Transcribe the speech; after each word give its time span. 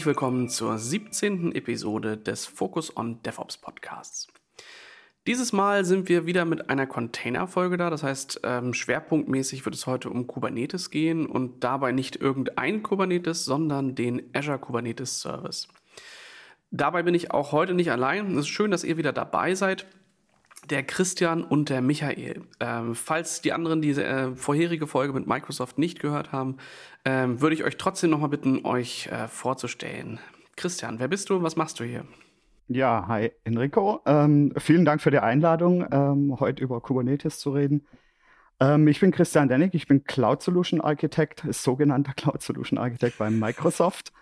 Herzlich 0.00 0.16
willkommen 0.16 0.48
zur 0.48 0.78
17. 0.78 1.54
Episode 1.54 2.16
des 2.16 2.46
Focus 2.46 2.96
on 2.96 3.22
DevOps 3.22 3.58
Podcasts. 3.58 4.28
Dieses 5.26 5.52
Mal 5.52 5.84
sind 5.84 6.08
wir 6.08 6.24
wieder 6.24 6.46
mit 6.46 6.70
einer 6.70 6.86
Container-Folge 6.86 7.76
da. 7.76 7.90
Das 7.90 8.02
heißt, 8.02 8.40
ähm, 8.44 8.72
schwerpunktmäßig 8.72 9.62
wird 9.66 9.74
es 9.74 9.86
heute 9.86 10.08
um 10.08 10.26
Kubernetes 10.26 10.90
gehen 10.90 11.26
und 11.26 11.62
dabei 11.64 11.92
nicht 11.92 12.16
irgendein 12.16 12.82
Kubernetes, 12.82 13.44
sondern 13.44 13.94
den 13.94 14.22
Azure 14.32 14.58
Kubernetes 14.58 15.20
Service. 15.20 15.68
Dabei 16.70 17.02
bin 17.02 17.12
ich 17.12 17.32
auch 17.32 17.52
heute 17.52 17.74
nicht 17.74 17.92
allein. 17.92 18.32
Es 18.32 18.46
ist 18.46 18.48
schön, 18.48 18.70
dass 18.70 18.84
ihr 18.84 18.96
wieder 18.96 19.12
dabei 19.12 19.54
seid 19.54 19.86
der 20.68 20.82
Christian 20.82 21.42
und 21.42 21.68
der 21.68 21.80
Michael. 21.80 22.42
Ähm, 22.60 22.94
falls 22.94 23.40
die 23.40 23.52
anderen 23.52 23.80
diese 23.80 24.04
äh, 24.04 24.34
vorherige 24.34 24.86
Folge 24.86 25.12
mit 25.12 25.26
Microsoft 25.26 25.78
nicht 25.78 26.00
gehört 26.00 26.32
haben, 26.32 26.58
ähm, 27.04 27.40
würde 27.40 27.54
ich 27.54 27.64
euch 27.64 27.76
trotzdem 27.76 28.10
nochmal 28.10 28.28
bitten, 28.28 28.64
euch 28.64 29.08
äh, 29.08 29.28
vorzustellen. 29.28 30.20
Christian, 30.56 30.98
wer 30.98 31.08
bist 31.08 31.30
du 31.30 31.36
und 31.36 31.42
was 31.42 31.56
machst 31.56 31.80
du 31.80 31.84
hier? 31.84 32.04
Ja, 32.68 33.06
hi 33.08 33.32
Enrico. 33.44 34.00
Ähm, 34.06 34.52
vielen 34.58 34.84
Dank 34.84 35.00
für 35.00 35.10
die 35.10 35.18
Einladung, 35.18 35.86
ähm, 35.90 36.38
heute 36.38 36.62
über 36.62 36.80
Kubernetes 36.80 37.40
zu 37.40 37.50
reden. 37.50 37.86
Ähm, 38.60 38.86
ich 38.86 39.00
bin 39.00 39.10
Christian 39.10 39.48
Dennig, 39.48 39.74
ich 39.74 39.88
bin 39.88 40.04
Cloud 40.04 40.42
Solution 40.42 40.80
Architect, 40.80 41.42
sogenannter 41.50 42.12
Cloud 42.16 42.42
Solution 42.42 42.78
Architect 42.78 43.18
bei 43.18 43.30
Microsoft 43.30 44.12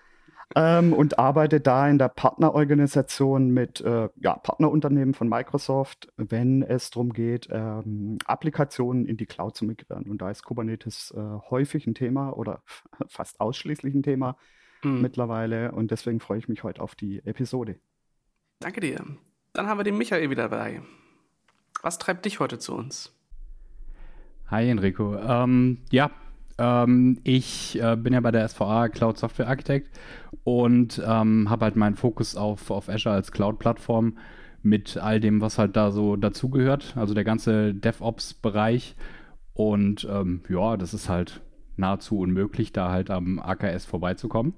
ähm, 0.54 0.92
und 0.92 1.18
arbeite 1.18 1.60
da 1.60 1.88
in 1.88 1.98
der 1.98 2.08
Partnerorganisation 2.08 3.50
mit 3.50 3.80
äh, 3.80 4.08
ja, 4.16 4.36
Partnerunternehmen 4.36 5.14
von 5.14 5.28
Microsoft, 5.28 6.12
wenn 6.16 6.62
es 6.62 6.90
darum 6.90 7.12
geht, 7.12 7.48
ähm, 7.50 8.18
Applikationen 8.24 9.06
in 9.06 9.16
die 9.16 9.26
Cloud 9.26 9.56
zu 9.56 9.64
migrieren. 9.64 10.04
Und 10.04 10.22
da 10.22 10.30
ist 10.30 10.44
Kubernetes 10.44 11.12
äh, 11.16 11.20
häufig 11.50 11.86
ein 11.86 11.94
Thema 11.94 12.30
oder 12.30 12.62
fast 13.08 13.40
ausschließlich 13.40 13.94
ein 13.94 14.02
Thema 14.02 14.36
mhm. 14.82 15.02
mittlerweile. 15.02 15.72
Und 15.72 15.90
deswegen 15.90 16.20
freue 16.20 16.38
ich 16.38 16.48
mich 16.48 16.62
heute 16.62 16.80
auf 16.80 16.94
die 16.94 17.24
Episode. 17.26 17.76
Danke 18.60 18.80
dir. 18.80 19.04
Dann 19.52 19.66
haben 19.66 19.78
wir 19.78 19.84
den 19.84 19.98
Michael 19.98 20.30
wieder 20.30 20.48
dabei. 20.48 20.82
Was 21.82 21.98
treibt 21.98 22.24
dich 22.24 22.40
heute 22.40 22.58
zu 22.58 22.74
uns? 22.74 23.14
Hi 24.48 24.68
Enrico. 24.68 25.16
Ähm, 25.16 25.82
ja, 25.90 26.10
ähm, 26.58 27.18
ich 27.24 27.80
äh, 27.80 27.96
bin 27.96 28.12
ja 28.12 28.20
bei 28.20 28.30
der 28.30 28.48
SVA 28.48 28.88
Cloud 28.88 29.18
Software 29.18 29.48
Architect 29.48 29.90
und 30.44 31.00
ähm, 31.06 31.48
habe 31.48 31.64
halt 31.64 31.76
meinen 31.76 31.96
Fokus 31.96 32.36
auf, 32.36 32.70
auf 32.70 32.88
Azure 32.88 33.14
als 33.14 33.32
Cloud-Plattform 33.32 34.18
mit 34.62 34.96
all 34.96 35.20
dem, 35.20 35.40
was 35.40 35.58
halt 35.58 35.76
da 35.76 35.90
so 35.90 36.16
dazugehört, 36.16 36.96
also 36.96 37.14
der 37.14 37.24
ganze 37.24 37.74
DevOps-Bereich. 37.74 38.96
Und 39.54 40.06
ähm, 40.10 40.42
ja, 40.48 40.76
das 40.76 40.94
ist 40.94 41.08
halt 41.08 41.40
nahezu 41.76 42.18
unmöglich, 42.18 42.72
da 42.72 42.90
halt 42.90 43.10
am 43.10 43.38
AKS 43.38 43.84
vorbeizukommen, 43.84 44.54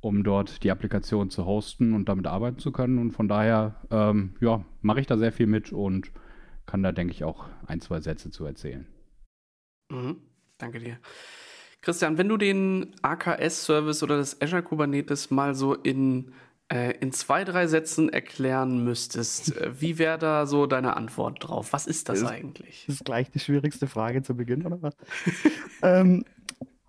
um 0.00 0.24
dort 0.24 0.64
die 0.64 0.70
Applikation 0.70 1.30
zu 1.30 1.46
hosten 1.46 1.94
und 1.94 2.08
damit 2.08 2.26
arbeiten 2.26 2.58
zu 2.58 2.72
können. 2.72 2.98
Und 2.98 3.12
von 3.12 3.28
daher, 3.28 3.76
ähm, 3.90 4.34
ja, 4.40 4.64
mache 4.82 5.00
ich 5.00 5.06
da 5.06 5.16
sehr 5.16 5.32
viel 5.32 5.46
mit 5.46 5.72
und 5.72 6.10
kann 6.66 6.82
da, 6.82 6.90
denke 6.90 7.12
ich, 7.12 7.22
auch 7.22 7.46
ein, 7.66 7.80
zwei 7.80 8.00
Sätze 8.00 8.30
zu 8.30 8.44
erzählen. 8.44 8.86
Mhm. 9.90 10.16
Danke 10.58 10.78
dir. 10.78 10.98
Christian, 11.82 12.18
wenn 12.18 12.28
du 12.28 12.36
den 12.36 12.94
AKS-Service 13.02 14.02
oder 14.02 14.16
das 14.16 14.40
Azure 14.40 14.62
Kubernetes 14.62 15.30
mal 15.30 15.54
so 15.54 15.74
in, 15.74 16.32
äh, 16.68 16.98
in 16.98 17.12
zwei, 17.12 17.44
drei 17.44 17.68
Sätzen 17.68 18.08
erklären 18.08 18.82
müsstest, 18.82 19.56
äh, 19.56 19.80
wie 19.80 19.98
wäre 19.98 20.18
da 20.18 20.46
so 20.46 20.66
deine 20.66 20.96
Antwort 20.96 21.38
drauf? 21.40 21.72
Was 21.72 21.86
ist 21.86 22.08
das, 22.08 22.22
das 22.22 22.30
eigentlich? 22.30 22.84
Das 22.86 22.96
ist 22.96 23.04
gleich 23.04 23.30
die 23.30 23.38
schwierigste 23.38 23.86
Frage 23.86 24.22
zu 24.22 24.34
Beginn, 24.34 24.66
oder 24.66 24.82
was? 24.82 24.96
ähm, 25.82 26.24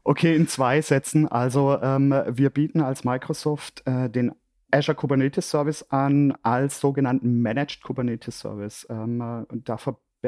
okay, 0.03 0.35
in 0.35 0.47
zwei 0.47 0.81
Sätzen. 0.81 1.27
Also 1.27 1.79
ähm, 1.79 2.09
wir 2.29 2.49
bieten 2.49 2.81
als 2.81 3.03
Microsoft 3.03 3.83
äh, 3.85 4.09
den 4.09 4.31
Azure 4.71 4.95
Kubernetes 4.95 5.49
Service 5.49 5.83
an 5.91 6.35
als 6.41 6.79
sogenannten 6.79 7.41
Managed 7.41 7.83
Kubernetes 7.83 8.39
Service. 8.39 8.87
Ähm, 8.89 9.21
äh, 9.21 9.45
da 9.63 9.77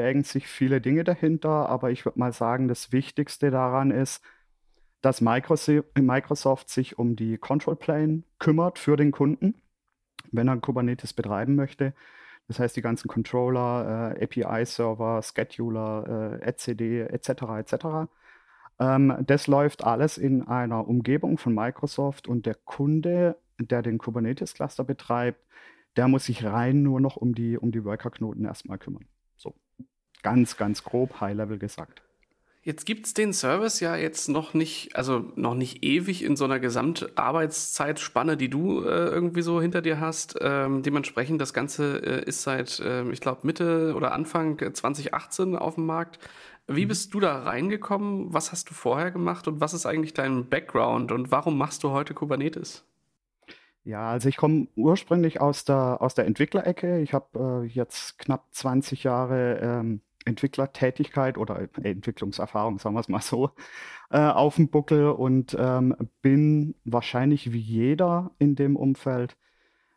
bergen 0.00 0.24
sich 0.24 0.46
viele 0.46 0.80
Dinge 0.80 1.04
dahinter, 1.04 1.68
aber 1.68 1.90
ich 1.90 2.06
würde 2.06 2.18
mal 2.18 2.32
sagen, 2.32 2.68
das 2.68 2.90
Wichtigste 2.90 3.50
daran 3.50 3.90
ist, 3.90 4.24
dass 5.02 5.20
Microsoft 5.20 6.70
sich 6.70 6.98
um 6.98 7.16
die 7.16 7.36
Control 7.36 7.76
Plane 7.76 8.22
kümmert 8.38 8.78
für 8.78 8.96
den 8.96 9.10
Kunden, 9.10 9.60
wenn 10.32 10.48
er 10.48 10.56
Kubernetes 10.56 11.12
betreiben 11.12 11.54
möchte. 11.54 11.92
Das 12.48 12.58
heißt, 12.58 12.74
die 12.76 12.80
ganzen 12.80 13.08
Controller, 13.08 14.16
äh, 14.16 14.24
API-Server, 14.24 15.20
Scheduler, 15.22 16.40
äh, 16.40 16.46
etcd 16.46 17.00
etc. 17.10 17.28
etc. 17.58 17.74
Ähm, 18.78 19.14
das 19.26 19.48
läuft 19.48 19.84
alles 19.84 20.16
in 20.16 20.48
einer 20.48 20.88
Umgebung 20.88 21.36
von 21.36 21.54
Microsoft 21.54 22.26
und 22.26 22.46
der 22.46 22.54
Kunde, 22.54 23.36
der 23.58 23.82
den 23.82 23.98
Kubernetes-Cluster 23.98 24.82
betreibt, 24.82 25.44
der 25.96 26.08
muss 26.08 26.24
sich 26.24 26.42
rein 26.42 26.82
nur 26.82 27.02
noch 27.02 27.16
um 27.16 27.34
die, 27.34 27.58
um 27.58 27.70
die 27.70 27.84
Worker-Knoten 27.84 28.46
erstmal 28.46 28.78
kümmern. 28.78 29.04
Ganz, 30.22 30.56
ganz 30.56 30.84
grob, 30.84 31.20
High-Level 31.20 31.58
gesagt. 31.58 32.02
Jetzt 32.62 32.84
gibt 32.84 33.06
es 33.06 33.14
den 33.14 33.32
Service 33.32 33.80
ja 33.80 33.96
jetzt 33.96 34.28
noch 34.28 34.52
nicht, 34.52 34.94
also 34.94 35.32
noch 35.34 35.54
nicht 35.54 35.82
ewig 35.82 36.22
in 36.22 36.36
so 36.36 36.44
einer 36.44 36.60
Gesamtarbeitszeitspanne, 36.60 38.36
die 38.36 38.50
du 38.50 38.82
äh, 38.82 39.08
irgendwie 39.08 39.40
so 39.40 39.62
hinter 39.62 39.80
dir 39.80 39.98
hast. 39.98 40.36
Ähm, 40.42 40.82
dementsprechend, 40.82 41.40
das 41.40 41.54
Ganze 41.54 41.96
äh, 42.04 42.24
ist 42.26 42.42
seit, 42.42 42.78
äh, 42.80 43.10
ich 43.12 43.22
glaube, 43.22 43.46
Mitte 43.46 43.94
oder 43.96 44.12
Anfang 44.12 44.58
2018 44.58 45.56
auf 45.56 45.76
dem 45.76 45.86
Markt. 45.86 46.18
Wie 46.68 46.84
mhm. 46.84 46.88
bist 46.88 47.14
du 47.14 47.20
da 47.20 47.44
reingekommen? 47.44 48.34
Was 48.34 48.52
hast 48.52 48.68
du 48.68 48.74
vorher 48.74 49.10
gemacht 49.10 49.48
und 49.48 49.62
was 49.62 49.72
ist 49.72 49.86
eigentlich 49.86 50.12
dein 50.12 50.46
Background 50.46 51.12
und 51.12 51.30
warum 51.30 51.56
machst 51.56 51.82
du 51.82 51.90
heute 51.90 52.12
Kubernetes? 52.12 52.84
Ja, 53.84 54.10
also 54.10 54.28
ich 54.28 54.36
komme 54.36 54.68
ursprünglich 54.76 55.40
aus 55.40 55.64
der, 55.64 56.02
aus 56.02 56.14
der 56.14 56.26
Entwicklerecke. 56.26 57.00
Ich 57.00 57.14
habe 57.14 57.64
äh, 57.64 57.66
jetzt 57.66 58.18
knapp 58.18 58.48
20 58.50 59.02
Jahre 59.02 59.58
ähm, 59.62 60.02
Entwicklertätigkeit 60.24 61.38
oder 61.38 61.60
äh, 61.60 61.90
Entwicklungserfahrung, 61.90 62.78
sagen 62.78 62.94
wir 62.94 63.00
es 63.00 63.08
mal 63.08 63.22
so, 63.22 63.50
äh, 64.10 64.18
auf 64.18 64.56
dem 64.56 64.68
Buckel 64.68 65.10
und 65.10 65.56
ähm, 65.58 65.96
bin 66.22 66.74
wahrscheinlich 66.84 67.52
wie 67.52 67.58
jeder 67.58 68.32
in 68.38 68.54
dem 68.54 68.76
Umfeld 68.76 69.36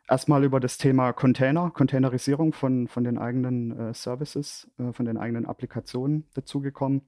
erstmal 0.08 0.44
über 0.44 0.60
das 0.60 0.78
Thema 0.78 1.12
Container, 1.12 1.70
Containerisierung 1.70 2.52
von, 2.52 2.88
von 2.88 3.04
den 3.04 3.18
eigenen 3.18 3.78
äh, 3.78 3.94
Services, 3.94 4.70
äh, 4.78 4.92
von 4.92 5.06
den 5.06 5.16
eigenen 5.16 5.46
Applikationen 5.46 6.26
dazugekommen. 6.34 7.02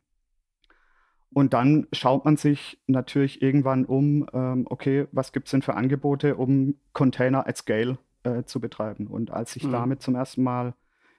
Und 1.33 1.53
dann 1.53 1.87
schaut 1.93 2.25
man 2.25 2.37
sich 2.37 2.81
natürlich 2.87 3.43
irgendwann 3.43 3.85
um, 3.85 4.27
ähm, 4.33 4.67
okay, 4.71 5.07
was 5.13 5.33
gibt 5.33 5.49
es 5.49 5.51
denn 5.51 5.63
für 5.63 5.75
Angebote, 5.75 6.37
um 6.37 6.77
Container 6.93 7.47
at 7.47 7.59
Scale 7.59 7.99
äh, 8.23 8.45
zu 8.45 8.61
betreiben. 8.61 9.07
Und 9.07 9.31
als 9.31 9.57
ich 9.57 9.65
mhm. 9.65 9.73
damit 9.73 10.03
zum 10.03 10.15
ersten 10.15 10.43
Mal 10.43 10.75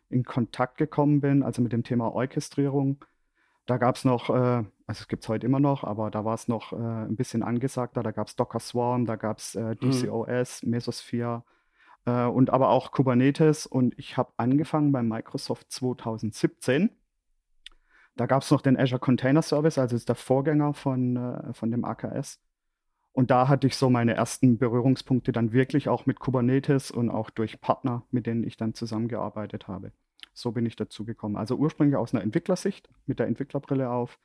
in 0.09 0.23
Kontakt 0.23 0.77
gekommen 0.77 1.21
bin, 1.21 1.43
also 1.43 1.61
mit 1.61 1.73
dem 1.73 1.83
Thema 1.83 2.13
Orchestrierung. 2.13 3.03
Da 3.65 3.77
gab 3.77 3.95
es 3.97 4.05
noch, 4.05 4.29
äh, 4.29 4.33
also 4.33 4.67
es 4.87 5.07
gibt 5.07 5.23
es 5.23 5.29
heute 5.29 5.45
immer 5.45 5.59
noch, 5.59 5.83
aber 5.83 6.09
da 6.09 6.23
war 6.23 6.33
es 6.33 6.47
noch 6.47 6.71
äh, 6.71 6.75
ein 6.75 7.15
bisschen 7.15 7.43
angesagter. 7.43 8.01
Da 8.01 8.11
gab 8.11 8.27
es 8.27 8.35
Docker 8.35 8.59
Swarm, 8.59 9.05
da 9.05 9.17
gab 9.17 9.39
es 9.39 9.55
äh, 9.55 9.75
DCOS, 9.75 10.63
mhm. 10.63 10.69
Mesosphere 10.69 11.43
äh, 12.05 12.23
und 12.25 12.49
aber 12.49 12.69
auch 12.69 12.91
Kubernetes. 12.91 13.65
Und 13.65 13.93
ich 13.99 14.15
habe 14.15 14.31
angefangen 14.37 14.91
bei 14.93 15.03
Microsoft 15.03 15.71
2017. 15.71 16.89
Da 18.15 18.25
gab 18.25 18.41
es 18.41 18.49
noch 18.49 18.61
den 18.61 18.79
Azure 18.79 18.99
Container 18.99 19.41
Service, 19.41 19.77
also 19.77 19.95
ist 19.95 20.09
der 20.09 20.15
Vorgänger 20.15 20.73
von, 20.73 21.17
äh, 21.17 21.53
von 21.53 21.69
dem 21.69 21.83
AKS. 21.83 22.39
Und 23.17 23.31
da 23.31 23.47
hatte 23.47 23.65
ich 23.65 23.75
so 23.75 23.89
meine 23.89 24.13
ersten 24.13 24.59
Berührungspunkte 24.59 25.31
dann 25.31 25.51
wirklich 25.51 25.89
auch 25.89 26.05
mit 26.05 26.19
Kubernetes 26.19 26.91
und 26.91 27.09
auch 27.09 27.31
durch 27.31 27.59
Partner, 27.59 28.03
mit 28.11 28.27
denen 28.27 28.43
ich 28.43 28.57
dann 28.57 28.75
zusammengearbeitet 28.75 29.67
habe. 29.67 29.91
So 30.35 30.51
bin 30.51 30.67
ich 30.67 30.75
dazu 30.75 31.03
gekommen. 31.03 31.35
Also 31.35 31.55
ursprünglich 31.55 31.97
aus 31.97 32.13
einer 32.13 32.21
Entwicklersicht, 32.21 32.87
mit 33.07 33.17
der 33.17 33.25
Entwicklerbrille 33.25 33.89
auf 33.89 34.19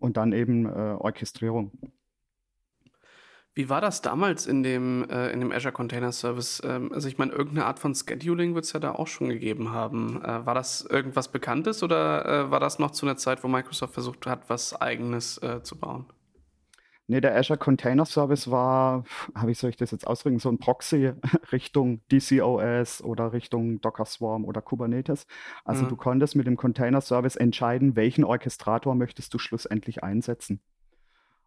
und 0.00 0.16
dann 0.16 0.32
eben 0.32 0.66
äh, 0.66 0.96
Orchestrierung. 0.98 1.70
Wie 3.54 3.68
war 3.68 3.80
das 3.80 4.02
damals 4.02 4.48
in 4.48 4.64
dem, 4.64 5.08
äh, 5.08 5.30
in 5.30 5.38
dem 5.38 5.52
Azure 5.52 5.72
Container 5.72 6.10
Service? 6.10 6.60
Ähm, 6.64 6.90
also 6.92 7.06
ich 7.06 7.18
meine, 7.18 7.30
irgendeine 7.30 7.66
Art 7.66 7.78
von 7.78 7.94
Scheduling 7.94 8.56
wird 8.56 8.64
es 8.64 8.72
ja 8.72 8.80
da 8.80 8.90
auch 8.90 9.06
schon 9.06 9.28
gegeben 9.28 9.70
haben. 9.70 10.20
Äh, 10.24 10.44
war 10.44 10.56
das 10.56 10.80
irgendwas 10.80 11.30
Bekanntes 11.30 11.84
oder 11.84 12.26
äh, 12.26 12.50
war 12.50 12.58
das 12.58 12.80
noch 12.80 12.90
zu 12.90 13.06
einer 13.06 13.16
Zeit, 13.16 13.44
wo 13.44 13.46
Microsoft 13.46 13.94
versucht 13.94 14.26
hat, 14.26 14.50
was 14.50 14.74
eigenes 14.74 15.38
äh, 15.44 15.62
zu 15.62 15.78
bauen? 15.78 16.06
Nee, 17.08 17.20
der 17.20 17.36
Azure 17.36 17.58
Container 17.58 18.04
Service 18.04 18.50
war, 18.50 19.04
wie 19.44 19.54
soll 19.54 19.70
ich 19.70 19.76
das 19.76 19.92
jetzt 19.92 20.06
ausdrücken, 20.06 20.40
so 20.40 20.48
ein 20.48 20.58
Proxy 20.58 21.12
Richtung 21.52 22.00
DCOS 22.10 23.02
oder 23.02 23.32
Richtung 23.32 23.80
Docker 23.80 24.04
Swarm 24.04 24.44
oder 24.44 24.60
Kubernetes. 24.60 25.26
Also 25.64 25.84
mhm. 25.84 25.88
du 25.90 25.96
konntest 25.96 26.34
mit 26.34 26.46
dem 26.46 26.56
Container 26.56 27.00
Service 27.00 27.36
entscheiden, 27.36 27.94
welchen 27.94 28.24
Orchestrator 28.24 28.94
möchtest 28.96 29.32
du 29.32 29.38
schlussendlich 29.38 30.02
einsetzen. 30.02 30.60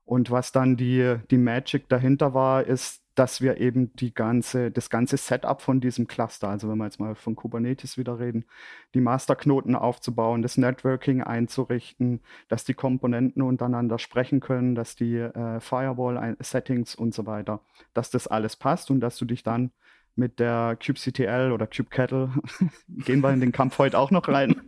Und 0.06 0.32
was 0.32 0.52
dann 0.52 0.78
die, 0.78 1.18
die 1.30 1.38
Magic 1.38 1.90
dahinter 1.90 2.34
war, 2.34 2.64
ist, 2.64 2.99
dass 3.16 3.42
wir 3.42 3.58
eben 3.58 3.94
die 3.96 4.14
ganze, 4.14 4.72
das 4.72 4.90
ganze 4.90 5.18
Setup 5.18 5.62
von 5.62 5.82
diesem 5.82 6.08
Cluster, 6.08 6.50
also 6.50 6.70
wenn 6.70 6.78
wir 6.78 6.86
jetzt 6.86 7.00
mal 7.00 7.16
von 7.16 7.36
Kubernetes 7.36 7.98
wieder 7.98 8.20
reden, 8.20 8.46
die 8.94 9.02
Masterknoten 9.02 9.76
aufzubauen, 9.76 10.42
das 10.42 10.58
Networking 10.58 11.22
einzurichten, 11.22 12.22
dass 12.48 12.64
die 12.64 12.74
Komponenten 12.74 13.42
untereinander 13.42 14.00
sprechen 14.00 14.40
können, 14.40 14.76
dass 14.76 14.96
die 14.96 15.18
äh, 15.18 15.60
Firewall-Settings 15.60 16.96
und 16.96 17.14
so 17.14 17.26
weiter, 17.26 17.62
dass 17.94 18.10
das 18.10 18.28
alles 18.28 18.56
passt 18.56 18.90
und 18.92 19.02
dass 19.02 19.18
du 19.18 19.26
dich 19.26 19.44
dann 19.44 19.72
mit 20.16 20.40
der 20.40 20.78
kubectl 20.78 21.52
oder 21.52 21.68
kubectl, 21.68 22.30
gehen 22.88 23.22
wir 23.22 23.34
in 23.34 23.40
den 23.40 23.52
Kampf 23.52 23.80
heute 23.80 23.98
auch 23.98 24.12
noch 24.12 24.28
rein, 24.28 24.62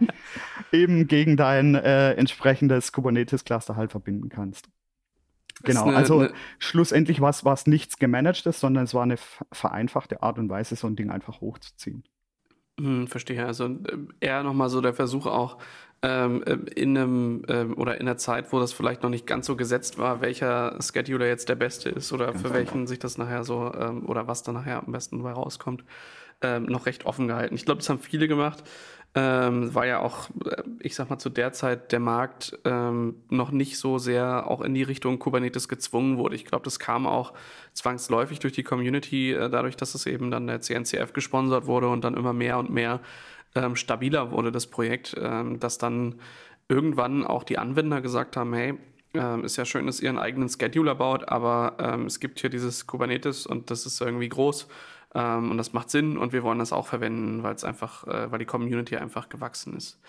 eben 0.72 1.06
gegen 1.06 1.36
dein 1.36 1.74
äh, 1.74 2.12
entsprechendes 2.12 2.92
Kubernetes-Cluster 2.92 3.76
halt 3.76 3.92
verbinden 3.92 4.28
kannst. 4.28 4.68
Genau, 5.62 5.86
eine, 5.86 5.96
also 5.96 6.20
eine, 6.20 6.32
schlussendlich 6.58 7.20
war 7.20 7.30
es 7.30 7.66
nichts 7.66 7.98
gemanagtes, 7.98 8.60
sondern 8.60 8.84
es 8.84 8.94
war 8.94 9.02
eine 9.02 9.18
vereinfachte 9.52 10.22
Art 10.22 10.38
und 10.38 10.48
Weise, 10.48 10.76
so 10.76 10.86
ein 10.86 10.96
Ding 10.96 11.10
einfach 11.10 11.40
hochzuziehen. 11.40 12.04
Hm, 12.80 13.08
verstehe. 13.08 13.44
Also 13.44 13.66
äh, 13.66 13.98
eher 14.20 14.42
nochmal 14.42 14.70
so 14.70 14.80
der 14.80 14.94
Versuch 14.94 15.26
auch 15.26 15.58
ähm, 16.02 16.42
äh, 16.44 16.54
in 16.74 16.96
einem 16.96 17.42
ähm, 17.48 17.76
oder 17.76 18.00
in 18.00 18.08
einer 18.08 18.16
Zeit, 18.16 18.52
wo 18.52 18.58
das 18.58 18.72
vielleicht 18.72 19.02
noch 19.02 19.10
nicht 19.10 19.26
ganz 19.26 19.46
so 19.46 19.54
gesetzt 19.54 19.98
war, 19.98 20.22
welcher 20.22 20.78
Scheduler 20.80 21.26
jetzt 21.26 21.50
der 21.50 21.56
beste 21.56 21.90
ist 21.90 22.10
oder 22.12 22.28
ganz 22.28 22.40
für 22.40 22.54
welchen 22.54 22.80
einfach. 22.80 22.88
sich 22.88 22.98
das 22.98 23.18
nachher 23.18 23.44
so 23.44 23.72
ähm, 23.74 24.06
oder 24.06 24.26
was 24.26 24.42
da 24.42 24.52
nachher 24.52 24.82
am 24.82 24.92
besten 24.92 25.18
dabei 25.18 25.32
rauskommt, 25.32 25.84
ähm, 26.42 26.64
noch 26.64 26.86
recht 26.86 27.06
offen 27.06 27.28
gehalten. 27.28 27.54
Ich 27.54 27.64
glaube, 27.64 27.78
das 27.78 27.88
haben 27.88 27.98
viele 28.00 28.28
gemacht. 28.28 28.64
Ähm, 29.12 29.74
war 29.74 29.86
ja 29.86 29.98
auch, 29.98 30.30
äh, 30.44 30.62
ich 30.80 30.94
sag 30.94 31.10
mal, 31.10 31.18
zu 31.18 31.30
der 31.30 31.52
Zeit 31.52 31.90
der 31.90 31.98
Markt 31.98 32.56
ähm, 32.64 33.16
noch 33.28 33.50
nicht 33.50 33.76
so 33.76 33.98
sehr 33.98 34.48
auch 34.48 34.60
in 34.60 34.72
die 34.72 34.84
Richtung 34.84 35.18
Kubernetes 35.18 35.68
gezwungen 35.68 36.16
wurde. 36.16 36.36
Ich 36.36 36.44
glaube, 36.44 36.64
das 36.64 36.78
kam 36.78 37.08
auch 37.08 37.32
zwangsläufig 37.72 38.38
durch 38.38 38.52
die 38.52 38.62
Community, 38.62 39.32
äh, 39.32 39.50
dadurch, 39.50 39.76
dass 39.76 39.96
es 39.96 40.06
eben 40.06 40.30
dann 40.30 40.46
der 40.46 40.60
CNCF 40.60 41.12
gesponsert 41.12 41.66
wurde 41.66 41.88
und 41.88 42.04
dann 42.04 42.14
immer 42.14 42.32
mehr 42.32 42.58
und 42.58 42.70
mehr 42.70 43.00
ähm, 43.56 43.74
stabiler 43.74 44.30
wurde, 44.30 44.52
das 44.52 44.68
Projekt, 44.68 45.16
ähm, 45.20 45.58
dass 45.58 45.78
dann 45.78 46.20
irgendwann 46.68 47.26
auch 47.26 47.42
die 47.42 47.58
Anwender 47.58 48.00
gesagt 48.00 48.36
haben, 48.36 48.54
hey, 48.54 48.78
ähm, 49.14 49.44
ist 49.44 49.56
ja 49.56 49.64
schön, 49.64 49.86
dass 49.86 49.98
ihr 49.98 50.08
einen 50.08 50.18
eigenen 50.18 50.48
Scheduler 50.48 50.94
baut, 50.94 51.28
aber 51.28 51.74
ähm, 51.80 52.06
es 52.06 52.20
gibt 52.20 52.38
hier 52.38 52.50
dieses 52.50 52.86
Kubernetes 52.86 53.44
und 53.44 53.72
das 53.72 53.86
ist 53.86 54.00
irgendwie 54.00 54.28
groß 54.28 54.68
ähm, 55.14 55.50
und 55.50 55.58
das 55.58 55.72
macht 55.72 55.90
Sinn 55.90 56.16
und 56.16 56.32
wir 56.32 56.42
wollen 56.42 56.58
das 56.58 56.72
auch 56.72 56.86
verwenden, 56.86 57.42
weil 57.42 57.54
es 57.54 57.64
einfach, 57.64 58.06
äh, 58.06 58.30
weil 58.30 58.38
die 58.38 58.44
Community 58.44 58.96
einfach 58.96 59.28
gewachsen 59.28 59.76
ist. 59.76 60.00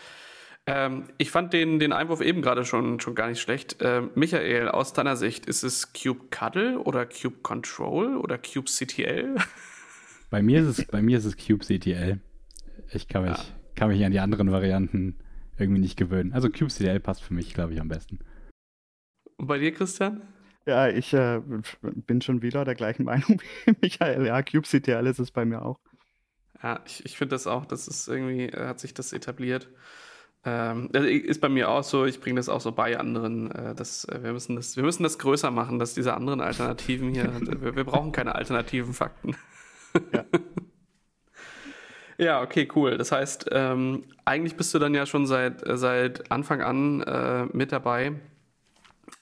Ähm, 0.67 1.05
ich 1.17 1.31
fand 1.31 1.53
den, 1.53 1.79
den 1.79 1.91
Einwurf 1.91 2.21
eben 2.21 2.41
gerade 2.41 2.65
schon, 2.65 2.99
schon 2.99 3.15
gar 3.15 3.27
nicht 3.27 3.41
schlecht. 3.41 3.77
Ähm, 3.81 4.11
Michael, 4.13 4.69
aus 4.69 4.93
deiner 4.93 5.15
Sicht, 5.15 5.47
ist 5.47 5.63
es 5.63 5.91
Cube 5.93 6.25
Cuddle 6.29 6.79
oder 6.79 7.05
Cube 7.05 7.37
Control 7.41 8.17
oder 8.17 8.37
Cube 8.37 8.69
CTL? 8.69 9.35
Bei 10.29 10.41
mir 10.41 10.61
ist 10.61 10.79
es, 10.79 10.85
bei 10.85 11.01
mir 11.01 11.17
ist 11.17 11.25
es 11.25 11.35
Cube 11.35 11.65
CTL. 11.65 12.21
Ich 12.93 13.09
kann 13.09 13.23
mich, 13.23 13.37
ja. 13.37 13.43
kann 13.75 13.89
mich 13.89 14.05
an 14.05 14.13
die 14.13 14.21
anderen 14.21 14.49
Varianten 14.49 15.17
irgendwie 15.59 15.81
nicht 15.81 15.97
gewöhnen. 15.97 16.31
Also 16.31 16.49
Cube 16.49 16.71
CTL 16.71 17.01
passt 17.01 17.21
für 17.21 17.33
mich, 17.33 17.53
glaube 17.53 17.73
ich, 17.73 17.81
am 17.81 17.89
besten. 17.89 18.19
Und 19.35 19.47
bei 19.47 19.57
dir, 19.57 19.73
Christian? 19.73 20.21
Ja, 20.65 20.87
ich 20.87 21.13
äh, 21.13 21.41
bin 21.81 22.21
schon 22.21 22.41
wieder 22.41 22.65
der 22.65 22.75
gleichen 22.75 23.03
Meinung 23.05 23.41
wie 23.65 23.75
Michael. 23.81 24.25
Ja, 24.25 24.41
kubectl 24.41 25.07
ist 25.07 25.19
es 25.19 25.31
bei 25.31 25.45
mir 25.45 25.63
auch. 25.63 25.79
Ja, 26.61 26.79
ich, 26.85 27.05
ich 27.05 27.17
finde 27.17 27.35
das 27.35 27.47
auch, 27.47 27.65
das 27.65 27.87
ist 27.87 28.07
irgendwie, 28.07 28.45
äh, 28.45 28.67
hat 28.67 28.79
sich 28.79 28.93
das 28.93 29.13
etabliert. 29.13 29.69
Ähm, 30.43 30.89
ist 30.91 31.39
bei 31.39 31.49
mir 31.49 31.69
auch 31.69 31.83
so, 31.83 32.05
ich 32.05 32.19
bringe 32.19 32.37
das 32.37 32.49
auch 32.49 32.61
so 32.61 32.71
bei 32.71 32.97
anderen. 32.99 33.51
Äh, 33.51 33.75
dass, 33.75 34.05
äh, 34.05 34.23
wir, 34.23 34.33
müssen 34.33 34.55
das, 34.55 34.75
wir 34.75 34.83
müssen 34.83 35.03
das 35.03 35.19
größer 35.19 35.51
machen, 35.51 35.79
dass 35.79 35.93
diese 35.93 36.13
anderen 36.13 36.41
Alternativen 36.41 37.13
hier, 37.13 37.31
wir, 37.61 37.75
wir, 37.75 37.83
brauchen 37.83 38.11
keine 38.11 38.35
alternativen 38.35 38.93
Fakten. 38.93 39.35
Ja. 40.13 40.25
ja, 42.17 42.41
okay, 42.41 42.67
cool. 42.75 42.97
Das 42.97 43.11
heißt, 43.11 43.47
ähm, 43.51 44.05
eigentlich 44.25 44.55
bist 44.55 44.73
du 44.73 44.79
dann 44.79 44.93
ja 44.93 45.05
schon 45.05 45.25
seit, 45.25 45.63
seit 45.65 46.31
Anfang 46.31 46.61
an 46.61 47.01
äh, 47.01 47.45
mit 47.53 47.71
dabei 47.71 48.13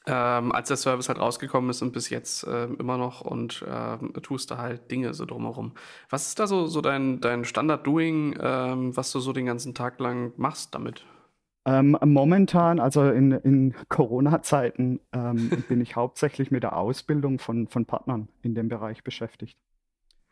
ähm, 0.09 0.51
als 0.51 0.69
der 0.69 0.77
Service 0.77 1.07
halt 1.07 1.19
rausgekommen 1.19 1.69
ist 1.69 1.81
und 1.81 1.94
bis 1.94 2.09
jetzt 2.09 2.44
äh, 2.45 2.65
immer 2.65 2.97
noch 2.97 3.21
und 3.21 3.63
äh, 3.63 3.97
tust 4.21 4.51
da 4.51 4.57
halt 4.57 4.89
Dinge 4.89 5.13
so 5.13 5.25
drumherum. 5.25 5.73
Was 6.09 6.27
ist 6.27 6.39
da 6.39 6.47
so, 6.47 6.65
so 6.67 6.81
dein, 6.81 7.21
dein 7.21 7.45
Standard-Doing, 7.45 8.38
ähm, 8.41 8.97
was 8.97 9.11
du 9.11 9.19
so 9.19 9.33
den 9.33 9.45
ganzen 9.45 9.75
Tag 9.75 10.00
lang 10.00 10.33
machst 10.38 10.73
damit? 10.73 11.06
Ähm, 11.65 11.97
momentan, 12.03 12.79
also 12.79 13.09
in, 13.09 13.31
in 13.31 13.75
Corona-Zeiten, 13.89 15.00
ähm, 15.13 15.50
bin 15.67 15.81
ich 15.81 15.95
hauptsächlich 15.95 16.50
mit 16.50 16.63
der 16.63 16.75
Ausbildung 16.75 17.38
von, 17.38 17.67
von 17.67 17.85
Partnern 17.85 18.29
in 18.41 18.55
dem 18.55 18.69
Bereich 18.69 19.03
beschäftigt. 19.03 19.57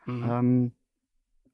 Mhm. 0.05 0.25
Ähm, 0.29 0.71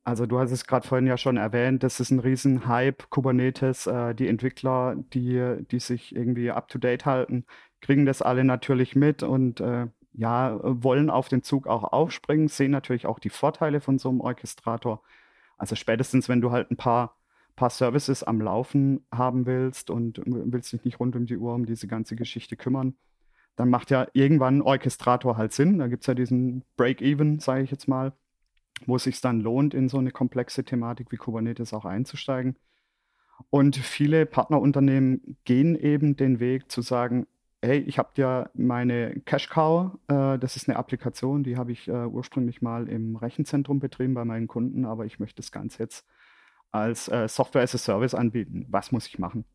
also 0.05 0.25
du 0.25 0.37
hast 0.39 0.51
es 0.51 0.67
gerade 0.67 0.87
vorhin 0.87 1.07
ja 1.07 1.17
schon 1.17 1.37
erwähnt, 1.37 1.81
das 1.81 1.99
ist 2.01 2.11
ein 2.11 2.19
riesen 2.19 2.67
Hype, 2.67 3.09
Kubernetes, 3.09 3.87
äh, 3.87 4.13
die 4.13 4.27
Entwickler, 4.27 4.95
die, 5.13 5.63
die 5.71 5.79
sich 5.79 6.13
irgendwie 6.13 6.51
up-to-date 6.51 7.05
halten, 7.05 7.45
kriegen 7.83 8.05
das 8.05 8.21
alle 8.21 8.43
natürlich 8.43 8.95
mit 8.95 9.23
und 9.23 9.59
äh, 9.59 9.87
ja, 10.13 10.57
wollen 10.63 11.09
auf 11.09 11.27
den 11.27 11.43
Zug 11.43 11.67
auch 11.67 11.83
aufspringen, 11.83 12.47
sehen 12.47 12.71
natürlich 12.71 13.05
auch 13.05 13.19
die 13.19 13.29
Vorteile 13.29 13.81
von 13.81 13.99
so 13.99 14.09
einem 14.09 14.21
Orchestrator. 14.21 15.01
Also 15.57 15.75
spätestens, 15.75 16.29
wenn 16.29 16.41
du 16.41 16.51
halt 16.51 16.71
ein 16.71 16.77
paar, 16.77 17.17
paar 17.55 17.69
Services 17.69 18.23
am 18.23 18.39
Laufen 18.39 19.05
haben 19.11 19.45
willst 19.45 19.89
und 19.89 20.21
willst 20.25 20.71
dich 20.71 20.85
nicht 20.85 20.99
rund 20.99 21.15
um 21.15 21.25
die 21.25 21.37
Uhr 21.37 21.53
um 21.53 21.65
diese 21.65 21.87
ganze 21.87 22.15
Geschichte 22.15 22.55
kümmern, 22.55 22.95
dann 23.55 23.69
macht 23.69 23.91
ja 23.91 24.07
irgendwann 24.13 24.59
ein 24.59 24.61
Orchestrator 24.61 25.35
halt 25.37 25.51
Sinn. 25.51 25.79
Da 25.79 25.87
gibt 25.87 26.03
es 26.03 26.07
ja 26.07 26.15
diesen 26.15 26.63
Break-Even, 26.77 27.39
sage 27.39 27.63
ich 27.63 27.71
jetzt 27.71 27.87
mal, 27.87 28.13
wo 28.85 28.95
es 28.95 29.03
sich 29.03 29.19
dann 29.19 29.41
lohnt, 29.41 29.73
in 29.73 29.89
so 29.89 29.97
eine 29.97 30.11
komplexe 30.11 30.63
Thematik 30.63 31.11
wie 31.11 31.17
Kubernetes 31.17 31.73
auch 31.73 31.85
einzusteigen. 31.85 32.55
Und 33.49 33.75
viele 33.75 34.25
Partnerunternehmen 34.25 35.37
gehen 35.43 35.75
eben 35.75 36.15
den 36.15 36.39
Weg 36.39 36.71
zu 36.71 36.81
sagen, 36.81 37.27
hey, 37.63 37.79
ich 37.79 37.97
habe 37.97 38.09
ja 38.15 38.49
meine 38.53 39.21
Cash 39.21 39.49
Cow, 39.49 39.93
äh, 40.07 40.37
das 40.37 40.55
ist 40.55 40.67
eine 40.67 40.77
Applikation, 40.77 41.43
die 41.43 41.57
habe 41.57 41.71
ich 41.71 41.87
äh, 41.87 42.05
ursprünglich 42.05 42.61
mal 42.61 42.89
im 42.89 43.15
Rechenzentrum 43.15 43.79
betrieben 43.79 44.13
bei 44.13 44.25
meinen 44.25 44.47
Kunden, 44.47 44.85
aber 44.85 45.05
ich 45.05 45.19
möchte 45.19 45.37
das 45.37 45.51
Ganze 45.51 45.79
jetzt 45.83 46.05
als 46.71 47.07
äh, 47.07 47.27
Software 47.27 47.63
as 47.63 47.75
a 47.75 47.77
Service 47.77 48.13
anbieten. 48.13 48.65
Was 48.69 48.91
muss 48.91 49.07
ich 49.07 49.17
machen? 49.19 49.45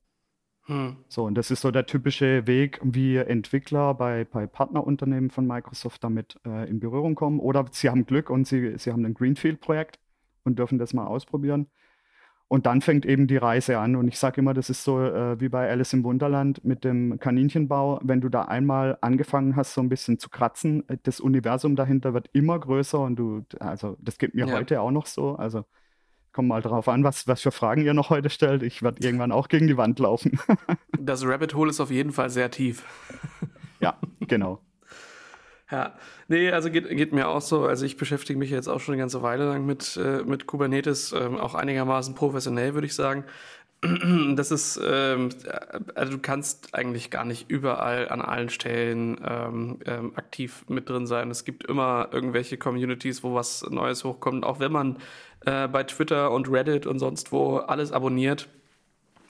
Hm. 0.62 0.96
So, 1.08 1.24
und 1.24 1.34
das 1.34 1.50
ist 1.50 1.62
so 1.62 1.70
der 1.70 1.86
typische 1.86 2.46
Weg, 2.46 2.80
wie 2.82 3.16
Entwickler 3.16 3.94
bei, 3.94 4.24
bei 4.24 4.46
Partnerunternehmen 4.46 5.30
von 5.30 5.46
Microsoft 5.46 6.04
damit 6.04 6.38
äh, 6.46 6.68
in 6.68 6.78
Berührung 6.78 7.14
kommen. 7.14 7.40
Oder 7.40 7.66
sie 7.70 7.90
haben 7.90 8.06
Glück 8.06 8.30
und 8.30 8.46
sie, 8.46 8.76
sie 8.78 8.92
haben 8.92 9.04
ein 9.04 9.14
Greenfield-Projekt 9.14 9.98
und 10.44 10.58
dürfen 10.58 10.78
das 10.78 10.94
mal 10.94 11.06
ausprobieren. 11.06 11.68
Und 12.48 12.64
dann 12.64 12.80
fängt 12.80 13.04
eben 13.04 13.26
die 13.26 13.36
Reise 13.36 13.78
an. 13.78 13.94
Und 13.94 14.08
ich 14.08 14.18
sage 14.18 14.40
immer, 14.40 14.54
das 14.54 14.70
ist 14.70 14.82
so 14.82 15.00
äh, 15.00 15.38
wie 15.38 15.50
bei 15.50 15.68
Alice 15.68 15.92
im 15.92 16.02
Wunderland 16.02 16.64
mit 16.64 16.82
dem 16.82 17.18
Kaninchenbau. 17.18 18.00
Wenn 18.02 18.22
du 18.22 18.30
da 18.30 18.42
einmal 18.42 18.96
angefangen 19.02 19.54
hast, 19.54 19.74
so 19.74 19.82
ein 19.82 19.90
bisschen 19.90 20.18
zu 20.18 20.30
kratzen, 20.30 20.88
äh, 20.88 20.96
das 21.02 21.20
Universum 21.20 21.76
dahinter 21.76 22.14
wird 22.14 22.30
immer 22.32 22.58
größer 22.58 23.00
und 23.00 23.16
du, 23.16 23.44
also 23.60 23.98
das 24.00 24.16
geht 24.16 24.34
mir 24.34 24.46
ja. 24.46 24.54
heute 24.54 24.80
auch 24.80 24.90
noch 24.90 25.04
so. 25.04 25.36
Also 25.36 25.66
kommt 26.32 26.48
mal 26.48 26.62
drauf 26.62 26.88
an, 26.88 27.04
was, 27.04 27.26
was 27.28 27.42
für 27.42 27.50
Fragen 27.50 27.82
ihr 27.84 27.92
noch 27.92 28.08
heute 28.08 28.30
stellt. 28.30 28.62
Ich 28.62 28.82
werde 28.82 29.04
irgendwann 29.04 29.32
auch 29.32 29.48
gegen 29.48 29.66
die 29.66 29.76
Wand 29.76 29.98
laufen. 29.98 30.40
das 30.98 31.26
Rabbit 31.26 31.54
Hole 31.54 31.68
ist 31.68 31.80
auf 31.80 31.90
jeden 31.90 32.12
Fall 32.12 32.30
sehr 32.30 32.50
tief. 32.50 32.84
ja, 33.80 33.98
genau. 34.20 34.62
Ja, 35.70 35.92
nee, 36.28 36.50
also 36.50 36.70
geht, 36.70 36.88
geht 36.88 37.12
mir 37.12 37.28
auch 37.28 37.42
so. 37.42 37.66
Also 37.66 37.84
ich 37.84 37.98
beschäftige 37.98 38.38
mich 38.38 38.50
jetzt 38.50 38.68
auch 38.68 38.80
schon 38.80 38.94
eine 38.94 39.02
ganze 39.02 39.22
Weile 39.22 39.46
lang 39.46 39.66
mit, 39.66 39.98
äh, 39.98 40.22
mit 40.24 40.46
Kubernetes, 40.46 41.12
ähm, 41.12 41.36
auch 41.36 41.54
einigermaßen 41.54 42.14
professionell, 42.14 42.74
würde 42.74 42.86
ich 42.86 42.94
sagen. 42.94 43.24
Das 44.34 44.50
ist, 44.50 44.80
ähm, 44.84 45.28
also 45.94 46.12
du 46.12 46.18
kannst 46.18 46.74
eigentlich 46.74 47.10
gar 47.10 47.24
nicht 47.24 47.48
überall 47.48 48.08
an 48.08 48.20
allen 48.20 48.48
Stellen 48.50 49.20
ähm, 49.24 49.78
ähm, 49.86 50.12
aktiv 50.16 50.64
mit 50.68 50.88
drin 50.88 51.06
sein. 51.06 51.30
Es 51.30 51.44
gibt 51.44 51.64
immer 51.64 52.08
irgendwelche 52.12 52.56
Communities, 52.56 53.22
wo 53.22 53.34
was 53.34 53.62
Neues 53.70 54.02
hochkommt. 54.04 54.44
Auch 54.44 54.58
wenn 54.58 54.72
man 54.72 54.98
äh, 55.46 55.68
bei 55.68 55.84
Twitter 55.84 56.32
und 56.32 56.50
Reddit 56.50 56.86
und 56.86 56.98
sonst 56.98 57.30
wo 57.30 57.58
alles 57.58 57.92
abonniert, 57.92 58.48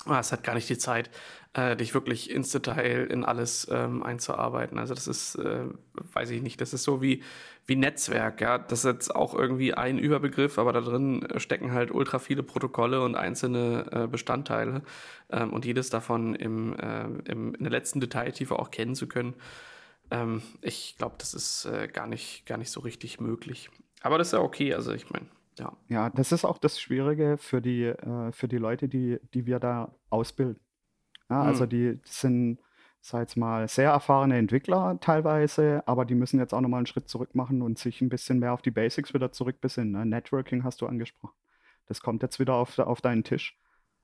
ah, 0.07 0.21
es 0.21 0.33
hat 0.33 0.45
gar 0.45 0.55
nicht 0.55 0.69
die 0.71 0.79
Zeit 0.79 1.11
äh, 1.59 1.77
dich 1.77 1.93
wirklich 1.93 2.31
ins 2.31 2.53
Detail 2.53 3.09
in 3.11 3.25
alles 3.25 3.67
ähm, 3.71 4.03
einzuarbeiten. 4.05 4.79
Also 4.79 4.95
das 4.95 5.09
ist, 5.09 5.35
äh, 5.37 5.65
weiß 6.13 6.31
ich 6.31 6.41
nicht, 6.41 6.61
das 6.61 6.73
ist 6.73 6.85
so 6.85 7.03
wie, 7.03 7.25
wie 7.67 7.75
Netzwerk, 7.75 8.41
ja. 8.41 8.59
Das 8.59 8.81
ist 8.81 8.85
jetzt 8.85 9.15
auch 9.15 9.35
irgendwie 9.35 9.75
ein 9.75 9.99
Überbegriff, 9.99 10.59
aber 10.59 10.73
da 10.73 10.81
drin 10.81 11.27
stecken 11.37 11.73
halt 11.73 11.91
ultra 11.91 12.21
viele 12.21 12.45
Protokolle 12.45 13.03
und 13.03 13.17
einzelne 13.17 13.87
äh, 13.91 14.07
Bestandteile 14.07 14.83
ähm, 15.31 15.53
und 15.53 15.65
jedes 15.65 15.91
davon 15.91 16.37
im, 16.37 16.79
äh, 16.79 17.05
im, 17.31 17.55
in 17.55 17.65
der 17.65 17.73
letzten 17.73 17.99
Detailtiefe 17.99 18.57
auch 18.57 18.71
kennen 18.71 18.95
zu 18.95 19.09
können. 19.09 19.35
Ähm, 20.13 20.43
ich 20.61 20.95
glaube, 20.97 21.17
das 21.19 21.35
ist 21.35 21.65
äh, 21.65 21.89
gar, 21.89 22.07
nicht, 22.07 22.47
gar 22.47 22.59
nicht 22.59 22.71
so 22.71 22.81
richtig 22.81 23.19
möglich. 23.19 23.69
Aber 24.01 24.17
das 24.17 24.29
ist 24.29 24.33
ja 24.35 24.41
okay, 24.41 24.75
also 24.75 24.93
ich 24.93 25.11
meine, 25.11 25.27
ja. 25.59 25.77
Ja, 25.89 26.11
das 26.11 26.31
ist 26.31 26.45
auch 26.45 26.59
das 26.59 26.81
Schwierige 26.81 27.37
für 27.37 27.61
die, 27.61 27.87
äh, 27.87 28.31
für 28.31 28.47
die 28.47 28.59
Leute, 28.59 28.89
die, 28.89 29.19
die 29.35 29.47
wir 29.47 29.59
da 29.59 29.93
ausbilden. 30.09 30.61
Ja, 31.29 31.43
also 31.43 31.65
hm. 31.65 31.71
die 31.71 32.01
sind 32.05 32.59
sag 33.01 33.21
jetzt 33.21 33.37
mal, 33.37 33.69
sehr 33.69 33.91
erfahrene 33.91 34.37
Entwickler 34.37 34.99
teilweise, 35.01 35.83
aber 35.87 36.05
die 36.05 36.15
müssen 36.15 36.39
jetzt 36.39 36.53
auch 36.53 36.61
nochmal 36.61 36.79
einen 36.79 36.87
Schritt 36.87 37.09
zurück 37.09 37.35
machen 37.35 37.63
und 37.63 37.79
sich 37.79 38.01
ein 38.01 38.09
bisschen 38.09 38.39
mehr 38.39 38.53
auf 38.53 38.63
die 38.63 38.71
Basics 38.71 39.15
wieder 39.15 39.33
zurückbesinnen. 39.33 39.93
Ne? 39.93 40.07
Networking 40.07 40.65
hast 40.65 40.81
du 40.81 40.87
angesprochen. 40.87 41.35
Das 41.87 42.03
kommt 42.03 42.23
jetzt 42.23 42.39
wieder 42.39 42.55
auf, 42.55 42.79
auf 42.79 43.01
deinen 43.01 43.25
Tisch 43.25 43.59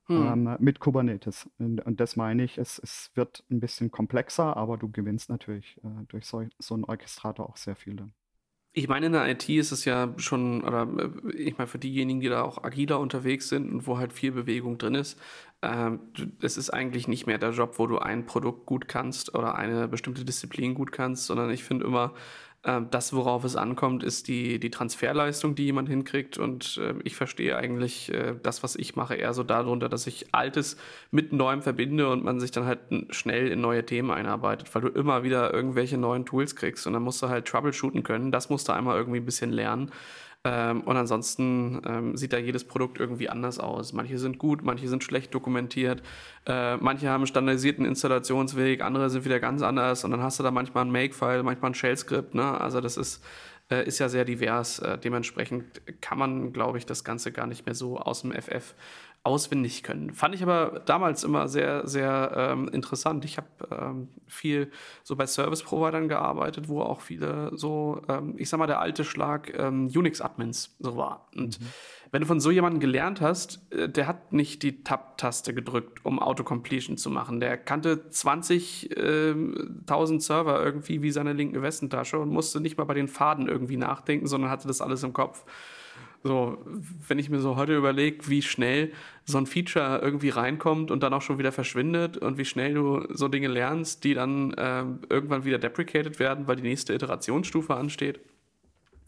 hm. 0.07 0.27
ähm, 0.27 0.57
mit 0.59 0.81
Kubernetes. 0.81 1.49
Und, 1.59 1.81
und, 1.81 2.01
das 2.01 2.17
meine 2.17 2.45
ich, 2.45 2.59
es, 2.59 2.79
es 2.79 3.11
wird 3.15 3.45
ein 3.51 3.61
bisschen 3.61 3.91
komplexer, 3.91 4.57
aber 4.57 4.79
du 4.79 4.91
gewinnst 4.91 5.29
natürlich 5.29 5.79
äh, 5.85 6.05
durch 6.09 6.27
so, 6.27 6.47
so 6.59 6.75
einen 6.75 6.85
Orchestrator 6.85 7.49
auch 7.49 7.57
sehr 7.57 7.77
viel 7.77 7.97
dann. 7.97 8.15
Ich 8.77 8.89
meine, 8.89 9.07
in 9.07 9.13
der 9.13 9.29
IT 9.31 9.49
ist 9.49 9.71
es 9.71 9.85
ja 9.85 10.13
schon, 10.17 10.65
oder 10.65 10.89
äh, 10.99 11.37
ich 11.37 11.57
meine, 11.57 11.69
für 11.69 11.79
diejenigen, 11.79 12.21
die 12.21 12.29
da 12.29 12.43
auch 12.43 12.65
agiler 12.65 12.99
unterwegs 12.99 13.49
sind 13.49 13.71
und 13.73 13.87
wo 13.87 13.99
halt 13.99 14.13
viel 14.13 14.33
Bewegung 14.33 14.79
drin 14.79 14.97
ist, 14.97 15.19
äh, 15.61 15.93
es 16.41 16.57
ist 16.57 16.71
eigentlich 16.71 17.07
nicht 17.07 17.27
mehr 17.27 17.39
der 17.39 17.53
Job, 17.53 17.79
wo 17.79 17.87
du 17.87 17.99
ein 17.99 18.27
Produkt 18.27 18.67
gut 18.67 18.89
kannst 18.89 19.35
oder 19.35 19.55
eine 19.55 19.87
bestimmte 19.87 20.25
Disziplin 20.25 20.75
gut 20.75 20.91
kannst, 20.91 21.27
sondern 21.27 21.51
ich 21.51 21.63
finde 21.63 21.87
immer, 21.87 22.15
das, 22.65 23.13
worauf 23.13 23.45
es 23.45 23.57
ankommt, 23.57 24.03
ist 24.03 24.27
die, 24.27 24.59
die 24.59 24.71
Transferleistung, 24.71 25.55
die 25.55 25.65
jemand 25.65 25.89
hinkriegt. 25.89 26.39
Und 26.39 26.79
äh, 26.83 26.95
ich 27.05 27.15
verstehe 27.15 27.57
eigentlich 27.57 28.13
äh, 28.13 28.35
das, 28.43 28.63
was 28.63 28.75
ich 28.75 28.97
mache, 28.97 29.15
eher 29.17 29.35
so 29.35 29.43
darunter, 29.43 29.89
dass 29.91 30.07
ich 30.07 30.33
Altes 30.33 30.79
mit 31.11 31.33
Neuem 31.33 31.61
verbinde 31.61 32.09
und 32.09 32.25
man 32.25 32.41
sich 32.41 32.53
dann 32.53 32.65
halt 32.65 32.81
schnell 33.11 33.49
in 33.49 33.61
neue 33.61 33.85
Themen 33.85 34.11
einarbeitet, 34.11 34.75
weil 34.75 34.83
du 34.83 34.89
immer 34.89 35.23
wieder 35.23 35.53
irgendwelche 35.53 35.99
neuen 35.99 36.25
Tools 36.25 36.57
kriegst 36.57 36.87
und 36.87 36.95
dann 36.95 37.03
musst 37.03 37.23
du 37.23 37.29
halt 37.29 37.47
troubleshooten 37.47 38.03
können. 38.03 38.33
Das 38.33 38.49
musst 38.49 38.69
du 38.69 38.73
einmal 38.73 38.97
irgendwie 38.97 39.21
ein 39.21 39.27
bisschen 39.27 39.53
lernen. 39.53 39.91
Ähm, 40.47 40.83
und 40.83 40.97
ansonsten 40.97 41.81
ähm, 41.87 42.17
sieht 42.19 42.35
da 42.35 42.39
jedes 42.39 42.65
Produkt 42.65 43.01
irgendwie 43.01 43.31
anders 43.31 43.59
aus. 43.59 43.95
Manche 43.95 44.19
sind 44.19 44.39
gut, 44.39 44.63
manche 44.63 44.89
sind 44.89 45.03
schlecht 45.03 45.35
dokumentiert, 45.35 46.03
äh, 46.47 46.77
manche 46.77 47.09
haben 47.09 47.23
einen 47.23 47.27
standardisierten 47.27 47.87
Installationsweg, 47.87 48.83
andere 48.83 49.09
sind 49.09 49.25
wieder 49.25 49.41
ganz 49.41 49.63
anders 49.63 50.05
und 50.05 50.11
dann 50.11 50.23
hast 50.23 50.39
du 50.39 50.43
da 50.43 50.51
manchmal 50.51 50.85
ein 50.85 50.93
Make-File, 50.93 51.43
manchmal 51.43 51.71
ein 51.71 51.75
Shell-Skript. 51.75 52.35
Ne? 52.35 52.61
Also 52.61 52.83
das 52.83 52.99
ist, 52.99 53.25
äh, 53.71 53.87
ist 53.87 53.99
ja 54.01 54.11
sehr 54.11 54.27
divers. 54.27 54.81
Äh, 54.81 54.99
dementsprechend 54.99 55.65
kann 56.03 56.19
man, 56.19 56.53
glaube 56.53 56.77
ich, 56.77 56.85
das 56.85 57.05
Ganze 57.05 57.33
gar 57.33 57.47
nicht 57.47 57.65
mehr 57.65 57.75
so 57.75 57.99
aus 57.99 58.21
dem 58.21 58.33
FF 58.33 58.75
auswendig 59.25 59.83
können. 59.83 60.13
Fand 60.13 60.35
ich 60.35 60.43
aber 60.43 60.83
damals 60.85 61.25
immer 61.25 61.49
sehr, 61.49 61.89
sehr 61.89 62.33
ähm, 62.37 62.69
interessant. 62.69 63.25
Ich 63.25 63.39
habe 63.39 63.49
ähm, 63.71 64.09
viel 64.27 64.71
so 65.03 65.17
bei 65.17 65.27
Service-Providern 65.27 66.09
gearbeitet, 66.09 66.69
wo 66.69 66.83
auch 66.83 67.01
viele 67.01 67.51
so, 67.57 68.03
ähm, 68.11 68.35
ich 68.37 68.51
sag 68.51 68.59
mal, 68.59 68.67
der 68.67 68.81
alte 68.81 69.03
Schlag 69.03 69.59
ähm, 69.59 69.89
Unix-Admins 69.89 70.77
so 70.79 70.99
war. 70.99 71.27
Und 71.35 71.59
mhm. 71.59 71.65
wenn 72.11 72.21
du 72.21 72.27
von 72.27 72.39
so 72.39 72.51
jemandem 72.51 72.81
gelernt 72.81 73.23
hast, 73.23 73.73
äh, 73.73 73.89
der 73.89 74.07
hat 74.07 74.35
nicht 74.35 74.63
die 74.63 74.85
Tab-Taste 74.85 75.55
gedrückt, 75.55 76.05
um 76.05 76.19
Autocompletion 76.19 76.99
zu 76.99 77.09
machen. 77.09 77.41
Der 77.41 77.57
kannte 77.57 78.05
20.000 78.11 78.95
äh, 78.95 80.21
Server 80.21 80.63
irgendwie 80.63 81.01
wie 81.01 81.11
seine 81.11 81.33
linke 81.33 81.63
Westentasche 81.63 82.19
und 82.19 82.29
musste 82.29 82.61
nicht 82.61 82.77
mal 82.77 82.85
bei 82.85 82.95
den 82.95 83.09
Faden 83.09 83.49
irgendwie 83.49 83.79
nachdenken, 83.79 84.27
sondern 84.27 84.51
hatte 84.51 84.69
das 84.69 84.83
alles 84.83 85.03
im 85.03 85.15
Kopf. 85.15 85.47
So, 86.27 86.57
wenn 87.07 87.19
ich 87.19 87.29
mir 87.29 87.41
so 87.41 87.57
heute 87.57 87.77
überlege, 87.77 88.29
wie 88.29 88.41
schnell 88.41 88.93
so 89.27 89.37
ein 89.37 89.45
Feature 89.45 90.01
irgendwie 90.03 90.31
reinkommt 90.31 90.91
und 90.91 91.03
dann 91.03 91.13
auch 91.13 91.21
schon 91.21 91.37
wieder 91.39 91.53
verschwindet 91.53 92.17
und 92.17 92.39
wie 92.39 92.47
schnell 92.47 92.73
du 92.73 93.07
so 93.11 93.29
Dinge 93.29 93.49
lernst, 93.49 94.05
die 94.05 94.15
dann 94.15 94.55
äh, 94.55 94.85
irgendwann 95.11 95.45
wieder 95.45 95.59
deprecated 95.59 96.19
werden, 96.19 96.49
weil 96.49 96.57
die 96.57 96.63
nächste 96.63 96.95
Iterationsstufe 96.95 97.75
ansteht. 97.75 98.21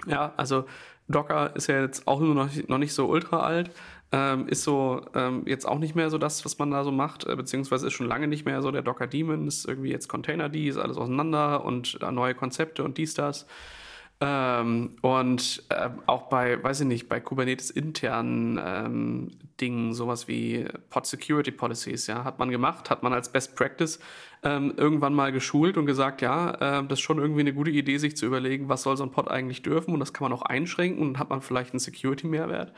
Ja, 0.07 0.35
also 0.37 0.67
Docker 1.09 1.57
ist 1.57 1.69
ja 1.69 1.81
jetzt 1.81 2.07
auch 2.07 2.21
nur 2.21 2.35
noch, 2.35 2.51
noch 2.69 2.77
nicht 2.77 2.93
so 2.93 3.07
ultra 3.07 3.41
alt, 3.41 3.71
ähm, 4.13 4.47
ist 4.49 4.65
so 4.65 5.01
ähm, 5.15 5.45
jetzt 5.47 5.67
auch 5.67 5.79
nicht 5.79 5.95
mehr 5.95 6.11
so 6.11 6.19
das, 6.19 6.45
was 6.45 6.59
man 6.59 6.71
da 6.71 6.85
so 6.85 6.93
macht, 6.93 7.25
äh, 7.27 7.35
beziehungsweise 7.35 7.87
ist 7.87 7.95
schon 7.95 8.09
lange 8.09 8.29
nicht 8.29 8.45
mehr 8.45 8.61
so 8.61 8.71
der 8.71 8.83
Docker 8.83 9.07
Daemon, 9.07 9.47
ist 9.47 9.67
irgendwie 9.67 9.91
jetzt 9.91 10.09
Container, 10.09 10.51
die 10.51 10.69
ist 10.69 10.77
alles 10.77 10.99
auseinander 10.99 11.65
und 11.65 11.99
äh, 12.03 12.13
neue 12.13 12.35
Konzepte 12.35 12.85
und 12.85 12.99
dies, 12.99 13.15
das. 13.15 13.47
Ähm, 14.19 14.97
und 15.03 15.65
äh, 15.69 15.91
auch 16.07 16.29
bei, 16.31 16.63
weiß 16.63 16.81
ich 16.81 16.87
nicht, 16.87 17.09
bei 17.09 17.21
Kubernetes 17.21 17.71
internen 17.71 18.59
ähm, 18.65 19.31
Dingen, 19.61 19.93
sowas 19.93 20.27
wie 20.27 20.67
Pod 20.89 21.07
Security 21.07 21.51
Policies, 21.51 22.07
ja, 22.07 22.25
hat 22.25 22.39
man 22.39 22.51
gemacht, 22.51 22.89
hat 22.89 23.03
man 23.03 23.13
als 23.13 23.31
Best 23.31 23.57
Practice 23.57 23.99
ähm, 24.43 24.73
irgendwann 24.79 25.13
mal 25.13 25.33
geschult 25.33 25.77
und 25.77 25.85
gesagt, 25.85 26.23
ja, 26.23 26.51
äh, 26.81 26.87
das 26.87 26.99
ist 26.99 27.05
schon 27.05 27.19
irgendwie 27.19 27.41
eine 27.41 27.53
gute 27.53 27.71
Idee, 27.71 27.99
sich 27.99 28.17
zu 28.17 28.25
überlegen, 28.25 28.71
was 28.71 28.83
soll 28.83 28.97
so 28.97 29.05
ein 29.05 29.11
Pod 29.11 29.29
eigentlich 29.29 29.61
dürfen 29.63 29.93
und 29.93 30.01
das 30.01 30.15
kann 30.15 30.31
man 30.31 30.39
auch 30.39 30.43
einschränken 30.43 31.03
und 31.03 31.19
hat 31.19 31.29
man 31.29 31.43
vielleicht 31.43 31.73
einen 31.73 31.81
Security-Mehrwert. 31.81 32.73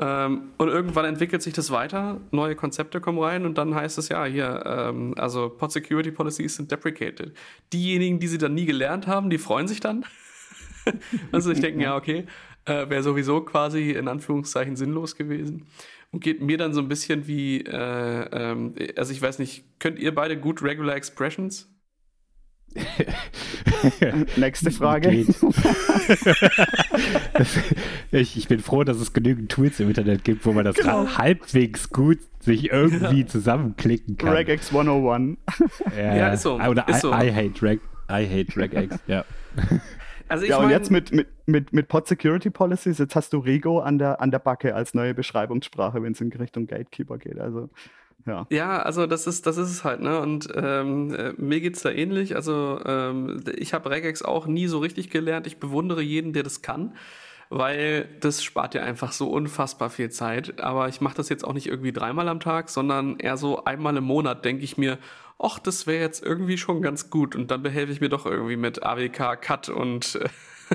Ähm, 0.00 0.52
und 0.58 0.68
irgendwann 0.68 1.06
entwickelt 1.06 1.42
sich 1.42 1.54
das 1.54 1.72
weiter, 1.72 2.20
neue 2.30 2.54
Konzepte 2.54 3.00
kommen 3.00 3.18
rein 3.18 3.44
und 3.44 3.58
dann 3.58 3.74
heißt 3.74 3.98
es 3.98 4.10
ja 4.10 4.24
hier, 4.26 4.62
ähm, 4.64 5.14
also 5.16 5.48
Pod 5.48 5.72
Security 5.72 6.12
Policies 6.12 6.54
sind 6.54 6.70
deprecated. 6.70 7.32
Diejenigen, 7.72 8.20
die 8.20 8.28
sie 8.28 8.38
dann 8.38 8.54
nie 8.54 8.66
gelernt 8.66 9.08
haben, 9.08 9.28
die 9.28 9.38
freuen 9.38 9.66
sich 9.66 9.80
dann. 9.80 10.04
also 11.32 11.50
ich 11.50 11.60
denke, 11.60 11.82
ja, 11.82 11.96
okay, 11.96 12.26
äh, 12.64 12.88
wäre 12.88 13.02
sowieso 13.02 13.40
quasi 13.40 13.90
in 13.92 14.08
Anführungszeichen 14.08 14.76
sinnlos 14.76 15.16
gewesen. 15.16 15.66
Und 16.10 16.22
geht 16.22 16.40
mir 16.40 16.56
dann 16.56 16.72
so 16.72 16.80
ein 16.80 16.88
bisschen 16.88 17.26
wie, 17.26 17.60
äh, 17.60 18.28
ähm, 18.32 18.74
also 18.96 19.12
ich 19.12 19.20
weiß 19.20 19.38
nicht, 19.38 19.64
könnt 19.78 19.98
ihr 19.98 20.14
beide 20.14 20.38
gut 20.38 20.62
Regular 20.62 20.96
Expressions? 20.96 21.68
Nächste 24.36 24.70
Frage. 24.70 25.10
ich, 28.12 28.36
ich, 28.36 28.48
bin 28.48 28.60
froh, 28.60 28.84
dass 28.84 28.98
es 28.98 29.12
genügend 29.12 29.50
Tools 29.50 29.80
im 29.80 29.88
Internet 29.88 30.24
gibt, 30.24 30.44
wo 30.44 30.52
man 30.52 30.64
das 30.64 30.76
genau. 30.76 31.06
halbwegs 31.16 31.90
gut 31.90 32.18
sich 32.40 32.70
irgendwie 32.70 33.26
zusammenklicken 33.26 34.16
kann. 34.16 34.30
Regex 34.30 34.68
101. 34.68 35.38
Ja, 35.96 36.16
ja 36.16 36.28
ist 36.28 36.42
so. 36.42 36.60
Oder 36.60 36.86
ist 36.88 36.98
I, 36.98 37.00
so. 37.00 37.10
I, 37.12 37.32
hate 37.32 37.62
Reg, 37.62 37.80
I 38.10 38.26
hate 38.26 38.56
Regex, 38.56 38.98
ja. 39.06 39.24
Also 40.28 40.46
ja, 40.46 40.56
und 40.58 40.64
mein, 40.64 40.72
jetzt 40.72 40.90
mit, 40.90 41.12
mit, 41.12 41.28
mit, 41.46 41.72
mit 41.72 41.88
Pod 41.88 42.06
Security 42.06 42.50
Policies, 42.50 42.98
jetzt 42.98 43.14
hast 43.16 43.32
du 43.32 43.38
Rego 43.38 43.80
an 43.80 43.98
der, 43.98 44.20
an 44.20 44.30
der 44.30 44.38
Backe 44.38 44.74
als 44.74 44.94
neue 44.94 45.14
Beschreibungssprache, 45.14 46.02
wenn 46.02 46.12
es 46.12 46.20
in 46.20 46.32
Richtung 46.32 46.66
Gatekeeper 46.66 47.18
geht. 47.18 47.38
Also, 47.38 47.70
ja. 48.26 48.46
Ja, 48.50 48.82
also 48.82 49.06
das 49.06 49.26
ist, 49.26 49.46
das 49.46 49.56
ist 49.56 49.70
es 49.70 49.84
halt, 49.84 50.00
ne? 50.00 50.20
Und 50.20 50.48
ähm, 50.54 51.14
äh, 51.14 51.32
mir 51.36 51.60
geht's 51.60 51.82
da 51.82 51.90
ähnlich. 51.90 52.36
Also 52.36 52.80
ähm, 52.84 53.42
ich 53.56 53.72
habe 53.72 53.90
Regex 53.90 54.22
auch 54.22 54.46
nie 54.46 54.66
so 54.66 54.78
richtig 54.78 55.10
gelernt. 55.10 55.46
Ich 55.46 55.58
bewundere 55.58 56.02
jeden, 56.02 56.32
der 56.32 56.42
das 56.42 56.62
kann 56.62 56.92
weil 57.50 58.08
das 58.20 58.42
spart 58.42 58.74
ja 58.74 58.82
einfach 58.82 59.12
so 59.12 59.28
unfassbar 59.28 59.90
viel 59.90 60.10
Zeit. 60.10 60.60
Aber 60.60 60.88
ich 60.88 61.00
mache 61.00 61.16
das 61.16 61.28
jetzt 61.28 61.44
auch 61.44 61.54
nicht 61.54 61.66
irgendwie 61.66 61.92
dreimal 61.92 62.28
am 62.28 62.40
Tag, 62.40 62.68
sondern 62.68 63.18
eher 63.18 63.36
so 63.36 63.64
einmal 63.64 63.96
im 63.96 64.04
Monat 64.04 64.44
denke 64.44 64.64
ich 64.64 64.76
mir, 64.76 64.98
ach, 65.38 65.58
das 65.58 65.86
wäre 65.86 66.02
jetzt 66.02 66.24
irgendwie 66.24 66.58
schon 66.58 66.82
ganz 66.82 67.10
gut. 67.10 67.36
Und 67.36 67.50
dann 67.50 67.62
behelfe 67.62 67.92
ich 67.92 68.00
mir 68.00 68.08
doch 68.08 68.26
irgendwie 68.26 68.56
mit 68.56 68.82
AWK, 68.82 69.40
Cut 69.40 69.68
und, 69.68 70.18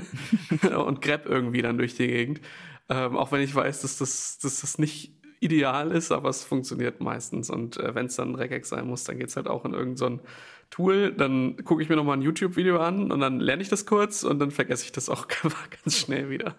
und 0.74 1.00
grep 1.02 1.26
irgendwie 1.26 1.62
dann 1.62 1.78
durch 1.78 1.94
die 1.94 2.06
Gegend. 2.06 2.40
Ähm, 2.88 3.16
auch 3.16 3.32
wenn 3.32 3.40
ich 3.40 3.54
weiß, 3.54 3.82
dass 3.82 3.98
das, 3.98 4.38
dass 4.38 4.60
das 4.60 4.78
nicht 4.78 5.12
ideal 5.40 5.90
ist, 5.90 6.10
aber 6.10 6.30
es 6.30 6.44
funktioniert 6.44 7.00
meistens. 7.00 7.50
Und 7.50 7.76
äh, 7.76 7.94
wenn 7.94 8.06
es 8.06 8.16
dann 8.16 8.34
Regex 8.34 8.70
sein 8.70 8.86
muss, 8.86 9.04
dann 9.04 9.18
geht 9.18 9.28
es 9.28 9.36
halt 9.36 9.48
auch 9.48 9.64
in 9.64 9.74
irgendein 9.74 10.18
so 10.18 10.24
Tool. 10.70 11.12
Dann 11.12 11.56
gucke 11.64 11.82
ich 11.82 11.88
mir 11.88 11.96
nochmal 11.96 12.16
ein 12.16 12.22
YouTube-Video 12.22 12.78
an 12.78 13.12
und 13.12 13.20
dann 13.20 13.40
lerne 13.40 13.62
ich 13.62 13.68
das 13.68 13.86
kurz 13.86 14.24
und 14.24 14.38
dann 14.38 14.50
vergesse 14.50 14.84
ich 14.84 14.92
das 14.92 15.08
auch 15.08 15.28
ganz 15.84 15.98
schnell 15.98 16.30
wieder. 16.30 16.56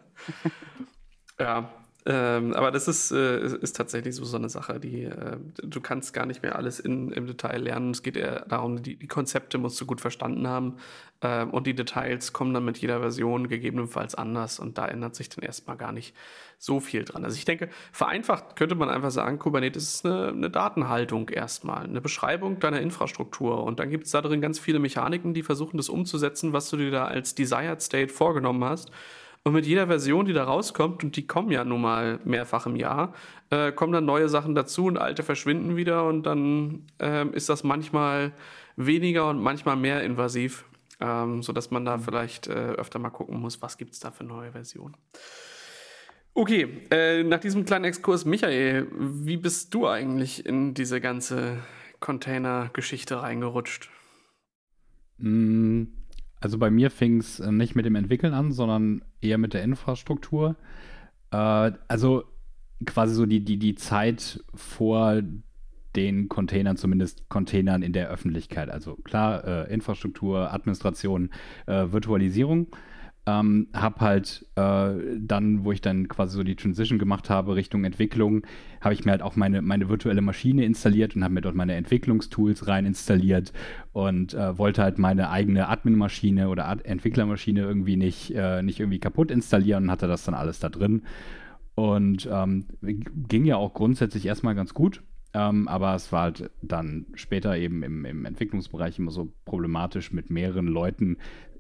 ja, 1.40 1.70
ähm, 2.08 2.54
aber 2.54 2.70
das 2.70 2.88
ist, 2.88 3.12
äh, 3.12 3.58
ist 3.58 3.76
tatsächlich 3.76 4.16
so, 4.16 4.26
so 4.26 4.38
eine 4.38 4.48
Sache, 4.48 4.80
die 4.80 5.06
äh, 5.06 5.38
du 5.64 5.82
kannst 5.82 6.14
gar 6.14 6.28
nicht 6.28 6.44
mehr 6.44 6.56
alles 6.56 6.80
in, 6.80 7.12
im 7.12 7.26
Detail 7.26 7.58
lernen. 7.58 7.92
Es 7.92 8.04
geht 8.04 8.16
eher 8.16 8.46
darum, 8.46 8.84
die, 8.84 8.96
die 8.96 9.08
Konzepte 9.08 9.58
musst 9.58 9.82
du 9.82 9.88
gut 9.88 10.02
verstanden 10.02 10.48
haben 10.48 10.78
äh, 11.22 11.46
und 11.46 11.66
die 11.66 11.74
Details 11.74 12.32
kommen 12.32 12.54
dann 12.54 12.64
mit 12.64 12.78
jeder 12.78 13.00
Version 13.00 13.48
gegebenenfalls 13.48 14.14
anders 14.14 14.60
und 14.60 14.78
da 14.78 14.88
ändert 14.88 15.16
sich 15.16 15.30
dann 15.30 15.44
erstmal 15.44 15.78
gar 15.78 15.92
nicht 15.92 16.16
so 16.60 16.80
viel 16.80 17.06
dran. 17.06 17.26
Also 17.26 17.38
ich 17.38 17.46
denke, 17.46 17.70
vereinfacht 17.92 18.56
könnte 18.56 18.76
man 18.76 18.90
einfach 18.90 19.12
sagen, 19.12 19.40
Kubernetes 19.40 19.96
ist 19.96 20.06
eine, 20.06 20.28
eine 20.28 20.50
Datenhaltung 20.52 21.30
erstmal, 21.30 21.86
eine 21.86 22.02
Beschreibung 22.02 22.60
deiner 22.60 22.82
Infrastruktur 22.82 23.64
und 23.64 23.80
dann 23.80 23.90
gibt 23.90 24.06
es 24.06 24.12
da 24.12 24.22
drin 24.22 24.42
ganz 24.42 24.60
viele 24.60 24.78
Mechaniken, 24.78 25.34
die 25.34 25.42
versuchen 25.42 25.78
das 25.78 25.90
umzusetzen, 25.90 26.54
was 26.54 26.70
du 26.70 26.78
dir 26.78 26.92
da 26.92 27.06
als 27.06 27.34
Desired 27.34 27.82
State 27.82 28.14
vorgenommen 28.14 28.64
hast. 28.64 28.92
Und 29.48 29.54
mit 29.54 29.68
jeder 29.68 29.86
Version, 29.86 30.26
die 30.26 30.34
da 30.34 30.44
rauskommt, 30.44 31.04
und 31.04 31.16
die 31.16 31.28
kommen 31.28 31.52
ja 31.52 31.64
nun 31.64 31.80
mal 31.80 32.20
mehrfach 32.26 32.66
im 32.66 32.76
Jahr, 32.76 33.14
äh, 33.52 33.72
kommen 33.72 33.94
dann 33.94 34.04
neue 34.04 34.28
Sachen 34.28 34.56
dazu 34.56 34.86
und 34.86 34.98
alte 34.98 35.22
verschwinden 35.22 35.76
wieder 35.76 36.08
und 36.08 36.24
dann 36.24 36.88
äh, 37.00 37.28
ist 37.28 37.48
das 37.48 37.64
manchmal 37.64 38.34
weniger 38.76 39.30
und 39.30 39.40
manchmal 39.40 39.76
mehr 39.76 40.04
invasiv, 40.04 40.66
ähm, 41.00 41.44
sodass 41.44 41.70
man 41.70 41.86
da 41.86 42.00
vielleicht 42.00 42.48
äh, 42.48 42.54
öfter 42.54 42.98
mal 42.98 43.12
gucken 43.12 43.40
muss, 43.40 43.62
was 43.62 43.78
gibt 43.78 43.94
es 43.94 44.00
da 44.00 44.10
für 44.10 44.24
neue 44.24 44.52
Versionen. 44.52 44.98
Okay, 46.34 46.82
äh, 46.90 47.22
nach 47.22 47.40
diesem 47.40 47.66
kleinen 47.66 47.86
Exkurs, 47.86 48.26
Michael, 48.26 48.88
wie 48.92 49.38
bist 49.38 49.72
du 49.76 49.88
eigentlich 49.88 50.44
in 50.44 50.74
diese 50.74 51.00
ganze 51.00 51.60
Container-Geschichte 52.00 53.22
reingerutscht? 53.22 53.92
Mm, 55.20 55.84
also 56.40 56.58
bei 56.58 56.70
mir 56.70 56.92
fing 56.92 57.20
es 57.20 57.40
äh, 57.40 57.52
nicht 57.52 57.76
mit 57.76 57.86
dem 57.86 57.96
Entwickeln 57.96 58.34
an, 58.34 58.52
sondern 58.52 59.04
eher 59.22 59.38
mit 59.38 59.54
der 59.54 59.64
Infrastruktur. 59.64 60.56
Äh, 61.32 61.72
also 61.88 62.24
quasi 62.86 63.16
so 63.16 63.26
die, 63.26 63.44
die, 63.44 63.58
die 63.58 63.76
Zeit 63.76 64.44
vor 64.54 65.22
den 65.96 66.28
Containern, 66.28 66.78
zumindest 66.78 67.30
Containern 67.30 67.82
in 67.82 67.94
der 67.94 68.10
Öffentlichkeit. 68.10 68.70
Also 68.70 68.96
klar, 68.98 69.46
äh, 69.46 69.74
Infrastruktur, 69.74 70.54
Administration, 70.54 71.30
äh, 71.68 71.86
Virtualisierung. 71.92 72.68
Ähm, 73.28 73.70
hab 73.74 74.02
halt 74.02 74.46
äh, 74.56 74.94
dann, 75.18 75.64
wo 75.66 75.72
ich 75.72 75.82
dann 75.82 76.08
quasi 76.08 76.38
so 76.38 76.44
die 76.44 76.56
Transition 76.56 77.00
gemacht 77.00 77.32
habe 77.32 77.56
Richtung 77.56 77.84
Entwicklung, 77.84 78.46
habe 78.82 78.94
ich 78.94 79.04
mir 79.04 79.12
halt 79.12 79.24
auch 79.24 79.36
meine, 79.36 79.64
meine 79.64 79.90
virtuelle 79.90 80.22
Maschine 80.22 80.64
installiert 80.64 81.16
und 81.16 81.24
habe 81.24 81.34
mir 81.34 81.42
dort 81.42 81.56
meine 81.56 81.74
Entwicklungstools 81.74 82.68
rein 82.68 82.86
installiert 82.86 83.52
und 83.94 84.36
äh, 84.36 84.58
wollte 84.60 84.84
halt 84.84 85.00
meine 85.00 85.32
eigene 85.32 85.68
Admin-Maschine 85.70 86.50
oder 86.50 86.68
Ad 86.68 86.86
Entwicklermaschine 86.86 87.62
irgendwie 87.62 87.98
nicht, 87.98 88.32
äh, 88.36 88.62
nicht 88.62 88.80
irgendwie 88.80 89.00
kaputt 89.00 89.32
installieren 89.32 89.86
und 89.86 89.92
hatte 89.92 90.08
das 90.08 90.24
dann 90.24 90.36
alles 90.36 90.60
da 90.60 90.70
drin. 90.70 91.02
Und 91.74 92.30
ähm, 92.32 92.66
ging 92.82 93.46
ja 93.46 93.58
auch 93.58 93.74
grundsätzlich 93.74 94.28
erstmal 94.28 94.56
ganz 94.56 94.74
gut. 94.74 95.02
Ähm, 95.36 95.68
aber 95.68 95.94
es 95.96 96.14
war 96.14 96.22
halt 96.22 96.50
dann 96.62 97.08
später 97.14 97.58
eben 97.58 97.84
im, 97.84 98.06
im 98.06 98.24
Entwicklungsbereich 98.24 98.98
immer 99.00 99.12
so 99.12 99.34
problematisch, 99.44 100.14
mit 100.14 100.30
mehreren 100.30 100.68
Leuten 100.68 101.18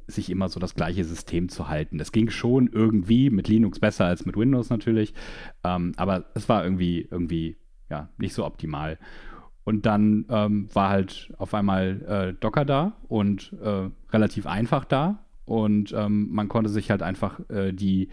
sich 0.07 0.29
immer 0.29 0.47
so 0.47 0.61
das 0.61 0.75
gleiche 0.75 1.03
System 1.03 1.49
zu 1.49 1.67
halten. 1.67 1.97
Das 1.97 2.13
ging 2.13 2.29
schon 2.29 2.69
irgendwie 2.71 3.29
mit 3.29 3.49
Linux 3.49 3.79
besser 3.79 4.05
als 4.05 4.25
mit 4.25 4.37
Windows 4.37 4.69
natürlich, 4.69 5.13
ähm, 5.65 5.91
aber 5.97 6.25
es 6.35 6.47
war 6.47 6.63
irgendwie, 6.63 7.05
irgendwie 7.11 7.57
ja, 7.89 8.07
nicht 8.17 8.33
so 8.33 8.45
optimal. 8.45 8.97
Und 9.65 9.85
dann 9.85 10.25
ähm, 10.29 10.69
war 10.73 10.89
halt 10.89 11.33
auf 11.37 11.53
einmal 11.53 12.01
äh, 12.07 12.39
Docker 12.39 12.63
da 12.63 12.93
und 13.09 13.51
äh, 13.61 13.89
relativ 14.13 14.47
einfach 14.47 14.85
da. 14.85 15.19
Und 15.43 15.93
ähm, 15.97 16.29
man 16.31 16.47
konnte 16.47 16.69
sich 16.69 16.91
halt 16.91 17.01
einfach 17.01 17.41
äh, 17.49 17.73
die 17.73 18.07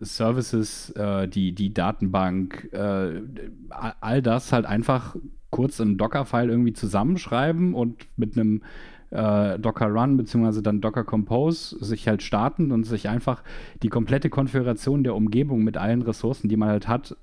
Services, 0.00 0.90
äh, 0.90 1.28
die, 1.28 1.52
die 1.52 1.72
Datenbank, 1.72 2.68
äh, 2.72 3.22
all 3.68 4.22
das 4.22 4.52
halt 4.52 4.66
einfach 4.66 5.16
kurz 5.50 5.80
in 5.80 5.98
Docker-File 5.98 6.50
irgendwie 6.50 6.72
zusammenschreiben 6.72 7.74
und 7.74 8.06
mit 8.16 8.36
einem 8.36 8.62
äh, 9.10 9.58
Docker 9.58 9.88
Run 9.88 10.16
beziehungsweise 10.16 10.62
dann 10.62 10.80
Docker 10.80 11.04
Compose 11.04 11.76
sich 11.84 12.08
halt 12.08 12.22
starten 12.22 12.72
und 12.72 12.84
sich 12.84 13.08
einfach 13.08 13.42
die 13.82 13.88
komplette 13.88 14.30
Konfiguration 14.30 15.04
der 15.04 15.14
Umgebung 15.14 15.62
mit 15.62 15.76
allen 15.76 16.02
Ressourcen, 16.02 16.48
die 16.48 16.56
man 16.56 16.70
halt 16.70 16.88
hat, 16.88 17.16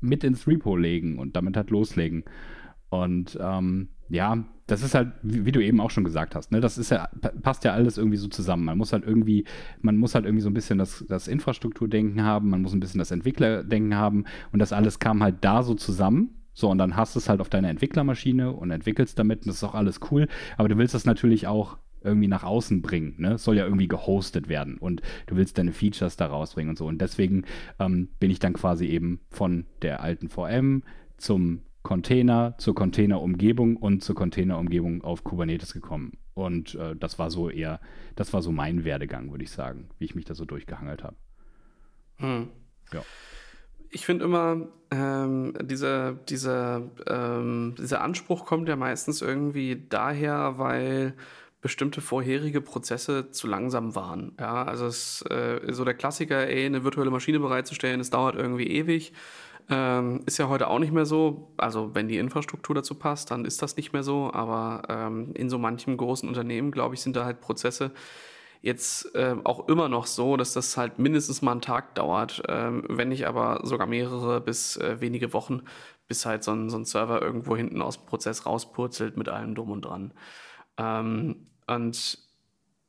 mit 0.00 0.24
ins 0.24 0.46
Repo 0.46 0.76
legen 0.76 1.18
und 1.18 1.36
damit 1.36 1.56
halt 1.56 1.70
loslegen. 1.70 2.24
Und 2.88 3.38
ähm, 3.40 3.88
ja, 4.08 4.44
das 4.66 4.82
ist 4.82 4.94
halt, 4.94 5.12
wie, 5.22 5.52
du 5.52 5.62
eben 5.62 5.80
auch 5.80 5.90
schon 5.90 6.04
gesagt 6.04 6.34
hast, 6.34 6.50
ne, 6.50 6.60
das 6.60 6.78
ist 6.78 6.90
ja, 6.90 7.08
passt 7.42 7.64
ja 7.64 7.72
alles 7.72 7.98
irgendwie 7.98 8.16
so 8.16 8.28
zusammen. 8.28 8.64
Man 8.64 8.78
muss 8.78 8.92
halt 8.92 9.04
irgendwie, 9.04 9.44
man 9.80 9.96
muss 9.96 10.14
halt 10.14 10.24
irgendwie 10.24 10.42
so 10.42 10.48
ein 10.48 10.54
bisschen 10.54 10.78
das, 10.78 11.04
das 11.06 11.28
Infrastrukturdenken 11.28 12.22
haben, 12.22 12.48
man 12.48 12.62
muss 12.62 12.72
ein 12.72 12.80
bisschen 12.80 12.98
das 12.98 13.10
Entwicklerdenken 13.10 13.94
haben 13.94 14.24
und 14.52 14.58
das 14.60 14.72
alles 14.72 14.98
kam 14.98 15.22
halt 15.22 15.36
da 15.42 15.62
so 15.62 15.74
zusammen. 15.74 16.40
So, 16.54 16.70
und 16.70 16.78
dann 16.78 16.96
hast 16.96 17.16
du 17.16 17.18
es 17.18 17.28
halt 17.28 17.40
auf 17.40 17.48
deiner 17.48 17.68
Entwicklermaschine 17.68 18.52
und 18.52 18.70
entwickelst 18.70 19.18
damit 19.18 19.40
und 19.40 19.48
das 19.48 19.56
ist 19.56 19.64
auch 19.64 19.74
alles 19.74 20.00
cool. 20.10 20.28
Aber 20.56 20.68
du 20.68 20.78
willst 20.78 20.94
das 20.94 21.04
natürlich 21.04 21.46
auch 21.46 21.78
irgendwie 22.04 22.28
nach 22.28 22.44
außen 22.44 22.80
bringen. 22.80 23.14
Ne? 23.18 23.32
Es 23.34 23.44
soll 23.44 23.56
ja 23.56 23.64
irgendwie 23.64 23.88
gehostet 23.88 24.48
werden 24.48 24.78
und 24.78 25.02
du 25.26 25.36
willst 25.36 25.58
deine 25.58 25.72
Features 25.72 26.16
da 26.16 26.26
rausbringen 26.26 26.70
und 26.70 26.78
so. 26.78 26.86
Und 26.86 27.00
deswegen 27.00 27.44
ähm, 27.80 28.08
bin 28.20 28.30
ich 28.30 28.38
dann 28.38 28.52
quasi 28.52 28.86
eben 28.86 29.20
von 29.30 29.66
der 29.82 30.02
alten 30.02 30.28
VM 30.28 30.84
zum 31.16 31.62
Container, 31.84 32.56
zur 32.58 32.74
Containerumgebung 32.74 33.76
und 33.76 34.02
zur 34.02 34.16
Containerumgebung 34.16 35.04
auf 35.04 35.22
Kubernetes 35.22 35.72
gekommen. 35.72 36.18
Und 36.34 36.74
äh, 36.74 36.96
das 36.96 37.20
war 37.20 37.30
so 37.30 37.48
eher, 37.48 37.80
das 38.16 38.32
war 38.32 38.42
so 38.42 38.50
mein 38.50 38.84
Werdegang, 38.84 39.30
würde 39.30 39.44
ich 39.44 39.52
sagen, 39.52 39.88
wie 39.98 40.06
ich 40.06 40.16
mich 40.16 40.24
da 40.24 40.34
so 40.34 40.44
durchgehangelt 40.44 41.04
habe. 41.04 41.16
Hm. 42.16 42.48
Ja 42.92 43.02
ich 43.94 44.04
finde 44.04 44.24
immer, 44.24 44.66
ähm, 44.90 45.54
dieser, 45.62 46.12
dieser, 46.12 46.82
ähm, 47.06 47.76
dieser 47.78 48.00
Anspruch 48.00 48.44
kommt 48.44 48.68
ja 48.68 48.74
meistens 48.74 49.22
irgendwie 49.22 49.86
daher, 49.88 50.54
weil 50.56 51.14
bestimmte 51.60 52.00
vorherige 52.00 52.60
Prozesse 52.60 53.30
zu 53.30 53.46
langsam 53.46 53.94
waren. 53.94 54.32
Ja, 54.38 54.64
also 54.64 54.86
es 54.86 55.22
äh, 55.30 55.60
so 55.72 55.84
der 55.84 55.94
Klassiker, 55.94 56.46
ey, 56.46 56.66
eine 56.66 56.82
virtuelle 56.82 57.10
Maschine 57.10 57.38
bereitzustellen, 57.38 58.00
es 58.00 58.10
dauert 58.10 58.34
irgendwie 58.34 58.66
ewig. 58.66 59.12
Ähm, 59.70 60.20
ist 60.26 60.38
ja 60.38 60.48
heute 60.48 60.68
auch 60.68 60.78
nicht 60.78 60.92
mehr 60.92 61.06
so. 61.06 61.52
Also 61.56 61.94
wenn 61.94 62.08
die 62.08 62.18
Infrastruktur 62.18 62.74
dazu 62.74 62.94
passt, 62.94 63.30
dann 63.30 63.44
ist 63.44 63.62
das 63.62 63.76
nicht 63.76 63.92
mehr 63.92 64.02
so. 64.02 64.30
Aber 64.32 64.82
ähm, 64.88 65.32
in 65.34 65.48
so 65.48 65.58
manchem 65.58 65.96
großen 65.96 66.28
Unternehmen, 66.28 66.70
glaube 66.70 66.94
ich, 66.94 67.00
sind 67.00 67.16
da 67.16 67.24
halt 67.24 67.40
Prozesse, 67.40 67.92
jetzt 68.64 69.14
äh, 69.14 69.36
auch 69.44 69.68
immer 69.68 69.90
noch 69.90 70.06
so, 70.06 70.38
dass 70.38 70.54
das 70.54 70.78
halt 70.78 70.98
mindestens 70.98 71.42
mal 71.42 71.52
einen 71.52 71.60
Tag 71.60 71.94
dauert, 71.94 72.42
ähm, 72.48 72.84
wenn 72.88 73.10
nicht 73.10 73.26
aber 73.26 73.60
sogar 73.62 73.86
mehrere 73.86 74.40
bis 74.40 74.78
äh, 74.78 75.02
wenige 75.02 75.34
Wochen, 75.34 75.62
bis 76.08 76.24
halt 76.24 76.42
so 76.42 76.52
ein, 76.52 76.70
so 76.70 76.78
ein 76.78 76.86
Server 76.86 77.20
irgendwo 77.20 77.56
hinten 77.56 77.82
aus 77.82 77.98
dem 77.98 78.06
Prozess 78.06 78.46
rauspurzelt 78.46 79.18
mit 79.18 79.28
allem 79.28 79.54
drum 79.54 79.70
und 79.70 79.82
dran. 79.82 80.14
Ähm, 80.78 81.46
und 81.66 82.18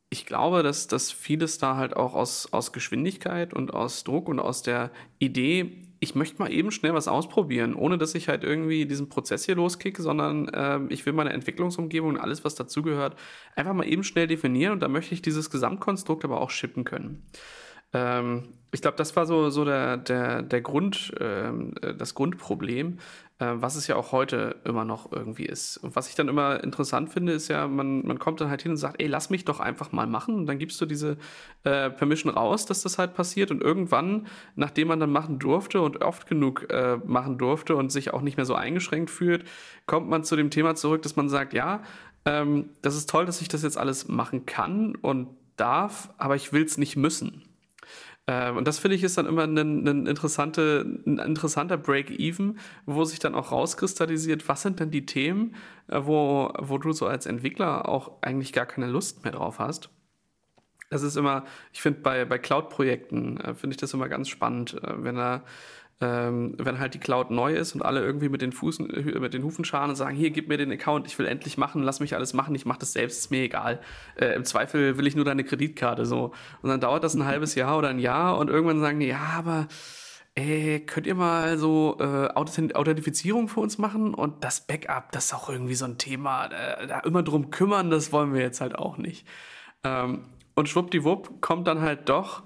ich 0.09 0.25
glaube, 0.25 0.63
dass, 0.63 0.87
dass 0.87 1.11
vieles 1.11 1.57
da 1.57 1.75
halt 1.75 1.97
auch 1.97 2.13
aus, 2.13 2.53
aus 2.53 2.71
Geschwindigkeit 2.71 3.53
und 3.53 3.73
aus 3.73 4.05
Druck 4.05 4.29
und 4.29 4.39
aus 4.39 4.61
der 4.61 4.91
Idee, 5.19 5.84
ich 5.99 6.15
möchte 6.15 6.39
mal 6.39 6.51
eben 6.51 6.71
schnell 6.71 6.93
was 6.93 7.07
ausprobieren, 7.07 7.75
ohne 7.75 7.97
dass 7.97 8.15
ich 8.15 8.27
halt 8.27 8.43
irgendwie 8.43 8.85
diesen 8.85 9.09
Prozess 9.09 9.45
hier 9.45 9.55
loskicke, 9.55 10.01
sondern 10.01 10.47
äh, 10.49 10.79
ich 10.89 11.05
will 11.05 11.13
meine 11.13 11.33
Entwicklungsumgebung 11.33 12.11
und 12.11 12.19
alles, 12.19 12.43
was 12.43 12.55
dazugehört, 12.55 13.15
einfach 13.55 13.73
mal 13.73 13.87
eben 13.87 14.03
schnell 14.03 14.27
definieren 14.27 14.73
und 14.73 14.81
da 14.81 14.87
möchte 14.87 15.13
ich 15.13 15.21
dieses 15.21 15.49
Gesamtkonstrukt 15.49 16.25
aber 16.25 16.41
auch 16.41 16.49
shippen 16.49 16.83
können. 16.83 17.23
Ähm, 17.93 18.49
ich 18.71 18.81
glaube, 18.81 18.97
das 18.97 19.15
war 19.15 19.25
so, 19.25 19.49
so 19.49 19.63
der, 19.63 19.95
der, 19.97 20.41
der 20.41 20.61
Grund, 20.61 21.13
ähm, 21.19 21.73
äh, 21.81 21.93
das 21.93 22.13
Grundproblem, 22.13 22.99
äh, 23.39 23.53
was 23.55 23.75
es 23.75 23.87
ja 23.87 23.95
auch 23.97 24.11
heute 24.11 24.61
immer 24.63 24.85
noch 24.85 25.11
irgendwie 25.11 25.45
ist. 25.45 25.77
Und 25.77 25.95
was 25.95 26.07
ich 26.07 26.15
dann 26.15 26.29
immer 26.29 26.63
interessant 26.63 27.09
finde, 27.09 27.33
ist 27.33 27.47
ja, 27.49 27.67
man, 27.67 28.05
man 28.05 28.17
kommt 28.17 28.39
dann 28.39 28.49
halt 28.49 28.61
hin 28.61 28.71
und 28.71 28.77
sagt, 28.77 29.01
ey, 29.01 29.07
lass 29.07 29.29
mich 29.29 29.43
doch 29.43 29.59
einfach 29.59 29.91
mal 29.91 30.07
machen. 30.07 30.35
Und 30.35 30.45
dann 30.45 30.57
gibst 30.57 30.79
du 30.79 30.85
diese 30.85 31.17
äh, 31.63 31.89
Permission 31.89 32.33
raus, 32.33 32.65
dass 32.65 32.81
das 32.81 32.97
halt 32.97 33.13
passiert. 33.13 33.51
Und 33.51 33.61
irgendwann, 33.61 34.27
nachdem 34.55 34.87
man 34.87 34.99
dann 34.99 35.11
machen 35.11 35.39
durfte 35.39 35.81
und 35.81 36.01
oft 36.01 36.27
genug 36.27 36.71
äh, 36.71 36.97
machen 37.05 37.37
durfte 37.37 37.75
und 37.75 37.91
sich 37.91 38.13
auch 38.13 38.21
nicht 38.21 38.37
mehr 38.37 38.45
so 38.45 38.55
eingeschränkt 38.55 39.09
fühlt, 39.09 39.45
kommt 39.85 40.09
man 40.09 40.23
zu 40.23 40.35
dem 40.35 40.49
Thema 40.49 40.75
zurück, 40.75 41.01
dass 41.01 41.15
man 41.15 41.29
sagt, 41.29 41.53
ja, 41.53 41.83
ähm, 42.25 42.69
das 42.81 42.95
ist 42.95 43.09
toll, 43.09 43.25
dass 43.25 43.41
ich 43.41 43.47
das 43.47 43.63
jetzt 43.63 43.77
alles 43.77 44.07
machen 44.07 44.45
kann 44.45 44.95
und 44.95 45.27
darf, 45.57 46.09
aber 46.17 46.35
ich 46.35 46.53
will 46.53 46.63
es 46.63 46.77
nicht 46.77 46.95
müssen. 46.95 47.44
Ähm, 48.27 48.57
und 48.57 48.67
das 48.67 48.79
finde 48.79 48.95
ich 48.95 49.03
ist 49.03 49.17
dann 49.17 49.27
immer 49.27 49.43
ein, 49.43 49.57
ein, 49.57 50.07
interessante, 50.07 50.99
ein 51.05 51.19
interessanter 51.19 51.77
Break-Even, 51.77 52.59
wo 52.85 53.03
sich 53.05 53.19
dann 53.19 53.35
auch 53.35 53.51
rauskristallisiert, 53.51 54.47
was 54.49 54.63
sind 54.63 54.79
denn 54.79 54.91
die 54.91 55.05
Themen, 55.05 55.55
äh, 55.87 55.99
wo, 56.03 56.51
wo 56.59 56.77
du 56.77 56.91
so 56.91 57.07
als 57.07 57.25
Entwickler 57.25 57.87
auch 57.87 58.11
eigentlich 58.21 58.53
gar 58.53 58.65
keine 58.65 58.87
Lust 58.87 59.23
mehr 59.23 59.33
drauf 59.33 59.59
hast. 59.59 59.89
Das 60.89 61.03
ist 61.03 61.17
immer, 61.17 61.45
ich 61.73 61.81
finde 61.81 62.01
bei, 62.01 62.25
bei 62.25 62.37
Cloud-Projekten, 62.39 63.37
äh, 63.37 63.53
finde 63.53 63.75
ich 63.75 63.77
das 63.77 63.93
immer 63.93 64.09
ganz 64.09 64.29
spannend, 64.29 64.75
äh, 64.83 65.03
wenn 65.03 65.15
da 65.15 65.43
ähm, 66.01 66.55
wenn 66.57 66.79
halt 66.79 66.93
die 66.93 66.99
Cloud 66.99 67.31
neu 67.31 67.53
ist 67.53 67.73
und 67.73 67.81
alle 67.81 68.01
irgendwie 68.01 68.27
mit 68.27 68.41
den, 68.41 68.51
Fußen, 68.51 68.89
äh, 68.89 69.19
mit 69.19 69.33
den 69.33 69.43
Hufen 69.43 69.63
scharen 69.63 69.89
und 69.89 69.95
sagen, 69.95 70.15
hier, 70.15 70.29
gib 70.29 70.49
mir 70.49 70.57
den 70.57 70.71
Account, 70.71 71.07
ich 71.07 71.17
will 71.17 71.25
endlich 71.25 71.57
machen, 71.57 71.83
lass 71.83 72.01
mich 72.01 72.15
alles 72.15 72.33
machen, 72.33 72.53
ich 72.53 72.65
mache 72.65 72.79
das 72.79 72.93
selbst, 72.93 73.17
ist 73.17 73.31
mir 73.31 73.43
egal. 73.43 73.79
Äh, 74.15 74.35
Im 74.35 74.43
Zweifel 74.43 74.97
will 74.97 75.07
ich 75.07 75.15
nur 75.15 75.23
deine 75.23 75.45
Kreditkarte 75.45 76.05
so. 76.05 76.33
Und 76.61 76.69
dann 76.69 76.81
dauert 76.81 77.03
das 77.03 77.13
ein 77.13 77.25
halbes 77.25 77.55
Jahr 77.55 77.77
oder 77.77 77.89
ein 77.89 77.99
Jahr 77.99 78.37
und 78.37 78.49
irgendwann 78.49 78.81
sagen 78.81 78.99
die, 78.99 79.07
ja, 79.07 79.35
aber 79.37 79.67
ey, 80.35 80.81
könnt 80.85 81.07
ihr 81.07 81.15
mal 81.15 81.57
so 81.57 81.97
äh, 81.99 82.27
Authentifizierung 82.35 83.47
für 83.47 83.61
uns 83.61 83.77
machen 83.77 84.13
und 84.13 84.43
das 84.43 84.67
Backup, 84.67 85.13
das 85.13 85.25
ist 85.25 85.33
auch 85.33 85.49
irgendwie 85.49 85.75
so 85.75 85.85
ein 85.85 85.97
Thema, 85.97 86.47
äh, 86.47 86.87
da 86.87 86.99
immer 86.99 87.23
drum 87.23 87.51
kümmern, 87.51 87.89
das 87.89 88.11
wollen 88.11 88.33
wir 88.33 88.41
jetzt 88.41 88.59
halt 88.59 88.75
auch 88.77 88.97
nicht. 88.97 89.25
Ähm, 89.85 90.25
und 90.55 90.67
schwuppdiwupp 90.67 91.41
kommt 91.41 91.67
dann 91.67 91.81
halt 91.81 92.09
doch 92.09 92.43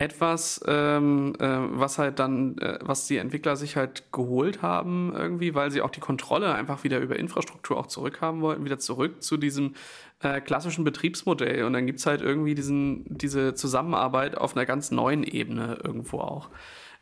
etwas, 0.00 0.62
ähm, 0.66 1.34
äh, 1.38 1.46
was 1.46 1.98
halt 1.98 2.18
dann, 2.18 2.56
äh, 2.56 2.78
was 2.80 3.06
die 3.06 3.18
Entwickler 3.18 3.54
sich 3.56 3.76
halt 3.76 4.10
geholt 4.12 4.62
haben 4.62 5.12
irgendwie, 5.14 5.54
weil 5.54 5.70
sie 5.70 5.82
auch 5.82 5.90
die 5.90 6.00
Kontrolle 6.00 6.54
einfach 6.54 6.84
wieder 6.84 7.00
über 7.00 7.18
Infrastruktur 7.18 7.76
auch 7.76 7.86
zurückhaben 7.86 8.40
wollten, 8.40 8.64
wieder 8.64 8.78
zurück 8.78 9.22
zu 9.22 9.36
diesem 9.36 9.74
äh, 10.20 10.40
klassischen 10.40 10.84
Betriebsmodell. 10.84 11.64
Und 11.64 11.74
dann 11.74 11.84
gibt's 11.84 12.06
halt 12.06 12.22
irgendwie 12.22 12.54
diesen, 12.54 13.04
diese 13.08 13.52
Zusammenarbeit 13.52 14.38
auf 14.38 14.56
einer 14.56 14.64
ganz 14.64 14.90
neuen 14.90 15.22
Ebene 15.22 15.78
irgendwo 15.84 16.20
auch. 16.20 16.48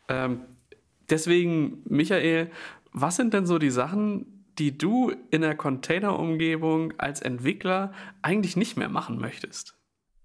Ähm, 0.09 0.41
deswegen, 1.09 1.83
Michael, 1.85 2.51
was 2.93 3.15
sind 3.15 3.33
denn 3.33 3.47
so 3.47 3.59
die 3.59 3.71
Sachen, 3.71 4.45
die 4.59 4.77
du 4.77 5.13
in 5.31 5.43
der 5.43 5.55
Container-Umgebung 5.55 6.95
als 6.99 7.23
Entwickler 7.23 7.93
eigentlich 8.23 8.57
nicht 8.57 8.77
mehr 8.77 8.89
machen 8.89 9.21
möchtest? 9.21 9.79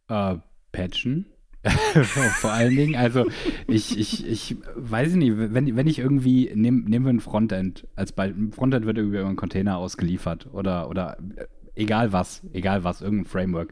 Uh, 0.09 0.39
patchen 0.71 1.32
Vor 2.41 2.51
allen 2.51 2.75
Dingen, 2.75 2.95
also 2.95 3.25
ich, 3.67 3.97
ich, 3.97 4.27
ich 4.27 4.57
weiß 4.75 5.13
nicht, 5.15 5.33
wenn, 5.37 5.75
wenn 5.75 5.87
ich 5.87 5.99
irgendwie, 5.99 6.51
nehm, 6.53 6.83
nehmen 6.85 7.05
wir 7.05 7.13
ein 7.13 7.21
Frontend, 7.21 7.87
als 7.95 8.11
Beispiel, 8.11 8.51
Frontend 8.51 8.85
wird 8.85 8.97
irgendwie 8.97 9.17
über 9.17 9.27
einen 9.27 9.37
Container 9.37 9.77
ausgeliefert 9.77 10.49
oder, 10.51 10.89
oder 10.89 11.17
äh, 11.37 11.45
egal 11.75 12.11
was, 12.11 12.41
egal 12.51 12.83
was, 12.83 13.01
irgendein 13.01 13.25
Framework. 13.25 13.71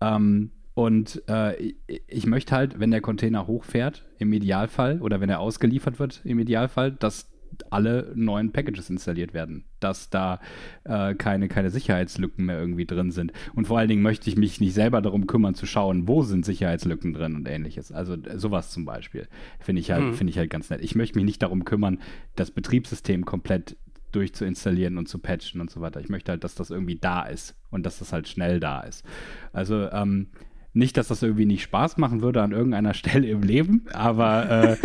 Ähm, 0.00 0.50
und 0.74 1.22
äh, 1.28 1.74
ich 1.86 2.26
möchte 2.26 2.54
halt, 2.54 2.78
wenn 2.80 2.90
der 2.90 3.00
Container 3.00 3.46
hochfährt, 3.46 4.04
im 4.18 4.32
Idealfall, 4.32 5.00
oder 5.00 5.20
wenn 5.20 5.30
er 5.30 5.40
ausgeliefert 5.40 5.98
wird, 5.98 6.20
im 6.24 6.38
Idealfall, 6.38 6.92
dass 6.92 7.30
alle 7.70 8.12
neuen 8.14 8.52
Packages 8.52 8.90
installiert 8.90 9.34
werden, 9.34 9.64
dass 9.80 10.10
da 10.10 10.40
äh, 10.84 11.14
keine, 11.14 11.48
keine 11.48 11.70
Sicherheitslücken 11.70 12.46
mehr 12.46 12.58
irgendwie 12.58 12.86
drin 12.86 13.10
sind. 13.10 13.32
Und 13.54 13.66
vor 13.66 13.78
allen 13.78 13.88
Dingen 13.88 14.02
möchte 14.02 14.28
ich 14.28 14.36
mich 14.36 14.60
nicht 14.60 14.74
selber 14.74 15.00
darum 15.02 15.26
kümmern 15.26 15.54
zu 15.54 15.66
schauen, 15.66 16.08
wo 16.08 16.22
sind 16.22 16.44
Sicherheitslücken 16.44 17.12
drin 17.12 17.36
und 17.36 17.48
ähnliches. 17.48 17.92
Also 17.92 18.16
sowas 18.34 18.70
zum 18.70 18.84
Beispiel 18.84 19.28
finde 19.60 19.80
ich, 19.80 19.90
halt, 19.90 20.04
mhm. 20.04 20.14
Find 20.14 20.30
ich 20.30 20.38
halt 20.38 20.50
ganz 20.50 20.70
nett. 20.70 20.80
Ich 20.82 20.94
möchte 20.94 21.18
mich 21.18 21.24
nicht 21.24 21.42
darum 21.42 21.64
kümmern, 21.64 21.98
das 22.36 22.50
Betriebssystem 22.50 23.24
komplett 23.24 23.76
durchzuinstallieren 24.12 24.98
und 24.98 25.08
zu 25.08 25.18
patchen 25.18 25.60
und 25.60 25.70
so 25.70 25.80
weiter. 25.80 26.00
Ich 26.00 26.08
möchte 26.08 26.32
halt, 26.32 26.44
dass 26.44 26.54
das 26.54 26.70
irgendwie 26.70 26.96
da 26.96 27.22
ist 27.22 27.56
und 27.70 27.84
dass 27.84 27.98
das 27.98 28.12
halt 28.12 28.28
schnell 28.28 28.60
da 28.60 28.80
ist. 28.80 29.04
Also 29.52 29.90
ähm, 29.90 30.28
nicht, 30.74 30.96
dass 30.96 31.08
das 31.08 31.22
irgendwie 31.22 31.46
nicht 31.46 31.62
Spaß 31.62 31.96
machen 31.96 32.20
würde 32.20 32.42
an 32.42 32.52
irgendeiner 32.52 32.94
Stelle 32.94 33.26
im 33.28 33.42
Leben, 33.42 33.86
aber 33.92 34.50
äh, 34.50 34.76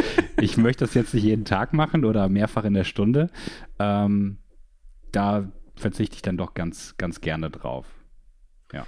ich 0.42 0.58
möchte 0.58 0.86
das 0.86 0.94
jetzt 0.94 1.14
nicht 1.14 1.24
jeden 1.24 1.46
Tag 1.46 1.74
machen 1.74 2.06
oder 2.06 2.30
mehrfach 2.30 2.64
in 2.64 2.74
der 2.74 2.86
Stunde. 2.86 3.30
Ähm, 3.80 4.38
da 5.12 5.52
verzichte 5.76 6.16
ich 6.16 6.22
dann 6.22 6.38
doch 6.38 6.54
ganz, 6.54 6.96
ganz 6.98 7.22
gerne 7.22 7.50
drauf. 7.50 7.88
Ja. 8.72 8.86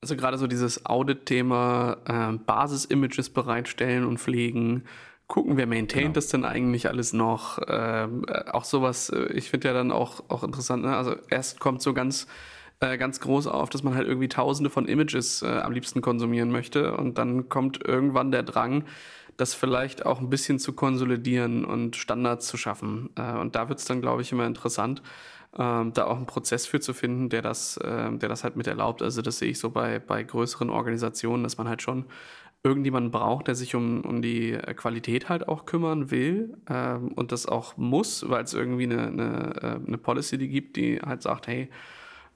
Also 0.00 0.16
gerade 0.16 0.38
so 0.38 0.46
dieses 0.46 0.86
Audit-Thema, 0.86 1.98
äh, 2.06 2.38
Basis-Images 2.38 3.30
bereitstellen 3.30 4.04
und 4.04 4.18
pflegen, 4.18 4.84
gucken, 5.26 5.56
wer 5.56 5.66
maintaint 5.66 6.06
genau. 6.06 6.14
das 6.14 6.28
denn 6.28 6.44
eigentlich 6.44 6.88
alles 6.88 7.12
noch. 7.12 7.58
Ähm, 7.68 8.24
äh, 8.26 8.50
auch 8.50 8.64
sowas, 8.64 9.10
äh, 9.10 9.32
ich 9.34 9.50
finde 9.50 9.68
ja 9.68 9.74
dann 9.74 9.92
auch, 9.92 10.24
auch 10.28 10.42
interessant, 10.42 10.84
ne? 10.84 10.96
also 10.96 11.16
erst 11.28 11.60
kommt 11.60 11.82
so 11.82 11.92
ganz 11.92 12.26
äh, 12.80 12.96
ganz 12.98 13.20
groß 13.20 13.46
auf, 13.46 13.70
dass 13.70 13.82
man 13.82 13.94
halt 13.94 14.08
irgendwie 14.08 14.28
tausende 14.28 14.70
von 14.70 14.86
Images 14.86 15.42
äh, 15.42 15.46
am 15.46 15.72
liebsten 15.72 16.00
konsumieren 16.00 16.50
möchte. 16.50 16.96
Und 16.96 17.18
dann 17.18 17.48
kommt 17.48 17.86
irgendwann 17.86 18.32
der 18.32 18.42
Drang, 18.42 18.84
das 19.36 19.54
vielleicht 19.54 20.04
auch 20.04 20.20
ein 20.20 20.30
bisschen 20.30 20.58
zu 20.58 20.72
konsolidieren 20.72 21.64
und 21.64 21.96
Standards 21.96 22.46
zu 22.46 22.56
schaffen. 22.56 23.10
Äh, 23.16 23.38
und 23.38 23.54
da 23.54 23.68
wird 23.68 23.78
es 23.78 23.84
dann, 23.84 24.00
glaube 24.00 24.22
ich, 24.22 24.32
immer 24.32 24.46
interessant, 24.46 25.02
ähm, 25.58 25.92
da 25.92 26.06
auch 26.06 26.16
einen 26.16 26.26
Prozess 26.26 26.66
für 26.66 26.80
zu 26.80 26.94
finden, 26.94 27.28
der 27.28 27.42
das, 27.42 27.76
äh, 27.78 28.16
der 28.16 28.28
das 28.28 28.44
halt 28.44 28.56
mit 28.56 28.66
erlaubt. 28.66 29.02
Also 29.02 29.20
das 29.22 29.38
sehe 29.38 29.50
ich 29.50 29.58
so 29.58 29.70
bei, 29.70 29.98
bei 29.98 30.22
größeren 30.22 30.70
Organisationen, 30.70 31.42
dass 31.42 31.58
man 31.58 31.68
halt 31.68 31.82
schon 31.82 32.06
irgendjemanden 32.62 33.10
braucht, 33.10 33.48
der 33.48 33.54
sich 33.54 33.74
um, 33.74 34.02
um 34.02 34.20
die 34.20 34.58
Qualität 34.76 35.28
halt 35.28 35.48
auch 35.48 35.64
kümmern 35.64 36.10
will 36.10 36.56
ähm, 36.68 37.12
und 37.12 37.32
das 37.32 37.46
auch 37.46 37.76
muss, 37.78 38.28
weil 38.28 38.44
es 38.44 38.52
irgendwie 38.52 38.84
eine, 38.84 39.06
eine, 39.06 39.54
äh, 39.62 39.86
eine 39.86 39.98
Policy 39.98 40.36
die 40.36 40.48
gibt, 40.48 40.76
die 40.76 41.00
halt 41.00 41.22
sagt, 41.22 41.46
hey, 41.46 41.70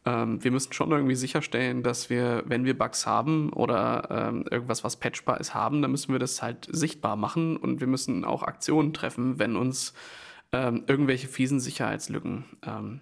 wir 0.07 0.51
müssen 0.51 0.73
schon 0.75 0.91
irgendwie 0.91 1.15
sicherstellen, 1.15 1.83
dass 1.83 2.11
wir, 2.11 2.43
wenn 2.47 2.67
wir 2.67 2.77
Bugs 2.77 3.07
haben 3.07 3.51
oder 3.55 4.09
ähm, 4.11 4.45
irgendwas, 4.51 4.85
was 4.85 4.97
patchbar 4.97 5.41
ist, 5.41 5.55
haben, 5.55 5.81
dann 5.81 5.91
müssen 5.93 6.13
wir 6.13 6.19
das 6.19 6.43
halt 6.43 6.69
sichtbar 6.71 7.17
machen 7.17 7.57
und 7.57 7.81
wir 7.81 7.87
müssen 7.87 8.25
auch 8.27 8.43
Aktionen 8.43 8.93
treffen, 8.93 9.39
wenn 9.39 9.57
uns 9.57 9.95
ähm, 10.53 10.85
irgendwelche 10.87 11.27
fiesen 11.27 11.59
Sicherheitslücken 11.59 12.45
ähm, 12.67 13.01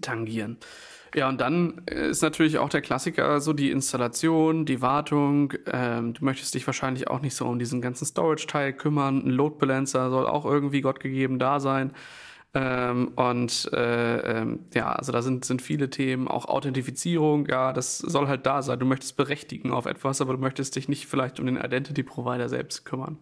tangieren. 0.00 0.58
Ja, 1.14 1.28
und 1.28 1.40
dann 1.40 1.82
ist 1.86 2.22
natürlich 2.22 2.58
auch 2.58 2.68
der 2.68 2.82
Klassiker 2.82 3.40
so 3.40 3.52
die 3.52 3.70
Installation, 3.70 4.66
die 4.66 4.82
Wartung. 4.82 5.54
Ähm, 5.66 6.12
du 6.12 6.24
möchtest 6.24 6.54
dich 6.54 6.66
wahrscheinlich 6.66 7.08
auch 7.08 7.20
nicht 7.20 7.34
so 7.34 7.46
um 7.46 7.58
diesen 7.58 7.80
ganzen 7.80 8.04
Storage-Teil 8.04 8.74
kümmern. 8.74 9.26
Ein 9.26 9.30
Load 9.30 9.56
Balancer 9.58 10.10
soll 10.10 10.26
auch 10.26 10.44
irgendwie 10.44 10.82
gottgegeben 10.82 11.38
da 11.38 11.58
sein. 11.58 11.92
Ähm, 12.58 13.08
und 13.16 13.70
äh, 13.74 14.38
ähm, 14.38 14.60
ja, 14.72 14.90
also 14.90 15.12
da 15.12 15.20
sind, 15.20 15.44
sind 15.44 15.60
viele 15.60 15.90
Themen, 15.90 16.26
auch 16.26 16.46
Authentifizierung, 16.46 17.46
ja, 17.46 17.74
das 17.74 17.98
soll 17.98 18.28
halt 18.28 18.46
da 18.46 18.62
sein. 18.62 18.78
Du 18.78 18.86
möchtest 18.86 19.18
berechtigen 19.18 19.72
auf 19.72 19.84
etwas, 19.84 20.22
aber 20.22 20.32
du 20.32 20.38
möchtest 20.38 20.74
dich 20.74 20.88
nicht 20.88 21.06
vielleicht 21.06 21.38
um 21.38 21.44
den 21.44 21.58
Identity 21.58 22.02
Provider 22.02 22.48
selbst 22.48 22.86
kümmern. 22.86 23.18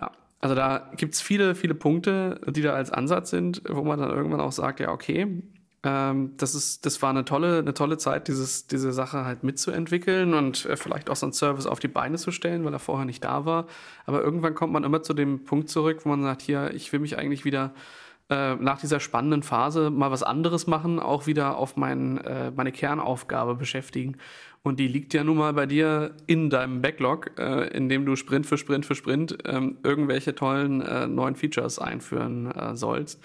Ja, 0.00 0.10
also 0.40 0.54
da 0.54 0.90
gibt 0.96 1.12
es 1.12 1.20
viele, 1.20 1.54
viele 1.54 1.74
Punkte, 1.74 2.40
die 2.46 2.62
da 2.62 2.72
als 2.72 2.90
Ansatz 2.90 3.28
sind, 3.28 3.60
wo 3.68 3.84
man 3.84 3.98
dann 3.98 4.08
irgendwann 4.08 4.40
auch 4.40 4.52
sagt, 4.52 4.80
ja, 4.80 4.90
okay, 4.90 5.42
ähm, 5.84 6.34
das, 6.36 6.54
ist, 6.54 6.86
das 6.86 7.02
war 7.02 7.10
eine 7.10 7.24
tolle, 7.24 7.58
eine 7.58 7.74
tolle 7.74 7.98
Zeit, 7.98 8.28
dieses, 8.28 8.68
diese 8.68 8.92
Sache 8.92 9.24
halt 9.24 9.42
mitzuentwickeln 9.42 10.32
und 10.34 10.64
äh, 10.66 10.76
vielleicht 10.76 11.10
auch 11.10 11.16
so 11.16 11.26
einen 11.26 11.32
Service 11.32 11.66
auf 11.66 11.80
die 11.80 11.88
Beine 11.88 12.18
zu 12.18 12.30
stellen, 12.30 12.64
weil 12.64 12.72
er 12.72 12.78
vorher 12.78 13.04
nicht 13.04 13.24
da 13.24 13.44
war. 13.44 13.66
Aber 14.06 14.22
irgendwann 14.22 14.54
kommt 14.54 14.72
man 14.72 14.84
immer 14.84 15.02
zu 15.02 15.12
dem 15.12 15.44
Punkt 15.44 15.68
zurück, 15.68 16.00
wo 16.04 16.10
man 16.10 16.22
sagt, 16.22 16.42
hier, 16.42 16.72
ich 16.72 16.92
will 16.92 17.00
mich 17.00 17.18
eigentlich 17.18 17.44
wieder 17.44 17.74
äh, 18.30 18.54
nach 18.54 18.78
dieser 18.78 19.00
spannenden 19.00 19.42
Phase 19.42 19.90
mal 19.90 20.12
was 20.12 20.22
anderes 20.22 20.68
machen, 20.68 21.00
auch 21.00 21.26
wieder 21.26 21.56
auf 21.56 21.76
mein, 21.76 22.18
äh, 22.18 22.52
meine 22.52 22.70
Kernaufgabe 22.70 23.56
beschäftigen. 23.56 24.18
Und 24.62 24.78
die 24.78 24.86
liegt 24.86 25.12
ja 25.14 25.24
nun 25.24 25.38
mal 25.38 25.52
bei 25.52 25.66
dir 25.66 26.14
in 26.28 26.48
deinem 26.48 26.80
Backlog, 26.80 27.36
äh, 27.40 27.66
in 27.76 27.88
dem 27.88 28.06
du 28.06 28.14
Sprint 28.14 28.46
für 28.46 28.56
Sprint 28.56 28.86
für 28.86 28.94
Sprint 28.94 29.38
ähm, 29.46 29.78
irgendwelche 29.82 30.36
tollen 30.36 30.78
neuen 31.12 31.34
Features 31.34 31.80
einführen 31.80 32.76
sollst 32.76 33.20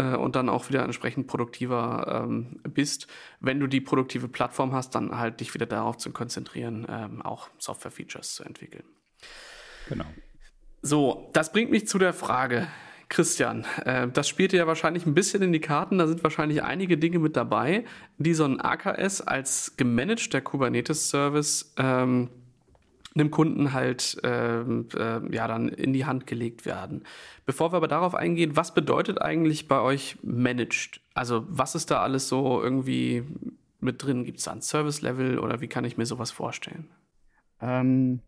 äh, 0.00 0.16
und 0.16 0.36
dann 0.36 0.48
auch 0.48 0.68
wieder 0.68 0.82
entsprechend 0.82 1.26
produktiver 1.26 2.24
ähm, 2.24 2.60
bist. 2.62 3.06
Wenn 3.40 3.60
du 3.60 3.66
die 3.66 3.80
produktive 3.80 4.28
Plattform 4.28 4.72
hast, 4.72 4.94
dann 4.94 5.18
halt 5.18 5.40
dich 5.40 5.52
wieder 5.54 5.66
darauf 5.66 5.98
zu 5.98 6.10
konzentrieren, 6.10 6.86
ähm, 6.88 7.22
auch 7.22 7.48
Software-Features 7.58 8.34
zu 8.34 8.44
entwickeln. 8.44 8.84
Genau. 9.88 10.06
So, 10.82 11.28
das 11.34 11.52
bringt 11.52 11.70
mich 11.70 11.86
zu 11.86 11.98
der 11.98 12.14
Frage, 12.14 12.68
Christian, 13.10 13.66
äh, 13.84 14.08
das 14.08 14.28
spielt 14.28 14.52
ja 14.52 14.66
wahrscheinlich 14.66 15.04
ein 15.04 15.14
bisschen 15.14 15.42
in 15.42 15.52
die 15.52 15.60
Karten. 15.60 15.98
Da 15.98 16.06
sind 16.06 16.22
wahrscheinlich 16.22 16.62
einige 16.62 16.96
Dinge 16.96 17.18
mit 17.18 17.36
dabei, 17.36 17.84
die 18.18 18.34
so 18.34 18.44
ein 18.44 18.60
AKS 18.60 19.20
als 19.20 19.76
gemanagter 19.76 20.40
Kubernetes-Service 20.40 21.74
ähm, 21.76 22.30
einem 23.14 23.30
Kunden 23.30 23.72
halt 23.72 24.18
ähm, 24.22 24.88
äh, 24.96 25.34
ja 25.34 25.48
dann 25.48 25.68
in 25.68 25.92
die 25.92 26.04
Hand 26.04 26.26
gelegt 26.26 26.64
werden. 26.64 27.04
Bevor 27.44 27.72
wir 27.72 27.78
aber 27.78 27.88
darauf 27.88 28.14
eingehen, 28.14 28.56
was 28.56 28.72
bedeutet 28.72 29.20
eigentlich 29.20 29.68
bei 29.68 29.80
euch 29.80 30.16
managed? 30.22 31.00
Also 31.14 31.44
was 31.48 31.74
ist 31.74 31.90
da 31.90 32.02
alles 32.02 32.28
so 32.28 32.62
irgendwie 32.62 33.24
mit 33.80 34.02
drin? 34.02 34.24
Gibt 34.24 34.38
es 34.38 34.44
da 34.44 34.52
ein 34.52 34.62
Service-Level 34.62 35.38
oder 35.38 35.60
wie 35.60 35.68
kann 35.68 35.84
ich 35.84 35.96
mir 35.96 36.06
sowas 36.06 36.30
vorstellen? 36.30 36.88
Ähm, 37.60 38.20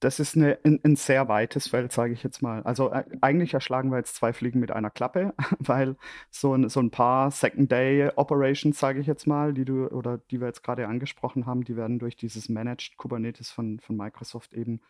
das 0.00 0.20
ist 0.20 0.36
eine, 0.36 0.58
ein, 0.64 0.80
ein, 0.84 0.96
sehr 0.96 1.28
weites 1.28 1.68
Feld, 1.68 1.90
sage 1.92 2.12
ich 2.12 2.22
jetzt 2.22 2.42
mal. 2.42 2.62
Also 2.64 2.92
äh, 2.92 3.04
eigentlich 3.22 3.54
erschlagen 3.54 3.90
wir 3.90 3.98
jetzt 3.98 4.16
zwei 4.16 4.32
Fliegen 4.32 4.60
mit 4.60 4.70
einer 4.70 4.90
Klappe, 4.90 5.34
weil 5.58 5.96
so 6.30 6.54
ein, 6.54 6.68
so 6.68 6.80
ein 6.80 6.90
paar 6.90 7.30
Second-Day-Operations, 7.30 8.78
sage 8.78 9.00
ich 9.00 9.06
jetzt 9.06 9.26
mal, 9.26 9.54
die 9.54 9.64
du 9.64 9.86
oder 9.88 10.18
die 10.30 10.40
wir 10.40 10.48
jetzt 10.48 10.62
gerade 10.62 10.86
angesprochen 10.86 11.46
haben, 11.46 11.64
die 11.64 11.76
werden 11.76 11.98
durch 11.98 12.16
dieses 12.16 12.48
Managed 12.48 12.96
Kubernetes 12.96 13.50
von, 13.50 13.80
von 13.80 13.96
Microsoft 13.96 14.52
eben 14.52 14.80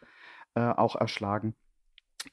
äh, 0.54 0.60
auch 0.60 0.96
erschlagen. 0.96 1.54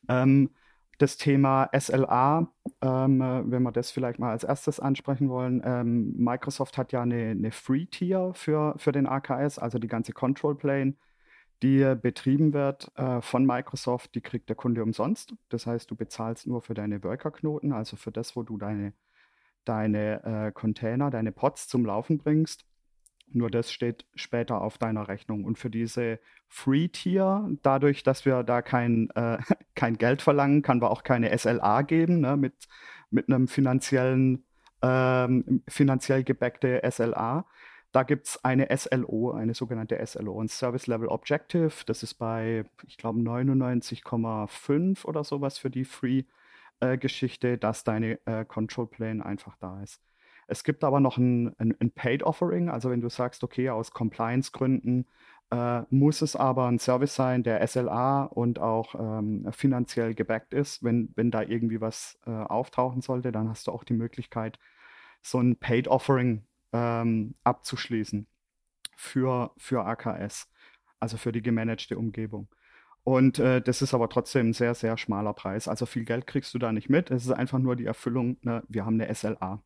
Ähm, 0.08 0.50
das 0.98 1.18
Thema 1.18 1.70
SLA, 1.78 2.48
ähm, 2.82 3.22
äh, 3.22 3.52
wenn 3.52 3.64
wir 3.64 3.72
das 3.72 3.92
vielleicht 3.92 4.20
mal 4.20 4.32
als 4.32 4.44
erstes 4.44 4.80
ansprechen 4.80 5.30
wollen, 5.30 5.62
ähm, 5.66 6.14
Microsoft 6.18 6.78
hat 6.78 6.92
ja 6.92 7.02
eine, 7.02 7.32
eine 7.32 7.52
Free-Tier 7.52 8.32
für, 8.34 8.76
für 8.78 8.92
den 8.92 9.08
AKS, 9.08 9.60
also 9.60 9.80
die 9.80 9.88
ganze 9.88 10.14
Control 10.14 10.56
Plane 10.56 10.96
die 11.64 11.96
betrieben 11.96 12.54
wird 12.54 12.92
äh, 12.98 13.22
von 13.22 13.46
Microsoft, 13.46 14.16
die 14.16 14.22
kriegt 14.22 14.50
der 14.50 14.56
Kunde 14.56 14.84
umsonst. 14.84 15.34
Das 15.50 15.66
heißt, 15.66 15.90
du 15.90 15.96
bezahlst 15.96 16.46
nur 16.46 16.62
für 16.62 16.74
deine 16.74 17.04
Workerknoten, 17.04 17.72
also 17.72 17.96
für 17.96 18.12
das, 18.12 18.36
wo 18.36 18.44
du 18.44 18.58
deine, 18.58 18.94
deine 19.64 20.24
äh, 20.24 20.52
Container, 20.52 21.10
deine 21.10 21.32
Pods 21.32 21.70
zum 21.70 21.86
Laufen 21.86 22.18
bringst. 22.18 22.66
Nur 23.28 23.50
das 23.50 23.72
steht 23.72 24.06
später 24.14 24.62
auf 24.62 24.78
deiner 24.78 25.08
Rechnung. 25.08 25.46
Und 25.46 25.58
für 25.58 25.70
diese 25.70 26.20
Free-Tier, 26.50 27.50
dadurch, 27.64 28.04
dass 28.04 28.26
wir 28.26 28.44
da 28.44 28.62
kein, 28.62 29.10
äh, 29.12 29.38
kein 29.76 29.98
Geld 29.98 30.22
verlangen, 30.22 30.62
kann 30.64 30.82
wir 30.82 30.92
auch 30.92 31.04
keine 31.04 31.36
SLA 31.36 31.84
geben, 31.84 32.20
ne, 32.20 32.36
mit, 32.36 32.68
mit 33.10 33.30
einem 33.30 33.48
finanziellen, 33.48 34.46
ähm, 34.82 35.64
finanziell 35.70 36.26
gebackte 36.26 36.82
SLA. 36.92 37.46
Da 37.94 38.02
gibt 38.02 38.28
es 38.28 38.44
eine 38.44 38.76
SLO, 38.76 39.32
eine 39.34 39.54
sogenannte 39.54 40.04
SLO, 40.04 40.42
ein 40.42 40.48
Service 40.48 40.88
Level 40.88 41.08
Objective. 41.10 41.72
Das 41.86 42.02
ist 42.02 42.16
bei, 42.16 42.66
ich 42.88 42.98
glaube, 42.98 43.20
99,5 43.20 45.06
oder 45.06 45.24
sowas 45.24 45.60
für 45.60 45.70
die 45.70 45.86
Free-Geschichte, 45.86 47.50
äh, 47.50 47.58
dass 47.60 47.84
deine 47.84 48.20
äh, 48.26 48.46
Control 48.46 48.88
Plane 48.88 49.24
einfach 49.24 49.56
da 49.58 49.80
ist. 49.84 50.02
Es 50.48 50.64
gibt 50.64 50.84
aber 50.84 51.00
noch 51.00 51.18
ein, 51.18 51.54
ein, 51.60 51.76
ein 51.80 51.92
Paid 51.92 52.24
Offering, 52.24 52.68
also 52.68 52.90
wenn 52.90 53.00
du 53.00 53.10
sagst, 53.10 53.44
okay, 53.44 53.70
aus 53.70 53.92
Compliance-Gründen 53.92 55.06
äh, 55.52 55.84
muss 55.92 56.24
es 56.24 56.36
aber 56.36 56.68
ein 56.68 56.80
Service 56.80 57.14
sein, 57.14 57.44
der 57.44 57.66
SLA 57.68 58.24
und 58.24 58.58
auch 58.58 58.96
ähm, 58.96 59.48
finanziell 59.52 60.16
gebackt 60.16 60.56
ist. 60.56 60.84
Wenn, 60.84 61.14
wenn 61.16 61.30
da 61.30 61.44
irgendwie 61.44 61.80
was 61.80 62.18
äh, 62.26 62.32
auftauchen 62.32 63.02
sollte, 63.02 63.32
dann 63.32 63.50
hast 63.50 63.68
du 63.68 63.72
auch 63.72 63.84
die 63.84 63.94
Möglichkeit, 63.94 64.58
so 65.22 65.40
ein 65.40 65.58
Paid 65.58 65.88
Offering 65.88 66.44
ähm, 66.74 67.36
abzuschließen 67.44 68.28
für, 68.96 69.52
für 69.58 69.86
AKS, 69.86 70.52
also 71.00 71.18
für 71.18 71.32
die 71.32 71.42
gemanagte 71.42 71.98
Umgebung. 71.98 72.50
Und 73.04 73.38
äh, 73.40 73.62
das 73.62 73.82
ist 73.82 73.94
aber 73.94 74.10
trotzdem 74.10 74.50
ein 74.50 74.54
sehr, 74.54 74.76
sehr 74.76 74.98
schmaler 74.98 75.34
Preis. 75.34 75.68
Also 75.68 75.86
viel 75.86 76.06
Geld 76.06 76.26
kriegst 76.26 76.54
du 76.54 76.60
da 76.60 76.72
nicht 76.72 76.90
mit. 76.90 77.12
Es 77.12 77.26
ist 77.26 77.32
einfach 77.32 77.60
nur 77.60 77.76
die 77.76 77.86
Erfüllung, 77.86 78.38
ne? 78.42 78.64
wir 78.70 78.86
haben 78.86 79.00
eine 79.00 79.14
SLA, 79.14 79.62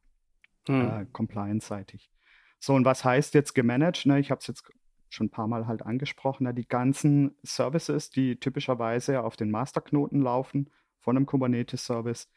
hm. 0.68 0.82
äh, 0.82 1.06
compliance-seitig. 1.14 2.12
So, 2.60 2.74
und 2.74 2.86
was 2.86 3.06
heißt 3.06 3.36
jetzt 3.36 3.54
gemanagt? 3.54 4.06
Ne? 4.08 4.20
Ich 4.20 4.32
habe 4.32 4.40
es 4.40 4.48
jetzt 4.48 4.64
schon 5.10 5.28
ein 5.28 5.32
paar 5.32 5.48
Mal 5.48 5.68
halt 5.68 5.84
angesprochen. 5.84 6.46
Ne? 6.46 6.54
Die 6.56 6.68
ganzen 6.68 7.36
Services, 7.44 8.10
die 8.10 8.40
typischerweise 8.40 9.22
auf 9.22 9.38
den 9.38 9.52
Masterknoten 9.52 10.22
laufen, 10.22 10.72
von 11.00 11.16
einem 11.16 11.28
Kubernetes-Service, 11.28 12.30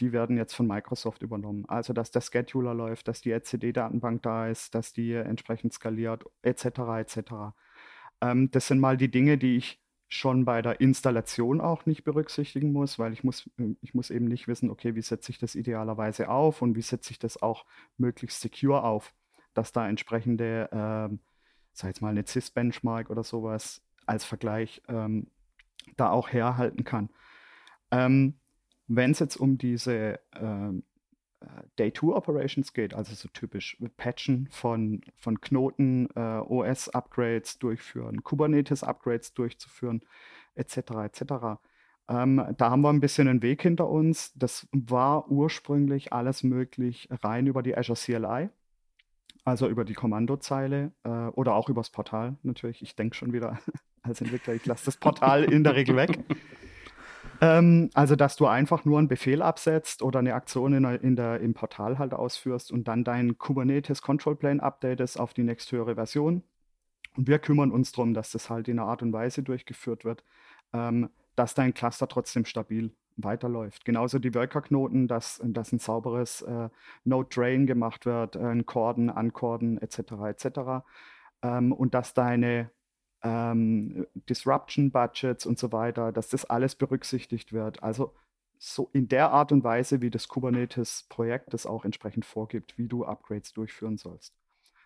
die 0.00 0.12
werden 0.12 0.36
jetzt 0.36 0.54
von 0.54 0.66
Microsoft 0.66 1.22
übernommen. 1.22 1.64
Also, 1.68 1.92
dass 1.92 2.10
der 2.10 2.20
Scheduler 2.20 2.74
läuft, 2.74 3.08
dass 3.08 3.20
die 3.20 3.32
etcd-Datenbank 3.32 4.22
da 4.22 4.48
ist, 4.48 4.74
dass 4.74 4.92
die 4.92 5.12
entsprechend 5.12 5.72
skaliert, 5.72 6.24
etc., 6.42 6.66
etc. 6.98 7.18
Ähm, 8.20 8.50
das 8.50 8.68
sind 8.68 8.80
mal 8.80 8.96
die 8.96 9.10
Dinge, 9.10 9.38
die 9.38 9.56
ich 9.56 9.80
schon 10.08 10.44
bei 10.44 10.62
der 10.62 10.80
Installation 10.80 11.60
auch 11.60 11.86
nicht 11.86 12.04
berücksichtigen 12.04 12.72
muss, 12.72 12.98
weil 12.98 13.12
ich 13.12 13.24
muss, 13.24 13.50
ich 13.80 13.94
muss 13.94 14.10
eben 14.10 14.26
nicht 14.26 14.46
wissen, 14.46 14.70
okay, 14.70 14.94
wie 14.94 15.02
setze 15.02 15.32
ich 15.32 15.38
das 15.38 15.54
idealerweise 15.54 16.28
auf 16.28 16.62
und 16.62 16.76
wie 16.76 16.82
setze 16.82 17.10
ich 17.10 17.18
das 17.18 17.42
auch 17.42 17.64
möglichst 17.96 18.40
secure 18.40 18.84
auf, 18.84 19.12
dass 19.54 19.72
da 19.72 19.88
entsprechende, 19.88 20.68
ähm, 20.72 21.20
sag 21.72 21.88
jetzt 21.88 22.02
mal 22.02 22.10
eine 22.10 22.24
CIS-Benchmark 22.24 23.10
oder 23.10 23.24
sowas 23.24 23.82
als 24.06 24.24
Vergleich 24.24 24.80
ähm, 24.88 25.26
da 25.96 26.10
auch 26.10 26.32
herhalten 26.32 26.84
kann. 26.84 27.10
Ähm, 27.90 28.34
Wenn 28.88 29.10
es 29.10 29.18
jetzt 29.18 29.36
um 29.36 29.58
diese 29.58 30.20
ähm, 30.34 30.84
äh, 31.40 31.46
Day-2-Operations 31.78 32.72
geht, 32.72 32.94
also 32.94 33.14
so 33.14 33.28
typisch 33.28 33.76
Patchen 33.96 34.48
von, 34.50 35.02
von 35.16 35.40
Knoten, 35.40 36.08
äh, 36.14 36.38
OS-Upgrades 36.40 37.58
durchführen, 37.58 38.22
Kubernetes-Upgrades 38.22 39.34
durchzuführen, 39.34 40.02
etc., 40.54 40.76
etc. 41.04 41.22
Ähm, 42.08 42.54
da 42.56 42.70
haben 42.70 42.82
wir 42.82 42.90
ein 42.90 43.00
bisschen 43.00 43.28
einen 43.28 43.42
Weg 43.42 43.62
hinter 43.62 43.88
uns. 43.88 44.32
Das 44.34 44.66
war 44.72 45.30
ursprünglich 45.30 46.12
alles 46.12 46.42
möglich 46.42 47.08
rein 47.10 47.46
über 47.46 47.62
die 47.62 47.76
Azure 47.76 47.98
CLI, 47.98 48.48
also 49.44 49.68
über 49.68 49.84
die 49.84 49.94
Kommandozeile 49.94 50.92
äh, 51.04 51.08
oder 51.08 51.54
auch 51.54 51.68
übers 51.68 51.90
Portal 51.90 52.36
natürlich. 52.42 52.82
Ich 52.82 52.96
denke 52.96 53.16
schon 53.16 53.32
wieder 53.32 53.58
als 54.02 54.20
Entwickler, 54.20 54.54
ich 54.54 54.64
lasse 54.66 54.86
das 54.86 54.96
Portal 54.96 55.44
in 55.44 55.64
der 55.64 55.74
Regel 55.74 55.96
weg. 55.96 56.18
Ähm, 57.40 57.90
also, 57.94 58.16
dass 58.16 58.36
du 58.36 58.46
einfach 58.46 58.84
nur 58.84 58.98
einen 58.98 59.08
Befehl 59.08 59.42
absetzt 59.42 60.02
oder 60.02 60.20
eine 60.20 60.34
Aktion 60.34 60.72
in 60.72 60.82
der, 60.82 61.02
in 61.02 61.16
der, 61.16 61.40
im 61.40 61.54
Portal 61.54 61.98
halt 61.98 62.14
ausführst 62.14 62.72
und 62.72 62.88
dann 62.88 63.04
dein 63.04 63.38
Kubernetes 63.38 64.02
Control 64.02 64.36
Plane 64.36 64.62
updatest 64.62 65.18
auf 65.18 65.34
die 65.34 65.42
nächsthöhere 65.42 65.94
Version. 65.94 66.42
Und 67.16 67.28
wir 67.28 67.38
kümmern 67.38 67.70
uns 67.70 67.92
darum, 67.92 68.14
dass 68.14 68.30
das 68.30 68.50
halt 68.50 68.68
in 68.68 68.78
einer 68.78 68.88
Art 68.88 69.02
und 69.02 69.12
Weise 69.12 69.42
durchgeführt 69.42 70.04
wird, 70.04 70.24
ähm, 70.72 71.10
dass 71.34 71.54
dein 71.54 71.74
Cluster 71.74 72.08
trotzdem 72.08 72.44
stabil 72.44 72.92
weiterläuft. 73.16 73.84
Genauso 73.84 74.18
die 74.18 74.34
Worker-Knoten, 74.34 75.08
dass, 75.08 75.40
dass 75.42 75.72
ein 75.72 75.78
sauberes 75.78 76.42
äh, 76.42 76.68
Node-Drain 77.04 77.66
gemacht 77.66 78.06
wird, 78.06 78.36
äh, 78.36 78.40
ein 78.40 78.66
Corden, 78.66 79.10
Ankorden 79.10 79.78
etc. 79.78 79.98
etc. 80.28 80.84
Ähm, 81.42 81.72
und 81.72 81.94
dass 81.94 82.14
deine 82.14 82.70
ähm, 83.22 84.06
Disruption 84.28 84.90
Budgets 84.90 85.46
und 85.46 85.58
so 85.58 85.72
weiter, 85.72 86.12
dass 86.12 86.28
das 86.28 86.44
alles 86.44 86.74
berücksichtigt 86.74 87.52
wird. 87.52 87.82
Also 87.82 88.14
so 88.58 88.88
in 88.92 89.08
der 89.08 89.30
Art 89.32 89.52
und 89.52 89.64
Weise, 89.64 90.00
wie 90.00 90.10
das 90.10 90.28
Kubernetes-Projekt 90.28 91.52
das 91.52 91.66
auch 91.66 91.84
entsprechend 91.84 92.24
vorgibt, 92.24 92.78
wie 92.78 92.88
du 92.88 93.04
Upgrades 93.04 93.52
durchführen 93.52 93.98
sollst. 93.98 94.34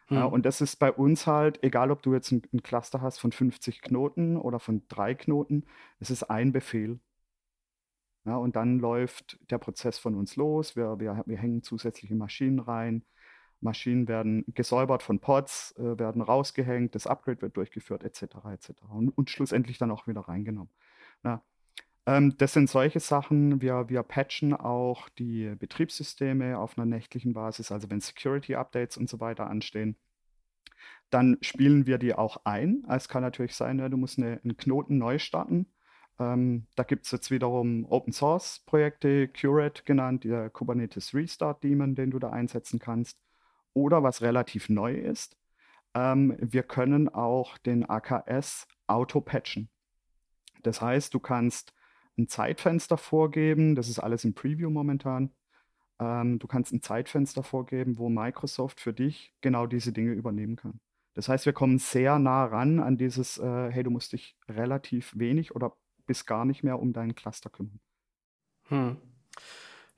Hm. 0.08 0.16
Ja, 0.16 0.24
und 0.24 0.44
das 0.44 0.60
ist 0.60 0.76
bei 0.76 0.92
uns 0.92 1.26
halt, 1.26 1.62
egal 1.62 1.90
ob 1.90 2.02
du 2.02 2.12
jetzt 2.12 2.32
ein, 2.32 2.42
ein, 2.52 2.62
Cluster 2.62 3.00
hast 3.00 3.18
von 3.18 3.32
50 3.32 3.80
Knoten 3.82 4.36
oder 4.36 4.58
von 4.58 4.82
drei 4.88 5.14
Knoten, 5.14 5.64
es 6.00 6.10
ist 6.10 6.24
ein 6.24 6.52
Befehl. 6.52 6.98
Ja, 8.24 8.36
und 8.36 8.54
dann 8.56 8.78
läuft 8.78 9.38
der 9.50 9.58
Prozess 9.58 9.98
von 9.98 10.14
uns 10.14 10.36
los. 10.36 10.76
Wir, 10.76 11.00
wir, 11.00 11.22
wir 11.24 11.38
hängen 11.38 11.62
zusätzliche 11.62 12.14
Maschinen 12.14 12.58
rein. 12.58 13.04
Maschinen 13.60 14.08
werden 14.08 14.44
gesäubert 14.54 15.02
von 15.02 15.20
Pods, 15.20 15.74
äh, 15.78 15.98
werden 15.98 16.22
rausgehängt, 16.22 16.94
das 16.94 17.06
Upgrade 17.06 17.42
wird 17.42 17.56
durchgeführt, 17.56 18.04
etc. 18.04 18.22
etc. 18.52 18.70
Und, 18.90 19.10
und 19.10 19.30
schlussendlich 19.30 19.78
dann 19.78 19.90
auch 19.90 20.06
wieder 20.06 20.22
reingenommen. 20.22 20.70
Na, 21.22 21.42
ähm, 22.06 22.36
das 22.38 22.52
sind 22.54 22.70
solche 22.70 23.00
Sachen. 23.00 23.60
Wir, 23.60 23.88
wir 23.88 24.02
patchen 24.02 24.54
auch 24.54 25.08
die 25.10 25.54
Betriebssysteme 25.58 26.58
auf 26.58 26.78
einer 26.78 26.86
nächtlichen 26.86 27.34
Basis, 27.34 27.70
also 27.70 27.90
wenn 27.90 28.00
Security-Updates 28.00 28.96
und 28.96 29.08
so 29.08 29.20
weiter 29.20 29.48
anstehen. 29.48 29.96
Dann 31.10 31.38
spielen 31.40 31.86
wir 31.86 31.98
die 31.98 32.14
auch 32.14 32.38
ein. 32.44 32.84
Es 32.88 33.08
kann 33.08 33.22
natürlich 33.22 33.54
sein, 33.54 33.78
ja, 33.78 33.88
du 33.88 33.96
musst 33.96 34.18
eine, 34.18 34.40
einen 34.42 34.56
Knoten 34.56 34.98
neu 34.98 35.18
starten. 35.18 35.66
Ähm, 36.18 36.66
da 36.76 36.84
gibt 36.84 37.06
es 37.06 37.12
jetzt 37.12 37.30
wiederum 37.30 37.84
Open 37.86 38.12
Source 38.12 38.60
Projekte, 38.66 39.28
Curate 39.28 39.82
genannt, 39.84 40.24
der 40.24 40.50
Kubernetes 40.50 41.14
Restart 41.14 41.64
Daemon, 41.64 41.94
den 41.94 42.10
du 42.10 42.18
da 42.18 42.30
einsetzen 42.30 42.78
kannst. 42.78 43.18
Oder 43.74 44.02
was 44.02 44.22
relativ 44.22 44.68
neu 44.68 44.94
ist, 44.94 45.36
ähm, 45.94 46.36
wir 46.40 46.62
können 46.62 47.08
auch 47.08 47.58
den 47.58 47.88
AKS 47.88 48.66
auto-patchen. 48.86 49.68
Das 50.62 50.80
heißt, 50.80 51.14
du 51.14 51.20
kannst 51.20 51.72
ein 52.18 52.28
Zeitfenster 52.28 52.98
vorgeben, 52.98 53.74
das 53.74 53.88
ist 53.88 53.98
alles 53.98 54.24
im 54.24 54.34
Preview 54.34 54.70
momentan. 54.70 55.32
Ähm, 55.98 56.38
du 56.38 56.46
kannst 56.46 56.72
ein 56.72 56.82
Zeitfenster 56.82 57.42
vorgeben, 57.42 57.98
wo 57.98 58.08
Microsoft 58.08 58.80
für 58.80 58.92
dich 58.92 59.34
genau 59.40 59.66
diese 59.66 59.92
Dinge 59.92 60.12
übernehmen 60.12 60.56
kann. 60.56 60.80
Das 61.14 61.28
heißt, 61.28 61.46
wir 61.46 61.52
kommen 61.52 61.78
sehr 61.78 62.18
nah 62.18 62.44
ran 62.44 62.78
an 62.80 62.96
dieses, 62.96 63.38
äh, 63.38 63.70
hey, 63.70 63.82
du 63.82 63.90
musst 63.90 64.12
dich 64.12 64.36
relativ 64.48 65.18
wenig 65.18 65.54
oder 65.54 65.76
bis 66.06 66.26
gar 66.26 66.44
nicht 66.44 66.62
mehr 66.62 66.78
um 66.78 66.92
deinen 66.92 67.14
Cluster 67.14 67.50
kümmern. 67.50 67.80
Hm. 68.68 68.96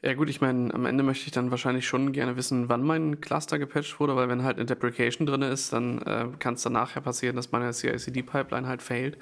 Ja 0.05 0.15
gut, 0.15 0.29
ich 0.29 0.41
meine, 0.41 0.75
am 0.75 0.85
Ende 0.85 1.05
möchte 1.05 1.27
ich 1.27 1.31
dann 1.33 1.53
wahrscheinlich 1.53 1.87
schon 1.87 2.11
gerne 2.13 2.37
wissen, 2.37 2.69
wann 2.69 2.83
mein 2.83 3.21
Cluster 3.21 3.59
gepatcht 3.61 4.01
wurde, 4.01 4.17
weil 4.17 4.29
wenn 4.29 4.43
halt 4.43 4.57
eine 4.57 4.67
Deprecation 4.67 5.27
drin 5.27 5.43
ist, 5.43 5.73
dann 5.73 6.03
äh, 6.03 6.27
kann 6.41 6.55
es 6.55 6.63
dann 6.63 6.73
nachher 6.73 7.01
passieren, 7.01 7.37
dass 7.37 7.53
meine 7.53 7.71
CI/CD-Pipeline 7.71 8.67
halt 8.67 8.83
failt. 8.83 9.17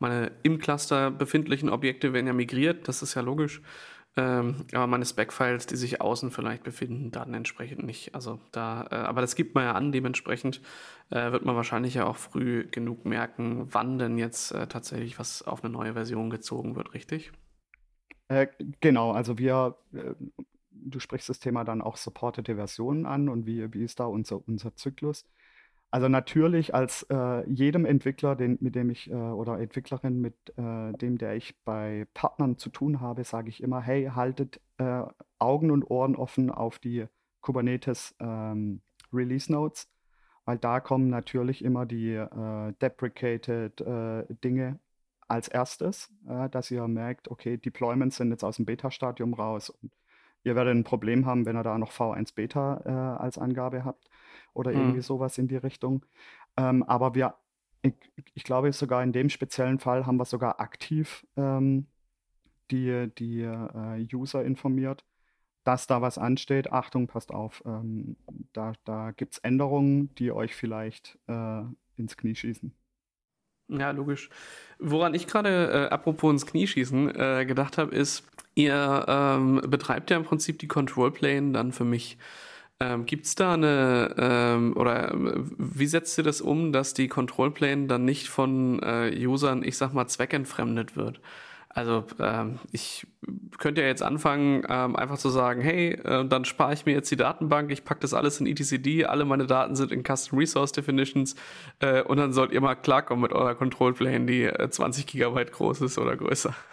Meine 0.00 0.32
im 0.42 0.58
Cluster 0.58 1.12
befindlichen 1.12 1.70
Objekte 1.70 2.12
werden 2.12 2.26
ja 2.26 2.32
migriert, 2.32 2.88
das 2.88 3.00
ist 3.02 3.14
ja 3.14 3.22
logisch. 3.22 3.62
Ähm, 4.16 4.66
aber 4.72 4.88
meine 4.88 5.04
Spec-Files, 5.04 5.66
die 5.66 5.76
sich 5.76 6.00
außen 6.00 6.32
vielleicht 6.32 6.64
befinden, 6.64 7.12
dann 7.12 7.32
entsprechend 7.34 7.84
nicht. 7.84 8.14
Also 8.14 8.40
da, 8.50 8.86
äh, 8.90 8.94
aber 8.96 9.20
das 9.20 9.36
gibt 9.36 9.54
man 9.54 9.64
ja 9.64 9.72
an, 9.72 9.92
dementsprechend 9.92 10.60
äh, 11.10 11.30
wird 11.32 11.44
man 11.44 11.54
wahrscheinlich 11.56 11.94
ja 11.94 12.06
auch 12.06 12.16
früh 12.16 12.66
genug 12.70 13.04
merken, 13.04 13.68
wann 13.72 13.98
denn 13.98 14.18
jetzt 14.18 14.50
äh, 14.52 14.66
tatsächlich 14.66 15.18
was 15.18 15.42
auf 15.42 15.62
eine 15.64 15.72
neue 15.72 15.92
Version 15.94 16.30
gezogen 16.30 16.74
wird, 16.76 16.92
richtig? 16.94 17.32
Äh, 18.28 18.46
genau, 18.80 19.12
also 19.12 19.38
wir, 19.38 19.76
äh, 19.92 20.14
du 20.70 20.98
sprichst 20.98 21.28
das 21.28 21.40
Thema 21.40 21.64
dann 21.64 21.82
auch 21.82 21.96
supportete 21.96 22.56
Versionen 22.56 23.06
an 23.06 23.28
und 23.28 23.46
wie, 23.46 23.72
wie 23.74 23.84
ist 23.84 24.00
da 24.00 24.06
unser, 24.06 24.46
unser 24.46 24.74
Zyklus? 24.76 25.26
Also 25.90 26.08
natürlich 26.08 26.74
als 26.74 27.04
äh, 27.04 27.48
jedem 27.48 27.84
Entwickler, 27.84 28.34
den, 28.34 28.58
mit 28.60 28.74
dem 28.74 28.90
ich 28.90 29.08
äh, 29.10 29.14
oder 29.14 29.60
Entwicklerin, 29.60 30.20
mit 30.20 30.34
äh, 30.56 30.92
dem, 30.94 31.18
der 31.18 31.36
ich 31.36 31.54
bei 31.64 32.06
Partnern 32.14 32.58
zu 32.58 32.70
tun 32.70 33.00
habe, 33.00 33.22
sage 33.22 33.48
ich 33.48 33.62
immer, 33.62 33.80
hey, 33.80 34.06
haltet 34.06 34.60
äh, 34.78 35.02
Augen 35.38 35.70
und 35.70 35.84
Ohren 35.90 36.16
offen 36.16 36.50
auf 36.50 36.80
die 36.80 37.06
Kubernetes 37.42 38.14
ähm, 38.18 38.80
Release 39.12 39.52
Notes, 39.52 39.88
weil 40.44 40.58
da 40.58 40.80
kommen 40.80 41.10
natürlich 41.10 41.62
immer 41.64 41.86
die 41.86 42.14
äh, 42.14 42.72
deprecated 42.80 43.84
Dinge 44.42 44.80
als 45.28 45.48
erstes, 45.48 46.10
äh, 46.28 46.48
dass 46.48 46.70
ihr 46.70 46.86
merkt, 46.88 47.30
okay, 47.30 47.56
Deployments 47.56 48.16
sind 48.16 48.30
jetzt 48.30 48.44
aus 48.44 48.56
dem 48.56 48.64
Beta-Stadium 48.64 49.34
raus 49.34 49.70
und 49.70 49.92
ihr 50.44 50.54
werdet 50.54 50.74
ein 50.74 50.84
Problem 50.84 51.26
haben, 51.26 51.46
wenn 51.46 51.56
ihr 51.56 51.62
da 51.62 51.78
noch 51.78 51.92
V1 51.92 52.34
Beta 52.34 52.82
äh, 52.84 53.22
als 53.22 53.38
Angabe 53.38 53.84
habt 53.84 54.08
oder 54.52 54.70
mhm. 54.70 54.78
irgendwie 54.78 55.00
sowas 55.00 55.38
in 55.38 55.48
die 55.48 55.56
Richtung. 55.56 56.04
Ähm, 56.56 56.82
aber 56.84 57.14
wir, 57.14 57.34
ich, 57.82 57.94
ich, 58.34 58.44
glaube 58.44 58.72
sogar 58.72 59.02
in 59.02 59.12
dem 59.12 59.28
speziellen 59.28 59.78
Fall 59.78 60.06
haben 60.06 60.16
wir 60.16 60.24
sogar 60.24 60.60
aktiv 60.60 61.26
ähm, 61.36 61.86
die, 62.70 63.10
die 63.18 63.42
äh, 63.42 64.06
User 64.14 64.44
informiert, 64.44 65.04
dass 65.64 65.86
da 65.86 66.02
was 66.02 66.18
ansteht. 66.18 66.72
Achtung, 66.72 67.06
passt 67.06 67.32
auf, 67.32 67.62
ähm, 67.66 68.16
da, 68.52 68.72
da 68.84 69.10
gibt 69.12 69.34
es 69.34 69.38
Änderungen, 69.38 70.14
die 70.16 70.32
euch 70.32 70.54
vielleicht 70.54 71.18
äh, 71.26 71.62
ins 71.96 72.16
Knie 72.16 72.34
schießen. 72.34 72.74
Ja, 73.68 73.90
logisch. 73.90 74.28
Woran 74.78 75.14
ich 75.14 75.26
gerade, 75.26 75.88
äh, 75.88 75.92
apropos 75.92 76.32
ins 76.32 76.46
Knie 76.46 76.66
schießen, 76.66 77.14
äh, 77.14 77.46
gedacht 77.46 77.78
habe, 77.78 77.94
ist, 77.94 78.24
ihr 78.54 79.04
ähm, 79.08 79.62
betreibt 79.66 80.10
ja 80.10 80.16
im 80.16 80.24
Prinzip 80.24 80.58
die 80.58 80.68
Control 80.68 81.10
Plane 81.12 81.52
dann 81.52 81.72
für 81.72 81.84
mich. 81.84 82.18
Ähm, 82.80 83.06
Gibt 83.06 83.26
es 83.26 83.34
da 83.36 83.54
eine, 83.54 84.14
ähm, 84.18 84.76
oder 84.76 85.12
äh, 85.14 85.34
wie 85.58 85.86
setzt 85.86 86.18
ihr 86.18 86.24
das 86.24 86.40
um, 86.40 86.72
dass 86.72 86.94
die 86.94 87.08
Control 87.08 87.50
Plane 87.52 87.86
dann 87.86 88.04
nicht 88.04 88.28
von 88.28 88.80
äh, 88.82 89.12
Usern, 89.26 89.62
ich 89.64 89.76
sag 89.78 89.92
mal, 89.94 90.08
zweckentfremdet 90.08 90.96
wird? 90.96 91.20
Also 91.74 92.04
ähm, 92.20 92.60
ich 92.70 93.04
könnte 93.58 93.80
ja 93.80 93.88
jetzt 93.88 94.02
anfangen, 94.02 94.62
ähm, 94.68 94.94
einfach 94.94 95.18
zu 95.18 95.28
sagen, 95.28 95.60
hey, 95.60 95.94
äh, 96.04 96.24
dann 96.24 96.44
spare 96.44 96.72
ich 96.72 96.86
mir 96.86 96.92
jetzt 96.92 97.10
die 97.10 97.16
Datenbank, 97.16 97.72
ich 97.72 97.84
packe 97.84 98.00
das 98.00 98.14
alles 98.14 98.38
in 98.38 98.46
etcd, 98.46 99.06
alle 99.06 99.24
meine 99.24 99.46
Daten 99.46 99.74
sind 99.74 99.90
in 99.90 100.04
Custom 100.04 100.38
Resource 100.38 100.70
Definitions 100.70 101.34
äh, 101.80 102.02
und 102.02 102.18
dann 102.18 102.32
sollt 102.32 102.52
ihr 102.52 102.60
mal 102.60 102.76
klarkommen 102.76 103.22
mit 103.22 103.32
eurer 103.32 103.56
Control 103.56 103.92
Plane, 103.92 104.26
die 104.26 104.44
äh, 104.44 104.70
20 104.70 105.06
Gigabyte 105.06 105.50
groß 105.50 105.80
ist 105.82 105.98
oder 105.98 106.16
größer. 106.16 106.54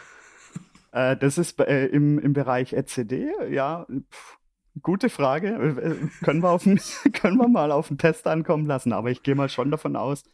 Äh, 0.94 1.16
das 1.16 1.38
ist 1.38 1.58
äh, 1.62 1.86
im, 1.86 2.20
im 2.20 2.34
Bereich 2.34 2.74
etcd, 2.74 3.32
ja. 3.50 3.88
Pff, 3.90 4.38
gute 4.82 5.08
Frage. 5.08 5.48
Äh, 5.48 6.26
können 6.26 6.44
wir, 6.44 6.50
auf 6.50 6.64
den, 6.64 6.82
können 7.14 7.38
wir 7.38 7.48
mal 7.48 7.72
auf 7.72 7.88
den 7.88 7.98
Test 7.98 8.28
ankommen 8.28 8.66
lassen, 8.66 8.92
aber 8.92 9.10
ich 9.10 9.24
gehe 9.24 9.36
mal 9.36 9.48
schon 9.48 9.72
davon 9.72 9.96
aus, 9.96 10.26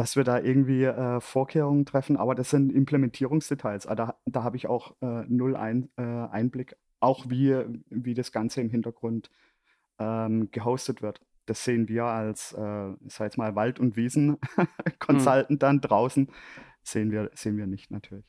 dass 0.00 0.16
wir 0.16 0.24
da 0.24 0.40
irgendwie 0.40 0.84
äh, 0.84 1.20
Vorkehrungen 1.20 1.84
treffen, 1.84 2.16
aber 2.16 2.34
das 2.34 2.48
sind 2.48 2.72
Implementierungsdetails. 2.72 3.86
Ah, 3.86 3.94
da, 3.94 4.14
da 4.24 4.42
habe 4.42 4.56
ich 4.56 4.66
auch 4.66 4.94
äh, 5.02 5.24
null 5.28 5.56
ein, 5.56 5.90
äh, 5.98 6.02
Einblick, 6.02 6.74
auch 7.00 7.28
wie, 7.28 7.54
wie 7.90 8.14
das 8.14 8.32
Ganze 8.32 8.62
im 8.62 8.70
Hintergrund 8.70 9.30
ähm, 9.98 10.50
gehostet 10.52 11.02
wird. 11.02 11.20
Das 11.44 11.64
sehen 11.64 11.86
wir 11.86 12.04
als, 12.04 12.54
äh, 12.54 12.92
ich 13.06 13.12
sag 13.12 13.26
jetzt 13.26 13.36
mal, 13.36 13.54
Wald- 13.56 13.78
und 13.78 13.96
Wiesen-Consultant 13.96 15.50
mhm. 15.50 15.58
dann 15.58 15.82
draußen, 15.82 16.30
sehen 16.82 17.10
wir, 17.10 17.30
sehen 17.34 17.58
wir 17.58 17.66
nicht 17.66 17.90
natürlich. 17.90 18.24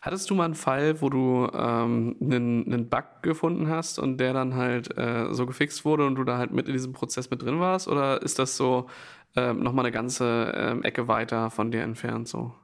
Hattest 0.00 0.30
du 0.30 0.34
mal 0.34 0.44
einen 0.44 0.54
Fall, 0.54 1.00
wo 1.00 1.10
du 1.10 1.48
ähm, 1.52 2.16
einen, 2.20 2.72
einen 2.72 2.88
Bug 2.88 3.04
gefunden 3.22 3.68
hast 3.68 3.98
und 3.98 4.18
der 4.18 4.32
dann 4.32 4.54
halt 4.54 4.96
äh, 4.96 5.32
so 5.32 5.44
gefixt 5.44 5.84
wurde 5.84 6.06
und 6.06 6.14
du 6.14 6.24
da 6.24 6.38
halt 6.38 6.52
mit 6.52 6.68
in 6.68 6.72
diesem 6.72 6.92
Prozess 6.92 7.30
mit 7.30 7.42
drin 7.42 7.58
warst? 7.58 7.88
Oder 7.88 8.22
ist 8.22 8.38
das 8.38 8.56
so 8.56 8.88
ähm, 9.36 9.62
nochmal 9.62 9.84
eine 9.86 9.92
ganze 9.92 10.52
ähm, 10.56 10.82
Ecke 10.82 11.08
weiter 11.08 11.50
von 11.50 11.70
dir 11.70 11.82
entfernt 11.82 12.28
so? 12.28 12.54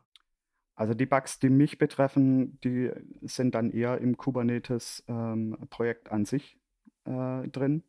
Also 0.77 0.95
die 0.95 1.07
Bugs, 1.07 1.39
die 1.39 1.51
mich 1.51 1.79
betreffen, 1.79 2.59
die 2.63 2.91
sind 3.23 3.55
dann 3.55 3.71
eher 3.71 3.99
im 3.99 4.17
Kubernetes-Projekt 4.17 6.09
ähm, 6.09 6.13
an 6.13 6.25
sich 6.25 6.59
äh, 7.05 7.47
drin. 7.49 7.85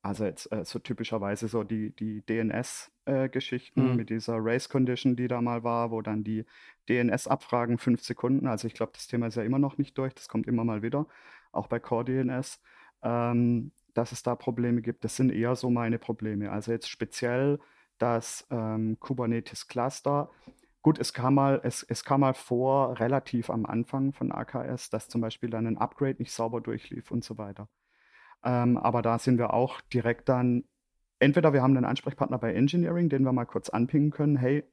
Also 0.00 0.24
jetzt 0.24 0.50
äh, 0.52 0.64
so 0.64 0.78
typischerweise 0.78 1.48
so 1.48 1.64
die, 1.64 1.90
die 1.90 2.22
DNS-Geschichten 2.24 3.90
mhm. 3.90 3.96
mit 3.96 4.08
dieser 4.08 4.36
Race 4.38 4.68
Condition, 4.68 5.16
die 5.16 5.28
da 5.28 5.42
mal 5.42 5.64
war, 5.64 5.90
wo 5.90 6.00
dann 6.00 6.22
die 6.22 6.46
DNS-Abfragen 6.88 7.76
fünf 7.76 8.02
Sekunden, 8.02 8.46
also 8.46 8.66
ich 8.68 8.74
glaube, 8.74 8.92
das 8.94 9.08
Thema 9.08 9.26
ist 9.26 9.36
ja 9.36 9.42
immer 9.42 9.58
noch 9.58 9.78
nicht 9.78 9.98
durch, 9.98 10.14
das 10.14 10.28
kommt 10.28 10.46
immer 10.46 10.64
mal 10.64 10.82
wieder, 10.82 11.06
auch 11.50 11.66
bei 11.66 11.80
Core 11.80 12.04
DNS, 12.04 12.60
ähm, 13.02 13.72
dass 13.94 14.12
es 14.12 14.22
da 14.22 14.36
Probleme 14.36 14.80
gibt. 14.80 15.04
Das 15.04 15.16
sind 15.16 15.32
eher 15.32 15.56
so 15.56 15.70
meine 15.70 15.98
Probleme. 15.98 16.52
Also 16.52 16.70
jetzt 16.70 16.88
speziell 16.88 17.58
das 17.98 18.46
ähm, 18.50 18.98
Kubernetes 19.00 19.68
Cluster. 19.68 20.30
Gut, 20.82 20.98
es 20.98 21.12
kam, 21.12 21.34
mal, 21.34 21.60
es, 21.64 21.82
es 21.82 22.04
kam 22.04 22.20
mal 22.20 22.34
vor, 22.34 23.00
relativ 23.00 23.50
am 23.50 23.66
Anfang 23.66 24.12
von 24.12 24.30
AKS, 24.30 24.90
dass 24.90 25.08
zum 25.08 25.20
Beispiel 25.20 25.50
dann 25.50 25.66
ein 25.66 25.78
Upgrade 25.78 26.16
nicht 26.18 26.32
sauber 26.32 26.60
durchlief 26.60 27.10
und 27.10 27.24
so 27.24 27.38
weiter. 27.38 27.68
Ähm, 28.44 28.76
aber 28.76 29.02
da 29.02 29.18
sind 29.18 29.38
wir 29.38 29.52
auch 29.52 29.80
direkt 29.80 30.28
dann, 30.28 30.64
entweder 31.18 31.52
wir 31.52 31.62
haben 31.62 31.76
einen 31.76 31.84
Ansprechpartner 31.84 32.38
bei 32.38 32.54
Engineering, 32.54 33.08
den 33.08 33.24
wir 33.24 33.32
mal 33.32 33.46
kurz 33.46 33.68
anpingen 33.68 34.10
können, 34.10 34.36
hey, 34.36 34.64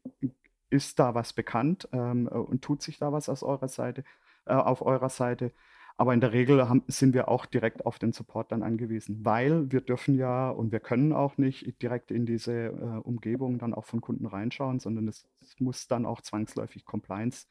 ist 0.69 0.99
da 0.99 1.15
was 1.15 1.33
bekannt 1.33 1.88
ähm, 1.93 2.27
und 2.27 2.63
tut 2.63 2.81
sich 2.81 2.97
da 2.99 3.12
was 3.12 3.29
aus 3.29 3.43
eurer 3.43 3.67
Seite, 3.67 4.03
äh, 4.45 4.53
auf 4.53 4.81
eurer 4.81 5.09
Seite? 5.09 5.51
Aber 5.95 6.13
in 6.13 6.21
der 6.21 6.34
Regel 6.34 6.67
haben, 6.67 6.84
sind 6.88 7.13
wir 7.13 7.27
auch 7.27 7.45
direkt 7.45 7.86
auf 7.86 7.99
den 7.99 8.13
Support 8.13 8.51
dann 8.51 8.63
angewiesen, 8.63 9.23
weil 9.23 9.71
wir 9.71 9.82
dürfen 9.82 10.15
ja 10.15 10.49
und 10.49 10.71
wir 10.71 10.79
können 10.79 11.13
auch 11.13 11.38
nicht 11.38 11.82
direkt 11.82 12.10
in 12.10 12.25
diese 12.25 12.53
äh, 12.53 12.99
Umgebung 13.03 13.60
dann 13.60 13.73
auch 13.73 13.86
von 13.86 14.01
Kunden 14.01 14.25
reinschauen, 14.25 14.79
sondern 14.79 15.08
es 15.08 15.25
muss 15.60 15.88
dann 15.88 16.06
auch 16.06 16.21
zwangsläufig 16.21 16.86
Compliance 16.86 17.45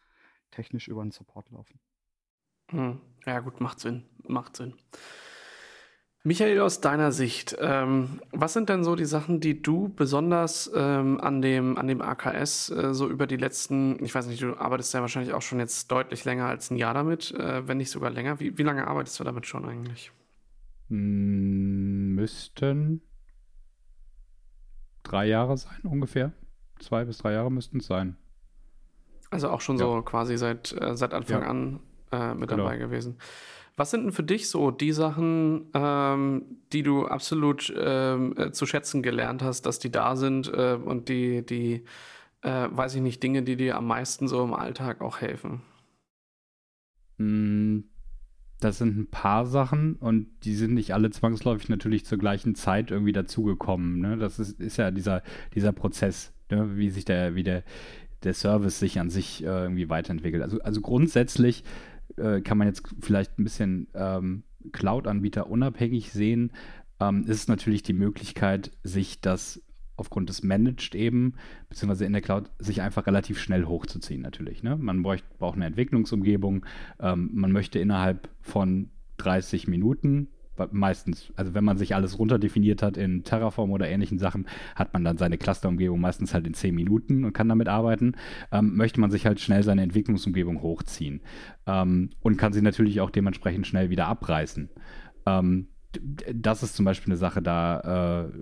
technisch 0.51 0.89
über 0.89 1.03
den 1.03 1.13
Support 1.13 1.51
laufen. 1.51 1.79
Hm. 2.71 3.01
Ja 3.27 3.41
gut, 3.41 3.61
macht 3.61 3.81
Sinn, 3.81 4.05
macht 4.25 4.57
Sinn. 4.57 4.75
Michael, 6.25 6.61
aus 6.61 6.81
deiner 6.81 7.11
Sicht, 7.11 7.57
ähm, 7.59 8.21
was 8.31 8.53
sind 8.53 8.69
denn 8.69 8.85
so 8.85 8.95
die 8.95 9.07
Sachen, 9.07 9.41
die 9.41 9.61
du 9.61 9.89
besonders 9.89 10.71
ähm, 10.73 11.21
an, 11.21 11.43
dem, 11.43 11.77
an 11.77 11.89
dem 11.89 12.01
AKS 12.01 12.71
äh, 12.71 12.95
so 12.95 13.09
über 13.09 13.27
die 13.27 13.37
letzten, 13.37 14.03
ich 14.05 14.15
weiß 14.15 14.29
nicht, 14.29 14.41
du 14.41 14.57
arbeitest 14.57 14.95
ja 14.95 15.01
wahrscheinlich 15.01 15.35
auch 15.35 15.43
schon 15.43 15.59
jetzt 15.59 15.91
deutlich 15.91 16.25
länger 16.25 16.47
als 16.47 16.71
ein 16.71 16.77
Jahr 16.77 16.95
damit, 16.95 17.33
äh, 17.33 17.67
wenn 17.67 17.79
nicht 17.79 17.91
sogar 17.91 18.11
länger. 18.11 18.39
Wie, 18.39 18.57
wie 18.57 18.63
lange 18.63 18.87
arbeitest 18.87 19.19
du 19.19 19.25
damit 19.25 19.47
schon 19.47 19.69
eigentlich? 19.69 20.13
Hm, 20.91 22.15
müssten 22.15 23.03
drei 25.03 25.27
Jahre 25.27 25.57
sein, 25.57 25.81
ungefähr. 25.83 26.33
Zwei 26.79 27.05
bis 27.05 27.19
drei 27.19 27.33
Jahre 27.33 27.51
müssten 27.51 27.79
es 27.79 27.87
sein. 27.87 28.17
Also 29.31 29.51
auch 29.51 29.61
schon 29.61 29.77
ja. 29.77 29.87
so 29.87 30.03
quasi 30.03 30.37
seit, 30.37 30.71
äh, 30.81 30.95
seit 30.97 31.15
Anfang 31.15 31.43
ja. 31.43 31.49
an 31.49 31.81
äh, 32.13 32.35
mit 32.35 32.49
genau. 32.49 32.63
dabei 32.63 32.77
gewesen. 32.77 33.19
Was 33.77 33.91
sind 33.91 34.05
denn 34.05 34.13
für 34.13 34.23
dich 34.23 34.51
so 34.51 34.71
die 34.71 34.93
Sachen, 34.93 35.71
ähm, 35.73 36.45
die 36.73 36.83
du 36.83 37.07
absolut 37.07 37.73
ähm, 37.77 38.35
äh, 38.37 38.53
zu 38.53 38.67
schätzen 38.67 39.03
gelernt 39.03 39.43
hast, 39.43 39.63
dass 39.63 39.79
die 39.79 39.91
da 39.91 40.15
sind 40.17 40.53
äh, 40.53 40.75
und 40.75 41.09
die, 41.09 41.45
die 41.45 41.85
äh, 42.43 42.69
weiß 42.71 42.97
ich 42.97 43.01
nicht, 43.01 43.23
Dinge, 43.23 43.43
die 43.43 43.57
dir 43.57 43.77
am 43.77 43.87
meisten 43.87 44.29
so 44.29 44.45
im 44.45 44.53
Alltag 44.53 45.01
auch 45.01 45.21
helfen? 45.21 45.63
Hm, 47.19 47.85
das 48.61 48.79
sind 48.79 48.97
ein 48.97 49.11
paar 49.11 49.47
Sachen 49.47 49.97
und 49.97 50.29
die 50.45 50.55
sind 50.55 50.75
nicht 50.75 50.93
alle 50.93 51.11
zwangsläufig 51.11 51.69
natürlich 51.69 52.05
zur 52.05 52.19
gleichen 52.19 52.55
Zeit 52.55 52.91
irgendwie 52.91 53.13
dazugekommen. 53.13 54.01
Ne? 54.01 54.17
Das 54.19 54.39
ist, 54.39 54.61
ist 54.61 54.77
ja 54.77 54.91
dieser, 54.91 55.23
dieser 55.55 55.73
Prozess, 55.73 56.33
ne? 56.51 56.77
wie 56.77 56.91
sich 56.91 57.05
der, 57.05 57.35
wie 57.35 57.43
der, 57.43 57.65
der 58.23 58.35
Service 58.35 58.79
sich 58.79 59.01
an 59.01 59.11
sich 59.11 59.43
äh, 59.43 59.47
irgendwie 59.47 59.89
weiterentwickelt. 59.89 60.43
Also, 60.43 60.61
also 60.61 60.81
grundsätzlich 60.81 61.65
äh, 62.17 62.41
kann 62.41 62.59
man 62.59 62.67
jetzt 62.67 62.83
vielleicht 63.01 63.39
ein 63.39 63.45
bisschen 63.45 63.89
ähm, 63.95 64.45
Cloud-Anbieter 64.73 65.49
unabhängig 65.49 66.13
sehen, 66.13 66.53
ähm, 67.01 67.25
ist 67.27 67.49
natürlich 67.49 67.83
die 67.83 67.93
Möglichkeit, 67.93 68.71
sich 68.83 69.21
das 69.21 69.63
aufgrund 69.97 70.29
des 70.29 70.43
Managed 70.43 70.95
eben, 70.95 71.35
beziehungsweise 71.69 72.05
in 72.05 72.13
der 72.13 72.23
Cloud, 72.23 72.51
sich 72.59 72.83
einfach 72.83 73.07
relativ 73.07 73.39
schnell 73.39 73.67
hochzuziehen 73.67 74.23
natürlich. 74.23 74.63
Ne? 74.63 74.77
Man 74.77 75.03
bräucht, 75.03 75.25
braucht 75.39 75.57
eine 75.57 75.67
Entwicklungsumgebung, 75.67 76.65
ähm, 77.01 77.31
man 77.33 77.53
möchte 77.53 77.79
innerhalb 77.79 78.29
von 78.41 78.91
30 79.19 79.69
Minuten 79.69 80.29
meistens, 80.71 81.33
also 81.37 81.55
wenn 81.55 81.65
man 81.65 81.79
sich 81.79 81.95
alles 81.95 82.19
runterdefiniert 82.19 82.83
hat 82.83 82.97
in 82.97 83.25
Terraform 83.25 83.71
oder 83.71 83.89
ähnlichen 83.89 84.19
Sachen, 84.19 84.47
hat 84.75 84.93
man 84.93 85.05
dann 85.05 85.19
seine 85.19 85.39
Clusterumgebung 85.39 86.01
meistens 86.01 86.35
halt 86.35 86.47
in 86.47 86.55
10 86.55 86.75
Minuten 86.75 87.25
und 87.25 87.33
kann 87.33 87.49
damit 87.49 87.69
arbeiten. 87.69 88.15
Ähm, 88.51 88.77
möchte 88.77 89.01
man 89.01 89.11
sich 89.11 89.27
halt 89.27 89.41
schnell 89.41 89.63
seine 89.63 89.83
Entwicklungsumgebung 89.83 90.63
hochziehen 90.63 91.21
ähm, 91.67 92.11
und 92.21 92.37
kann 92.37 92.53
sie 92.53 92.63
natürlich 92.63 93.01
auch 93.01 93.11
dementsprechend 93.11 93.67
schnell 93.67 93.91
wieder 93.91 94.07
abreißen. 94.07 94.69
Ähm, 95.27 95.69
das 96.33 96.63
ist 96.63 96.75
zum 96.75 96.85
Beispiel 96.85 97.13
eine 97.13 97.19
Sache, 97.19 97.43
da 97.43 98.25
äh, 98.25 98.33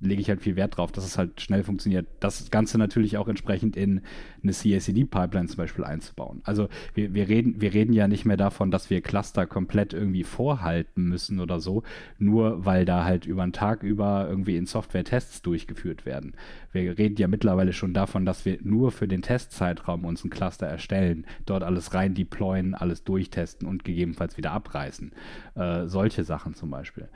lege 0.00 0.20
ich 0.20 0.28
halt 0.28 0.40
viel 0.40 0.56
Wert 0.56 0.76
drauf, 0.76 0.92
dass 0.92 1.04
es 1.04 1.18
halt 1.18 1.40
schnell 1.40 1.62
funktioniert. 1.62 2.06
Das 2.20 2.50
Ganze 2.50 2.78
natürlich 2.78 3.18
auch 3.18 3.28
entsprechend 3.28 3.76
in 3.76 4.00
eine 4.42 4.52
CICD-Pipeline 4.52 5.48
zum 5.48 5.58
Beispiel 5.58 5.84
einzubauen. 5.84 6.40
Also 6.44 6.68
wir, 6.94 7.14
wir, 7.14 7.28
reden, 7.28 7.60
wir 7.60 7.74
reden 7.74 7.92
ja 7.92 8.08
nicht 8.08 8.24
mehr 8.24 8.38
davon, 8.38 8.70
dass 8.70 8.88
wir 8.88 9.02
Cluster 9.02 9.46
komplett 9.46 9.92
irgendwie 9.92 10.24
vorhalten 10.24 11.04
müssen 11.04 11.38
oder 11.38 11.60
so, 11.60 11.82
nur 12.18 12.64
weil 12.64 12.84
da 12.84 13.04
halt 13.04 13.26
über 13.26 13.42
einen 13.42 13.52
Tag 13.52 13.82
über 13.82 14.26
irgendwie 14.28 14.56
in 14.56 14.66
Software-Tests 14.66 15.42
durchgeführt 15.42 16.06
werden. 16.06 16.34
Wir 16.72 16.96
reden 16.96 17.16
ja 17.16 17.28
mittlerweile 17.28 17.72
schon 17.72 17.92
davon, 17.92 18.24
dass 18.24 18.44
wir 18.44 18.58
nur 18.62 18.92
für 18.92 19.08
den 19.08 19.22
Testzeitraum 19.22 20.04
uns 20.04 20.24
ein 20.24 20.30
Cluster 20.30 20.66
erstellen, 20.66 21.26
dort 21.44 21.62
alles 21.62 21.92
rein 21.92 22.14
deployen, 22.14 22.74
alles 22.74 23.04
durchtesten 23.04 23.66
und 23.66 23.84
gegebenenfalls 23.84 24.36
wieder 24.38 24.52
abreißen. 24.52 25.12
Äh, 25.56 25.86
solche 25.86 26.24
Sachen 26.24 26.54
zum 26.54 26.70
Beispiel. 26.70 27.08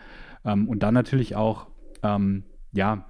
Ähm, 0.45 0.69
und 0.69 0.83
dann 0.83 0.93
natürlich 0.93 1.37
auch 1.37 1.69
ähm, 2.03 2.45
ja, 2.75 3.07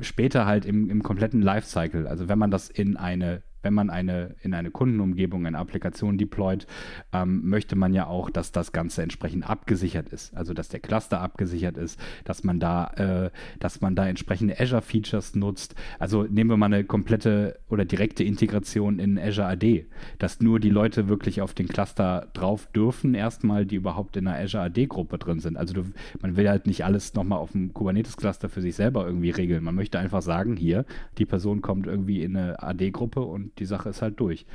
später 0.00 0.46
halt 0.46 0.64
im, 0.64 0.88
im 0.88 1.02
kompletten 1.02 1.42
Lifecycle. 1.42 2.06
Also 2.06 2.28
wenn 2.28 2.38
man 2.38 2.50
das 2.50 2.68
in 2.68 2.96
eine 2.96 3.42
wenn 3.62 3.74
man 3.74 3.90
eine 3.90 4.34
in 4.42 4.54
eine 4.54 4.70
Kundenumgebung, 4.70 5.46
eine 5.46 5.58
Applikation 5.58 6.18
deployt, 6.18 6.66
ähm, 7.12 7.48
möchte 7.48 7.76
man 7.76 7.94
ja 7.94 8.06
auch, 8.06 8.30
dass 8.30 8.52
das 8.52 8.72
Ganze 8.72 9.02
entsprechend 9.02 9.48
abgesichert 9.48 10.08
ist. 10.08 10.34
Also 10.36 10.54
dass 10.54 10.68
der 10.68 10.80
Cluster 10.80 11.20
abgesichert 11.20 11.76
ist, 11.76 11.98
dass 12.24 12.44
man 12.44 12.60
da, 12.60 12.86
äh, 12.96 13.30
dass 13.60 13.80
man 13.80 13.94
da 13.94 14.06
entsprechende 14.06 14.58
Azure-Features 14.58 15.34
nutzt. 15.34 15.74
Also 15.98 16.24
nehmen 16.24 16.50
wir 16.50 16.56
mal 16.56 16.66
eine 16.66 16.84
komplette 16.84 17.60
oder 17.68 17.84
direkte 17.84 18.24
Integration 18.24 18.98
in 18.98 19.18
Azure 19.18 19.48
AD, 19.48 19.86
dass 20.18 20.40
nur 20.40 20.60
die 20.60 20.70
Leute 20.70 21.08
wirklich 21.08 21.40
auf 21.40 21.54
den 21.54 21.68
Cluster 21.68 22.28
drauf 22.32 22.66
dürfen, 22.74 23.14
erstmal, 23.14 23.66
die 23.66 23.76
überhaupt 23.76 24.16
in 24.16 24.26
einer 24.26 24.38
Azure 24.38 24.64
AD-Gruppe 24.64 25.18
drin 25.18 25.40
sind. 25.40 25.56
Also 25.56 25.74
du, 25.74 25.84
man 26.20 26.36
will 26.36 26.48
halt 26.48 26.66
nicht 26.66 26.84
alles 26.84 27.14
nochmal 27.14 27.38
auf 27.38 27.52
dem 27.52 27.72
Kubernetes-Cluster 27.72 28.48
für 28.48 28.60
sich 28.60 28.74
selber 28.74 29.06
irgendwie 29.06 29.30
regeln. 29.30 29.64
Man 29.64 29.74
möchte 29.74 29.98
einfach 29.98 30.22
sagen, 30.22 30.56
hier, 30.56 30.84
die 31.18 31.26
Person 31.26 31.62
kommt 31.62 31.86
irgendwie 31.86 32.22
in 32.22 32.36
eine 32.36 32.62
AD-Gruppe 32.62 33.20
und 33.20 33.51
die 33.58 33.64
Sache 33.64 33.88
ist 33.88 34.02
halt 34.02 34.18
durch. 34.20 34.46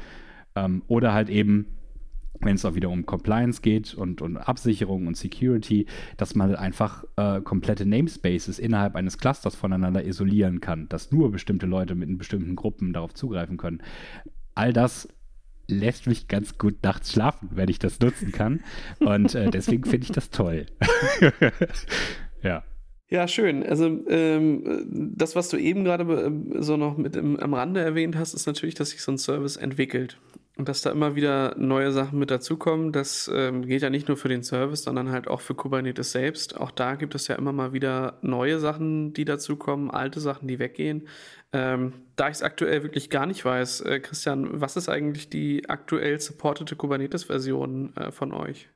Ähm, 0.56 0.84
oder 0.88 1.14
halt 1.14 1.30
eben, 1.30 1.68
wenn 2.40 2.56
es 2.56 2.66
auch 2.66 2.76
wieder 2.76 2.90
um 2.90 3.06
Compliance 3.06 3.62
geht 3.62 3.94
und, 3.94 4.22
und 4.22 4.38
Absicherung 4.38 5.08
und 5.08 5.18
Security, 5.18 5.88
dass 6.18 6.36
man 6.36 6.50
halt 6.50 6.60
einfach 6.60 7.04
äh, 7.16 7.42
komplette 7.42 7.86
Namespaces 7.86 8.60
innerhalb 8.60 8.96
eines 8.96 9.18
Clusters 9.18 9.56
voneinander 9.56 10.06
isolieren 10.06 10.62
kann, 10.62 10.88
dass 10.90 11.12
nur 11.12 11.32
bestimmte 11.32 11.66
Leute 11.66 11.96
mit 11.96 12.16
bestimmten 12.18 12.56
Gruppen 12.56 12.94
darauf 12.94 13.14
zugreifen 13.14 13.58
können. 13.58 13.82
All 14.56 14.74
das 14.74 15.08
lässt 15.68 16.08
mich 16.08 16.28
ganz 16.28 16.58
gut 16.58 16.84
nachts 16.84 17.12
schlafen, 17.12 17.50
wenn 17.52 17.70
ich 17.70 17.80
das 17.80 18.00
nutzen 18.00 18.32
kann. 18.32 18.62
Und 19.00 19.36
äh, 19.36 19.50
deswegen 19.50 19.84
finde 19.84 20.06
ich 20.06 20.12
das 20.12 20.30
toll. 20.30 20.66
ja. 22.42 22.64
Ja, 23.10 23.26
schön. 23.28 23.64
Also 23.64 23.86
ähm, 24.10 24.86
das, 25.16 25.36
was 25.36 25.48
du 25.48 25.58
eben 25.58 25.86
gerade 25.86 26.04
äh, 26.04 26.62
so 26.62 26.76
noch 26.76 26.98
mit 26.98 27.16
im, 27.16 27.40
am 27.40 27.54
Rande 27.54 27.80
erwähnt 27.80 28.18
hast, 28.18 28.34
ist 28.34 28.48
natürlich, 28.48 28.76
dass 28.76 28.90
sich 28.90 29.02
so 29.02 29.14
ein 29.14 29.18
Service 29.18 29.56
entwickelt. 29.56 30.20
Und 30.58 30.68
dass 30.68 30.82
da 30.82 30.90
immer 30.90 31.16
wieder 31.16 31.56
neue 31.58 31.92
Sachen 31.92 32.18
mit 32.20 32.32
dazukommen, 32.32 32.92
das 32.92 33.32
ähm, 33.34 33.66
geht 33.66 33.84
ja 33.84 33.92
nicht 33.92 34.08
nur 34.08 34.18
für 34.18 34.28
den 34.28 34.44
Service, 34.44 34.84
sondern 34.84 35.12
halt 35.12 35.28
auch 35.28 35.40
für 35.40 35.54
Kubernetes 35.54 36.12
selbst. 36.12 36.58
Auch 36.60 36.72
da 36.72 36.96
gibt 36.96 37.14
es 37.16 37.28
ja 37.28 37.36
immer 37.36 37.54
mal 37.54 37.74
wieder 37.74 38.18
neue 38.24 38.60
Sachen, 38.60 39.14
die 39.14 39.24
dazukommen, 39.24 39.92
alte 39.92 40.20
Sachen, 40.20 40.48
die 40.48 40.58
weggehen. 40.60 41.08
Ähm, 41.54 41.94
da 42.16 42.28
ich 42.28 42.36
es 42.38 42.44
aktuell 42.44 42.84
wirklich 42.84 43.10
gar 43.10 43.28
nicht 43.28 43.46
weiß, 43.46 43.82
äh, 43.82 44.00
Christian, 44.00 44.60
was 44.60 44.76
ist 44.76 44.90
eigentlich 44.90 45.30
die 45.30 45.70
aktuell 45.70 46.20
supportete 46.20 46.76
Kubernetes-Version 46.76 47.96
äh, 47.96 48.12
von 48.12 48.34
euch? 48.34 48.68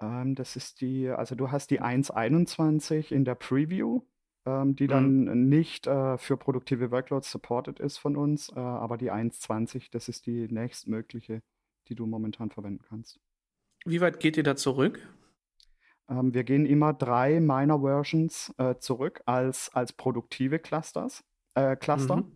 Ähm, 0.00 0.34
das 0.34 0.56
ist 0.56 0.80
die, 0.80 1.08
also 1.08 1.34
du 1.34 1.50
hast 1.50 1.70
die 1.70 1.80
1.21 1.80 3.12
in 3.12 3.24
der 3.24 3.34
Preview 3.34 4.02
ähm, 4.48 4.76
die 4.76 4.86
dann 4.86 5.24
mhm. 5.24 5.48
nicht 5.48 5.86
äh, 5.86 6.16
für 6.16 6.36
produktive 6.36 6.90
Workloads 6.90 7.30
supported 7.30 7.80
ist 7.80 7.98
von 7.98 8.16
uns, 8.16 8.50
äh, 8.50 8.58
aber 8.58 8.96
die 8.96 9.12
1.20, 9.12 9.88
das 9.90 10.08
ist 10.08 10.26
die 10.26 10.48
nächstmögliche, 10.48 11.42
die 11.88 11.94
du 11.94 12.06
momentan 12.06 12.50
verwenden 12.50 12.82
kannst. 12.88 13.20
Wie 13.84 14.00
weit 14.00 14.20
geht 14.20 14.36
ihr 14.36 14.42
da 14.42 14.56
zurück? 14.56 15.06
Ähm, 16.08 16.32
wir 16.32 16.44
gehen 16.44 16.66
immer 16.66 16.94
drei 16.94 17.40
Minor 17.40 17.82
Versions 17.82 18.54
äh, 18.58 18.76
zurück 18.78 19.20
als, 19.26 19.70
als 19.74 19.92
produktive 19.92 20.58
Clusters, 20.58 21.24
äh, 21.54 21.76
Cluster. 21.76 22.16
Mhm. 22.16 22.32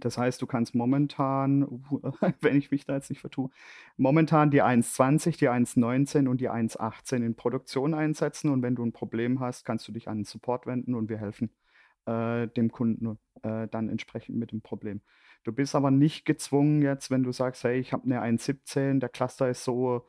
Das 0.00 0.18
heißt, 0.18 0.42
du 0.42 0.46
kannst 0.46 0.74
momentan, 0.74 1.84
wenn 2.40 2.56
ich 2.56 2.70
mich 2.70 2.84
da 2.84 2.94
jetzt 2.94 3.10
nicht 3.10 3.20
vertue, 3.20 3.50
momentan 3.96 4.50
die 4.50 4.62
1.20, 4.62 5.38
die 5.38 5.48
1.19 5.48 6.28
und 6.28 6.40
die 6.40 6.50
1.18 6.50 7.16
in 7.16 7.36
Produktion 7.36 7.94
einsetzen. 7.94 8.50
Und 8.50 8.62
wenn 8.62 8.74
du 8.74 8.84
ein 8.84 8.92
Problem 8.92 9.40
hast, 9.40 9.64
kannst 9.64 9.86
du 9.86 9.92
dich 9.92 10.08
an 10.08 10.18
den 10.18 10.24
Support 10.24 10.66
wenden 10.66 10.94
und 10.94 11.08
wir 11.08 11.18
helfen 11.18 11.50
äh, 12.06 12.48
dem 12.48 12.72
Kunden 12.72 13.18
äh, 13.42 13.68
dann 13.68 13.88
entsprechend 13.88 14.36
mit 14.36 14.50
dem 14.50 14.62
Problem. 14.62 15.00
Du 15.44 15.52
bist 15.52 15.74
aber 15.76 15.90
nicht 15.90 16.24
gezwungen 16.24 16.82
jetzt, 16.82 17.10
wenn 17.10 17.22
du 17.22 17.30
sagst, 17.30 17.62
hey, 17.64 17.78
ich 17.78 17.92
habe 17.92 18.04
eine 18.04 18.20
1.17, 18.22 18.98
der 18.98 19.08
Cluster 19.08 19.48
ist 19.48 19.62
so, 19.62 20.06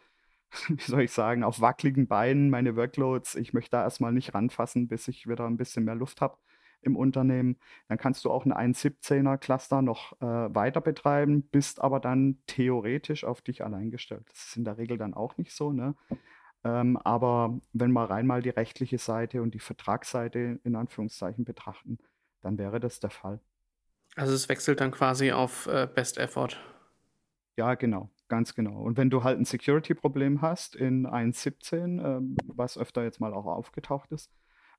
wie 0.69 0.81
soll 0.81 1.01
ich 1.01 1.11
sagen, 1.11 1.43
auf 1.43 1.61
wackeligen 1.61 2.07
Beinen, 2.07 2.49
meine 2.49 2.75
Workloads, 2.75 3.35
ich 3.35 3.53
möchte 3.53 3.71
da 3.71 3.83
erstmal 3.83 4.13
nicht 4.13 4.33
ranfassen, 4.33 4.87
bis 4.87 5.07
ich 5.07 5.27
wieder 5.27 5.45
ein 5.45 5.57
bisschen 5.57 5.85
mehr 5.85 5.95
Luft 5.95 6.21
habe 6.21 6.37
im 6.85 6.95
Unternehmen. 6.95 7.57
Dann 7.87 7.97
kannst 7.97 8.23
du 8.25 8.31
auch 8.31 8.45
ein 8.45 8.53
1.17er 8.53 9.37
Cluster 9.37 9.81
noch 9.81 10.13
äh, 10.21 10.25
weiter 10.25 10.81
betreiben, 10.81 11.43
bist 11.43 11.81
aber 11.81 11.99
dann 11.99 12.37
theoretisch 12.47 13.23
auf 13.23 13.41
dich 13.41 13.63
allein 13.63 13.91
gestellt. 13.91 14.25
Das 14.29 14.47
ist 14.47 14.57
in 14.57 14.63
der 14.63 14.77
Regel 14.77 14.97
dann 14.97 15.13
auch 15.13 15.37
nicht 15.37 15.51
so, 15.51 15.71
ne? 15.71 15.95
Ähm, 16.63 16.97
aber 16.97 17.59
wenn 17.73 17.91
wir 17.91 18.09
rein 18.09 18.25
mal 18.25 18.41
die 18.41 18.49
rechtliche 18.49 18.97
Seite 18.97 19.43
und 19.43 19.53
die 19.53 19.59
Vertragsseite 19.59 20.59
in 20.63 20.75
Anführungszeichen 20.75 21.45
betrachten, 21.45 21.99
dann 22.41 22.57
wäre 22.57 22.79
das 22.79 22.99
der 22.99 23.11
Fall. 23.11 23.39
Also 24.15 24.33
es 24.33 24.49
wechselt 24.49 24.81
dann 24.81 24.91
quasi 24.91 25.31
auf 25.31 25.67
äh, 25.67 25.87
Best 25.93 26.17
Effort. 26.17 26.57
Ja, 27.57 27.75
genau, 27.75 28.09
ganz 28.27 28.55
genau. 28.55 28.81
Und 28.81 28.97
wenn 28.97 29.09
du 29.09 29.23
halt 29.23 29.39
ein 29.39 29.45
Security-Problem 29.45 30.41
hast 30.41 30.75
in 30.75 31.05
1.17, 31.05 32.01
äh, 32.01 32.35
was 32.47 32.77
öfter 32.77 33.03
jetzt 33.03 33.19
mal 33.19 33.33
auch 33.33 33.45
aufgetaucht 33.45 34.11
ist, 34.11 34.31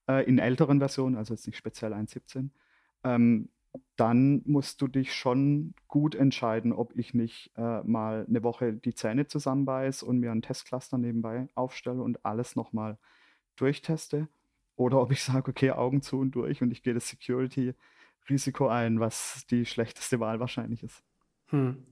äh, 0.09 0.24
in 0.24 0.38
älteren 0.38 0.78
Versionen, 0.78 1.16
also 1.16 1.34
jetzt 1.34 1.46
nicht 1.46 1.57
speziell 1.57 1.92
1.17, 1.92 2.50
ähm, 3.04 3.48
dann 3.96 4.42
musst 4.44 4.80
du 4.80 4.88
dich 4.88 5.14
schon 5.14 5.74
gut 5.88 6.14
entscheiden, 6.14 6.72
ob 6.72 6.96
ich 6.96 7.14
nicht 7.14 7.52
äh, 7.57 7.82
mal 7.82 8.26
eine 8.28 8.42
Woche 8.42 8.72
die 8.72 8.94
Zähne 8.94 9.26
zusammenbeiß 9.26 10.02
und 10.02 10.18
mir 10.18 10.30
einen 10.30 10.42
Testcluster 10.42 10.98
nebenbei 10.98 11.48
aufstelle 11.54 12.02
und 12.02 12.24
alles 12.24 12.57
nochmal 12.57 12.98
durchteste. 13.57 14.28
Oder 14.76 15.00
ob 15.00 15.12
ich 15.12 15.22
sage, 15.22 15.50
okay, 15.50 15.70
Augen 15.70 16.02
zu 16.02 16.18
und 16.18 16.32
durch 16.32 16.62
und 16.62 16.70
ich 16.70 16.82
gehe 16.82 16.94
das 16.94 17.09
Security-Risiko 17.09 18.68
ein, 18.68 19.00
was 19.00 19.46
die 19.50 19.64
schlechteste 19.64 20.20
Wahl 20.20 20.40
wahrscheinlich 20.40 20.82
ist. 20.82 21.02
Hm. 21.46 21.86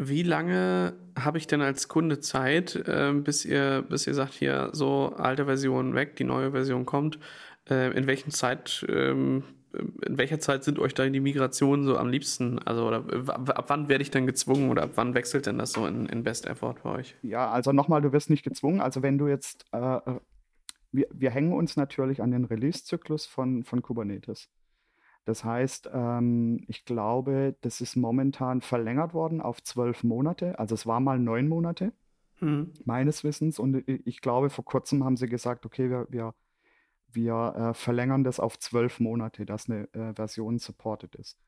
Wie 0.00 0.22
lange 0.22 0.94
habe 1.18 1.38
ich 1.38 1.48
denn 1.48 1.60
als 1.60 1.88
Kunde 1.88 2.20
Zeit, 2.20 2.76
äh, 2.76 3.12
bis 3.12 3.44
ihr, 3.44 3.84
bis 3.88 4.06
ihr 4.06 4.14
sagt, 4.14 4.32
hier 4.32 4.70
so 4.72 5.12
alte 5.16 5.46
Version 5.46 5.94
weg, 5.94 6.14
die 6.14 6.24
neue 6.24 6.52
Version 6.52 6.86
kommt? 6.86 7.18
Äh, 7.68 7.96
in 7.96 8.06
welchen 8.06 8.30
Zeit, 8.30 8.86
ähm, 8.88 9.42
in 9.74 10.16
welcher 10.16 10.38
Zeit 10.38 10.62
sind 10.62 10.78
euch 10.78 10.94
da 10.94 11.04
die 11.04 11.18
Migrationen 11.18 11.84
so 11.84 11.98
am 11.98 12.10
liebsten? 12.10 12.60
Also 12.60 12.86
oder 12.86 13.04
ab 13.28 13.64
wann 13.66 13.88
werde 13.88 14.02
ich 14.02 14.12
dann 14.12 14.28
gezwungen 14.28 14.70
oder 14.70 14.84
ab 14.84 14.92
wann 14.94 15.14
wechselt 15.14 15.46
denn 15.46 15.58
das 15.58 15.72
so 15.72 15.84
in, 15.84 16.06
in 16.06 16.22
Best 16.22 16.46
Effort 16.46 16.76
bei 16.84 16.90
euch? 16.90 17.16
Ja, 17.22 17.50
also 17.50 17.72
nochmal, 17.72 18.00
du 18.00 18.12
wirst 18.12 18.30
nicht 18.30 18.44
gezwungen. 18.44 18.80
Also 18.80 19.02
wenn 19.02 19.18
du 19.18 19.26
jetzt, 19.26 19.66
äh, 19.72 19.96
äh 19.96 20.20
wir, 20.92 21.06
wir 21.12 21.30
hängen 21.30 21.52
uns 21.52 21.76
natürlich 21.76 22.22
an 22.22 22.30
den 22.30 22.44
Release-Zyklus 22.44 23.26
von, 23.26 23.64
von 23.64 23.82
Kubernetes. 23.82 24.48
Das 25.28 25.44
heißt, 25.44 25.90
ähm, 25.92 26.64
ich 26.68 26.86
glaube, 26.86 27.54
das 27.60 27.82
ist 27.82 27.96
momentan 27.96 28.62
verlängert 28.62 29.12
worden 29.12 29.42
auf 29.42 29.62
zwölf 29.62 30.02
Monate. 30.02 30.58
Also 30.58 30.74
es 30.74 30.86
war 30.86 31.00
mal 31.00 31.18
neun 31.18 31.48
Monate, 31.48 31.92
mhm. 32.40 32.72
meines 32.86 33.24
Wissens. 33.24 33.58
Und 33.58 33.86
ich 33.86 34.22
glaube, 34.22 34.48
vor 34.48 34.64
kurzem 34.64 35.04
haben 35.04 35.18
sie 35.18 35.28
gesagt, 35.28 35.66
okay, 35.66 35.90
wir, 35.90 36.06
wir, 36.08 36.34
wir 37.08 37.54
äh, 37.58 37.74
verlängern 37.74 38.24
das 38.24 38.40
auf 38.40 38.58
zwölf 38.58 39.00
Monate, 39.00 39.44
dass 39.44 39.68
eine 39.68 39.92
äh, 39.92 40.14
Version 40.14 40.58
supported 40.58 41.14
ist. 41.14 41.38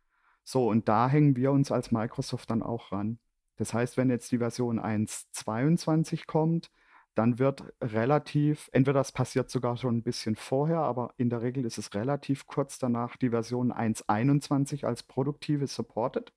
So, 0.45 0.69
und 0.69 0.87
da 0.87 1.09
hängen 1.09 1.35
wir 1.35 1.51
uns 1.51 1.73
als 1.73 1.91
Microsoft 1.91 2.51
dann 2.51 2.63
auch 2.63 2.93
ran. 2.93 3.19
Das 3.57 3.73
heißt, 3.73 3.97
wenn 3.97 4.11
jetzt 4.11 4.31
die 4.31 4.39
Version 4.41 4.79
1.22 4.79 6.27
kommt, 6.27 6.71
dann 7.15 7.39
wird 7.39 7.65
relativ, 7.81 8.69
entweder 8.73 8.99
das 9.01 9.13
passiert 9.13 9.51
sogar 9.51 9.77
schon 9.77 9.99
ein 9.99 10.03
bisschen 10.03 10.35
vorher, 10.37 10.79
aber 10.79 11.13
in 11.17 11.29
der 11.29 11.43
Regel 11.43 11.65
ist 11.65 11.79
es 11.79 11.93
relativ 11.95 12.47
kurz 12.47 12.79
danach 12.79 13.17
die 13.17 13.31
Version 13.31 13.73
1.21 13.73 14.85
als 14.85 15.03
produktive 15.03 15.67
supported. 15.67 16.33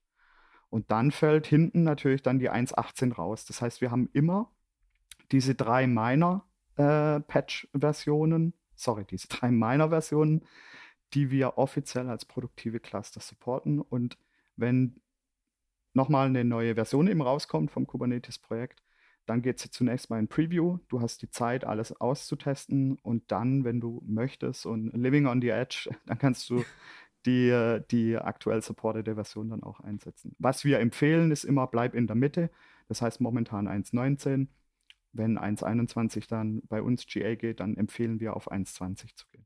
Und 0.70 0.90
dann 0.90 1.12
fällt 1.12 1.46
hinten 1.46 1.84
natürlich 1.84 2.24
dann 2.24 2.40
die 2.40 2.50
1.18 2.50 3.14
raus. 3.14 3.46
Das 3.46 3.62
heißt, 3.62 3.82
wir 3.82 3.92
haben 3.92 4.10
immer 4.14 4.52
diese 5.32 5.54
drei 5.54 5.86
Minor-Patch-Versionen, 5.86 8.50
äh, 8.50 8.54
sorry, 8.76 9.06
diese 9.06 9.28
drei 9.28 9.52
Minor-Versionen, 9.52 10.44
die 11.14 11.30
wir 11.30 11.60
offiziell 11.60 12.10
als 12.10 12.26
produktive 12.26 12.80
Cluster 12.80 13.22
supporten. 13.22 13.80
Und 13.80 14.18
wenn 14.56 15.00
nochmal 15.94 16.26
eine 16.26 16.44
neue 16.44 16.74
Version 16.74 17.06
eben 17.08 17.22
rauskommt 17.22 17.70
vom 17.70 17.86
Kubernetes-Projekt, 17.86 18.82
dann 19.26 19.42
geht 19.42 19.64
es 19.64 19.72
zunächst 19.72 20.10
mal 20.10 20.20
in 20.20 20.28
Preview. 20.28 20.80
Du 20.90 21.02
hast 21.02 21.22
die 21.22 21.30
Zeit, 21.30 21.66
alles 21.66 22.00
auszutesten 22.00 22.98
und 23.02 23.32
dann, 23.32 23.64
wenn 23.64 23.80
du 23.80 24.02
möchtest 24.06 24.66
und 24.66 24.92
Living 24.94 25.28
on 25.28 25.42
the 25.42 25.50
Edge, 25.50 25.90
dann 26.06 26.18
kannst 26.18 26.50
du 26.50 26.64
die, 27.26 27.80
die 27.92 28.18
aktuell 28.18 28.62
supportete 28.62 29.16
Version 29.16 29.50
dann 29.50 29.64
auch 29.64 29.80
einsetzen. 29.80 30.36
Was 30.40 30.66
wir 30.66 30.80
empfehlen, 30.80 31.32
ist 31.32 31.46
immer, 31.46 31.68
bleib 31.68 31.96
in 31.96 32.08
der 32.08 32.18
Mitte. 32.18 32.50
Das 32.90 33.02
heißt 33.02 33.22
momentan 33.22 33.68
1.19. 33.68 34.48
Wenn 35.14 35.38
1.21 35.38 36.28
dann 36.28 36.62
bei 36.68 36.82
uns 36.82 37.06
GA 37.06 37.36
geht, 37.36 37.60
dann 37.60 37.78
empfehlen 37.78 38.20
wir 38.20 38.36
auf 38.36 38.52
1.20 38.52 39.16
zu 39.16 39.28
gehen. 39.32 39.46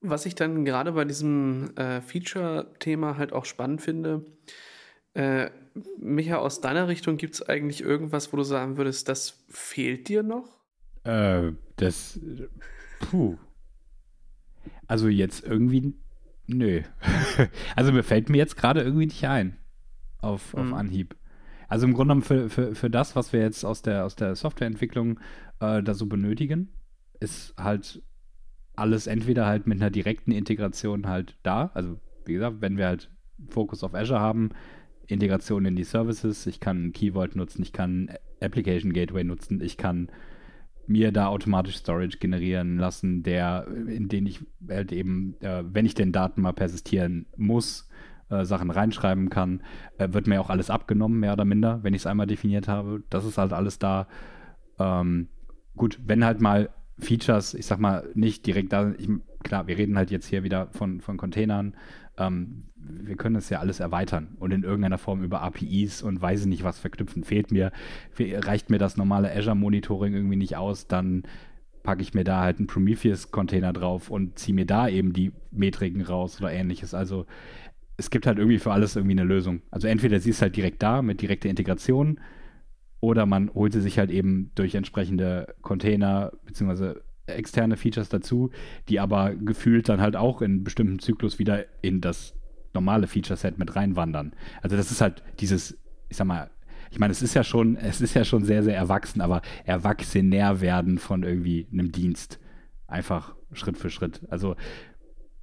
Was 0.00 0.26
ich 0.26 0.34
dann 0.34 0.64
gerade 0.64 0.92
bei 0.92 1.04
diesem 1.04 1.74
äh, 1.76 2.02
Feature-Thema 2.02 3.16
halt 3.16 3.32
auch 3.32 3.46
spannend 3.46 3.80
finde, 3.80 4.24
äh, 5.16 5.50
Micha, 5.98 6.36
aus 6.36 6.60
deiner 6.60 6.88
Richtung 6.88 7.16
gibt 7.16 7.34
es 7.34 7.42
eigentlich 7.42 7.82
irgendwas, 7.82 8.32
wo 8.32 8.36
du 8.36 8.42
sagen 8.42 8.76
würdest, 8.76 9.08
das 9.08 9.44
fehlt 9.48 10.08
dir 10.08 10.22
noch? 10.22 10.58
Äh, 11.04 11.52
das. 11.76 12.20
Puh. 13.00 13.38
Also 14.86 15.08
jetzt 15.08 15.44
irgendwie. 15.44 15.94
Nö. 16.46 16.82
also 17.76 17.92
mir 17.92 18.02
fällt 18.02 18.28
mir 18.28 18.36
jetzt 18.36 18.56
gerade 18.56 18.82
irgendwie 18.82 19.06
nicht 19.06 19.24
ein. 19.24 19.56
Auf, 20.18 20.54
auf 20.54 20.64
mhm. 20.64 20.74
Anhieb. 20.74 21.16
Also 21.68 21.86
im 21.86 21.94
Grunde 21.94 22.14
genommen 22.14 22.22
für, 22.22 22.48
für, 22.50 22.74
für 22.74 22.90
das, 22.90 23.16
was 23.16 23.32
wir 23.32 23.40
jetzt 23.40 23.64
aus 23.64 23.82
der, 23.82 24.04
aus 24.04 24.16
der 24.16 24.36
Softwareentwicklung 24.36 25.18
äh, 25.60 25.82
da 25.82 25.94
so 25.94 26.06
benötigen, 26.06 26.68
ist 27.20 27.54
halt 27.58 28.02
alles 28.76 29.06
entweder 29.06 29.46
halt 29.46 29.66
mit 29.66 29.80
einer 29.80 29.90
direkten 29.90 30.30
Integration 30.30 31.06
halt 31.08 31.36
da. 31.42 31.70
Also 31.74 31.98
wie 32.26 32.34
gesagt, 32.34 32.60
wenn 32.60 32.76
wir 32.76 32.86
halt 32.86 33.10
Fokus 33.48 33.82
auf 33.82 33.94
Azure 33.94 34.20
haben, 34.20 34.50
Integration 35.08 35.64
in 35.64 35.76
die 35.76 35.84
Services, 35.84 36.46
ich 36.46 36.60
kann 36.60 36.92
Keyword 36.92 37.36
nutzen, 37.36 37.62
ich 37.62 37.72
kann 37.72 38.10
Application 38.40 38.92
Gateway 38.92 39.24
nutzen, 39.24 39.60
ich 39.60 39.76
kann 39.76 40.10
mir 40.86 41.12
da 41.12 41.26
automatisch 41.26 41.76
Storage 41.76 42.18
generieren 42.18 42.78
lassen, 42.78 43.22
der, 43.22 43.66
in 43.68 44.08
den 44.08 44.26
ich 44.26 44.40
halt 44.68 44.92
eben, 44.92 45.34
äh, 45.40 45.64
wenn 45.66 45.86
ich 45.86 45.94
den 45.94 46.12
Daten 46.12 46.42
mal 46.42 46.52
persistieren 46.52 47.26
muss, 47.36 47.88
äh, 48.28 48.44
Sachen 48.44 48.70
reinschreiben 48.70 49.30
kann, 49.30 49.62
äh, 49.98 50.08
wird 50.12 50.26
mir 50.26 50.40
auch 50.40 50.50
alles 50.50 50.70
abgenommen, 50.70 51.20
mehr 51.20 51.32
oder 51.32 51.44
minder, 51.44 51.80
wenn 51.82 51.94
ich 51.94 52.02
es 52.02 52.06
einmal 52.06 52.26
definiert 52.26 52.68
habe. 52.68 53.02
Das 53.10 53.24
ist 53.24 53.38
halt 53.38 53.52
alles 53.52 53.78
da. 53.78 54.08
Ähm, 54.78 55.28
gut, 55.76 56.00
wenn 56.04 56.24
halt 56.24 56.40
mal 56.40 56.70
Features, 56.98 57.54
ich 57.54 57.66
sag 57.66 57.78
mal, 57.78 58.08
nicht 58.14 58.46
direkt 58.46 58.72
da, 58.72 58.92
ich, 58.96 59.08
klar, 59.42 59.66
wir 59.66 59.76
reden 59.76 59.96
halt 59.96 60.10
jetzt 60.10 60.26
hier 60.26 60.42
wieder 60.42 60.68
von, 60.72 61.00
von 61.00 61.16
Containern, 61.16 61.76
ähm, 62.18 62.64
wir 62.76 63.16
können 63.16 63.34
das 63.34 63.50
ja 63.50 63.60
alles 63.60 63.80
erweitern 63.80 64.36
und 64.38 64.52
in 64.52 64.62
irgendeiner 64.62 64.98
Form 64.98 65.22
über 65.22 65.42
APIs 65.42 66.02
und 66.02 66.20
weiß 66.20 66.46
nicht 66.46 66.64
was 66.64 66.78
verknüpfen. 66.78 67.24
Fehlt 67.24 67.50
mir, 67.50 67.72
reicht 68.18 68.70
mir 68.70 68.78
das 68.78 68.96
normale 68.96 69.34
Azure 69.34 69.56
Monitoring 69.56 70.14
irgendwie 70.14 70.36
nicht 70.36 70.56
aus, 70.56 70.86
dann 70.86 71.24
packe 71.82 72.02
ich 72.02 72.14
mir 72.14 72.24
da 72.24 72.40
halt 72.40 72.58
einen 72.58 72.66
Prometheus 72.66 73.30
Container 73.30 73.72
drauf 73.72 74.10
und 74.10 74.38
ziehe 74.38 74.54
mir 74.54 74.66
da 74.66 74.88
eben 74.88 75.12
die 75.12 75.32
Metriken 75.50 76.02
raus 76.02 76.40
oder 76.40 76.52
ähnliches. 76.52 76.94
Also 76.94 77.26
es 77.96 78.10
gibt 78.10 78.26
halt 78.26 78.38
irgendwie 78.38 78.58
für 78.58 78.72
alles 78.72 78.96
irgendwie 78.96 79.18
eine 79.18 79.24
Lösung. 79.24 79.62
Also 79.70 79.88
entweder 79.88 80.20
sie 80.20 80.30
ist 80.30 80.42
halt 80.42 80.56
direkt 80.56 80.82
da 80.82 81.00
mit 81.02 81.22
direkter 81.22 81.48
Integration 81.48 82.20
oder 83.00 83.24
man 83.24 83.52
holt 83.54 83.72
sie 83.72 83.80
sich 83.80 83.98
halt 83.98 84.10
eben 84.10 84.50
durch 84.54 84.74
entsprechende 84.74 85.54
Container 85.62 86.32
bzw. 86.44 86.94
externe 87.26 87.76
Features 87.76 88.08
dazu, 88.08 88.50
die 88.88 89.00
aber 89.00 89.34
gefühlt 89.34 89.88
dann 89.88 90.00
halt 90.00 90.16
auch 90.16 90.42
in 90.42 90.64
bestimmten 90.64 90.98
Zyklus 90.98 91.38
wieder 91.38 91.64
in 91.82 92.00
das 92.00 92.34
normale 92.72 93.06
Feature-Set 93.06 93.58
mit 93.58 93.74
reinwandern. 93.74 94.34
Also 94.62 94.76
das 94.76 94.90
ist 94.90 95.00
halt 95.00 95.22
dieses, 95.40 95.78
ich 96.08 96.16
sag 96.16 96.26
mal, 96.26 96.50
ich 96.90 96.98
meine, 96.98 97.12
es 97.12 97.22
ist 97.22 97.34
ja 97.34 97.42
schon, 97.42 97.76
es 97.76 98.00
ist 98.00 98.14
ja 98.14 98.24
schon 98.24 98.44
sehr, 98.44 98.62
sehr 98.62 98.76
erwachsen, 98.76 99.20
aber 99.20 99.42
erwachsener 99.64 100.60
werden 100.60 100.98
von 100.98 101.22
irgendwie 101.22 101.66
einem 101.72 101.90
Dienst. 101.90 102.38
Einfach 102.86 103.34
Schritt 103.52 103.76
für 103.76 103.90
Schritt. 103.90 104.20
Also, 104.30 104.56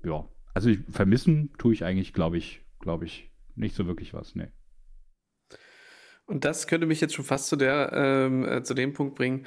ja, 0.03 0.27
also 0.53 0.69
ich, 0.69 0.79
vermissen 0.89 1.51
tue 1.57 1.73
ich 1.73 1.83
eigentlich, 1.83 2.13
glaube 2.13 2.37
ich, 2.37 2.61
glaube 2.79 3.05
ich, 3.05 3.31
nicht 3.55 3.75
so 3.75 3.87
wirklich 3.87 4.13
was, 4.13 4.35
nee. 4.35 4.47
Und 6.25 6.45
das 6.45 6.67
könnte 6.67 6.87
mich 6.87 7.01
jetzt 7.01 7.13
schon 7.13 7.25
fast 7.25 7.47
zu, 7.47 7.55
der, 7.55 7.91
ähm, 7.93 8.47
äh, 8.47 8.63
zu 8.63 8.73
dem 8.73 8.93
Punkt 8.93 9.15
bringen. 9.15 9.45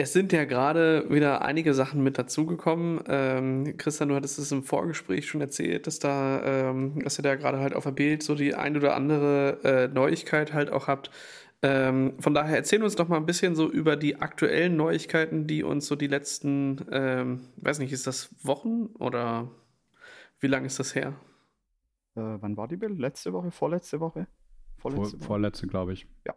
Es 0.00 0.14
sind 0.14 0.32
ja 0.32 0.46
gerade 0.46 1.04
wieder 1.10 1.42
einige 1.42 1.74
Sachen 1.74 2.02
mit 2.02 2.16
dazugekommen. 2.16 3.04
Ähm, 3.06 3.76
Christian, 3.76 4.08
du 4.08 4.14
hattest 4.14 4.38
es 4.38 4.50
im 4.50 4.62
Vorgespräch 4.62 5.28
schon 5.28 5.42
erzählt, 5.42 5.86
dass 5.86 5.98
da, 5.98 6.70
ähm, 6.70 7.00
dass 7.04 7.18
ihr 7.18 7.22
da 7.22 7.34
gerade 7.34 7.58
halt 7.58 7.74
auf 7.74 7.84
der 7.84 7.90
Bild 7.90 8.22
so 8.22 8.34
die 8.34 8.54
ein 8.54 8.78
oder 8.78 8.96
andere 8.96 9.58
äh, 9.62 9.88
Neuigkeit 9.88 10.54
halt 10.54 10.72
auch 10.72 10.88
habt. 10.88 11.10
Ähm, 11.60 12.14
von 12.18 12.32
daher 12.32 12.56
erzähl 12.56 12.82
uns 12.82 12.96
doch 12.96 13.08
mal 13.08 13.18
ein 13.18 13.26
bisschen 13.26 13.54
so 13.54 13.70
über 13.70 13.94
die 13.96 14.16
aktuellen 14.16 14.74
Neuigkeiten, 14.74 15.46
die 15.46 15.62
uns 15.62 15.86
so 15.86 15.96
die 15.96 16.06
letzten, 16.06 16.80
ähm, 16.90 17.48
weiß 17.56 17.78
nicht, 17.80 17.92
ist 17.92 18.06
das 18.06 18.30
Wochen 18.42 18.86
oder 18.98 19.50
wie 20.38 20.46
lange 20.46 20.64
ist 20.64 20.78
das 20.78 20.94
her? 20.94 21.08
Äh, 22.14 22.38
wann 22.40 22.56
war 22.56 22.68
die 22.68 22.76
Bild? 22.78 22.98
Letzte 22.98 23.34
Woche? 23.34 23.50
Vorletzte 23.50 24.00
Woche? 24.00 24.26
Vorletzte, 24.78 25.18
Vor, 25.18 25.26
vorletzte 25.26 25.66
glaube 25.66 25.92
ich. 25.92 26.06
Ja. 26.26 26.34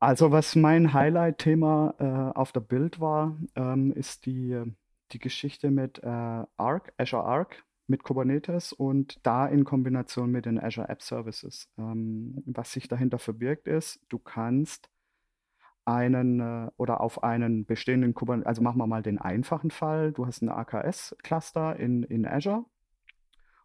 Also 0.00 0.30
was 0.30 0.54
mein 0.54 0.92
Highlight-Thema 0.92 1.94
äh, 1.98 2.38
auf 2.38 2.52
der 2.52 2.60
Bild 2.60 3.00
war, 3.00 3.36
ähm, 3.56 3.92
ist 3.92 4.26
die, 4.26 4.62
die 5.10 5.18
Geschichte 5.18 5.72
mit 5.72 5.98
äh, 6.04 6.06
Arc, 6.06 6.92
Azure 6.96 7.24
Arc 7.24 7.64
mit 7.88 8.04
Kubernetes 8.04 8.72
und 8.72 9.18
da 9.26 9.46
in 9.46 9.64
Kombination 9.64 10.30
mit 10.30 10.46
den 10.46 10.60
Azure 10.62 10.88
App 10.88 11.02
Services. 11.02 11.68
Ähm, 11.78 12.42
was 12.46 12.72
sich 12.72 12.86
dahinter 12.86 13.18
verbirgt 13.18 13.66
ist, 13.66 14.00
du 14.08 14.20
kannst 14.20 14.88
einen 15.84 16.38
äh, 16.38 16.70
oder 16.76 17.00
auf 17.00 17.24
einen 17.24 17.66
bestehenden 17.66 18.14
Kubernetes, 18.14 18.46
also 18.46 18.62
machen 18.62 18.78
wir 18.78 18.86
mal 18.86 19.02
den 19.02 19.18
einfachen 19.18 19.72
Fall, 19.72 20.12
du 20.12 20.26
hast 20.26 20.42
ein 20.42 20.48
AKS-Cluster 20.48 21.76
in, 21.76 22.04
in 22.04 22.24
Azure 22.24 22.66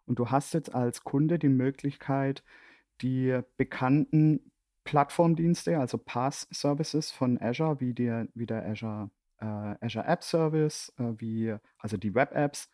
und 0.06 0.18
du 0.18 0.32
hast 0.32 0.56
jetzt 0.56 0.74
als 0.74 1.04
Kunde 1.04 1.38
die 1.38 1.50
Möglichkeit, 1.50 2.44
die 3.02 3.40
bekannten 3.58 4.53
Plattformdienste, 4.84 5.80
also 5.80 5.98
PaaS-Services 5.98 7.12
von 7.12 7.42
Azure, 7.42 7.80
wie, 7.80 7.94
die, 7.94 8.26
wie 8.34 8.46
der 8.46 8.66
Azure, 8.66 9.10
äh, 9.40 9.46
Azure 9.46 10.06
App 10.06 10.24
Service, 10.24 10.94
äh, 10.98 11.14
wie, 11.18 11.56
also 11.80 11.98
die 11.98 12.14
Web-Apps, 12.14 12.70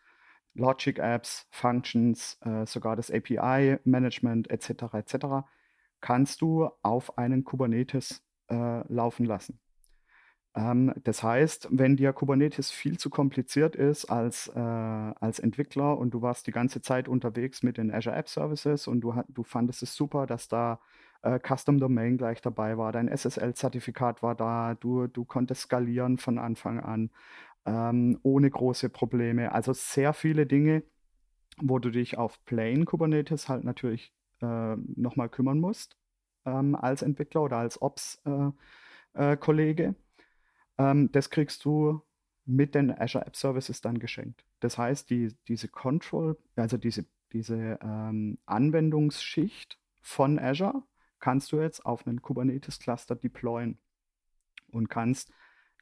Logic-Apps, 0.54 1.46
Functions, 1.50 2.38
äh, 2.42 2.66
sogar 2.66 2.96
das 2.96 3.10
API-Management 3.10 4.50
etc. 4.50 4.94
etc. 4.94 5.46
kannst 6.00 6.40
du 6.40 6.68
auf 6.82 7.16
einen 7.18 7.44
Kubernetes 7.44 8.22
äh, 8.50 8.92
laufen 8.92 9.26
lassen. 9.26 9.60
Ähm, 10.54 10.92
das 11.04 11.22
heißt, 11.22 11.68
wenn 11.70 11.96
dir 11.96 12.12
Kubernetes 12.12 12.70
viel 12.70 12.98
zu 12.98 13.10
kompliziert 13.10 13.76
ist 13.76 14.06
als, 14.06 14.48
äh, 14.48 14.58
als 14.58 15.38
Entwickler 15.38 15.96
und 15.96 16.10
du 16.12 16.22
warst 16.22 16.46
die 16.46 16.52
ganze 16.52 16.82
Zeit 16.82 17.08
unterwegs 17.08 17.62
mit 17.62 17.76
den 17.76 17.92
Azure 17.92 18.16
App 18.16 18.28
Services 18.28 18.88
und 18.88 19.00
du, 19.02 19.14
du 19.28 19.44
fandest 19.44 19.82
es 19.82 19.94
super, 19.94 20.26
dass 20.26 20.48
da 20.48 20.80
äh, 21.22 21.38
Custom 21.38 21.78
Domain 21.78 22.18
gleich 22.18 22.40
dabei 22.40 22.78
war, 22.78 22.92
dein 22.92 23.08
SSL-Zertifikat 23.08 24.22
war 24.22 24.34
da, 24.34 24.74
du, 24.74 25.06
du 25.06 25.24
konntest 25.24 25.62
skalieren 25.62 26.18
von 26.18 26.38
Anfang 26.38 26.80
an 26.80 27.10
ähm, 27.66 28.18
ohne 28.22 28.50
große 28.50 28.88
Probleme. 28.88 29.52
Also 29.52 29.72
sehr 29.72 30.12
viele 30.12 30.46
Dinge, 30.46 30.82
wo 31.58 31.78
du 31.78 31.90
dich 31.90 32.18
auf 32.18 32.44
Plain 32.44 32.84
Kubernetes 32.84 33.48
halt 33.48 33.64
natürlich 33.64 34.12
äh, 34.40 34.76
nochmal 34.76 35.28
kümmern 35.28 35.60
musst 35.60 35.96
ähm, 36.46 36.74
als 36.74 37.02
Entwickler 37.02 37.42
oder 37.42 37.58
als 37.58 37.80
Ops-Kollege. 37.82 39.82
Äh, 39.82 39.88
äh, 39.88 39.94
ähm, 40.78 41.12
das 41.12 41.30
kriegst 41.30 41.64
du 41.64 42.02
mit 42.46 42.74
den 42.74 42.90
Azure 42.90 43.26
App 43.26 43.36
Services 43.36 43.80
dann 43.80 43.98
geschenkt. 43.98 44.44
Das 44.60 44.78
heißt, 44.78 45.10
die, 45.10 45.34
diese 45.48 45.68
Control, 45.68 46.38
also 46.56 46.76
diese, 46.76 47.04
diese 47.32 47.78
ähm, 47.82 48.38
Anwendungsschicht 48.46 49.78
von 50.00 50.38
Azure 50.38 50.82
kannst 51.20 51.52
du 51.52 51.60
jetzt 51.60 51.84
auf 51.86 52.06
einen 52.06 52.22
Kubernetes-Cluster 52.22 53.16
deployen 53.16 53.78
und 54.72 54.88
kannst 54.88 55.32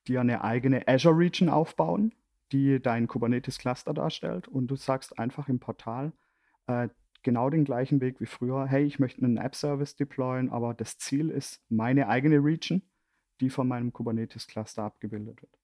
dir 0.06 0.20
eine 0.20 0.42
eigene 0.42 0.86
Azure 0.86 1.16
Region 1.16 1.48
aufbauen, 1.48 2.14
die 2.52 2.80
dein 2.80 3.06
Kubernetes-Cluster 3.06 3.94
darstellt 3.94 4.48
und 4.48 4.68
du 4.68 4.76
sagst 4.76 5.18
einfach 5.18 5.48
im 5.48 5.60
Portal 5.60 6.12
äh, 6.66 6.88
genau 7.22 7.50
den 7.50 7.64
gleichen 7.64 8.00
Weg 8.00 8.20
wie 8.20 8.26
früher, 8.26 8.66
hey, 8.66 8.84
ich 8.84 8.98
möchte 8.98 9.22
einen 9.22 9.36
App-Service 9.36 9.96
deployen, 9.96 10.50
aber 10.50 10.74
das 10.74 10.98
Ziel 10.98 11.30
ist 11.30 11.62
meine 11.68 12.08
eigene 12.08 12.36
Region 12.36 12.82
die 13.40 13.50
von 13.50 13.68
meinem 13.68 13.92
Kubernetes-Cluster 13.92 14.82
abgebildet 14.82 15.42
wird. 15.42 15.58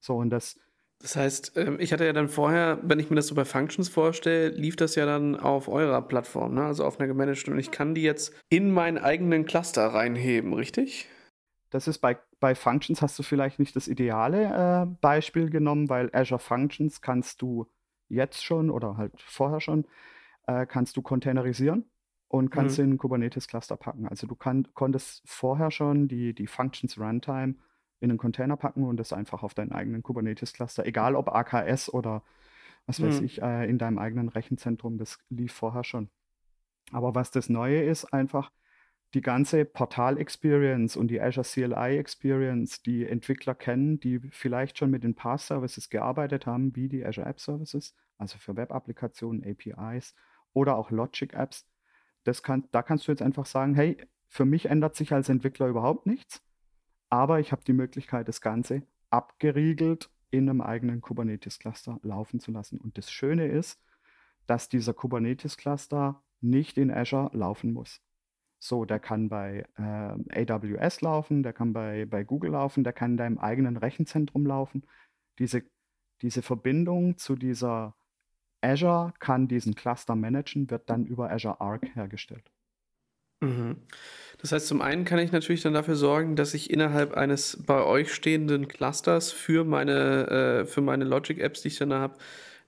So, 0.00 0.16
und 0.16 0.30
das. 0.30 0.58
Das 1.00 1.14
heißt, 1.14 1.56
ähm, 1.56 1.78
ich 1.78 1.92
hatte 1.92 2.04
ja 2.04 2.12
dann 2.12 2.28
vorher, 2.28 2.78
wenn 2.82 2.98
ich 2.98 3.08
mir 3.08 3.16
das 3.16 3.28
so 3.28 3.34
bei 3.34 3.44
Functions 3.44 3.88
vorstelle, 3.88 4.48
lief 4.48 4.76
das 4.76 4.96
ja 4.96 5.06
dann 5.06 5.36
auf 5.36 5.68
eurer 5.68 6.02
Plattform, 6.02 6.54
ne? 6.54 6.64
also 6.64 6.84
auf 6.84 6.98
einer 6.98 7.06
gemanagten. 7.06 7.52
Und 7.52 7.58
ich 7.60 7.70
kann 7.70 7.94
die 7.94 8.02
jetzt 8.02 8.34
in 8.48 8.72
meinen 8.72 8.98
eigenen 8.98 9.44
Cluster 9.44 9.86
reinheben, 9.86 10.52
richtig? 10.52 11.08
Das 11.70 11.86
ist 11.86 11.98
bei, 11.98 12.18
bei 12.40 12.54
Functions 12.54 13.00
hast 13.00 13.18
du 13.18 13.22
vielleicht 13.22 13.58
nicht 13.58 13.76
das 13.76 13.86
ideale 13.86 14.86
äh, 14.86 14.96
Beispiel 15.00 15.50
genommen, 15.50 15.88
weil 15.88 16.10
Azure 16.12 16.40
Functions 16.40 17.00
kannst 17.00 17.42
du 17.42 17.68
jetzt 18.08 18.42
schon 18.42 18.70
oder 18.70 18.96
halt 18.96 19.12
vorher 19.20 19.60
schon, 19.60 19.86
äh, 20.46 20.66
kannst 20.66 20.96
du 20.96 21.02
containerisieren 21.02 21.84
und 22.26 22.50
kannst 22.50 22.78
mhm. 22.78 22.84
in 22.84 22.90
ein 22.92 22.98
Kubernetes-Cluster 22.98 23.76
packen. 23.76 24.08
Also 24.08 24.26
du 24.26 24.34
kann, 24.34 24.66
konntest 24.74 25.22
vorher 25.26 25.70
schon 25.70 26.08
die, 26.08 26.34
die 26.34 26.46
Functions 26.46 26.98
Runtime 26.98 27.54
in 28.00 28.10
einen 28.10 28.18
Container 28.18 28.56
packen 28.56 28.84
und 28.84 28.96
das 28.96 29.12
einfach 29.12 29.42
auf 29.42 29.54
deinen 29.54 29.72
eigenen 29.72 30.02
Kubernetes-Cluster, 30.02 30.86
egal 30.86 31.16
ob 31.16 31.28
AKS 31.28 31.92
oder 31.92 32.22
was 32.86 33.02
weiß 33.02 33.20
mhm. 33.20 33.26
ich, 33.26 33.42
äh, 33.42 33.68
in 33.68 33.78
deinem 33.78 33.98
eigenen 33.98 34.28
Rechenzentrum, 34.28 34.98
das 34.98 35.18
lief 35.28 35.52
vorher 35.52 35.84
schon. 35.84 36.08
Aber 36.92 37.14
was 37.14 37.30
das 37.30 37.48
Neue 37.48 37.82
ist, 37.82 38.06
einfach 38.06 38.50
die 39.14 39.20
ganze 39.20 39.64
Portal-Experience 39.64 40.96
und 40.96 41.08
die 41.08 41.20
Azure 41.20 41.44
CLI-Experience, 41.44 42.82
die 42.82 43.06
Entwickler 43.06 43.54
kennen, 43.54 44.00
die 44.00 44.20
vielleicht 44.20 44.78
schon 44.78 44.90
mit 44.90 45.02
den 45.02 45.14
PaaS-Services 45.14 45.88
gearbeitet 45.88 46.46
haben, 46.46 46.76
wie 46.76 46.88
die 46.88 47.04
Azure 47.04 47.26
App 47.26 47.40
Services, 47.40 47.94
also 48.18 48.38
für 48.38 48.56
Web-Applikationen, 48.56 49.44
APIs 49.44 50.14
oder 50.52 50.76
auch 50.76 50.90
Logic-Apps, 50.90 51.66
das 52.24 52.42
kann, 52.42 52.68
da 52.72 52.82
kannst 52.82 53.08
du 53.08 53.12
jetzt 53.12 53.22
einfach 53.22 53.46
sagen, 53.46 53.74
hey, 53.74 53.96
für 54.28 54.44
mich 54.44 54.66
ändert 54.66 54.94
sich 54.94 55.12
als 55.12 55.30
Entwickler 55.30 55.68
überhaupt 55.68 56.04
nichts, 56.04 56.42
aber 57.10 57.40
ich 57.40 57.52
habe 57.52 57.62
die 57.66 57.72
Möglichkeit, 57.72 58.28
das 58.28 58.40
Ganze 58.40 58.82
abgeriegelt 59.10 60.10
in 60.30 60.48
einem 60.48 60.60
eigenen 60.60 61.00
Kubernetes-Cluster 61.00 61.98
laufen 62.02 62.40
zu 62.40 62.50
lassen. 62.50 62.78
Und 62.78 62.98
das 62.98 63.10
Schöne 63.10 63.46
ist, 63.46 63.80
dass 64.46 64.68
dieser 64.68 64.94
Kubernetes-Cluster 64.94 66.22
nicht 66.40 66.78
in 66.78 66.90
Azure 66.90 67.30
laufen 67.32 67.72
muss. 67.72 68.00
So, 68.60 68.84
der 68.84 68.98
kann 68.98 69.28
bei 69.28 69.64
äh, 69.76 70.52
AWS 70.52 71.00
laufen, 71.00 71.42
der 71.42 71.52
kann 71.52 71.72
bei, 71.72 72.06
bei 72.06 72.24
Google 72.24 72.52
laufen, 72.52 72.84
der 72.84 72.92
kann 72.92 73.12
in 73.12 73.16
deinem 73.16 73.38
eigenen 73.38 73.76
Rechenzentrum 73.76 74.46
laufen. 74.46 74.84
Diese, 75.38 75.62
diese 76.22 76.42
Verbindung 76.42 77.16
zu 77.18 77.36
dieser 77.36 77.94
Azure 78.60 79.14
kann 79.20 79.46
diesen 79.46 79.74
Cluster 79.74 80.16
managen, 80.16 80.70
wird 80.70 80.90
dann 80.90 81.06
über 81.06 81.30
Azure 81.30 81.60
Arc 81.60 81.94
hergestellt. 81.94 82.50
Mhm. 83.40 83.76
Das 84.40 84.52
heißt, 84.52 84.68
zum 84.68 84.80
einen 84.80 85.04
kann 85.04 85.18
ich 85.18 85.32
natürlich 85.32 85.62
dann 85.62 85.74
dafür 85.74 85.96
sorgen, 85.96 86.36
dass 86.36 86.54
ich 86.54 86.70
innerhalb 86.70 87.14
eines 87.14 87.58
bei 87.66 87.82
euch 87.82 88.12
stehenden 88.14 88.68
Clusters 88.68 89.32
für 89.32 89.64
meine, 89.64 90.62
äh, 90.62 90.64
für 90.64 90.80
meine 90.80 91.04
Logic-Apps, 91.04 91.62
die 91.62 91.68
ich 91.68 91.78
dann 91.78 91.92
habe, 91.92 92.14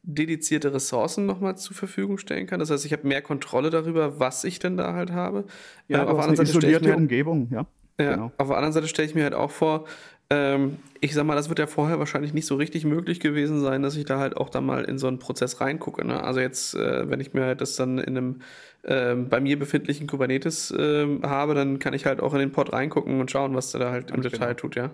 dedizierte 0.03 0.73
Ressourcen 0.75 1.27
nochmal 1.27 1.57
zur 1.57 1.77
Verfügung 1.77 2.18
stellen 2.18 2.47
kann. 2.47 2.59
Das 2.59 2.71
heißt, 2.71 2.85
ich 2.87 2.93
habe 2.93 3.07
mehr 3.07 3.23
Kontrolle 3.23 3.71
darüber, 3.71 4.18
was 4.18 4.45
ich 4.45 4.59
denn 4.59 4.77
da 4.77 4.95
halt 4.95 5.12
habe. 5.12 5.45
Ja, 5.89 6.05
äh, 6.05 6.07
auf 6.07 6.18
eine 6.18 6.43
isolierte 6.43 6.89
halt, 6.89 6.97
Umgebung, 6.97 7.49
ja. 7.51 7.66
Ja, 8.01 8.14
genau. 8.14 8.33
auf 8.39 8.49
der 8.49 8.57
anderen 8.57 8.73
Seite 8.73 8.89
stelle 8.89 9.09
ich 9.09 9.14
mir 9.14 9.25
halt 9.25 9.35
auch 9.35 9.51
vor, 9.51 9.85
ähm, 10.31 10.78
ich 11.01 11.14
sag 11.14 11.24
mal, 11.24 11.35
das 11.35 11.49
wird 11.49 11.59
ja 11.59 11.66
vorher 11.66 11.99
wahrscheinlich 11.99 12.33
nicht 12.33 12.47
so 12.47 12.55
richtig 12.55 12.85
möglich 12.85 13.20
gewesen 13.20 13.61
sein, 13.61 13.83
dass 13.83 13.97
ich 13.97 14.05
da 14.05 14.18
halt 14.18 14.37
auch 14.37 14.49
da 14.49 14.61
mal 14.61 14.85
in 14.85 14.99
so 14.99 15.09
einen 15.09 15.18
Prozess 15.18 15.61
reingucke. 15.61 16.07
Ne? 16.07 16.22
Also 16.22 16.41
jetzt, 16.41 16.74
äh, 16.74 17.11
wenn 17.11 17.20
ich 17.20 17.35
mir 17.35 17.45
halt 17.45 17.61
das 17.61 17.76
dann 17.76 17.99
in 17.99 18.16
einem 18.16 18.43
äh, 18.83 19.14
bei 19.14 19.41
mir 19.41 19.59
befindlichen 19.59 20.07
Kubernetes 20.07 20.70
äh, 20.70 21.20
habe, 21.22 21.55
dann 21.55 21.78
kann 21.78 21.95
ich 21.95 22.07
halt 22.07 22.20
auch 22.20 22.33
in 22.35 22.41
den 22.41 22.53
Pod 22.53 22.72
reingucken 22.72 23.20
und 23.20 23.31
schauen, 23.31 23.55
was 23.55 23.72
der 23.72 23.81
da 23.81 23.91
halt 23.91 24.09
ganz 24.09 24.24
im 24.24 24.31
Detail 24.31 24.49
genau. 24.49 24.59
tut, 24.59 24.76
ja? 24.76 24.91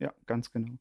Ja, 0.00 0.12
ganz 0.26 0.50
genau. 0.50 0.72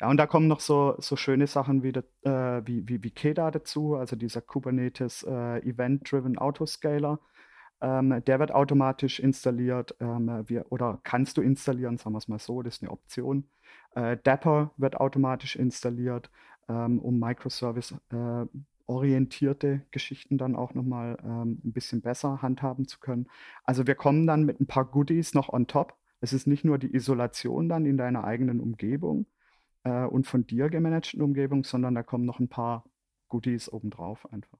Ja, 0.00 0.10
und 0.10 0.18
da 0.18 0.26
kommen 0.26 0.46
noch 0.46 0.60
so, 0.60 0.94
so 0.98 1.16
schöne 1.16 1.46
Sachen 1.46 1.82
wie, 1.82 1.88
äh, 1.88 2.62
wie, 2.66 2.88
wie, 2.88 3.02
wie 3.02 3.10
KEDA 3.10 3.50
dazu, 3.50 3.96
also 3.96 4.14
dieser 4.14 4.42
Kubernetes 4.42 5.22
äh, 5.22 5.58
Event-Driven 5.60 6.38
Autoscaler. 6.38 7.18
Ähm, 7.80 8.22
der 8.26 8.38
wird 8.38 8.52
automatisch 8.52 9.18
installiert 9.20 9.94
ähm, 10.00 10.44
wir, 10.46 10.70
oder 10.70 11.00
kannst 11.02 11.36
du 11.36 11.42
installieren, 11.42 11.98
sagen 11.98 12.14
wir 12.14 12.18
es 12.18 12.28
mal 12.28 12.38
so, 12.38 12.62
das 12.62 12.76
ist 12.76 12.82
eine 12.82 12.90
Option. 12.90 13.44
Äh, 13.94 14.16
Dapper 14.22 14.72
wird 14.76 14.98
automatisch 14.98 15.56
installiert, 15.56 16.30
ähm, 16.68 16.98
um 16.98 17.18
Microservice-orientierte 17.18 19.68
äh, 19.68 19.80
Geschichten 19.90 20.38
dann 20.38 20.56
auch 20.56 20.72
nochmal 20.74 21.18
ähm, 21.22 21.60
ein 21.64 21.72
bisschen 21.72 22.00
besser 22.00 22.40
handhaben 22.42 22.88
zu 22.88 22.98
können. 22.98 23.28
Also 23.64 23.86
wir 23.86 23.94
kommen 23.94 24.26
dann 24.26 24.44
mit 24.44 24.60
ein 24.60 24.66
paar 24.66 24.86
Goodies 24.86 25.34
noch 25.34 25.50
on 25.50 25.66
top. 25.66 25.94
Es 26.20 26.32
ist 26.32 26.46
nicht 26.46 26.64
nur 26.64 26.78
die 26.78 26.94
Isolation 26.94 27.68
dann 27.68 27.84
in 27.84 27.98
deiner 27.98 28.24
eigenen 28.24 28.60
Umgebung 28.60 29.26
äh, 29.84 30.04
und 30.04 30.26
von 30.26 30.46
dir 30.46 30.70
gemanagten 30.70 31.20
Umgebung, 31.22 31.64
sondern 31.64 31.94
da 31.94 32.02
kommen 32.02 32.24
noch 32.24 32.40
ein 32.40 32.48
paar 32.48 32.84
Goodies 33.28 33.72
obendrauf 33.72 34.30
einfach. 34.32 34.58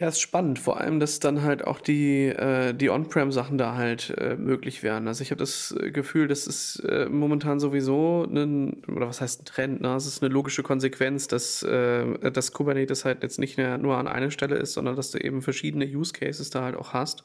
Ja, 0.00 0.06
ist 0.08 0.20
spannend. 0.20 0.60
Vor 0.60 0.80
allem, 0.80 1.00
dass 1.00 1.18
dann 1.18 1.42
halt 1.42 1.66
auch 1.66 1.80
die, 1.80 2.26
äh, 2.26 2.72
die 2.72 2.88
On-Prem-Sachen 2.88 3.58
da 3.58 3.74
halt 3.74 4.14
äh, 4.16 4.36
möglich 4.36 4.84
wären. 4.84 5.08
Also 5.08 5.22
ich 5.22 5.32
habe 5.32 5.40
das 5.40 5.72
äh, 5.80 5.90
Gefühl, 5.90 6.28
das 6.28 6.46
ist 6.46 6.76
äh, 6.88 7.08
momentan 7.10 7.58
sowieso 7.58 8.22
ein, 8.24 8.84
oder 8.86 9.08
was 9.08 9.20
heißt 9.20 9.42
ein 9.42 9.44
Trend, 9.44 9.80
ne? 9.80 9.96
Es 9.96 10.06
ist 10.06 10.22
eine 10.22 10.32
logische 10.32 10.62
Konsequenz, 10.62 11.26
dass, 11.26 11.64
äh, 11.64 12.30
dass 12.30 12.52
Kubernetes 12.52 13.04
halt 13.04 13.24
jetzt 13.24 13.40
nicht 13.40 13.56
mehr 13.56 13.76
nur 13.76 13.96
an 13.96 14.06
einer 14.06 14.30
Stelle 14.30 14.54
ist, 14.56 14.74
sondern 14.74 14.94
dass 14.94 15.10
du 15.10 15.18
eben 15.18 15.42
verschiedene 15.42 15.84
Use 15.84 16.12
Cases 16.12 16.48
da 16.50 16.62
halt 16.62 16.76
auch 16.76 16.92
hast. 16.92 17.24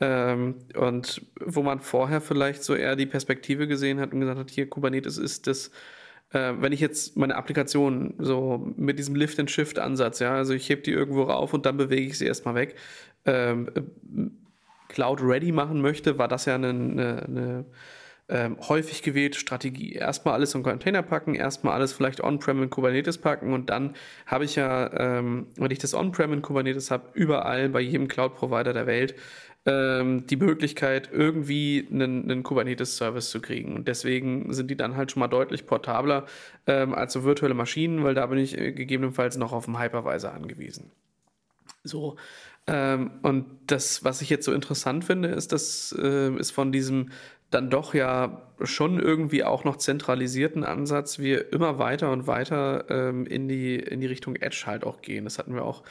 Ähm, 0.00 0.56
und 0.76 1.22
wo 1.40 1.62
man 1.62 1.80
vorher 1.80 2.20
vielleicht 2.20 2.62
so 2.64 2.74
eher 2.76 2.94
die 2.96 3.06
Perspektive 3.06 3.66
gesehen 3.68 3.98
hat 4.00 4.12
und 4.12 4.20
gesagt 4.20 4.38
hat, 4.38 4.50
hier 4.50 4.68
Kubernetes 4.68 5.18
ist 5.18 5.46
das 5.48 5.70
äh, 6.34 6.60
wenn 6.60 6.72
ich 6.72 6.80
jetzt 6.80 7.16
meine 7.16 7.36
Applikation 7.36 8.14
so 8.18 8.72
mit 8.76 8.98
diesem 8.98 9.14
Lift-and-Shift-Ansatz, 9.14 10.18
ja, 10.18 10.34
also 10.34 10.52
ich 10.52 10.68
hebe 10.68 10.82
die 10.82 10.90
irgendwo 10.90 11.22
rauf 11.22 11.54
und 11.54 11.64
dann 11.64 11.76
bewege 11.76 12.06
ich 12.06 12.18
sie 12.18 12.26
erstmal 12.26 12.56
weg, 12.56 12.74
ähm, 13.24 13.70
äh, 13.74 13.80
Cloud-ready 14.88 15.52
machen 15.52 15.80
möchte, 15.80 16.18
war 16.18 16.28
das 16.28 16.44
ja 16.44 16.56
eine, 16.56 16.68
eine, 16.70 17.22
eine 17.22 17.64
ähm, 18.28 18.56
häufig 18.68 19.02
gewählte 19.02 19.38
Strategie. 19.38 19.92
Erstmal 19.92 20.34
alles 20.34 20.54
in 20.54 20.62
Container 20.62 21.02
packen, 21.02 21.34
erstmal 21.34 21.74
alles 21.74 21.92
vielleicht 21.92 22.22
on-prem 22.22 22.62
in 22.64 22.70
Kubernetes 22.70 23.18
packen 23.18 23.52
und 23.52 23.70
dann 23.70 23.94
habe 24.26 24.44
ich 24.44 24.56
ja, 24.56 24.92
ähm, 24.92 25.46
wenn 25.56 25.70
ich 25.70 25.78
das 25.78 25.94
on-prem 25.94 26.32
in 26.32 26.42
Kubernetes 26.42 26.90
habe, 26.90 27.08
überall 27.14 27.68
bei 27.68 27.80
jedem 27.80 28.08
Cloud-Provider 28.08 28.72
der 28.72 28.86
Welt 28.86 29.14
ähm, 29.66 30.26
die 30.26 30.36
Möglichkeit, 30.36 31.08
irgendwie 31.12 31.88
einen, 31.90 32.30
einen 32.30 32.42
Kubernetes-Service 32.42 33.30
zu 33.30 33.40
kriegen. 33.40 33.74
Und 33.76 33.88
deswegen 33.88 34.52
sind 34.52 34.70
die 34.70 34.76
dann 34.76 34.96
halt 34.96 35.10
schon 35.10 35.20
mal 35.20 35.28
deutlich 35.28 35.66
portabler 35.66 36.26
ähm, 36.66 36.94
als 36.94 37.12
so 37.12 37.24
virtuelle 37.24 37.54
Maschinen, 37.54 38.04
weil 38.04 38.14
da 38.14 38.26
bin 38.26 38.38
ich 38.38 38.58
äh, 38.58 38.72
gegebenenfalls 38.72 39.36
noch 39.36 39.52
auf 39.52 39.66
einen 39.66 39.80
Hypervisor 39.80 40.32
angewiesen. 40.32 40.90
So. 41.82 42.16
Ähm, 42.66 43.12
und 43.22 43.46
das, 43.66 44.04
was 44.04 44.22
ich 44.22 44.30
jetzt 44.30 44.46
so 44.46 44.52
interessant 44.52 45.04
finde, 45.04 45.28
ist, 45.28 45.52
dass 45.52 45.94
äh, 45.98 46.34
ist 46.36 46.50
von 46.50 46.72
diesem 46.72 47.10
dann 47.50 47.70
doch 47.70 47.94
ja 47.94 48.42
schon 48.62 48.98
irgendwie 48.98 49.44
auch 49.44 49.64
noch 49.64 49.76
zentralisierten 49.76 50.64
Ansatz 50.64 51.18
wir 51.18 51.52
immer 51.52 51.78
weiter 51.78 52.10
und 52.10 52.26
weiter 52.26 52.86
ähm, 52.88 53.26
in, 53.26 53.48
die, 53.48 53.76
in 53.76 54.00
die 54.00 54.06
Richtung 54.06 54.34
Edge 54.36 54.64
halt 54.66 54.84
auch 54.84 55.02
gehen. 55.02 55.24
Das 55.24 55.38
hatten 55.38 55.54
wir 55.54 55.64
auch 55.64 55.84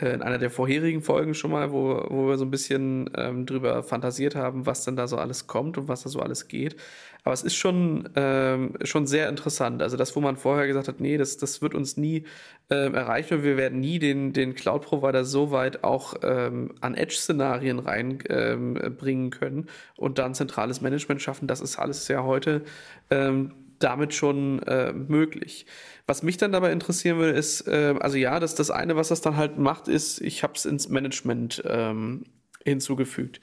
in 0.00 0.22
einer 0.22 0.38
der 0.38 0.50
vorherigen 0.50 1.02
Folgen 1.02 1.34
schon 1.34 1.50
mal, 1.50 1.72
wo, 1.72 2.04
wo 2.08 2.28
wir 2.28 2.38
so 2.38 2.44
ein 2.44 2.50
bisschen 2.50 3.10
ähm, 3.16 3.44
drüber 3.44 3.82
fantasiert 3.82 4.34
haben, 4.34 4.64
was 4.64 4.84
denn 4.84 4.96
da 4.96 5.06
so 5.06 5.18
alles 5.18 5.46
kommt 5.46 5.76
und 5.76 5.88
was 5.88 6.02
da 6.02 6.08
so 6.08 6.20
alles 6.20 6.48
geht. 6.48 6.76
Aber 7.24 7.34
es 7.34 7.42
ist 7.42 7.56
schon, 7.56 8.08
ähm, 8.16 8.74
schon 8.82 9.06
sehr 9.06 9.28
interessant. 9.28 9.82
Also 9.82 9.96
das, 9.96 10.16
wo 10.16 10.20
man 10.20 10.36
vorher 10.36 10.66
gesagt 10.66 10.88
hat, 10.88 11.00
nee, 11.00 11.18
das, 11.18 11.36
das 11.36 11.60
wird 11.60 11.74
uns 11.74 11.96
nie 11.96 12.24
ähm, 12.70 12.94
erreichen. 12.94 13.42
Wir 13.42 13.56
werden 13.56 13.80
nie 13.80 13.98
den, 13.98 14.32
den 14.32 14.54
Cloud-Provider 14.54 15.24
so 15.24 15.50
weit 15.50 15.84
auch 15.84 16.14
ähm, 16.22 16.72
an 16.80 16.94
Edge-Szenarien 16.94 17.78
reinbringen 17.78 19.24
ähm, 19.24 19.30
können 19.30 19.66
und 19.96 20.18
dann 20.18 20.34
zentrales 20.34 20.80
Management 20.80 21.20
schaffen. 21.20 21.46
Das 21.46 21.60
ist 21.60 21.78
alles 21.78 22.08
ja 22.08 22.22
heute 22.22 22.62
ähm, 23.10 23.52
damit 23.80 24.14
schon 24.14 24.62
äh, 24.62 24.92
möglich. 24.92 25.66
Was 26.06 26.22
mich 26.22 26.36
dann 26.36 26.52
dabei 26.52 26.70
interessieren 26.70 27.18
würde, 27.18 27.36
ist, 27.36 27.66
äh, 27.66 27.94
also 27.98 28.16
ja, 28.16 28.38
das, 28.38 28.54
das 28.54 28.70
eine, 28.70 28.96
was 28.96 29.08
das 29.08 29.20
dann 29.20 29.36
halt 29.36 29.58
macht, 29.58 29.88
ist, 29.88 30.20
ich 30.20 30.42
habe 30.42 30.54
es 30.54 30.64
ins 30.64 30.88
Management 30.88 31.62
ähm, 31.66 32.24
hinzugefügt. 32.64 33.40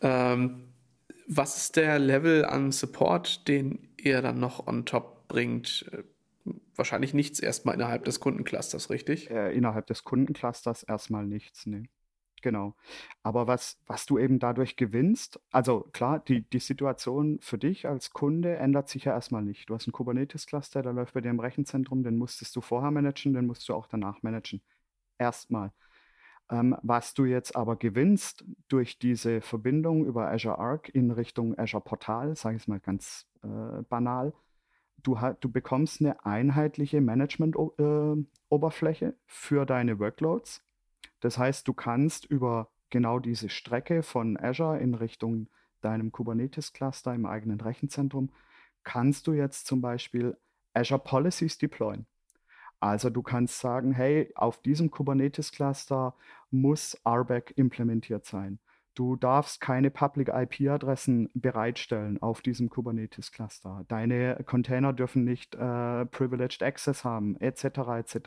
Ähm, 0.00 0.68
was 1.26 1.56
ist 1.56 1.76
der 1.76 1.98
Level 1.98 2.44
an 2.44 2.72
Support, 2.72 3.48
den 3.48 3.88
ihr 3.98 4.22
dann 4.22 4.38
noch 4.38 4.66
on 4.66 4.86
top 4.86 5.28
bringt? 5.28 5.90
Wahrscheinlich 6.74 7.12
nichts 7.12 7.40
erstmal 7.40 7.74
innerhalb 7.74 8.04
des 8.04 8.20
Kundenclusters, 8.20 8.90
richtig? 8.90 9.30
Äh, 9.30 9.52
innerhalb 9.54 9.86
des 9.86 10.04
Kundenclusters 10.04 10.82
erstmal 10.84 11.26
nichts, 11.26 11.66
ne. 11.66 11.84
Genau. 12.42 12.74
Aber 13.22 13.46
was, 13.46 13.78
was 13.86 14.06
du 14.06 14.18
eben 14.18 14.38
dadurch 14.38 14.76
gewinnst, 14.76 15.40
also 15.50 15.80
klar, 15.92 16.20
die, 16.20 16.42
die 16.42 16.58
Situation 16.58 17.38
für 17.40 17.58
dich 17.58 17.86
als 17.86 18.10
Kunde 18.10 18.56
ändert 18.56 18.88
sich 18.88 19.04
ja 19.04 19.12
erstmal 19.12 19.42
nicht. 19.42 19.68
Du 19.68 19.74
hast 19.74 19.86
einen 19.86 19.92
Kubernetes-Cluster, 19.92 20.82
der 20.82 20.92
läuft 20.92 21.14
bei 21.14 21.20
dir 21.20 21.30
im 21.30 21.40
Rechenzentrum, 21.40 22.02
den 22.02 22.16
musstest 22.16 22.54
du 22.56 22.60
vorher 22.60 22.90
managen, 22.90 23.34
den 23.34 23.46
musst 23.46 23.68
du 23.68 23.74
auch 23.74 23.86
danach 23.86 24.22
managen. 24.22 24.62
Erstmal. 25.18 25.72
Ähm, 26.50 26.76
was 26.82 27.14
du 27.14 27.26
jetzt 27.26 27.56
aber 27.56 27.76
gewinnst 27.76 28.44
durch 28.68 28.98
diese 28.98 29.40
Verbindung 29.40 30.06
über 30.06 30.30
Azure 30.30 30.58
Arc 30.58 30.88
in 30.88 31.10
Richtung 31.10 31.58
Azure 31.58 31.82
Portal, 31.82 32.36
sage 32.36 32.56
ich 32.56 32.62
es 32.62 32.68
mal 32.68 32.80
ganz 32.80 33.26
äh, 33.42 33.82
banal, 33.88 34.32
du, 35.02 35.18
du 35.40 35.50
bekommst 35.50 36.00
eine 36.00 36.24
einheitliche 36.24 37.00
Management-Oberfläche 37.00 39.06
äh, 39.06 39.14
für 39.26 39.66
deine 39.66 39.98
Workloads 39.98 40.62
das 41.20 41.38
heißt, 41.38 41.66
du 41.66 41.72
kannst 41.72 42.24
über 42.24 42.70
genau 42.90 43.18
diese 43.18 43.48
Strecke 43.48 44.02
von 44.02 44.36
Azure 44.38 44.78
in 44.78 44.94
Richtung 44.94 45.48
deinem 45.80 46.12
Kubernetes-Cluster 46.12 47.14
im 47.14 47.26
eigenen 47.26 47.60
Rechenzentrum, 47.60 48.30
kannst 48.84 49.26
du 49.26 49.32
jetzt 49.32 49.66
zum 49.66 49.80
Beispiel 49.80 50.36
Azure 50.74 51.00
Policies 51.00 51.58
deployen. 51.58 52.06
Also 52.80 53.10
du 53.10 53.22
kannst 53.22 53.58
sagen, 53.58 53.92
hey, 53.92 54.30
auf 54.34 54.62
diesem 54.62 54.90
Kubernetes-Cluster 54.90 56.14
muss 56.50 56.96
RBAC 57.04 57.52
implementiert 57.56 58.24
sein. 58.24 58.60
Du 58.98 59.14
darfst 59.14 59.60
keine 59.60 59.92
Public 59.92 60.26
IP-Adressen 60.26 61.30
bereitstellen 61.32 62.20
auf 62.20 62.40
diesem 62.42 62.68
Kubernetes-Cluster. 62.68 63.84
Deine 63.86 64.42
Container 64.44 64.92
dürfen 64.92 65.22
nicht 65.22 65.54
äh, 65.54 66.04
Privileged 66.06 66.64
Access 66.64 67.04
haben, 67.04 67.36
etc. 67.36 67.64
etc. 67.96 68.18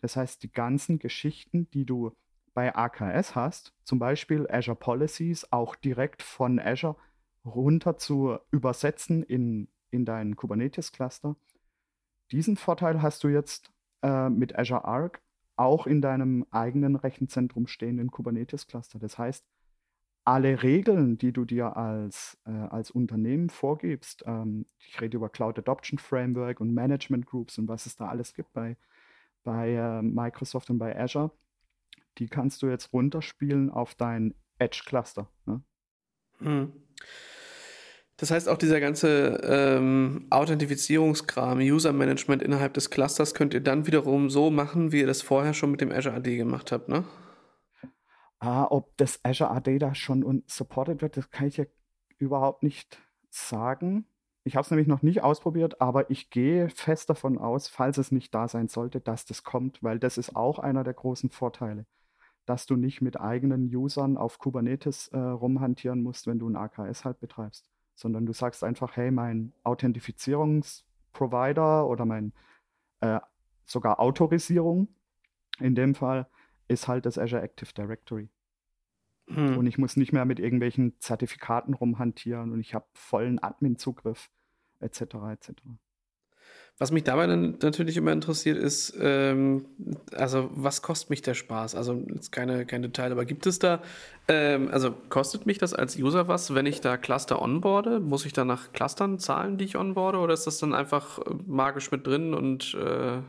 Das 0.00 0.16
heißt, 0.16 0.42
die 0.42 0.50
ganzen 0.50 0.98
Geschichten, 0.98 1.70
die 1.70 1.84
du 1.84 2.16
bei 2.52 2.74
AKS 2.74 3.36
hast, 3.36 3.74
zum 3.84 4.00
Beispiel 4.00 4.48
Azure 4.50 4.76
Policies, 4.76 5.46
auch 5.52 5.76
direkt 5.76 6.24
von 6.24 6.58
Azure 6.58 6.96
runter 7.44 7.96
zu 7.96 8.40
übersetzen 8.50 9.22
in, 9.22 9.68
in 9.92 10.04
deinen 10.04 10.34
Kubernetes-Cluster. 10.34 11.36
Diesen 12.32 12.56
Vorteil 12.56 13.02
hast 13.02 13.22
du 13.22 13.28
jetzt 13.28 13.70
äh, 14.02 14.28
mit 14.28 14.58
Azure 14.58 14.84
Arc 14.84 15.22
auch 15.54 15.86
in 15.86 16.02
deinem 16.02 16.44
eigenen 16.50 16.96
Rechenzentrum 16.96 17.68
stehenden 17.68 18.10
Kubernetes-Cluster. 18.10 18.98
Das 18.98 19.16
heißt, 19.16 19.46
alle 20.24 20.62
Regeln, 20.62 21.18
die 21.18 21.32
du 21.32 21.44
dir 21.44 21.76
als, 21.76 22.38
äh, 22.46 22.50
als 22.50 22.90
Unternehmen 22.90 23.50
vorgibst, 23.50 24.22
ähm, 24.26 24.66
ich 24.78 25.00
rede 25.00 25.16
über 25.16 25.28
Cloud 25.28 25.58
Adoption 25.58 25.98
Framework 25.98 26.60
und 26.60 26.72
Management 26.72 27.26
Groups 27.26 27.58
und 27.58 27.68
was 27.68 27.86
es 27.86 27.96
da 27.96 28.08
alles 28.08 28.34
gibt 28.34 28.52
bei, 28.52 28.76
bei 29.42 29.70
äh, 29.70 30.02
Microsoft 30.02 30.70
und 30.70 30.78
bei 30.78 30.98
Azure, 30.98 31.32
die 32.18 32.28
kannst 32.28 32.62
du 32.62 32.68
jetzt 32.68 32.92
runterspielen 32.92 33.70
auf 33.70 33.94
dein 33.94 34.34
Edge-Cluster. 34.58 35.28
Ne? 35.46 35.62
Hm. 36.38 36.72
Das 38.16 38.30
heißt, 38.30 38.48
auch 38.48 38.58
dieser 38.58 38.78
ganze 38.78 39.40
ähm, 39.42 40.26
Authentifizierungskram, 40.30 41.58
User-Management 41.58 42.42
innerhalb 42.42 42.74
des 42.74 42.90
Clusters 42.90 43.34
könnt 43.34 43.52
ihr 43.52 43.60
dann 43.60 43.88
wiederum 43.88 44.30
so 44.30 44.50
machen, 44.50 44.92
wie 44.92 45.00
ihr 45.00 45.08
das 45.08 45.22
vorher 45.22 45.54
schon 45.54 45.72
mit 45.72 45.80
dem 45.80 45.90
Azure 45.90 46.14
AD 46.14 46.36
gemacht 46.36 46.70
habt, 46.70 46.88
ne? 46.88 47.04
Ah, 48.44 48.66
ob 48.70 48.96
das 48.96 49.20
Azure 49.22 49.52
AD 49.52 49.78
da 49.78 49.94
schon 49.94 50.42
supported 50.48 51.00
wird, 51.00 51.16
das 51.16 51.30
kann 51.30 51.46
ich 51.46 51.58
ja 51.58 51.64
überhaupt 52.18 52.64
nicht 52.64 52.98
sagen. 53.30 54.04
Ich 54.42 54.56
habe 54.56 54.64
es 54.64 54.70
nämlich 54.72 54.88
noch 54.88 55.02
nicht 55.02 55.22
ausprobiert, 55.22 55.80
aber 55.80 56.10
ich 56.10 56.28
gehe 56.28 56.68
fest 56.68 57.08
davon 57.08 57.38
aus, 57.38 57.68
falls 57.68 57.98
es 57.98 58.10
nicht 58.10 58.34
da 58.34 58.48
sein 58.48 58.66
sollte, 58.66 59.00
dass 59.00 59.26
das 59.26 59.44
kommt, 59.44 59.80
weil 59.84 60.00
das 60.00 60.18
ist 60.18 60.34
auch 60.34 60.58
einer 60.58 60.82
der 60.82 60.94
großen 60.94 61.30
Vorteile, 61.30 61.86
dass 62.44 62.66
du 62.66 62.74
nicht 62.74 63.00
mit 63.00 63.20
eigenen 63.20 63.72
Usern 63.72 64.16
auf 64.16 64.40
Kubernetes 64.40 65.06
äh, 65.08 65.18
rumhantieren 65.18 66.02
musst, 66.02 66.26
wenn 66.26 66.40
du 66.40 66.48
ein 66.48 66.56
AKS 66.56 67.04
halt 67.04 67.20
betreibst, 67.20 67.70
sondern 67.94 68.26
du 68.26 68.32
sagst 68.32 68.64
einfach, 68.64 68.96
hey, 68.96 69.12
mein 69.12 69.52
Authentifizierungsprovider 69.62 71.86
oder 71.86 72.04
mein 72.06 72.32
äh, 73.02 73.20
sogar 73.66 74.00
Autorisierung 74.00 74.88
in 75.60 75.76
dem 75.76 75.94
Fall 75.94 76.26
ist 76.72 76.88
halt 76.88 77.06
das 77.06 77.18
Azure 77.18 77.42
Active 77.42 77.72
Directory. 77.72 78.28
Hm. 79.28 79.56
Und 79.58 79.66
ich 79.66 79.78
muss 79.78 79.96
nicht 79.96 80.12
mehr 80.12 80.24
mit 80.24 80.40
irgendwelchen 80.40 80.98
Zertifikaten 80.98 81.74
rumhantieren 81.74 82.52
und 82.52 82.60
ich 82.60 82.74
habe 82.74 82.86
vollen 82.92 83.38
Admin-Zugriff 83.38 84.30
etc. 84.80 85.00
etc. 85.32 85.52
Was 86.78 86.90
mich 86.90 87.04
dabei 87.04 87.26
dann 87.26 87.58
natürlich 87.62 87.96
immer 87.96 88.12
interessiert 88.12 88.56
ist, 88.56 88.96
ähm, 88.98 89.66
also 90.12 90.50
was 90.54 90.82
kostet 90.82 91.10
mich 91.10 91.22
der 91.22 91.34
Spaß? 91.34 91.76
Also 91.76 92.02
jetzt 92.12 92.32
keine, 92.32 92.66
keine 92.66 92.88
Detail, 92.88 93.12
aber 93.12 93.24
gibt 93.24 93.46
es 93.46 93.58
da, 93.60 93.82
ähm, 94.26 94.68
also 94.72 94.90
kostet 95.08 95.46
mich 95.46 95.58
das 95.58 95.74
als 95.74 95.96
User 95.96 96.26
was, 96.26 96.54
wenn 96.54 96.66
ich 96.66 96.80
da 96.80 96.96
Cluster 96.96 97.40
onboarde? 97.40 98.00
Muss 98.00 98.26
ich 98.26 98.32
da 98.32 98.44
nach 98.44 98.72
Clustern 98.72 99.20
zahlen, 99.20 99.58
die 99.58 99.66
ich 99.66 99.76
onboarde, 99.76 100.18
oder 100.18 100.34
ist 100.34 100.46
das 100.46 100.58
dann 100.58 100.74
einfach 100.74 101.20
magisch 101.46 101.92
mit 101.92 102.06
drin 102.06 102.34
und 102.34 102.74
äh 102.74 103.20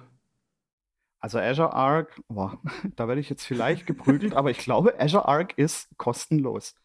also 1.24 1.40
Azure 1.40 1.72
Arc, 1.72 2.20
boah, 2.28 2.60
da 2.98 3.08
werde 3.08 3.22
ich 3.22 3.30
jetzt 3.30 3.46
vielleicht 3.46 3.88
geprügelt, 3.88 4.34
aber 4.34 4.52
ich 4.52 4.58
glaube, 4.58 5.00
Azure 5.00 5.26
Arc 5.26 5.58
ist 5.58 5.88
kostenlos. 5.98 6.76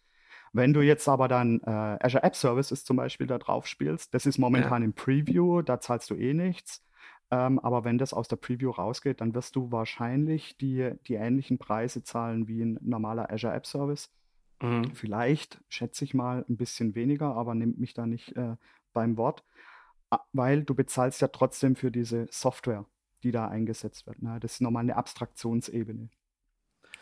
Wenn 0.53 0.73
du 0.73 0.81
jetzt 0.81 1.09
aber 1.09 1.27
dann 1.27 1.61
äh, 1.63 1.99
Azure 2.01 2.23
App 2.23 2.37
Services 2.37 2.85
zum 2.85 2.97
Beispiel 2.97 3.27
da 3.27 3.39
drauf 3.39 3.67
spielst, 3.67 4.15
das 4.15 4.27
ist 4.27 4.39
momentan 4.39 4.83
ja. 4.83 4.87
im 4.87 4.93
Preview, 4.93 5.63
da 5.63 5.81
zahlst 5.81 6.09
du 6.11 6.15
eh 6.15 6.35
nichts. 6.35 6.85
Ähm, 7.33 7.59
aber 7.59 7.83
wenn 7.83 7.99
das 7.99 8.15
aus 8.15 8.29
der 8.29 8.37
Preview 8.37 8.71
rausgeht, 8.71 9.21
dann 9.21 9.35
wirst 9.35 9.57
du 9.57 9.73
wahrscheinlich 9.73 10.57
die, 10.57 10.93
die 11.09 11.15
ähnlichen 11.15 11.59
Preise 11.59 12.05
zahlen 12.05 12.47
wie 12.47 12.63
ein 12.63 12.79
normaler 12.81 13.33
Azure 13.33 13.53
App 13.53 13.67
Service. 13.67 14.09
Mhm. 14.63 14.95
Vielleicht, 14.95 15.61
schätze 15.69 16.05
ich 16.05 16.15
mal, 16.15 16.45
ein 16.49 16.57
bisschen 16.57 16.95
weniger, 16.95 17.35
aber 17.35 17.57
nimmt 17.57 17.81
mich 17.81 17.93
da 17.93 18.07
nicht 18.07 18.37
äh, 18.37 18.55
beim 18.93 19.17
Wort, 19.17 19.43
weil 20.33 20.63
du 20.63 20.77
bezahlst 20.77 21.21
ja 21.21 21.29
trotzdem 21.29 21.75
für 21.75 21.91
diese 21.91 22.29
Software, 22.31 22.87
die 23.23 23.33
da 23.33 23.49
eingesetzt 23.49 24.07
wird. 24.07 24.23
Ne? 24.23 24.39
Das 24.41 24.55
ist 24.55 24.61
nochmal 24.61 24.83
eine 24.83 24.97
Abstraktionsebene 24.97 26.09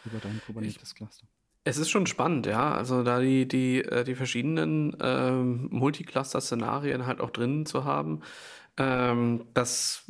über 0.05 0.19
dein 0.19 0.41
Kubernetes-Cluster. 0.47 1.27
Es 1.65 1.79
ist 1.79 1.91
schon 1.91 2.07
spannend, 2.07 2.47
ja. 2.47 2.73
Also 2.73 3.03
da 3.03 3.19
die, 3.19 3.49
die, 3.49 3.83
äh, 3.83 4.05
die 4.05 4.15
verschiedenen 4.15 4.97
ähm, 5.01 5.69
Multicluster-Szenarien 5.73 7.07
halt 7.07 7.21
auch 7.21 7.31
drin 7.31 7.67
zu 7.67 7.85
haben. 7.85 8.21
Ähm, 8.79 9.47
das, 9.53 10.05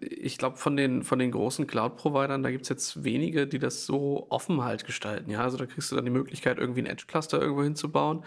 ich 0.00 0.38
glaube, 0.38 0.56
von 0.56 0.76
den, 0.76 1.02
von 1.02 1.18
den 1.18 1.32
großen 1.32 1.66
Cloud-Providern, 1.66 2.42
da 2.42 2.50
gibt 2.50 2.62
es 2.62 2.68
jetzt 2.68 3.02
wenige, 3.02 3.46
die 3.48 3.58
das 3.58 3.86
so 3.86 4.26
offen 4.30 4.62
halt 4.62 4.84
gestalten. 4.84 5.30
Ja, 5.30 5.40
also 5.40 5.56
da 5.56 5.66
kriegst 5.66 5.90
du 5.90 5.96
dann 5.96 6.04
die 6.04 6.12
Möglichkeit, 6.12 6.58
irgendwie 6.58 6.82
ein 6.82 6.86
Edge-Cluster 6.86 7.40
irgendwo 7.40 7.64
hinzubauen. 7.64 8.24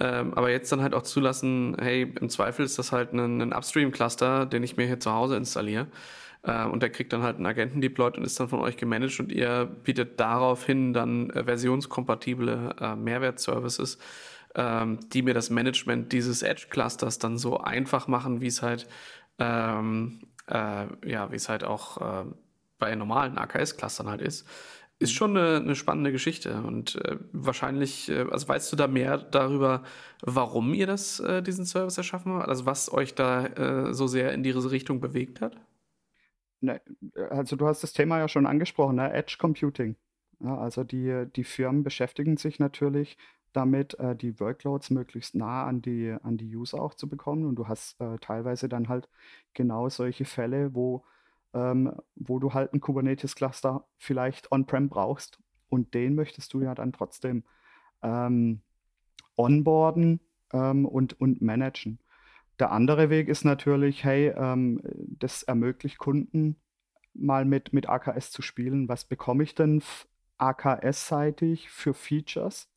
Ähm, 0.00 0.34
aber 0.34 0.50
jetzt 0.50 0.70
dann 0.70 0.82
halt 0.82 0.94
auch 0.94 1.02
zulassen, 1.02 1.76
hey, 1.80 2.12
im 2.20 2.28
Zweifel 2.28 2.64
ist 2.64 2.78
das 2.78 2.92
halt 2.92 3.12
ein, 3.12 3.40
ein 3.40 3.52
Upstream-Cluster, 3.52 4.44
den 4.46 4.62
ich 4.62 4.76
mir 4.76 4.86
hier 4.86 5.00
zu 5.00 5.12
Hause 5.12 5.36
installiere. 5.36 5.86
Äh, 6.42 6.64
und 6.66 6.82
der 6.82 6.90
kriegt 6.90 7.12
dann 7.12 7.22
halt 7.22 7.36
einen 7.36 7.46
Agenten 7.46 7.80
deployed 7.80 8.16
und 8.16 8.24
ist 8.24 8.38
dann 8.38 8.48
von 8.48 8.60
euch 8.60 8.76
gemanagt 8.76 9.18
und 9.20 9.32
ihr 9.32 9.66
bietet 9.66 10.20
daraufhin 10.20 10.92
dann 10.92 11.30
äh, 11.30 11.44
versionskompatible 11.44 12.76
äh, 12.80 12.96
Mehrwertservices, 12.96 13.98
ähm, 14.54 15.00
die 15.12 15.22
mir 15.22 15.34
das 15.34 15.50
Management 15.50 16.12
dieses 16.12 16.42
Edge-Clusters 16.42 17.18
dann 17.18 17.38
so 17.38 17.58
einfach 17.58 18.08
machen, 18.08 18.40
wie 18.40 18.46
es 18.46 18.62
halt, 18.62 18.88
ähm, 19.38 20.20
äh, 20.46 20.86
ja, 21.04 21.30
wie 21.30 21.36
es 21.36 21.48
halt 21.48 21.64
auch 21.64 22.00
äh, 22.00 22.24
bei 22.78 22.94
normalen 22.94 23.38
AKS-Clustern 23.38 24.08
halt 24.08 24.22
ist 24.22 24.46
ist 25.00 25.12
schon 25.12 25.36
eine, 25.36 25.56
eine, 25.56 25.76
spannende 25.76 26.10
Geschichte 26.10 26.60
und 26.62 26.96
äh, 27.04 27.18
wahrscheinlich, 27.32 28.08
äh, 28.08 28.26
also 28.30 28.48
weißt 28.48 28.72
du 28.72 28.76
da 28.76 28.88
mehr 28.88 29.18
darüber, 29.18 29.84
warum 30.22 30.74
ihr 30.74 30.86
das, 30.86 31.20
äh, 31.20 31.42
diesen 31.42 31.66
Service 31.66 31.98
erschaffen 31.98 32.32
habt? 32.32 32.48
Also 32.48 32.66
was 32.66 32.92
euch 32.92 33.14
da 33.14 33.46
äh, 33.46 33.94
so 33.94 34.06
sehr 34.06 34.32
in 34.32 34.42
diese 34.42 34.70
Richtung 34.70 35.00
bewegt 35.00 35.40
hat? 35.40 35.56
Ne, 36.60 36.80
also 37.30 37.56
du 37.56 37.66
hast 37.66 37.82
das 37.82 37.92
Thema 37.92 38.18
ja 38.18 38.28
schon 38.28 38.46
angesprochen, 38.46 38.96
ne? 38.96 39.12
Edge 39.12 39.36
Computing. 39.38 39.96
Ja, 40.40 40.56
also 40.58 40.84
die, 40.84 41.26
die 41.34 41.44
Firmen 41.44 41.82
beschäftigen 41.82 42.36
sich 42.36 42.58
natürlich 42.58 43.16
damit, 43.52 43.98
äh, 43.98 44.14
die 44.16 44.38
Workloads 44.40 44.90
möglichst 44.90 45.34
nah 45.34 45.64
an 45.66 45.82
die, 45.82 46.14
an 46.22 46.36
die 46.36 46.54
User 46.54 46.80
auch 46.80 46.94
zu 46.94 47.08
bekommen. 47.08 47.46
Und 47.46 47.56
du 47.56 47.68
hast 47.68 48.00
äh, 48.00 48.18
teilweise 48.18 48.68
dann 48.68 48.88
halt 48.88 49.08
genau 49.54 49.88
solche 49.88 50.24
Fälle, 50.24 50.74
wo, 50.74 51.04
ähm, 51.54 51.92
wo 52.16 52.38
du 52.38 52.54
halt 52.54 52.72
ein 52.74 52.80
Kubernetes-Cluster 52.80 53.84
vielleicht 53.96 54.52
on-prem 54.52 54.88
brauchst. 54.88 55.38
Und 55.68 55.94
den 55.94 56.14
möchtest 56.14 56.54
du 56.54 56.62
ja 56.62 56.74
dann 56.74 56.92
trotzdem 56.92 57.44
ähm, 58.02 58.60
onboarden 59.36 60.20
ähm, 60.52 60.86
und, 60.86 61.20
und 61.20 61.42
managen. 61.42 61.98
Der 62.58 62.72
andere 62.72 63.10
Weg 63.10 63.28
ist 63.28 63.44
natürlich, 63.44 64.04
hey, 64.04 64.32
ähm, 64.36 64.80
das 64.84 65.42
ermöglicht 65.42 65.98
Kunden 65.98 66.56
mal 67.14 67.44
mit, 67.44 67.72
mit 67.72 67.88
AKS 67.88 68.30
zu 68.30 68.42
spielen. 68.42 68.88
Was 68.88 69.04
bekomme 69.04 69.44
ich 69.44 69.54
denn 69.54 69.82
AKS-seitig 70.38 71.70
für 71.70 71.94
Features? 71.94 72.68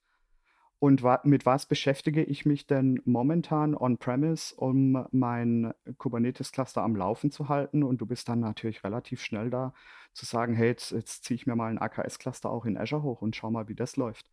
Und 0.80 1.04
wa 1.04 1.22
mit 1.24 1.46
was 1.46 1.68
beschäftige 1.68 2.24
ich 2.24 2.44
mich 2.44 2.66
denn 2.66 3.02
momentan 3.06 3.76
on-premise, 3.76 4.56
um 4.56 5.06
mein 5.12 5.74
Kubernetes-Cluster 6.00 6.82
am 6.82 6.96
Laufen 6.96 7.30
zu 7.30 7.50
halten? 7.50 7.84
Und 7.84 8.02
du 8.02 8.08
bist 8.08 8.28
dann 8.30 8.40
natürlich 8.40 8.84
relativ 8.84 9.22
schnell 9.22 9.52
da 9.52 9.74
zu 10.14 10.26
sagen, 10.26 10.56
hey, 10.56 10.70
jetzt, 10.70 10.92
jetzt 10.92 11.24
ziehe 11.24 11.36
ich 11.36 11.46
mir 11.46 11.56
mal 11.56 11.70
ein 11.70 11.78
AKS-Cluster 11.78 12.50
auch 12.50 12.66
in 12.66 12.78
Azure 12.78 13.04
hoch 13.04 13.22
und 13.22 13.36
schau 13.36 13.52
mal, 13.52 13.68
wie 13.68 13.76
das 13.76 13.96
läuft. 13.96 14.32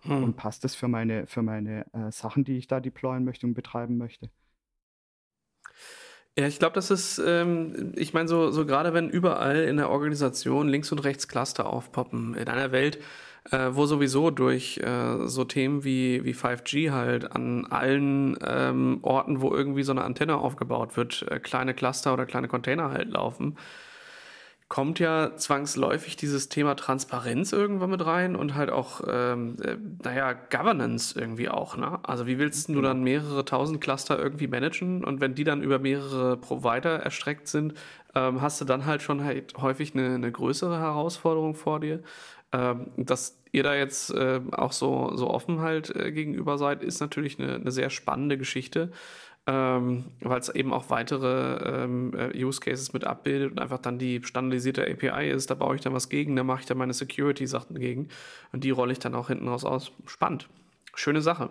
Hm. 0.00 0.22
Und 0.22 0.36
passt 0.36 0.64
das 0.64 0.74
für 0.74 0.88
meine, 0.88 1.26
für 1.26 1.42
meine 1.42 1.86
äh, 1.94 2.12
Sachen, 2.12 2.44
die 2.44 2.58
ich 2.58 2.66
da 2.66 2.80
deployen 2.80 3.24
möchte 3.24 3.46
und 3.46 3.54
betreiben 3.54 3.96
möchte? 3.96 4.30
Ja, 6.38 6.46
ich 6.46 6.58
glaube, 6.58 6.74
das 6.74 6.90
ist, 6.90 7.18
ähm, 7.18 7.92
ich 7.96 8.12
meine, 8.12 8.28
so, 8.28 8.50
so 8.50 8.66
gerade 8.66 8.92
wenn 8.92 9.08
überall 9.08 9.56
in 9.64 9.78
der 9.78 9.88
Organisation 9.88 10.68
links 10.68 10.92
und 10.92 10.98
rechts 10.98 11.28
Cluster 11.28 11.66
aufpoppen, 11.66 12.34
in 12.34 12.48
einer 12.48 12.72
Welt, 12.72 12.98
äh, 13.50 13.70
wo 13.70 13.86
sowieso 13.86 14.30
durch 14.30 14.78
äh, 14.78 15.26
so 15.28 15.44
Themen 15.44 15.82
wie, 15.84 16.24
wie 16.24 16.34
5G 16.34 16.90
halt 16.90 17.32
an 17.32 17.64
allen 17.66 18.36
ähm, 18.46 18.98
Orten, 19.00 19.40
wo 19.40 19.50
irgendwie 19.54 19.82
so 19.82 19.92
eine 19.92 20.04
Antenne 20.04 20.36
aufgebaut 20.36 20.96
wird, 20.98 21.24
äh, 21.30 21.40
kleine 21.40 21.72
Cluster 21.72 22.12
oder 22.12 22.26
kleine 22.26 22.48
Container 22.48 22.90
halt 22.90 23.08
laufen, 23.08 23.56
kommt 24.68 24.98
ja 24.98 25.36
zwangsläufig 25.36 26.16
dieses 26.16 26.48
Thema 26.48 26.74
Transparenz 26.74 27.52
irgendwann 27.52 27.90
mit 27.90 28.04
rein 28.04 28.34
und 28.34 28.56
halt 28.56 28.70
auch, 28.70 29.00
ähm, 29.08 29.56
äh, 29.62 29.76
naja, 30.02 30.32
Governance 30.32 31.18
irgendwie 31.18 31.48
auch. 31.48 31.76
Ne? 31.76 32.00
Also 32.02 32.26
wie 32.26 32.38
willst 32.38 32.68
du 32.68 32.74
genau. 32.74 32.88
dann 32.88 33.04
mehrere 33.04 33.44
tausend 33.44 33.80
Cluster 33.80 34.18
irgendwie 34.18 34.48
managen 34.48 35.04
und 35.04 35.20
wenn 35.20 35.36
die 35.36 35.44
dann 35.44 35.62
über 35.62 35.78
mehrere 35.78 36.36
Provider 36.36 36.98
erstreckt 36.98 37.46
sind, 37.46 37.74
ähm, 38.16 38.40
hast 38.40 38.60
du 38.60 38.64
dann 38.64 38.86
halt 38.86 39.02
schon 39.02 39.22
halt 39.22 39.54
häufig 39.58 39.94
eine, 39.94 40.14
eine 40.16 40.32
größere 40.32 40.78
Herausforderung 40.80 41.54
vor 41.54 41.78
dir. 41.78 42.02
Ähm, 42.52 42.90
dass 42.96 43.38
ihr 43.52 43.62
da 43.62 43.74
jetzt 43.74 44.10
äh, 44.14 44.40
auch 44.52 44.72
so, 44.72 45.12
so 45.16 45.30
offen 45.30 45.60
halt 45.60 45.94
äh, 45.94 46.10
gegenüber 46.10 46.58
seid, 46.58 46.82
ist 46.82 47.00
natürlich 47.00 47.38
eine, 47.38 47.54
eine 47.54 47.70
sehr 47.70 47.90
spannende 47.90 48.36
Geschichte 48.38 48.90
ähm, 49.46 50.06
weil 50.20 50.40
es 50.40 50.48
eben 50.48 50.72
auch 50.72 50.90
weitere 50.90 51.84
ähm, 51.84 52.12
äh, 52.14 52.44
Use 52.44 52.60
Cases 52.60 52.92
mit 52.92 53.04
abbildet 53.04 53.52
und 53.52 53.60
einfach 53.60 53.78
dann 53.78 53.98
die 53.98 54.20
standardisierte 54.24 54.82
API 54.82 55.30
ist. 55.30 55.50
Da 55.50 55.54
baue 55.54 55.76
ich 55.76 55.82
dann 55.82 55.92
was 55.92 56.08
gegen, 56.08 56.34
da 56.34 56.42
mache 56.42 56.60
ich 56.60 56.66
dann 56.66 56.78
meine 56.78 56.92
Security-Sachen 56.92 57.78
gegen 57.78 58.08
und 58.52 58.64
die 58.64 58.70
rolle 58.70 58.92
ich 58.92 58.98
dann 58.98 59.14
auch 59.14 59.28
hinten 59.28 59.46
raus 59.48 59.64
aus. 59.64 59.92
Spannend. 60.06 60.48
Schöne 60.94 61.20
Sache. 61.20 61.50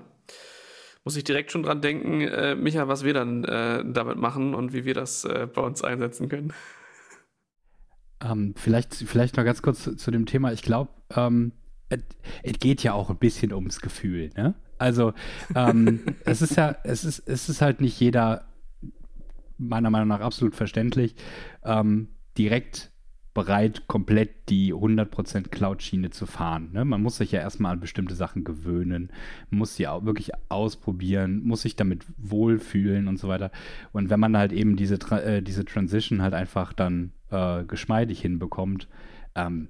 Muss 1.05 1.15
ich 1.15 1.23
direkt 1.23 1.51
schon 1.51 1.63
dran 1.63 1.81
denken, 1.81 2.21
äh, 2.21 2.55
Micha, 2.55 2.87
was 2.87 3.03
wir 3.03 3.13
dann 3.13 3.45
äh, 3.45 3.83
damit 3.85 4.17
machen 4.17 4.55
und 4.55 4.73
wie 4.73 4.85
wir 4.85 4.95
das 4.95 5.23
äh, 5.23 5.47
bei 5.53 5.61
uns 5.61 5.83
einsetzen 5.83 6.27
können. 6.27 6.51
Ähm, 8.21 8.55
vielleicht, 8.57 8.95
vielleicht 8.95 9.37
noch 9.37 9.45
ganz 9.45 9.61
kurz 9.61 9.83
zu, 9.83 9.95
zu 9.95 10.11
dem 10.11 10.25
Thema. 10.25 10.51
Ich 10.51 10.63
glaube, 10.63 10.89
ähm, 11.15 11.53
es 11.89 12.59
geht 12.59 12.83
ja 12.83 12.93
auch 12.93 13.09
ein 13.09 13.17
bisschen 13.17 13.53
ums 13.53 13.79
Gefühl, 13.79 14.31
ne? 14.35 14.55
Also 14.77 15.13
ähm, 15.55 16.01
es 16.25 16.41
ist 16.41 16.55
ja, 16.55 16.75
es 16.83 17.05
ist, 17.05 17.19
es 17.27 17.49
ist 17.49 17.61
halt 17.61 17.81
nicht 17.81 17.99
jeder, 17.99 18.45
meiner 19.57 19.89
Meinung 19.89 20.09
nach 20.09 20.21
absolut 20.21 20.55
verständlich, 20.55 21.15
ähm, 21.63 22.09
direkt 22.37 22.91
bereit, 23.35 23.83
komplett 23.87 24.49
die 24.49 24.73
100% 24.73 25.49
Cloud-Schiene 25.49 26.09
zu 26.09 26.25
fahren. 26.25 26.69
Ne? 26.71 26.85
Man 26.85 27.03
muss 27.03 27.17
sich 27.17 27.33
ja 27.33 27.41
erstmal 27.41 27.73
an 27.73 27.81
bestimmte 27.81 28.15
Sachen 28.15 28.45
gewöhnen, 28.45 29.11
muss 29.49 29.75
sie 29.75 29.87
auch 29.87 30.05
wirklich 30.05 30.31
ausprobieren, 30.47 31.43
muss 31.43 31.63
sich 31.63 31.75
damit 31.75 32.05
wohlfühlen 32.17 33.09
und 33.09 33.17
so 33.19 33.27
weiter. 33.27 33.51
Und 33.91 34.09
wenn 34.09 34.21
man 34.21 34.37
halt 34.37 34.53
eben 34.53 34.77
diese, 34.77 34.95
äh, 35.11 35.41
diese 35.41 35.65
Transition 35.65 36.21
halt 36.21 36.33
einfach 36.33 36.71
dann 36.71 37.11
äh, 37.29 37.65
geschmeidig 37.65 38.21
hinbekommt, 38.21 38.87
ähm, 39.35 39.67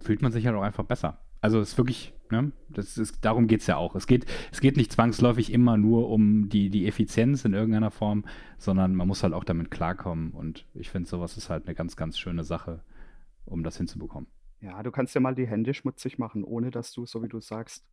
fühlt 0.00 0.22
man 0.22 0.32
sich 0.32 0.46
halt 0.46 0.56
auch 0.56 0.62
einfach 0.62 0.84
besser. 0.84 1.18
Also 1.42 1.60
es 1.60 1.72
ist 1.72 1.78
wirklich, 1.78 2.13
ne, 2.30 2.52
das 2.68 2.98
ist, 2.98 3.24
darum 3.24 3.46
geht 3.46 3.60
es 3.60 3.66
ja 3.66 3.76
auch. 3.76 3.94
Es 3.94 4.06
geht, 4.06 4.26
es 4.52 4.60
geht 4.60 4.76
nicht 4.76 4.92
zwangsläufig 4.92 5.52
immer 5.52 5.76
nur 5.76 6.08
um 6.08 6.48
die, 6.48 6.70
die 6.70 6.86
Effizienz 6.86 7.44
in 7.44 7.54
irgendeiner 7.54 7.90
Form, 7.90 8.24
sondern 8.58 8.94
man 8.94 9.08
muss 9.08 9.22
halt 9.22 9.34
auch 9.34 9.44
damit 9.44 9.70
klarkommen. 9.70 10.30
Und 10.32 10.66
ich 10.74 10.90
finde, 10.90 11.08
sowas 11.08 11.36
ist 11.36 11.50
halt 11.50 11.66
eine 11.66 11.74
ganz, 11.74 11.96
ganz 11.96 12.18
schöne 12.18 12.44
Sache, 12.44 12.82
um 13.44 13.62
das 13.62 13.76
hinzubekommen. 13.76 14.28
Ja, 14.60 14.82
du 14.82 14.90
kannst 14.90 15.14
ja 15.14 15.20
mal 15.20 15.34
die 15.34 15.46
Hände 15.46 15.74
schmutzig 15.74 16.18
machen, 16.18 16.42
ohne 16.42 16.70
dass 16.70 16.92
du, 16.92 17.04
so 17.06 17.22
wie 17.22 17.28
du 17.28 17.40
sagst, 17.40 17.84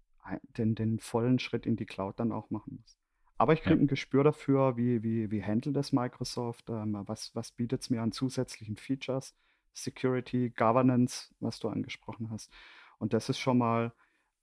den, 0.58 0.76
den 0.76 1.00
vollen 1.00 1.40
Schritt 1.40 1.66
in 1.66 1.76
die 1.76 1.86
Cloud 1.86 2.20
dann 2.20 2.32
auch 2.32 2.50
machen 2.50 2.78
musst. 2.82 2.98
Aber 3.38 3.54
ich 3.54 3.62
kriege 3.62 3.76
ja. 3.76 3.82
ein 3.82 3.88
Gespür 3.88 4.24
dafür, 4.24 4.78
wie, 4.78 5.02
wie, 5.02 5.32
wie 5.32 5.44
handelt 5.44 5.76
das 5.76 5.92
Microsoft, 5.92 6.70
ähm, 6.70 7.02
was, 7.08 7.34
was 7.34 7.52
bietet 7.52 7.82
es 7.82 7.90
mir 7.90 8.02
an 8.02 8.12
zusätzlichen 8.12 8.78
Features, 8.78 9.36
Security, 9.74 10.52
Governance, 10.52 11.34
was 11.40 11.60
du 11.60 11.70
angesprochen 11.70 12.30
hast. 12.30 12.52
Und 13.00 13.14
das 13.14 13.30
ist 13.30 13.40
schon 13.40 13.58
mal, 13.58 13.94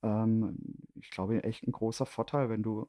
ähm, 0.03 0.57
ich 1.01 1.11
glaube, 1.11 1.43
echt 1.45 1.67
ein 1.67 1.73
großer 1.73 2.07
Vorteil, 2.07 2.49
wenn 2.49 2.63
du 2.63 2.89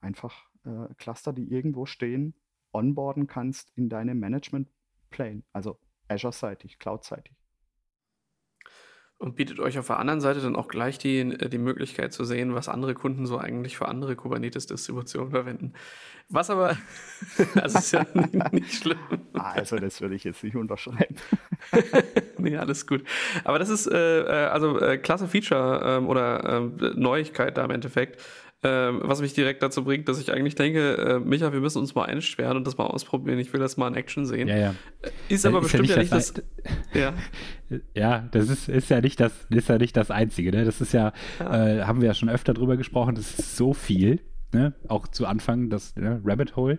einfach 0.00 0.48
äh, 0.64 0.92
Cluster, 0.96 1.32
die 1.32 1.50
irgendwo 1.50 1.86
stehen, 1.86 2.34
onboarden 2.72 3.26
kannst 3.26 3.70
in 3.76 3.88
deine 3.88 4.14
Management 4.14 4.68
Plane, 5.10 5.42
also 5.52 5.78
Azure-seitig, 6.08 6.78
Cloud-seitig. 6.78 7.43
Und 9.24 9.36
bietet 9.36 9.58
euch 9.58 9.78
auf 9.78 9.86
der 9.86 9.98
anderen 9.98 10.20
Seite 10.20 10.42
dann 10.42 10.54
auch 10.54 10.68
gleich 10.68 10.98
die, 10.98 11.20
äh, 11.20 11.48
die 11.48 11.56
Möglichkeit 11.56 12.12
zu 12.12 12.24
sehen, 12.24 12.54
was 12.54 12.68
andere 12.68 12.92
Kunden 12.92 13.24
so 13.24 13.38
eigentlich 13.38 13.74
für 13.78 13.88
andere 13.88 14.16
Kubernetes-Distributionen 14.16 15.30
verwenden. 15.30 15.72
Was 16.28 16.50
aber, 16.50 16.76
also 17.54 17.78
ist 17.78 17.92
ja 17.92 18.04
nicht 18.52 18.74
schlimm. 18.74 18.98
Also, 19.32 19.76
das 19.76 20.02
würde 20.02 20.14
ich 20.14 20.24
jetzt 20.24 20.44
nicht 20.44 20.56
unterschreiben. 20.56 21.16
nee, 22.38 22.54
alles 22.58 22.86
gut. 22.86 23.02
Aber 23.44 23.58
das 23.58 23.70
ist 23.70 23.86
äh, 23.86 24.24
äh 24.24 24.48
also 24.48 24.78
äh, 24.78 24.98
klasse 24.98 25.26
Feature 25.26 25.80
ähm, 25.82 26.06
oder 26.06 26.44
äh, 26.44 26.90
Neuigkeit 26.94 27.56
da 27.56 27.64
im 27.64 27.70
Endeffekt. 27.70 28.20
Ähm, 28.66 29.00
was 29.02 29.20
mich 29.20 29.34
direkt 29.34 29.62
dazu 29.62 29.84
bringt, 29.84 30.08
dass 30.08 30.18
ich 30.18 30.32
eigentlich 30.32 30.54
denke, 30.54 30.96
äh, 30.96 31.20
Micha, 31.20 31.52
wir 31.52 31.60
müssen 31.60 31.78
uns 31.78 31.94
mal 31.94 32.06
einsperren 32.06 32.56
und 32.56 32.66
das 32.66 32.78
mal 32.78 32.86
ausprobieren. 32.86 33.38
Ich 33.38 33.52
will 33.52 33.60
das 33.60 33.76
mal 33.76 33.88
in 33.88 33.94
Action 33.94 34.24
sehen. 34.24 34.48
Ja, 34.48 34.56
ja. 34.56 34.74
Ist 35.28 35.44
aber 35.44 35.58
ist 35.58 35.64
bestimmt 35.64 35.90
ja 35.90 35.98
nicht, 35.98 36.10
ja 36.10 36.16
nicht 36.16 36.38
das. 36.38 36.44
das 36.62 36.74
ja. 36.94 37.12
ja, 37.94 38.28
das 38.32 38.48
ist, 38.48 38.70
ist, 38.70 38.88
ja 38.88 39.02
nicht 39.02 39.20
das, 39.20 39.32
ist 39.50 39.68
ja 39.68 39.76
nicht 39.76 39.94
das 39.94 40.10
Einzige. 40.10 40.50
Ne? 40.50 40.64
Das 40.64 40.80
ist 40.80 40.94
ja. 40.94 41.12
Äh, 41.40 41.82
haben 41.82 42.00
wir 42.00 42.08
ja 42.08 42.14
schon 42.14 42.30
öfter 42.30 42.54
drüber 42.54 42.78
gesprochen, 42.78 43.16
das 43.16 43.38
ist 43.38 43.54
so 43.54 43.74
viel. 43.74 44.20
Ne? 44.52 44.72
Auch 44.88 45.08
zu 45.08 45.26
Anfang 45.26 45.68
das 45.68 45.94
ne? 45.96 46.22
Rabbit 46.24 46.56
Hole. 46.56 46.78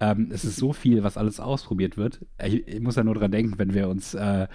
Ähm, 0.00 0.30
es 0.32 0.42
ist 0.46 0.56
so 0.56 0.72
viel, 0.72 1.02
was 1.02 1.18
alles 1.18 1.38
ausprobiert 1.38 1.98
wird. 1.98 2.24
Ich, 2.42 2.66
ich 2.66 2.80
muss 2.80 2.96
ja 2.96 3.04
nur 3.04 3.14
dran 3.14 3.30
denken, 3.30 3.58
wenn 3.58 3.74
wir 3.74 3.88
uns, 3.88 4.14
äh, 4.14 4.46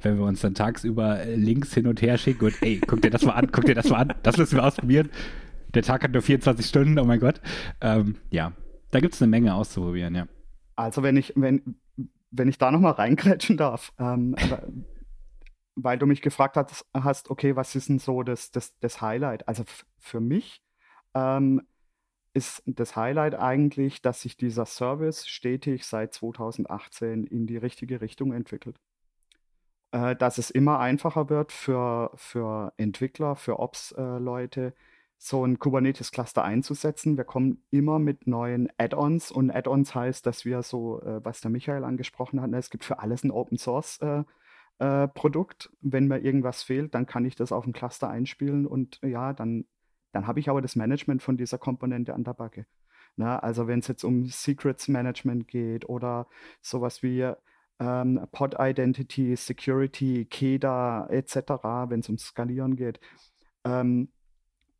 wenn 0.00 0.16
wir 0.16 0.24
uns 0.24 0.40
dann 0.40 0.54
tagsüber 0.54 1.18
Links 1.26 1.74
hin 1.74 1.86
und 1.86 2.00
her 2.00 2.16
schicken 2.16 2.46
und 2.46 2.54
ey, 2.62 2.80
guck 2.86 3.02
dir 3.02 3.10
das 3.10 3.26
mal 3.26 3.32
an, 3.32 3.48
guck 3.52 3.66
dir 3.66 3.74
das 3.74 3.90
mal 3.90 3.98
an, 3.98 4.14
das 4.22 4.38
müssen 4.38 4.56
wir 4.56 4.64
ausprobieren 4.64 5.10
der 5.74 5.82
Tag 5.82 6.04
hat 6.04 6.12
nur 6.12 6.22
24 6.22 6.66
Stunden, 6.66 6.98
oh 6.98 7.04
mein 7.04 7.20
Gott. 7.20 7.40
Ähm, 7.80 8.16
ja, 8.30 8.52
da 8.90 9.00
gibt 9.00 9.14
es 9.14 9.22
eine 9.22 9.30
Menge 9.30 9.54
auszuprobieren, 9.54 10.14
ja. 10.14 10.26
Also 10.76 11.02
wenn 11.02 11.16
ich, 11.16 11.32
wenn, 11.36 11.76
wenn 12.30 12.48
ich 12.48 12.58
da 12.58 12.70
nochmal 12.70 12.92
reingrätschen 12.92 13.56
darf, 13.56 13.92
ähm, 13.98 14.34
weil 15.74 15.98
du 15.98 16.06
mich 16.06 16.22
gefragt 16.22 16.56
hast, 16.56 16.86
hast, 16.94 17.30
okay, 17.30 17.56
was 17.56 17.74
ist 17.74 17.88
denn 17.88 17.98
so 17.98 18.22
das, 18.22 18.50
das, 18.50 18.78
das 18.80 19.00
Highlight? 19.00 19.46
Also 19.48 19.64
für 19.98 20.20
mich 20.20 20.62
ähm, 21.14 21.62
ist 22.32 22.62
das 22.66 22.96
Highlight 22.96 23.34
eigentlich, 23.34 24.02
dass 24.02 24.22
sich 24.22 24.36
dieser 24.36 24.66
Service 24.66 25.26
stetig 25.26 25.84
seit 25.84 26.14
2018 26.14 27.24
in 27.24 27.46
die 27.46 27.56
richtige 27.56 28.00
Richtung 28.00 28.32
entwickelt. 28.32 28.76
Äh, 29.92 30.14
dass 30.14 30.38
es 30.38 30.50
immer 30.50 30.78
einfacher 30.78 31.28
wird 31.28 31.50
für, 31.50 32.12
für 32.14 32.72
Entwickler, 32.76 33.34
für 33.34 33.58
Ops-Leute, 33.58 34.66
äh, 34.66 34.72
so 35.22 35.44
ein 35.44 35.58
Kubernetes-Cluster 35.58 36.42
einzusetzen. 36.42 37.18
Wir 37.18 37.24
kommen 37.24 37.62
immer 37.70 37.98
mit 37.98 38.26
neuen 38.26 38.70
Add-ons 38.78 39.30
und 39.30 39.50
Add-ons 39.50 39.94
heißt, 39.94 40.24
dass 40.24 40.46
wir 40.46 40.62
so, 40.62 41.02
äh, 41.02 41.22
was 41.22 41.42
der 41.42 41.50
Michael 41.50 41.84
angesprochen 41.84 42.40
hat, 42.40 42.48
ne, 42.48 42.56
es 42.56 42.70
gibt 42.70 42.84
für 42.84 43.00
alles 43.00 43.22
ein 43.22 43.30
Open-Source-Produkt. 43.30 45.66
Äh, 45.66 45.68
äh, 45.68 45.72
Wenn 45.82 46.08
mir 46.08 46.20
irgendwas 46.20 46.62
fehlt, 46.62 46.94
dann 46.94 47.04
kann 47.04 47.26
ich 47.26 47.36
das 47.36 47.52
auf 47.52 47.66
ein 47.66 47.74
Cluster 47.74 48.08
einspielen 48.08 48.66
und 48.66 48.98
ja, 49.02 49.34
dann, 49.34 49.66
dann 50.12 50.26
habe 50.26 50.40
ich 50.40 50.48
aber 50.48 50.62
das 50.62 50.74
Management 50.74 51.22
von 51.22 51.36
dieser 51.36 51.58
Komponente 51.58 52.14
an 52.14 52.24
der 52.24 52.32
Backe. 52.32 52.64
Ne? 53.16 53.42
Also 53.42 53.66
wenn 53.66 53.80
es 53.80 53.88
jetzt 53.88 54.04
um 54.04 54.24
Secrets-Management 54.24 55.48
geht 55.48 55.86
oder 55.86 56.28
sowas 56.62 57.02
wie 57.02 57.30
ähm, 57.78 58.26
Pod 58.32 58.56
Identity, 58.58 59.36
Security, 59.36 60.24
KEDA 60.24 61.08
etc., 61.10 61.36
wenn 61.88 62.00
es 62.00 62.08
um 62.08 62.16
Skalieren 62.16 62.76
geht. 62.76 63.00
Ähm, 63.64 64.08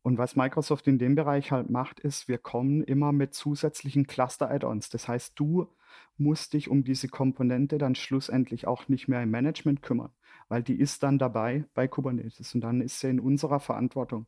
und 0.03 0.17
was 0.17 0.35
Microsoft 0.37 0.87
in 0.89 0.99
dem 0.99 1.15
Bereich 1.15 1.53
halt 1.53 1.69
macht, 1.69 2.01
ist, 2.01 2.27
wir 2.27 2.39
kommen 2.39 2.83
immer 2.83 3.13
mit 3.13 3.35
zusätzlichen 3.35 4.07
Cluster-Add-ons. 4.07 4.89
Das 4.89 5.09
heißt, 5.09 5.39
du 5.39 5.69
musst 6.17 6.55
dich 6.55 6.71
um 6.71 6.85
diese 6.85 7.09
Komponente 7.09 7.77
dann 7.77 7.95
schlussendlich 7.95 8.67
auch 8.67 8.89
nicht 8.89 9.09
mehr 9.09 9.23
im 9.23 9.31
Management 9.31 9.83
kümmern, 9.83 10.13
weil 10.49 10.63
die 10.63 10.79
ist 10.79 11.03
dann 11.03 11.19
dabei 11.19 11.65
bei 11.75 11.87
Kubernetes 11.87 12.55
und 12.55 12.63
dann 12.63 12.81
ist 12.81 13.01
sie 13.01 13.11
in 13.11 13.21
unserer 13.21 13.61
Verantwortung. 13.61 14.27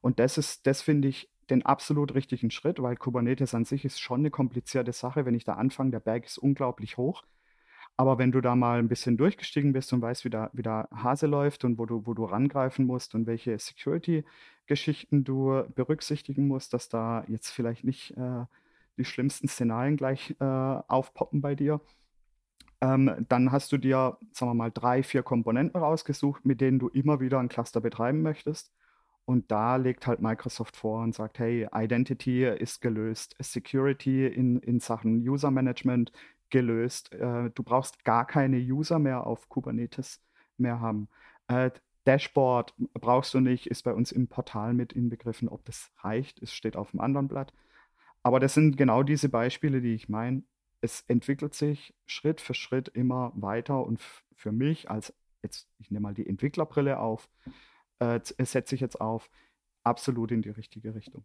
Und 0.00 0.18
das 0.18 0.38
ist, 0.38 0.66
das 0.66 0.82
finde 0.82 1.08
ich 1.08 1.30
den 1.50 1.64
absolut 1.66 2.14
richtigen 2.14 2.50
Schritt, 2.50 2.80
weil 2.80 2.96
Kubernetes 2.96 3.54
an 3.54 3.64
sich 3.64 3.84
ist 3.84 4.00
schon 4.00 4.20
eine 4.20 4.30
komplizierte 4.30 4.92
Sache. 4.92 5.26
Wenn 5.26 5.34
ich 5.34 5.44
da 5.44 5.54
anfange, 5.54 5.90
der 5.90 6.00
Berg 6.00 6.24
ist 6.24 6.38
unglaublich 6.38 6.96
hoch. 6.96 7.24
Aber 7.96 8.18
wenn 8.18 8.32
du 8.32 8.40
da 8.40 8.56
mal 8.56 8.78
ein 8.78 8.88
bisschen 8.88 9.16
durchgestiegen 9.16 9.72
bist 9.72 9.92
und 9.92 10.02
weißt, 10.02 10.24
wie 10.24 10.30
da, 10.30 10.50
wie 10.52 10.62
da 10.62 10.88
Hase 10.92 11.26
läuft 11.26 11.64
und 11.64 11.78
wo 11.78 11.86
du, 11.86 12.06
wo 12.06 12.14
du 12.14 12.24
rangreifen 12.24 12.86
musst 12.86 13.14
und 13.14 13.26
welche 13.26 13.58
Security-Geschichten 13.58 15.24
du 15.24 15.64
berücksichtigen 15.74 16.48
musst, 16.48 16.72
dass 16.72 16.88
da 16.88 17.24
jetzt 17.28 17.50
vielleicht 17.50 17.84
nicht 17.84 18.16
äh, 18.16 18.44
die 18.96 19.04
schlimmsten 19.04 19.48
Szenarien 19.48 19.96
gleich 19.96 20.34
äh, 20.40 20.44
aufpoppen 20.44 21.40
bei 21.40 21.54
dir, 21.54 21.80
ähm, 22.82 23.26
dann 23.28 23.52
hast 23.52 23.70
du 23.72 23.78
dir, 23.78 24.18
sagen 24.32 24.50
wir 24.50 24.54
mal, 24.54 24.72
drei, 24.72 25.02
vier 25.04 25.22
Komponenten 25.22 25.80
rausgesucht, 25.80 26.44
mit 26.44 26.60
denen 26.60 26.80
du 26.80 26.88
immer 26.88 27.20
wieder 27.20 27.38
ein 27.38 27.48
Cluster 27.48 27.80
betreiben 27.80 28.22
möchtest. 28.22 28.72
Und 29.24 29.52
da 29.52 29.76
legt 29.76 30.08
halt 30.08 30.20
Microsoft 30.20 30.76
vor 30.76 31.02
und 31.02 31.14
sagt, 31.14 31.38
hey, 31.38 31.68
Identity 31.72 32.44
ist 32.44 32.80
gelöst, 32.80 33.36
Security 33.38 34.26
in, 34.26 34.58
in 34.58 34.80
Sachen 34.80 35.16
User 35.28 35.52
Management 35.52 36.10
gelöst. 36.52 37.12
Äh, 37.12 37.50
du 37.50 37.64
brauchst 37.64 38.04
gar 38.04 38.24
keine 38.26 38.58
User 38.58 39.00
mehr 39.00 39.26
auf 39.26 39.48
Kubernetes 39.48 40.22
mehr 40.56 40.78
haben. 40.78 41.08
Äh, 41.48 41.72
Dashboard 42.04 42.74
brauchst 42.94 43.34
du 43.34 43.40
nicht, 43.40 43.66
ist 43.66 43.82
bei 43.82 43.92
uns 43.92 44.12
im 44.12 44.28
Portal 44.28 44.74
mit 44.74 44.92
inbegriffen. 44.92 45.48
Ob 45.48 45.64
das 45.64 45.90
reicht, 45.98 46.40
es 46.42 46.52
steht 46.52 46.76
auf 46.76 46.92
dem 46.92 47.00
anderen 47.00 47.28
Blatt. 47.28 47.52
Aber 48.22 48.38
das 48.38 48.54
sind 48.54 48.76
genau 48.76 49.02
diese 49.02 49.28
Beispiele, 49.28 49.80
die 49.80 49.94
ich 49.94 50.08
meine. 50.08 50.44
Es 50.80 51.02
entwickelt 51.08 51.54
sich 51.54 51.94
Schritt 52.06 52.40
für 52.40 52.54
Schritt 52.54 52.88
immer 52.88 53.32
weiter 53.34 53.84
und 53.84 54.00
für 54.34 54.52
mich 54.52 54.90
als 54.90 55.14
jetzt, 55.42 55.68
ich 55.78 55.90
nehme 55.90 56.02
mal 56.02 56.14
die 56.14 56.26
Entwicklerbrille 56.26 56.98
auf, 56.98 57.28
äh, 57.98 58.20
setze 58.22 58.74
ich 58.74 58.80
jetzt 58.80 59.00
auf, 59.00 59.30
absolut 59.84 60.30
in 60.32 60.42
die 60.42 60.50
richtige 60.50 60.94
Richtung. 60.94 61.24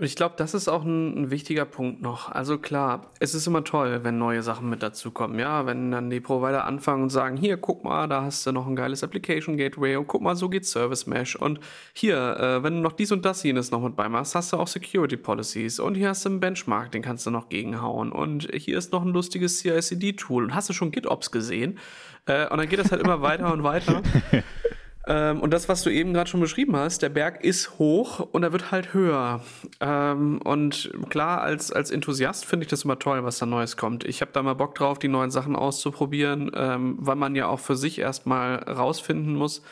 Und 0.00 0.06
ich 0.06 0.16
glaube, 0.16 0.34
das 0.38 0.54
ist 0.54 0.66
auch 0.66 0.82
ein, 0.82 1.24
ein, 1.24 1.30
wichtiger 1.30 1.66
Punkt 1.66 2.00
noch. 2.00 2.32
Also 2.32 2.56
klar, 2.56 3.10
es 3.18 3.34
ist 3.34 3.46
immer 3.46 3.64
toll, 3.64 4.00
wenn 4.02 4.16
neue 4.16 4.42
Sachen 4.42 4.70
mit 4.70 4.82
dazukommen. 4.82 5.38
Ja, 5.38 5.66
wenn 5.66 5.90
dann 5.90 6.08
die 6.08 6.20
Provider 6.20 6.64
anfangen 6.64 7.02
und 7.02 7.10
sagen, 7.10 7.36
hier, 7.36 7.58
guck 7.58 7.84
mal, 7.84 8.08
da 8.08 8.22
hast 8.22 8.46
du 8.46 8.52
noch 8.52 8.66
ein 8.66 8.76
geiles 8.76 9.04
Application 9.04 9.58
Gateway 9.58 9.96
und 9.96 10.06
guck 10.06 10.22
mal, 10.22 10.36
so 10.36 10.48
geht 10.48 10.64
Service 10.64 11.06
Mesh. 11.06 11.36
Und 11.36 11.60
hier, 11.92 12.16
äh, 12.16 12.62
wenn 12.62 12.76
du 12.76 12.80
noch 12.80 12.92
dies 12.92 13.12
und 13.12 13.26
das 13.26 13.42
jenes 13.42 13.72
noch 13.72 13.82
mit 13.82 13.94
beimachst, 13.94 14.34
hast 14.34 14.54
du 14.54 14.56
auch 14.56 14.68
Security 14.68 15.18
Policies. 15.18 15.78
Und 15.78 15.96
hier 15.96 16.08
hast 16.08 16.24
du 16.24 16.30
einen 16.30 16.40
Benchmark, 16.40 16.92
den 16.92 17.02
kannst 17.02 17.26
du 17.26 17.30
noch 17.30 17.50
gegenhauen. 17.50 18.10
Und 18.10 18.48
hier 18.54 18.78
ist 18.78 18.92
noch 18.92 19.02
ein 19.02 19.12
lustiges 19.12 19.58
CI/CD-Tool. 19.58 20.44
Und 20.44 20.54
hast 20.54 20.70
du 20.70 20.72
schon 20.72 20.92
GitOps 20.92 21.30
gesehen? 21.30 21.78
Äh, 22.24 22.48
und 22.48 22.56
dann 22.56 22.70
geht 22.70 22.78
das 22.78 22.90
halt 22.90 23.02
immer 23.02 23.20
weiter 23.20 23.52
und 23.52 23.64
weiter. 23.64 24.00
Ähm, 25.10 25.40
und 25.40 25.52
das, 25.52 25.68
was 25.68 25.82
du 25.82 25.90
eben 25.90 26.14
gerade 26.14 26.30
schon 26.30 26.38
beschrieben 26.38 26.76
hast, 26.76 27.02
der 27.02 27.08
Berg 27.08 27.42
ist 27.42 27.80
hoch 27.80 28.20
und 28.20 28.44
er 28.44 28.52
wird 28.52 28.70
halt 28.70 28.94
höher. 28.94 29.40
Ähm, 29.80 30.40
und 30.44 30.92
klar, 31.08 31.40
als, 31.40 31.72
als 31.72 31.90
Enthusiast 31.90 32.46
finde 32.46 32.64
ich 32.64 32.70
das 32.70 32.84
immer 32.84 32.96
toll, 32.96 33.24
was 33.24 33.38
da 33.38 33.46
Neues 33.46 33.76
kommt. 33.76 34.04
Ich 34.04 34.20
habe 34.20 34.30
da 34.32 34.40
mal 34.40 34.54
Bock 34.54 34.76
drauf, 34.76 35.00
die 35.00 35.08
neuen 35.08 35.32
Sachen 35.32 35.56
auszuprobieren, 35.56 36.52
ähm, 36.54 36.96
weil 37.00 37.16
man 37.16 37.34
ja 37.34 37.48
auch 37.48 37.58
für 37.58 37.74
sich 37.74 37.98
erstmal 37.98 38.58
rausfinden 38.58 39.34
muss, 39.34 39.62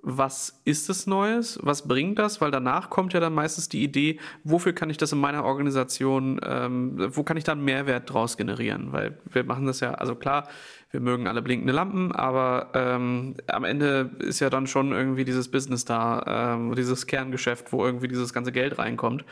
was 0.00 0.62
ist 0.64 0.88
es 0.88 1.06
Neues, 1.06 1.58
was 1.62 1.86
bringt 1.86 2.18
das, 2.18 2.40
weil 2.40 2.50
danach 2.50 2.88
kommt 2.88 3.12
ja 3.12 3.20
dann 3.20 3.34
meistens 3.34 3.68
die 3.68 3.82
Idee, 3.82 4.20
wofür 4.44 4.72
kann 4.72 4.90
ich 4.90 4.96
das 4.96 5.12
in 5.12 5.18
meiner 5.18 5.44
Organisation, 5.44 6.40
ähm, 6.42 7.14
wo 7.14 7.24
kann 7.24 7.36
ich 7.36 7.44
da 7.44 7.52
einen 7.52 7.64
Mehrwert 7.64 8.08
draus 8.08 8.36
generieren, 8.36 8.92
weil 8.92 9.18
wir 9.30 9.44
machen 9.44 9.66
das 9.66 9.80
ja, 9.80 9.92
also 9.94 10.14
klar, 10.14 10.48
wir 10.90 11.00
mögen 11.00 11.26
alle 11.26 11.42
blinkende 11.42 11.72
Lampen, 11.72 12.12
aber 12.12 12.70
ähm, 12.74 13.34
am 13.46 13.64
Ende 13.64 14.10
ist 14.20 14.40
ja 14.40 14.48
dann 14.48 14.66
schon 14.66 14.92
irgendwie 14.92 15.24
dieses 15.24 15.50
Business 15.50 15.84
da, 15.84 16.54
ähm, 16.56 16.74
dieses 16.74 17.06
Kerngeschäft, 17.06 17.72
wo 17.72 17.84
irgendwie 17.84 18.08
dieses 18.08 18.32
ganze 18.32 18.52
Geld 18.52 18.78
reinkommt. 18.78 19.24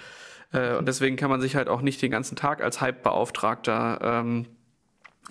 Äh, 0.52 0.76
und 0.76 0.86
deswegen 0.86 1.16
kann 1.16 1.30
man 1.30 1.40
sich 1.40 1.56
halt 1.56 1.68
auch 1.68 1.80
nicht 1.80 2.02
den 2.02 2.10
ganzen 2.10 2.36
Tag 2.36 2.62
als 2.62 2.80
Hype-Beauftragter 2.82 3.98
ähm, 4.02 4.46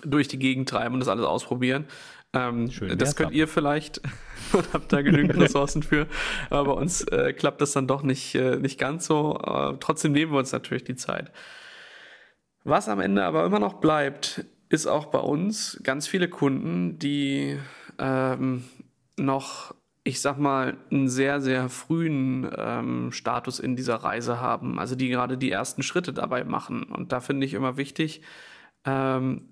durch 0.02 0.26
die 0.26 0.38
Gegend 0.38 0.68
treiben 0.68 0.94
und 0.94 1.00
das 1.00 1.08
alles 1.08 1.24
ausprobieren. 1.24 1.86
Ähm, 2.32 2.70
das 2.98 3.14
könnt 3.14 3.32
ihr 3.32 3.46
vielleicht 3.46 4.00
und 4.52 4.72
habt 4.72 4.92
da 4.92 5.02
genügend 5.02 5.36
Ressourcen 5.40 5.84
für. 5.84 6.06
Aber 6.50 6.74
bei 6.74 6.80
uns 6.80 7.02
äh, 7.04 7.32
klappt 7.32 7.60
das 7.60 7.72
dann 7.72 7.86
doch 7.86 8.02
nicht, 8.02 8.34
äh, 8.34 8.56
nicht 8.56 8.78
ganz 8.78 9.06
so. 9.06 9.38
Äh, 9.38 9.76
trotzdem 9.78 10.10
nehmen 10.10 10.32
wir 10.32 10.38
uns 10.38 10.50
natürlich 10.50 10.84
die 10.84 10.96
Zeit. 10.96 11.30
Was 12.64 12.88
am 12.88 12.98
Ende 12.98 13.24
aber 13.24 13.44
immer 13.44 13.60
noch 13.60 13.74
bleibt, 13.74 14.44
ist 14.68 14.86
auch 14.86 15.06
bei 15.06 15.18
uns 15.18 15.80
ganz 15.82 16.06
viele 16.06 16.28
Kunden, 16.28 16.98
die 16.98 17.58
ähm, 17.98 18.64
noch, 19.16 19.74
ich 20.04 20.20
sag 20.20 20.38
mal, 20.38 20.76
einen 20.90 21.08
sehr, 21.08 21.40
sehr 21.40 21.68
frühen 21.68 22.50
ähm, 22.56 23.12
Status 23.12 23.60
in 23.60 23.76
dieser 23.76 23.96
Reise 23.96 24.40
haben. 24.40 24.78
Also 24.78 24.94
die 24.94 25.08
gerade 25.08 25.38
die 25.38 25.50
ersten 25.50 25.82
Schritte 25.82 26.12
dabei 26.12 26.44
machen. 26.44 26.84
Und 26.84 27.12
da 27.12 27.20
finde 27.20 27.46
ich 27.46 27.54
immer 27.54 27.76
wichtig, 27.76 28.22
ähm, 28.84 29.48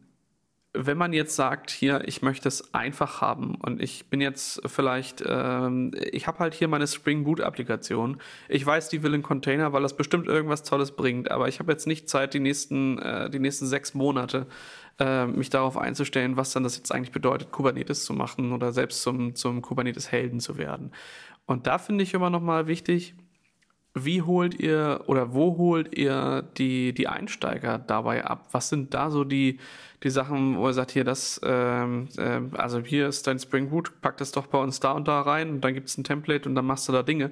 wenn 0.76 0.98
man 0.98 1.12
jetzt 1.12 1.36
sagt, 1.36 1.70
hier, 1.70 2.02
ich 2.06 2.20
möchte 2.20 2.48
es 2.48 2.74
einfach 2.74 3.20
haben 3.20 3.54
und 3.54 3.80
ich 3.80 4.06
bin 4.10 4.20
jetzt 4.20 4.60
vielleicht, 4.66 5.22
ähm, 5.26 5.92
ich 6.10 6.26
habe 6.26 6.40
halt 6.40 6.52
hier 6.52 6.66
meine 6.66 6.88
Spring 6.88 7.22
Boot 7.22 7.40
Applikation. 7.40 8.20
Ich 8.48 8.66
weiß, 8.66 8.88
die 8.88 9.04
will 9.04 9.14
einen 9.14 9.22
Container, 9.22 9.72
weil 9.72 9.82
das 9.82 9.96
bestimmt 9.96 10.26
irgendwas 10.26 10.64
Tolles 10.64 10.90
bringt, 10.90 11.30
aber 11.30 11.46
ich 11.46 11.60
habe 11.60 11.70
jetzt 11.70 11.86
nicht 11.86 12.08
Zeit, 12.08 12.34
die 12.34 12.40
nächsten, 12.40 12.98
äh, 12.98 13.30
die 13.30 13.38
nächsten 13.38 13.66
sechs 13.66 13.94
Monate 13.94 14.46
äh, 14.98 15.26
mich 15.26 15.48
darauf 15.48 15.78
einzustellen, 15.78 16.36
was 16.36 16.52
dann 16.52 16.64
das 16.64 16.76
jetzt 16.76 16.92
eigentlich 16.92 17.12
bedeutet, 17.12 17.52
Kubernetes 17.52 18.04
zu 18.04 18.12
machen 18.12 18.52
oder 18.52 18.72
selbst 18.72 19.02
zum, 19.02 19.36
zum 19.36 19.62
Kubernetes-Helden 19.62 20.40
zu 20.40 20.58
werden. 20.58 20.90
Und 21.46 21.68
da 21.68 21.78
finde 21.78 22.02
ich 22.02 22.14
immer 22.14 22.30
nochmal 22.30 22.66
wichtig, 22.66 23.14
wie 23.94 24.22
holt 24.22 24.58
ihr 24.60 25.04
oder 25.06 25.34
wo 25.34 25.56
holt 25.56 25.96
ihr 25.96 26.42
die, 26.58 26.92
die 26.92 27.08
Einsteiger 27.08 27.78
dabei 27.78 28.24
ab? 28.24 28.48
Was 28.50 28.68
sind 28.68 28.92
da 28.92 29.10
so 29.10 29.24
die, 29.24 29.58
die 30.02 30.10
Sachen, 30.10 30.58
wo 30.58 30.66
ihr 30.66 30.72
sagt, 30.72 30.90
hier, 30.90 31.04
das, 31.04 31.40
ähm, 31.44 32.08
äh, 32.18 32.40
also 32.56 32.80
hier 32.80 33.08
ist 33.08 33.26
dein 33.26 33.38
Spring 33.38 33.70
Boot, 33.70 34.00
pack 34.02 34.16
das 34.16 34.32
doch 34.32 34.48
bei 34.48 34.58
uns 34.58 34.80
da 34.80 34.92
und 34.92 35.06
da 35.06 35.20
rein 35.20 35.50
und 35.50 35.60
dann 35.60 35.74
gibt 35.74 35.88
es 35.88 35.96
ein 35.96 36.04
Template 36.04 36.48
und 36.48 36.56
dann 36.56 36.66
machst 36.66 36.88
du 36.88 36.92
da 36.92 37.02
Dinge. 37.02 37.30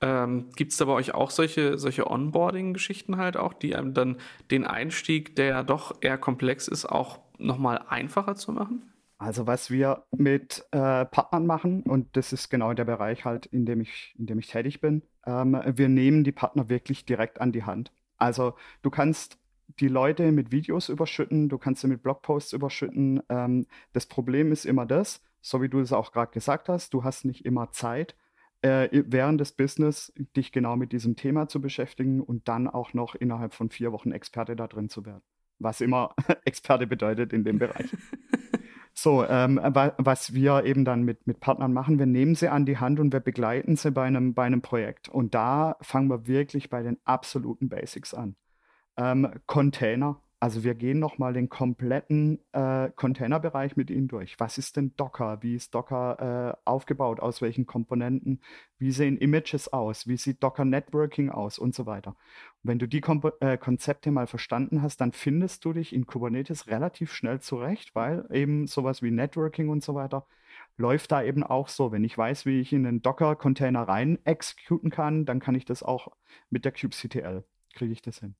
Ähm, 0.00 0.50
gibt 0.56 0.72
es 0.72 0.78
da 0.78 0.86
bei 0.86 0.92
euch 0.92 1.14
auch 1.14 1.30
solche, 1.30 1.78
solche 1.78 2.10
Onboarding-Geschichten 2.10 3.16
halt 3.16 3.36
auch, 3.36 3.52
die 3.52 3.76
einem 3.76 3.94
dann 3.94 4.16
den 4.50 4.66
Einstieg, 4.66 5.36
der 5.36 5.46
ja 5.46 5.62
doch 5.62 5.96
eher 6.00 6.18
komplex 6.18 6.66
ist, 6.66 6.84
auch 6.84 7.20
nochmal 7.38 7.84
einfacher 7.88 8.34
zu 8.34 8.50
machen? 8.50 8.92
Also 9.18 9.46
was 9.46 9.70
wir 9.70 10.04
mit 10.10 10.64
äh, 10.72 11.04
Partnern 11.04 11.46
machen, 11.46 11.84
und 11.84 12.16
das 12.16 12.32
ist 12.32 12.48
genau 12.48 12.74
der 12.74 12.84
Bereich 12.84 13.24
halt, 13.24 13.46
in 13.46 13.64
dem 13.64 13.80
ich, 13.80 14.16
in 14.18 14.26
dem 14.26 14.40
ich 14.40 14.48
tätig 14.48 14.80
bin, 14.80 15.02
ähm, 15.26 15.60
wir 15.64 15.88
nehmen 15.88 16.24
die 16.24 16.32
Partner 16.32 16.68
wirklich 16.68 17.04
direkt 17.04 17.40
an 17.40 17.52
die 17.52 17.64
Hand. 17.64 17.92
Also 18.16 18.54
du 18.82 18.90
kannst 18.90 19.38
die 19.80 19.88
Leute 19.88 20.32
mit 20.32 20.52
Videos 20.52 20.88
überschütten, 20.88 21.48
du 21.48 21.58
kannst 21.58 21.80
sie 21.80 21.88
mit 21.88 22.02
Blogposts 22.02 22.52
überschütten. 22.52 23.22
Ähm, 23.28 23.66
das 23.92 24.06
Problem 24.06 24.52
ist 24.52 24.64
immer 24.64 24.86
das, 24.86 25.22
so 25.40 25.62
wie 25.62 25.68
du 25.68 25.80
es 25.80 25.92
auch 25.92 26.12
gerade 26.12 26.32
gesagt 26.32 26.68
hast, 26.68 26.94
du 26.94 27.04
hast 27.04 27.24
nicht 27.24 27.44
immer 27.44 27.70
Zeit, 27.72 28.14
äh, 28.62 28.88
während 29.06 29.40
des 29.40 29.52
Business 29.52 30.12
dich 30.36 30.52
genau 30.52 30.76
mit 30.76 30.92
diesem 30.92 31.16
Thema 31.16 31.48
zu 31.48 31.60
beschäftigen 31.60 32.20
und 32.20 32.48
dann 32.48 32.68
auch 32.68 32.94
noch 32.94 33.14
innerhalb 33.14 33.54
von 33.54 33.70
vier 33.70 33.92
Wochen 33.92 34.12
Experte 34.12 34.56
da 34.56 34.68
drin 34.68 34.88
zu 34.88 35.04
werden. 35.04 35.22
Was 35.58 35.80
immer 35.80 36.14
Experte 36.44 36.86
bedeutet 36.86 37.32
in 37.32 37.44
dem 37.44 37.58
Bereich. 37.58 37.90
So, 38.94 39.24
ähm, 39.24 39.58
was 39.62 40.34
wir 40.34 40.64
eben 40.64 40.84
dann 40.84 41.02
mit, 41.02 41.26
mit 41.26 41.40
Partnern 41.40 41.72
machen, 41.72 41.98
wir 41.98 42.06
nehmen 42.06 42.34
sie 42.34 42.48
an 42.48 42.66
die 42.66 42.76
Hand 42.76 43.00
und 43.00 43.12
wir 43.12 43.20
begleiten 43.20 43.76
sie 43.76 43.90
bei 43.90 44.04
einem, 44.04 44.34
bei 44.34 44.44
einem 44.44 44.60
Projekt. 44.60 45.08
Und 45.08 45.34
da 45.34 45.76
fangen 45.80 46.08
wir 46.08 46.26
wirklich 46.26 46.68
bei 46.68 46.82
den 46.82 46.98
absoluten 47.04 47.68
Basics 47.68 48.12
an. 48.12 48.36
Ähm, 48.98 49.32
Container, 49.46 50.20
also 50.42 50.64
wir 50.64 50.74
gehen 50.74 50.98
nochmal 50.98 51.34
den 51.34 51.48
kompletten 51.48 52.40
äh, 52.50 52.90
Containerbereich 52.96 53.76
mit 53.76 53.90
Ihnen 53.90 54.08
durch. 54.08 54.40
Was 54.40 54.58
ist 54.58 54.76
denn 54.76 54.92
Docker? 54.96 55.40
Wie 55.40 55.54
ist 55.54 55.72
Docker 55.72 56.56
äh, 56.66 56.68
aufgebaut? 56.68 57.20
Aus 57.20 57.40
welchen 57.42 57.64
Komponenten? 57.64 58.40
Wie 58.76 58.90
sehen 58.90 59.18
Images 59.18 59.72
aus? 59.72 60.08
Wie 60.08 60.16
sieht 60.16 60.42
Docker 60.42 60.64
Networking 60.64 61.30
aus? 61.30 61.60
Und 61.60 61.76
so 61.76 61.86
weiter. 61.86 62.16
Und 62.64 62.70
wenn 62.70 62.80
du 62.80 62.88
die 62.88 63.00
Kom 63.00 63.22
äh, 63.38 63.56
Konzepte 63.56 64.10
mal 64.10 64.26
verstanden 64.26 64.82
hast, 64.82 65.00
dann 65.00 65.12
findest 65.12 65.64
du 65.64 65.74
dich 65.74 65.92
in 65.92 66.06
Kubernetes 66.06 66.66
relativ 66.66 67.12
schnell 67.12 67.38
zurecht, 67.38 67.94
weil 67.94 68.26
eben 68.32 68.66
sowas 68.66 69.00
wie 69.00 69.12
Networking 69.12 69.68
und 69.68 69.84
so 69.84 69.94
weiter 69.94 70.26
läuft 70.76 71.12
da 71.12 71.22
eben 71.22 71.44
auch 71.44 71.68
so. 71.68 71.92
Wenn 71.92 72.02
ich 72.02 72.18
weiß, 72.18 72.46
wie 72.46 72.58
ich 72.58 72.72
in 72.72 72.84
einen 72.84 73.00
Docker-Container 73.00 73.82
rein 73.82 74.18
exekuten 74.24 74.90
kann, 74.90 75.24
dann 75.24 75.38
kann 75.38 75.54
ich 75.54 75.66
das 75.66 75.84
auch 75.84 76.08
mit 76.50 76.64
der 76.64 76.72
kubectl. 76.72 77.44
Kriege 77.74 77.92
ich 77.92 78.02
das 78.02 78.18
hin. 78.18 78.34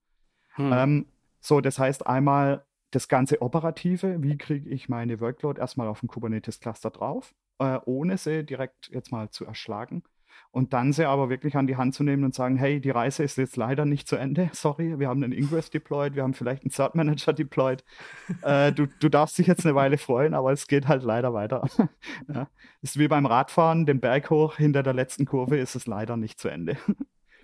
Hm. 0.57 0.73
Ähm, 0.73 1.07
so, 1.43 1.61
das 1.61 1.79
heißt 1.79 2.07
einmal 2.07 2.65
das 2.93 3.09
ganze 3.09 3.43
Operative, 3.43 4.23
wie 4.23 4.39
kriege 4.39 4.71
ich 4.71 4.89
meine 4.89 5.21
Workload 5.21 5.61
erstmal 5.61 5.89
auf 5.89 6.01
dem 6.01 6.09
Kubernetes-Cluster 6.09 6.91
drauf, 6.91 7.35
äh, 7.59 7.79
ohne 7.85 8.17
sie 8.17 8.45
direkt 8.45 8.89
jetzt 8.93 9.11
mal 9.11 9.31
zu 9.31 9.45
erschlagen. 9.45 10.05
Und 10.51 10.73
dann 10.73 10.93
sie 10.93 11.07
aber 11.07 11.31
wirklich 11.31 11.57
an 11.57 11.67
die 11.67 11.77
Hand 11.77 11.95
zu 11.95 12.05
nehmen 12.05 12.25
und 12.25 12.35
sagen, 12.35 12.57
hey, 12.57 12.81
die 12.81 12.91
Reise 12.91 13.23
ist 13.23 13.39
jetzt 13.39 13.57
leider 13.57 13.87
nicht 13.87 14.07
zu 14.07 14.17
Ende. 14.17 14.51
Sorry, 14.53 14.99
wir 14.99 15.09
haben 15.09 15.23
einen 15.23 15.33
Ingress 15.33 15.71
deployed, 15.71 16.15
wir 16.15 16.23
haben 16.23 16.35
vielleicht 16.35 16.63
einen 16.63 16.71
Cert 16.71 16.95
Manager 16.95 17.33
deployed. 17.33 17.83
äh, 18.43 18.71
du, 18.71 18.87
du 18.87 19.09
darfst 19.09 19.37
dich 19.37 19.47
jetzt 19.47 19.67
eine 19.67 19.75
Weile 19.75 19.99
freuen, 19.99 20.35
aber 20.35 20.53
es 20.53 20.69
geht 20.69 20.87
halt 20.87 21.03
leider 21.03 21.35
weiter. 21.35 21.67
ja. 22.33 22.49
Ist 22.83 22.99
wie 22.99 23.09
beim 23.09 23.27
Radfahren, 23.27 23.85
den 23.85 24.01
Berg 24.01 24.31
hoch, 24.31 24.57
hinter 24.57 24.83
der 24.83 24.95
letzten 24.95 25.25
Kurve 25.25 25.57
ist 25.57 25.75
es 25.75 25.87
leider 25.87 26.17
nicht 26.17 26.39
zu 26.39 26.49
Ende. 26.49 26.77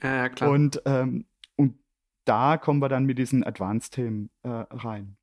Ja, 0.02 0.14
ja 0.14 0.28
klar. 0.28 0.50
Und 0.50 0.82
ähm, 0.84 1.24
da 2.28 2.58
kommen 2.58 2.80
wir 2.80 2.88
dann 2.88 3.06
mit 3.06 3.18
diesen 3.18 3.44
Advanced-Themen 3.44 4.30
äh, 4.42 4.48
rein. 4.48 5.16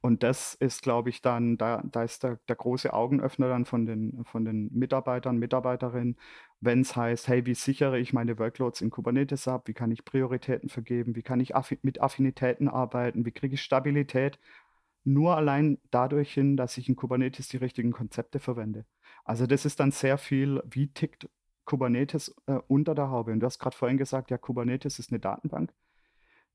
Und 0.00 0.22
das 0.22 0.54
ist, 0.54 0.82
glaube 0.82 1.10
ich, 1.10 1.22
dann, 1.22 1.58
da, 1.58 1.82
da 1.90 2.04
ist 2.04 2.22
der, 2.22 2.38
der 2.48 2.56
große 2.56 2.92
Augenöffner 2.92 3.48
dann 3.48 3.64
von 3.64 3.84
den, 3.84 4.24
von 4.24 4.44
den 4.44 4.72
Mitarbeitern, 4.72 5.38
Mitarbeiterinnen, 5.38 6.16
wenn 6.60 6.82
es 6.82 6.94
heißt, 6.94 7.26
hey, 7.28 7.44
wie 7.46 7.54
sichere 7.54 7.98
ich 7.98 8.12
meine 8.12 8.38
Workloads 8.38 8.80
in 8.80 8.90
Kubernetes 8.90 9.48
ab? 9.48 9.66
Wie 9.66 9.74
kann 9.74 9.90
ich 9.90 10.04
Prioritäten 10.04 10.68
vergeben? 10.68 11.16
Wie 11.16 11.22
kann 11.22 11.40
ich 11.40 11.56
affi 11.56 11.78
mit 11.82 12.00
Affinitäten 12.00 12.68
arbeiten? 12.68 13.26
Wie 13.26 13.32
kriege 13.32 13.54
ich 13.54 13.62
Stabilität? 13.62 14.38
Nur 15.04 15.36
allein 15.36 15.78
dadurch 15.90 16.32
hin, 16.32 16.56
dass 16.56 16.78
ich 16.78 16.88
in 16.88 16.96
Kubernetes 16.96 17.48
die 17.48 17.56
richtigen 17.56 17.92
Konzepte 17.92 18.38
verwende. 18.38 18.84
Also 19.24 19.46
das 19.46 19.64
ist 19.64 19.80
dann 19.80 19.90
sehr 19.90 20.18
viel, 20.18 20.62
wie 20.66 20.88
tickt 20.88 21.28
Kubernetes 21.64 22.34
äh, 22.46 22.58
unter 22.68 22.94
der 22.94 23.10
Haube. 23.10 23.32
Und 23.32 23.40
du 23.40 23.46
hast 23.46 23.58
gerade 23.58 23.76
vorhin 23.76 23.98
gesagt, 23.98 24.30
ja, 24.30 24.38
Kubernetes 24.38 24.98
ist 24.98 25.10
eine 25.10 25.20
Datenbank. 25.20 25.72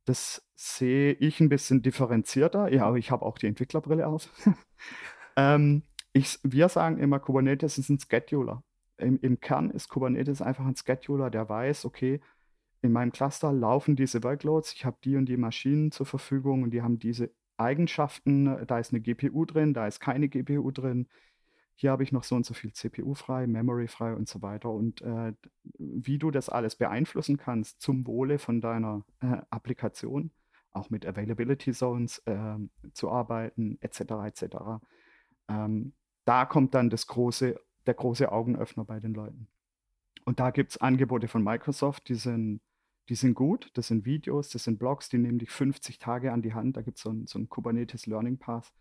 Das 0.05 0.45
sehe 0.55 1.13
ich 1.13 1.39
ein 1.39 1.49
bisschen 1.49 1.81
differenzierter. 1.81 2.71
Ja, 2.71 2.85
aber 2.85 2.97
ich 2.97 3.11
habe 3.11 3.25
auch 3.25 3.37
die 3.37 3.47
Entwicklerbrille 3.47 4.07
auf. 4.07 4.29
ähm, 5.37 5.83
ich, 6.11 6.39
wir 6.43 6.69
sagen 6.69 6.99
immer, 6.99 7.19
Kubernetes 7.19 7.77
ist 7.77 7.89
ein 7.89 7.99
Scheduler. 7.99 8.63
Im, 8.97 9.19
Im 9.21 9.39
Kern 9.39 9.71
ist 9.71 9.89
Kubernetes 9.89 10.41
einfach 10.41 10.65
ein 10.65 10.75
Scheduler, 10.75 11.29
der 11.29 11.49
weiß, 11.49 11.85
okay, 11.85 12.21
in 12.81 12.91
meinem 12.91 13.11
Cluster 13.11 13.51
laufen 13.51 13.95
diese 13.95 14.23
Workloads, 14.23 14.73
ich 14.73 14.85
habe 14.85 14.97
die 15.03 15.15
und 15.15 15.25
die 15.25 15.37
Maschinen 15.37 15.91
zur 15.91 16.05
Verfügung 16.05 16.63
und 16.63 16.71
die 16.71 16.81
haben 16.81 16.99
diese 16.99 17.31
Eigenschaften. 17.57 18.65
Da 18.67 18.77
ist 18.77 18.91
eine 18.91 19.01
GPU 19.01 19.45
drin, 19.45 19.73
da 19.73 19.87
ist 19.87 19.99
keine 19.99 20.27
GPU 20.27 20.69
drin 20.71 21.07
hier 21.75 21.91
habe 21.91 22.03
ich 22.03 22.11
noch 22.11 22.23
so 22.23 22.35
und 22.35 22.45
so 22.45 22.53
viel 22.53 22.71
CPU 22.71 23.13
frei, 23.13 23.47
Memory 23.47 23.87
frei 23.87 24.13
und 24.13 24.27
so 24.27 24.41
weiter. 24.41 24.69
Und 24.69 25.01
äh, 25.01 25.33
wie 25.77 26.19
du 26.19 26.31
das 26.31 26.49
alles 26.49 26.75
beeinflussen 26.75 27.37
kannst 27.37 27.81
zum 27.81 28.05
Wohle 28.05 28.39
von 28.39 28.61
deiner 28.61 29.05
äh, 29.21 29.37
Applikation, 29.49 30.31
auch 30.71 30.89
mit 30.89 31.05
Availability 31.05 31.71
Zones 31.71 32.19
äh, 32.25 32.57
zu 32.93 33.09
arbeiten, 33.09 33.77
etc. 33.81 34.01
etc. 34.25 34.45
Ähm, 35.49 35.93
da 36.25 36.45
kommt 36.45 36.73
dann 36.73 36.89
das 36.89 37.07
große, 37.07 37.59
der 37.85 37.93
große 37.93 38.31
Augenöffner 38.31 38.85
bei 38.85 38.99
den 38.99 39.13
Leuten. 39.13 39.47
Und 40.25 40.39
da 40.39 40.51
gibt 40.51 40.71
es 40.71 40.77
Angebote 40.77 41.27
von 41.27 41.43
Microsoft, 41.43 42.07
die 42.07 42.15
sind, 42.15 42.61
die 43.09 43.15
sind 43.15 43.33
gut, 43.33 43.71
das 43.73 43.87
sind 43.87 44.05
Videos, 44.05 44.49
das 44.49 44.63
sind 44.63 44.79
Blogs, 44.79 45.09
die 45.09 45.17
nehmen 45.17 45.39
dich 45.39 45.49
50 45.49 45.99
Tage 45.99 46.31
an 46.31 46.41
die 46.41 46.53
Hand. 46.53 46.77
Da 46.77 46.81
gibt 46.81 46.97
so 46.97 47.11
es 47.11 47.31
so 47.31 47.39
ein 47.39 47.49
Kubernetes 47.49 48.05
Learning 48.05 48.37
Path 48.37 48.71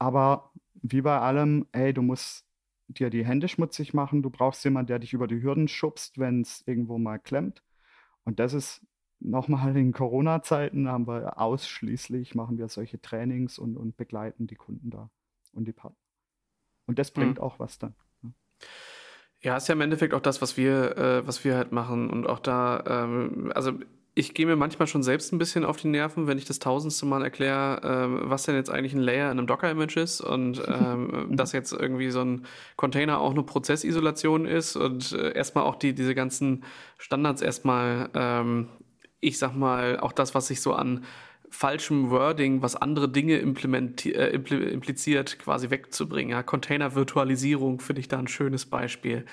aber 0.00 0.50
wie 0.82 1.02
bei 1.02 1.18
allem, 1.20 1.66
ey, 1.72 1.92
du 1.92 2.02
musst 2.02 2.46
dir 2.88 3.10
die 3.10 3.24
Hände 3.24 3.46
schmutzig 3.48 3.94
machen. 3.94 4.22
Du 4.22 4.30
brauchst 4.30 4.64
jemanden, 4.64 4.88
der 4.88 4.98
dich 4.98 5.12
über 5.12 5.28
die 5.28 5.42
Hürden 5.42 5.68
schubst, 5.68 6.18
wenn 6.18 6.40
es 6.40 6.64
irgendwo 6.66 6.98
mal 6.98 7.18
klemmt. 7.18 7.62
Und 8.24 8.40
das 8.40 8.54
ist 8.54 8.84
nochmal 9.20 9.76
in 9.76 9.92
Corona-Zeiten 9.92 10.88
haben 10.88 11.06
wir 11.06 11.38
ausschließlich, 11.38 12.34
machen 12.34 12.58
wir 12.58 12.68
solche 12.68 13.00
Trainings 13.00 13.58
und, 13.58 13.76
und 13.76 13.96
begleiten 13.96 14.46
die 14.46 14.56
Kunden 14.56 14.90
da 14.90 15.10
und 15.52 15.68
die 15.68 15.72
Partner. 15.72 15.98
Und 16.86 16.98
das 16.98 17.10
bringt 17.10 17.36
mhm. 17.36 17.44
auch 17.44 17.58
was 17.58 17.78
dann. 17.78 17.94
Ja. 19.42 19.56
ist 19.56 19.68
ja 19.68 19.74
im 19.74 19.80
Endeffekt 19.82 20.14
auch 20.14 20.20
das, 20.20 20.40
was 20.40 20.56
wir, 20.56 20.96
äh, 20.96 21.26
was 21.26 21.44
wir 21.44 21.56
halt 21.56 21.72
machen. 21.72 22.08
Und 22.08 22.26
auch 22.26 22.40
da, 22.40 22.82
ähm, 22.86 23.52
also 23.54 23.72
ich 24.14 24.34
gehe 24.34 24.46
mir 24.46 24.56
manchmal 24.56 24.88
schon 24.88 25.02
selbst 25.02 25.32
ein 25.32 25.38
bisschen 25.38 25.64
auf 25.64 25.76
die 25.76 25.88
Nerven, 25.88 26.26
wenn 26.26 26.36
ich 26.36 26.44
das 26.44 26.58
tausendste 26.58 27.06
Mal 27.06 27.22
erkläre, 27.22 27.80
ähm, 27.84 28.20
was 28.24 28.42
denn 28.42 28.56
jetzt 28.56 28.70
eigentlich 28.70 28.92
ein 28.92 29.00
Layer 29.00 29.30
in 29.30 29.38
einem 29.38 29.46
Docker-Image 29.46 29.96
ist 29.96 30.20
und 30.20 30.62
ähm, 30.68 31.28
dass 31.30 31.52
jetzt 31.52 31.72
irgendwie 31.72 32.10
so 32.10 32.20
ein 32.20 32.46
Container 32.76 33.20
auch 33.20 33.30
eine 33.30 33.44
Prozessisolation 33.44 34.46
ist 34.46 34.76
und 34.76 35.12
äh, 35.12 35.32
erstmal 35.32 35.64
auch 35.64 35.76
die, 35.76 35.94
diese 35.94 36.14
ganzen 36.14 36.64
Standards 36.98 37.40
erstmal, 37.40 38.10
ähm, 38.14 38.68
ich 39.20 39.38
sag 39.38 39.54
mal, 39.54 40.00
auch 40.00 40.12
das, 40.12 40.34
was 40.34 40.48
sich 40.48 40.60
so 40.60 40.72
an 40.72 41.04
falschem 41.48 42.10
Wording, 42.10 42.62
was 42.62 42.76
andere 42.76 43.08
Dinge 43.08 43.34
äh, 43.34 43.42
impliziert, 43.42 45.38
quasi 45.38 45.70
wegzubringen. 45.70 46.30
Ja, 46.30 46.42
Container-Virtualisierung 46.42 47.80
finde 47.80 48.00
ich 48.00 48.08
da 48.08 48.18
ein 48.18 48.28
schönes 48.28 48.66
Beispiel 48.66 49.24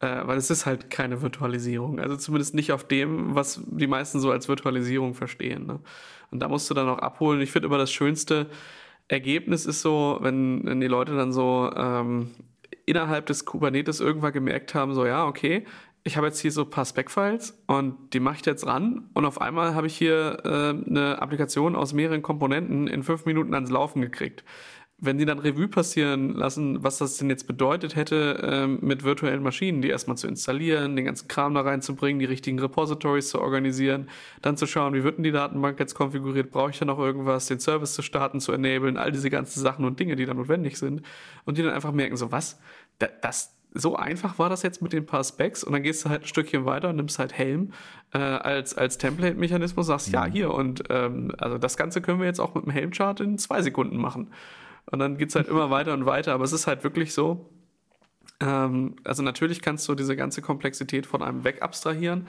äh, 0.00 0.26
weil 0.26 0.38
es 0.38 0.50
ist 0.50 0.66
halt 0.66 0.90
keine 0.90 1.22
Virtualisierung. 1.22 2.00
Also 2.00 2.16
zumindest 2.16 2.54
nicht 2.54 2.72
auf 2.72 2.84
dem, 2.84 3.34
was 3.34 3.62
die 3.66 3.86
meisten 3.86 4.20
so 4.20 4.30
als 4.30 4.48
Virtualisierung 4.48 5.14
verstehen. 5.14 5.66
Ne? 5.66 5.80
Und 6.30 6.40
da 6.40 6.48
musst 6.48 6.68
du 6.70 6.74
dann 6.74 6.88
auch 6.88 6.98
abholen. 6.98 7.40
Ich 7.40 7.52
finde 7.52 7.66
immer 7.66 7.78
das 7.78 7.92
schönste 7.92 8.48
Ergebnis 9.08 9.66
ist 9.66 9.82
so, 9.82 10.18
wenn, 10.20 10.64
wenn 10.64 10.80
die 10.80 10.86
Leute 10.86 11.16
dann 11.16 11.32
so 11.32 11.70
ähm, 11.76 12.30
innerhalb 12.86 13.26
des 13.26 13.44
Kubernetes 13.44 14.00
irgendwann 14.00 14.32
gemerkt 14.32 14.74
haben, 14.74 14.94
so 14.94 15.04
ja, 15.04 15.26
okay, 15.26 15.64
ich 16.02 16.16
habe 16.16 16.28
jetzt 16.28 16.40
hier 16.40 16.52
so 16.52 16.62
ein 16.62 16.70
paar 16.70 16.84
Spec-Files 16.84 17.62
und 17.66 18.14
die 18.14 18.20
mache 18.20 18.36
ich 18.36 18.46
jetzt 18.46 18.66
ran 18.66 19.10
und 19.12 19.24
auf 19.24 19.40
einmal 19.40 19.74
habe 19.74 19.86
ich 19.86 19.96
hier 19.96 20.38
äh, 20.44 20.88
eine 20.88 21.20
Applikation 21.20 21.76
aus 21.76 21.92
mehreren 21.92 22.22
Komponenten 22.22 22.86
in 22.86 23.02
fünf 23.02 23.26
Minuten 23.26 23.52
ans 23.52 23.70
Laufen 23.70 24.00
gekriegt 24.00 24.44
wenn 25.02 25.16
die 25.16 25.24
dann 25.24 25.38
Revue 25.38 25.68
passieren 25.68 26.34
lassen, 26.34 26.84
was 26.84 26.98
das 26.98 27.16
denn 27.16 27.30
jetzt 27.30 27.46
bedeutet 27.46 27.96
hätte, 27.96 28.38
ähm, 28.42 28.78
mit 28.82 29.02
virtuellen 29.02 29.42
Maschinen, 29.42 29.80
die 29.80 29.88
erstmal 29.88 30.16
zu 30.16 30.26
installieren, 30.26 30.94
den 30.94 31.06
ganzen 31.06 31.26
Kram 31.26 31.54
da 31.54 31.62
reinzubringen, 31.62 32.18
die 32.18 32.26
richtigen 32.26 32.58
Repositories 32.58 33.30
zu 33.30 33.40
organisieren, 33.40 34.08
dann 34.42 34.58
zu 34.58 34.66
schauen, 34.66 34.92
wie 34.92 35.02
wird 35.02 35.16
denn 35.16 35.24
die 35.24 35.32
Datenbank 35.32 35.80
jetzt 35.80 35.94
konfiguriert, 35.94 36.50
brauche 36.50 36.70
ich 36.70 36.78
da 36.78 36.84
noch 36.84 36.98
irgendwas, 36.98 37.46
den 37.46 37.60
Service 37.60 37.94
zu 37.94 38.02
starten, 38.02 38.40
zu 38.40 38.52
enablen, 38.52 38.98
all 38.98 39.10
diese 39.10 39.30
ganzen 39.30 39.60
Sachen 39.60 39.86
und 39.86 39.98
Dinge, 39.98 40.16
die 40.16 40.26
da 40.26 40.34
notwendig 40.34 40.78
sind. 40.78 41.02
Und 41.46 41.56
die 41.56 41.62
dann 41.62 41.72
einfach 41.72 41.92
merken, 41.92 42.16
so 42.18 42.30
was, 42.30 42.60
das, 42.98 43.56
so 43.72 43.96
einfach 43.96 44.38
war 44.38 44.50
das 44.50 44.62
jetzt 44.62 44.82
mit 44.82 44.92
den 44.92 45.06
paar 45.06 45.24
Specs 45.24 45.64
und 45.64 45.72
dann 45.72 45.82
gehst 45.82 46.04
du 46.04 46.10
halt 46.10 46.22
ein 46.22 46.26
Stückchen 46.26 46.66
weiter 46.66 46.90
und 46.90 46.96
nimmst 46.96 47.18
halt 47.18 47.32
Helm 47.32 47.72
äh, 48.12 48.18
als, 48.18 48.76
als 48.76 48.98
Template-Mechanismus, 48.98 49.86
sagst, 49.86 50.08
mhm. 50.08 50.14
ja, 50.14 50.24
hier 50.26 50.52
und 50.52 50.84
ähm, 50.90 51.32
also 51.38 51.56
das 51.56 51.76
Ganze 51.76 52.00
können 52.00 52.18
wir 52.18 52.26
jetzt 52.26 52.40
auch 52.40 52.54
mit 52.54 52.64
dem 52.64 52.72
Helm-Chart 52.72 53.20
in 53.20 53.38
zwei 53.38 53.62
Sekunden 53.62 53.96
machen. 53.96 54.30
Und 54.90 54.98
dann 54.98 55.18
geht 55.18 55.30
es 55.30 55.34
halt 55.34 55.48
immer 55.48 55.70
weiter 55.70 55.92
und 55.92 56.06
weiter. 56.06 56.32
Aber 56.34 56.44
es 56.44 56.52
ist 56.52 56.66
halt 56.66 56.84
wirklich 56.84 57.12
so. 57.14 57.50
Ähm, 58.40 58.96
also 59.04 59.22
natürlich 59.22 59.62
kannst 59.62 59.88
du 59.88 59.94
diese 59.94 60.16
ganze 60.16 60.42
Komplexität 60.42 61.06
von 61.06 61.22
einem 61.22 61.44
weg 61.44 61.62
abstrahieren 61.62 62.26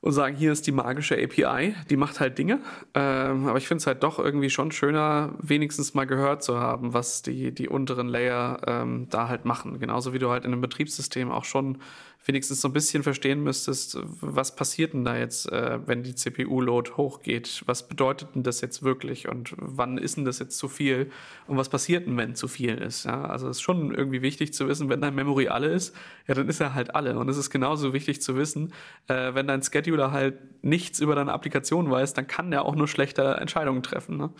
und 0.00 0.12
sagen, 0.12 0.36
hier 0.36 0.52
ist 0.52 0.66
die 0.66 0.72
magische 0.72 1.16
API, 1.16 1.74
die 1.90 1.96
macht 1.96 2.20
halt 2.20 2.38
Dinge. 2.38 2.60
Ähm, 2.94 3.48
aber 3.48 3.58
ich 3.58 3.66
finde 3.66 3.80
es 3.80 3.86
halt 3.86 4.02
doch 4.02 4.18
irgendwie 4.18 4.50
schon 4.50 4.70
schöner, 4.70 5.34
wenigstens 5.40 5.94
mal 5.94 6.06
gehört 6.06 6.44
zu 6.44 6.60
haben, 6.60 6.92
was 6.92 7.22
die, 7.22 7.52
die 7.52 7.68
unteren 7.68 8.08
Layer 8.08 8.60
ähm, 8.66 9.08
da 9.10 9.28
halt 9.28 9.44
machen. 9.44 9.80
Genauso 9.80 10.12
wie 10.12 10.18
du 10.18 10.30
halt 10.30 10.44
in 10.44 10.52
einem 10.52 10.60
Betriebssystem 10.60 11.30
auch 11.30 11.44
schon 11.44 11.78
wenigstens 12.26 12.60
so 12.60 12.68
ein 12.68 12.72
bisschen 12.72 13.02
verstehen 13.02 13.42
müsstest, 13.42 13.98
was 14.02 14.54
passiert 14.54 14.92
denn 14.92 15.04
da 15.04 15.16
jetzt, 15.16 15.50
äh, 15.50 15.78
wenn 15.86 16.02
die 16.02 16.14
CPU-Load 16.14 16.92
hochgeht? 16.96 17.62
Was 17.66 17.88
bedeutet 17.88 18.34
denn 18.34 18.42
das 18.42 18.60
jetzt 18.60 18.82
wirklich 18.82 19.28
und 19.28 19.54
wann 19.56 19.96
ist 19.96 20.16
denn 20.16 20.24
das 20.24 20.40
jetzt 20.40 20.58
zu 20.58 20.68
viel? 20.68 21.10
Und 21.46 21.56
was 21.56 21.68
passiert 21.68 22.06
denn, 22.06 22.16
wenn 22.16 22.34
zu 22.34 22.48
viel 22.48 22.74
ist? 22.76 23.04
Ja, 23.04 23.24
also 23.24 23.48
es 23.48 23.58
ist 23.58 23.62
schon 23.62 23.94
irgendwie 23.94 24.22
wichtig 24.22 24.52
zu 24.52 24.66
wissen, 24.68 24.88
wenn 24.88 25.00
dein 25.00 25.14
Memory 25.14 25.48
alle 25.48 25.68
ist, 25.68 25.94
ja, 26.26 26.34
dann 26.34 26.48
ist 26.48 26.60
er 26.60 26.74
halt 26.74 26.94
alle. 26.94 27.18
Und 27.18 27.28
es 27.28 27.36
ist 27.36 27.50
genauso 27.50 27.92
wichtig 27.92 28.20
zu 28.20 28.36
wissen, 28.36 28.72
äh, 29.06 29.34
wenn 29.34 29.46
dein 29.46 29.62
Scheduler 29.62 30.10
halt 30.10 30.64
nichts 30.64 31.00
über 31.00 31.14
deine 31.14 31.32
Applikation 31.32 31.90
weiß, 31.90 32.14
dann 32.14 32.26
kann 32.26 32.50
der 32.50 32.64
auch 32.64 32.74
nur 32.74 32.88
schlechte 32.88 33.22
Entscheidungen 33.22 33.82
treffen. 33.82 34.16
Ne? 34.16 34.30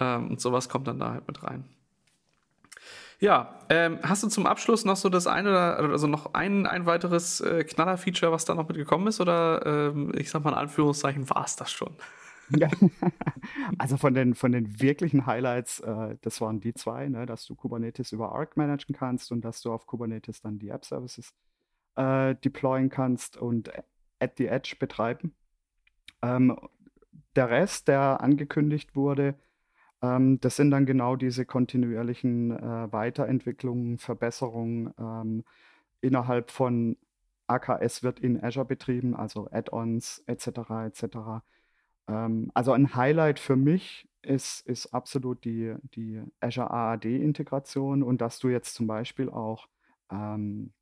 Ähm, 0.00 0.30
und 0.30 0.40
sowas 0.40 0.68
kommt 0.68 0.86
dann 0.86 0.98
da 0.98 1.12
halt 1.12 1.26
mit 1.26 1.42
rein. 1.42 1.64
Ja, 3.18 3.58
ähm, 3.70 3.98
hast 4.02 4.22
du 4.22 4.28
zum 4.28 4.46
Abschluss 4.46 4.84
noch 4.84 4.96
so 4.96 5.08
das 5.08 5.26
eine 5.26 5.48
oder 5.48 5.78
also 5.78 6.06
noch 6.06 6.34
ein, 6.34 6.66
ein 6.66 6.84
weiteres 6.84 7.40
äh, 7.40 7.64
Knaller-Feature, 7.64 8.30
was 8.30 8.44
da 8.44 8.54
noch 8.54 8.68
mitgekommen 8.68 9.06
ist? 9.06 9.20
Oder 9.20 9.64
ähm, 9.64 10.12
ich 10.16 10.30
sag 10.30 10.44
mal 10.44 10.50
in 10.50 10.58
Anführungszeichen, 10.58 11.28
war 11.30 11.44
es 11.44 11.56
das 11.56 11.70
schon? 11.70 11.96
Ja. 12.50 12.68
Also 13.78 13.96
von 13.96 14.12
den, 14.12 14.34
von 14.34 14.50
den 14.50 14.80
wirklichen 14.80 15.24
Highlights, 15.24 15.78
äh, 15.80 16.16
das 16.22 16.40
waren 16.40 16.58
die 16.60 16.74
zwei, 16.74 17.08
ne, 17.08 17.26
dass 17.26 17.46
du 17.46 17.54
Kubernetes 17.54 18.10
über 18.10 18.32
Arc 18.32 18.56
managen 18.56 18.94
kannst 18.94 19.30
und 19.30 19.44
dass 19.44 19.60
du 19.60 19.72
auf 19.72 19.86
Kubernetes 19.86 20.40
dann 20.40 20.58
die 20.58 20.70
App-Services 20.70 21.32
äh, 21.94 22.34
deployen 22.34 22.88
kannst 22.88 23.36
und 23.36 23.70
at 24.18 24.32
the 24.38 24.46
Edge 24.46 24.74
betreiben. 24.80 25.36
Ähm, 26.22 26.58
der 27.36 27.50
Rest, 27.50 27.86
der 27.86 28.20
angekündigt 28.20 28.96
wurde, 28.96 29.36
ähm, 30.06 30.40
das 30.40 30.56
sind 30.56 30.70
dann 30.70 30.86
genau 30.86 31.16
diese 31.16 31.44
kontinuierlichen 31.44 32.52
äh, 32.52 32.92
Weiterentwicklungen, 32.92 33.98
Verbesserungen 33.98 34.92
ähm, 34.98 35.44
innerhalb 36.00 36.50
von 36.50 36.96
AKS 37.48 38.02
wird 38.02 38.20
in 38.20 38.42
Azure 38.42 38.66
betrieben, 38.66 39.14
also 39.14 39.48
Add-ons 39.50 40.22
etc. 40.26 40.48
etc. 40.86 41.16
Ähm, 42.08 42.50
also 42.54 42.72
ein 42.72 42.94
Highlight 42.94 43.38
für 43.38 43.56
mich 43.56 44.08
ist, 44.22 44.66
ist 44.66 44.92
absolut 44.92 45.44
die, 45.44 45.74
die 45.94 46.22
Azure 46.40 46.70
AAD-Integration 46.70 48.02
und 48.02 48.20
dass 48.20 48.38
du 48.38 48.48
jetzt 48.48 48.74
zum 48.74 48.86
Beispiel 48.86 49.30
auch 49.30 49.68
ähm, 50.10 50.72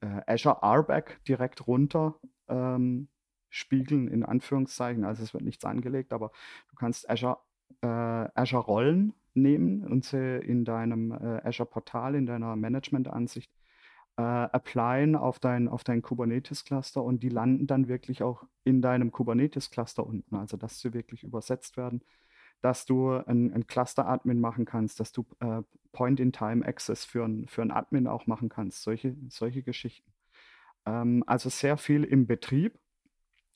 äh, 0.00 0.20
Azure 0.26 0.62
RBAC 0.62 1.24
direkt 1.24 1.66
runter 1.66 2.18
ähm, 2.48 3.08
spiegeln, 3.48 4.08
in 4.08 4.24
Anführungszeichen. 4.24 5.04
Also 5.04 5.22
es 5.22 5.34
wird 5.34 5.44
nichts 5.44 5.64
angelegt, 5.64 6.12
aber 6.12 6.30
du 6.68 6.76
kannst 6.76 7.08
Azure 7.08 7.38
äh, 7.80 7.86
Azure 7.86 8.62
Rollen 8.64 9.14
nehmen 9.34 9.84
und 9.84 10.04
sie 10.04 10.38
in 10.38 10.64
deinem 10.64 11.12
äh, 11.12 11.40
Azure 11.44 11.68
Portal, 11.68 12.14
in 12.14 12.26
deiner 12.26 12.56
Management-Ansicht 12.56 13.50
äh, 14.16 14.22
applyen 14.22 15.16
auf 15.16 15.38
dein, 15.38 15.68
auf 15.68 15.84
dein 15.84 16.02
Kubernetes-Cluster 16.02 17.02
und 17.02 17.22
die 17.22 17.28
landen 17.28 17.66
dann 17.66 17.88
wirklich 17.88 18.22
auch 18.22 18.44
in 18.64 18.82
deinem 18.82 19.10
Kubernetes-Cluster 19.10 20.06
unten, 20.06 20.34
also 20.36 20.56
dass 20.56 20.80
sie 20.80 20.92
wirklich 20.92 21.24
übersetzt 21.24 21.76
werden, 21.76 22.02
dass 22.60 22.84
du 22.84 23.10
ein, 23.10 23.52
ein 23.52 23.66
Cluster-Admin 23.66 24.40
machen 24.40 24.64
kannst, 24.64 25.00
dass 25.00 25.12
du 25.12 25.24
äh, 25.40 25.62
Point-in-Time-Access 25.92 27.04
für 27.04 27.24
ein, 27.24 27.48
für 27.48 27.62
ein 27.62 27.70
Admin 27.70 28.06
auch 28.06 28.26
machen 28.26 28.48
kannst, 28.48 28.82
solche, 28.82 29.16
solche 29.28 29.62
Geschichten. 29.62 30.12
Ähm, 30.86 31.24
also 31.26 31.48
sehr 31.48 31.76
viel 31.76 32.04
im 32.04 32.26
Betrieb 32.26 32.78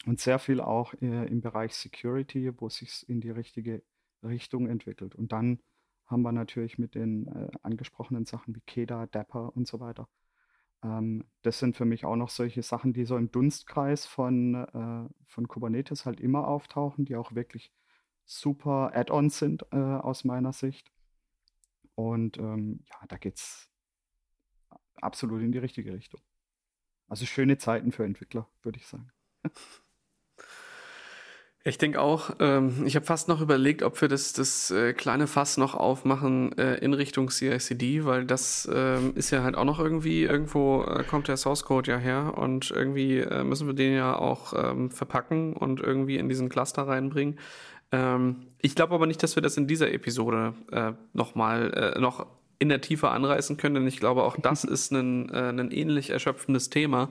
und 0.06 0.20
sehr 0.20 0.38
viel 0.38 0.60
auch 0.60 0.94
äh, 0.94 1.26
im 1.26 1.40
Bereich 1.40 1.74
Security, 1.74 2.50
wo 2.58 2.68
es 2.68 2.76
sich 2.76 3.08
in 3.08 3.20
die 3.20 3.30
richtige 3.30 3.82
Richtung 4.28 4.68
entwickelt. 4.68 5.14
Und 5.14 5.32
dann 5.32 5.60
haben 6.06 6.22
wir 6.22 6.32
natürlich 6.32 6.78
mit 6.78 6.94
den 6.94 7.26
äh, 7.26 7.48
angesprochenen 7.62 8.26
Sachen 8.26 8.54
wie 8.54 8.60
KEDA, 8.60 9.06
Dapper 9.06 9.56
und 9.56 9.66
so 9.66 9.80
weiter. 9.80 10.08
Ähm, 10.82 11.24
das 11.42 11.58
sind 11.58 11.76
für 11.76 11.84
mich 11.84 12.04
auch 12.04 12.16
noch 12.16 12.30
solche 12.30 12.62
Sachen, 12.62 12.92
die 12.92 13.04
so 13.04 13.16
im 13.16 13.30
Dunstkreis 13.30 14.06
von, 14.06 14.54
äh, 14.54 15.08
von 15.26 15.48
Kubernetes 15.48 16.06
halt 16.06 16.20
immer 16.20 16.46
auftauchen, 16.46 17.04
die 17.04 17.16
auch 17.16 17.34
wirklich 17.34 17.72
super 18.24 18.92
Add-ons 18.94 19.38
sind 19.38 19.66
äh, 19.72 19.76
aus 19.76 20.24
meiner 20.24 20.52
Sicht. 20.52 20.92
Und 21.94 22.38
ähm, 22.38 22.84
ja, 22.90 23.06
da 23.08 23.16
geht 23.16 23.36
es 23.36 23.68
absolut 24.96 25.42
in 25.42 25.52
die 25.52 25.58
richtige 25.58 25.92
Richtung. 25.92 26.20
Also 27.08 27.24
schöne 27.24 27.58
Zeiten 27.58 27.92
für 27.92 28.04
Entwickler, 28.04 28.48
würde 28.62 28.78
ich 28.78 28.86
sagen. 28.86 29.10
Ich 31.66 31.78
denke 31.78 32.00
auch, 32.00 32.30
ähm, 32.38 32.84
ich 32.86 32.94
habe 32.94 33.04
fast 33.04 33.26
noch 33.26 33.40
überlegt, 33.40 33.82
ob 33.82 34.00
wir 34.00 34.06
das, 34.06 34.32
das 34.32 34.70
äh, 34.70 34.92
kleine 34.92 35.26
Fass 35.26 35.56
noch 35.56 35.74
aufmachen 35.74 36.56
äh, 36.56 36.76
in 36.76 36.94
Richtung 36.94 37.28
CICD, 37.28 38.04
weil 38.04 38.24
das 38.24 38.70
ähm, 38.72 39.14
ist 39.16 39.32
ja 39.32 39.42
halt 39.42 39.56
auch 39.56 39.64
noch 39.64 39.80
irgendwie, 39.80 40.22
irgendwo 40.22 40.84
äh, 40.84 41.02
kommt 41.02 41.26
der 41.26 41.36
Source 41.36 41.64
Code 41.64 41.90
ja 41.90 41.98
her 41.98 42.34
und 42.36 42.70
irgendwie 42.70 43.18
äh, 43.18 43.42
müssen 43.42 43.66
wir 43.66 43.74
den 43.74 43.94
ja 43.94 44.16
auch 44.16 44.52
ähm, 44.52 44.92
verpacken 44.92 45.54
und 45.54 45.80
irgendwie 45.80 46.18
in 46.18 46.28
diesen 46.28 46.50
Cluster 46.50 46.86
reinbringen. 46.86 47.36
Ähm, 47.90 48.46
ich 48.62 48.76
glaube 48.76 48.94
aber 48.94 49.06
nicht, 49.06 49.24
dass 49.24 49.34
wir 49.34 49.42
das 49.42 49.56
in 49.56 49.66
dieser 49.66 49.92
Episode 49.92 50.54
äh, 50.70 50.92
nochmal 51.14 51.94
äh, 51.96 52.00
noch 52.00 52.26
in 52.60 52.68
der 52.68 52.80
Tiefe 52.80 53.08
anreißen 53.10 53.56
können, 53.56 53.74
denn 53.74 53.88
ich 53.88 53.98
glaube 53.98 54.22
auch 54.22 54.36
das 54.40 54.62
ist 54.64 54.92
ein, 54.92 55.30
äh, 55.30 55.48
ein 55.48 55.72
ähnlich 55.72 56.10
erschöpfendes 56.10 56.70
Thema 56.70 57.10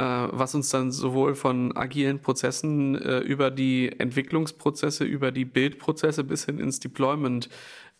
was 0.00 0.54
uns 0.54 0.68
dann 0.70 0.92
sowohl 0.92 1.34
von 1.34 1.76
agilen 1.76 2.20
Prozessen 2.20 2.94
äh, 2.94 3.18
über 3.18 3.50
die 3.50 3.90
Entwicklungsprozesse, 3.98 5.04
über 5.04 5.32
die 5.32 5.44
Bildprozesse 5.44 6.22
bis 6.22 6.44
hin 6.44 6.60
ins 6.60 6.78
Deployment 6.78 7.48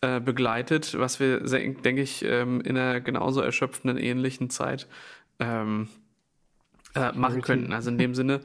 äh, 0.01 0.21
begleitet, 0.21 0.97
was 0.97 1.19
wir, 1.19 1.41
denke 1.41 2.01
ich, 2.01 2.23
ähm, 2.23 2.61
in 2.61 2.77
einer 2.77 3.01
genauso 3.01 3.41
erschöpfenden, 3.41 3.97
ähnlichen 3.97 4.49
Zeit 4.49 4.87
ähm, 5.39 5.89
äh, 6.95 7.11
machen 7.11 7.41
könnten. 7.41 7.73
Also 7.73 7.89
in 7.89 7.97
dem 7.97 8.15
Sinne, 8.15 8.39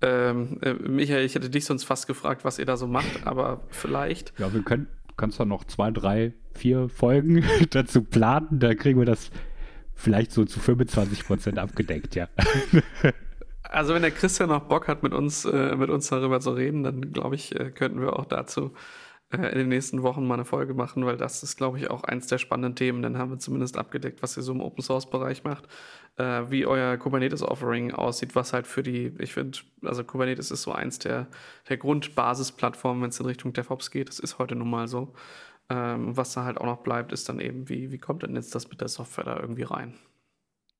ähm, 0.00 0.58
äh, 0.62 0.74
Michael, 0.74 1.24
ich 1.24 1.34
hätte 1.34 1.50
dich 1.50 1.64
sonst 1.64 1.82
fast 1.82 2.06
gefragt, 2.06 2.44
was 2.44 2.60
ihr 2.60 2.66
da 2.66 2.76
so 2.76 2.86
macht, 2.86 3.26
aber 3.26 3.62
vielleicht. 3.70 4.32
Ja, 4.38 4.54
wir 4.54 4.62
können, 4.62 4.86
kannst 5.16 5.40
da 5.40 5.44
noch 5.44 5.64
zwei, 5.64 5.90
drei, 5.90 6.34
vier 6.54 6.88
Folgen 6.88 7.44
dazu 7.70 8.02
planen, 8.02 8.60
da 8.60 8.74
kriegen 8.74 9.00
wir 9.00 9.06
das 9.06 9.30
vielleicht 9.94 10.32
so 10.32 10.44
zu 10.44 10.60
25 10.60 11.24
Prozent 11.24 11.58
abgedeckt, 11.58 12.14
ja. 12.14 12.28
Also 13.62 13.94
wenn 13.94 14.02
der 14.02 14.10
Christian 14.10 14.50
noch 14.50 14.64
Bock 14.64 14.86
hat, 14.86 15.02
mit 15.02 15.14
uns, 15.14 15.46
äh, 15.46 15.74
mit 15.76 15.88
uns 15.88 16.08
darüber 16.08 16.40
zu 16.40 16.50
reden, 16.50 16.82
dann 16.82 17.12
glaube 17.12 17.36
ich, 17.36 17.58
äh, 17.58 17.70
könnten 17.70 18.02
wir 18.02 18.18
auch 18.18 18.26
dazu 18.26 18.74
äh, 19.32 19.50
in 19.52 19.58
den 19.58 19.68
nächsten 19.68 20.02
Wochen 20.02 20.26
mal 20.26 20.34
eine 20.34 20.44
Folge 20.44 20.74
machen, 20.74 21.06
weil 21.06 21.16
das 21.16 21.42
ist, 21.42 21.56
glaube 21.56 21.78
ich, 21.78 21.90
auch 21.90 22.04
eins 22.04 22.26
der 22.26 22.38
spannenden 22.38 22.76
Themen. 22.76 23.02
Dann 23.02 23.16
haben 23.16 23.30
wir 23.30 23.38
zumindest 23.38 23.78
abgedeckt, 23.78 24.22
was 24.22 24.36
ihr 24.36 24.42
so 24.42 24.52
im 24.52 24.60
Open 24.60 24.82
Source 24.82 25.08
Bereich 25.08 25.42
macht, 25.44 25.68
äh, 26.16 26.42
wie 26.50 26.66
euer 26.66 26.98
Kubernetes 26.98 27.42
Offering 27.42 27.92
aussieht, 27.92 28.34
was 28.34 28.52
halt 28.52 28.66
für 28.66 28.82
die, 28.82 29.14
ich 29.18 29.32
finde, 29.32 29.58
also 29.82 30.04
Kubernetes 30.04 30.50
ist 30.50 30.62
so 30.62 30.72
eins 30.72 30.98
der, 30.98 31.28
der 31.68 31.78
Grundbasisplattformen, 31.78 33.02
wenn 33.02 33.10
es 33.10 33.20
in 33.20 33.26
Richtung 33.26 33.54
DevOps 33.54 33.90
geht. 33.90 34.08
Das 34.08 34.18
ist 34.18 34.38
heute 34.38 34.54
nun 34.54 34.68
mal 34.68 34.86
so. 34.86 35.14
Ähm, 35.72 36.14
was 36.14 36.34
da 36.34 36.44
halt 36.44 36.58
auch 36.58 36.66
noch 36.66 36.82
bleibt, 36.82 37.12
ist 37.12 37.30
dann 37.30 37.40
eben, 37.40 37.66
wie, 37.70 37.90
wie 37.90 37.98
kommt 37.98 38.22
denn 38.22 38.36
jetzt 38.36 38.54
das 38.54 38.68
mit 38.68 38.82
der 38.82 38.88
Software 38.88 39.24
da 39.24 39.40
irgendwie 39.40 39.62
rein? 39.62 39.94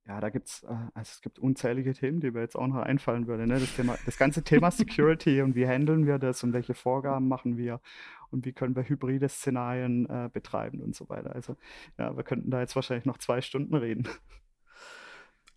Ja, 0.06 0.20
da 0.20 0.28
gibt's, 0.28 0.64
äh, 0.64 0.74
also 0.92 1.10
es 1.14 1.22
gibt 1.22 1.38
unzählige 1.38 1.94
Themen, 1.94 2.20
die 2.20 2.30
mir 2.30 2.40
jetzt 2.40 2.56
auch 2.56 2.66
noch 2.66 2.76
einfallen 2.76 3.26
würde. 3.26 3.46
Ne? 3.46 3.58
Das, 3.58 3.74
Thema, 3.74 3.96
das 4.04 4.18
ganze 4.18 4.42
Thema 4.42 4.70
Security 4.70 5.40
und 5.40 5.54
wie 5.54 5.66
handeln 5.66 6.06
wir 6.06 6.18
das 6.18 6.42
und 6.42 6.52
welche 6.52 6.74
Vorgaben 6.74 7.26
machen 7.26 7.56
wir 7.56 7.80
und 8.30 8.44
wie 8.44 8.52
können 8.52 8.76
wir 8.76 8.82
hybride 8.82 9.30
Szenarien 9.30 10.04
äh, 10.10 10.28
betreiben 10.30 10.80
und 10.82 10.94
so 10.94 11.08
weiter. 11.08 11.34
Also 11.34 11.56
ja, 11.96 12.14
wir 12.14 12.24
könnten 12.24 12.50
da 12.50 12.60
jetzt 12.60 12.76
wahrscheinlich 12.76 13.06
noch 13.06 13.16
zwei 13.16 13.40
Stunden 13.40 13.74
reden. 13.74 14.06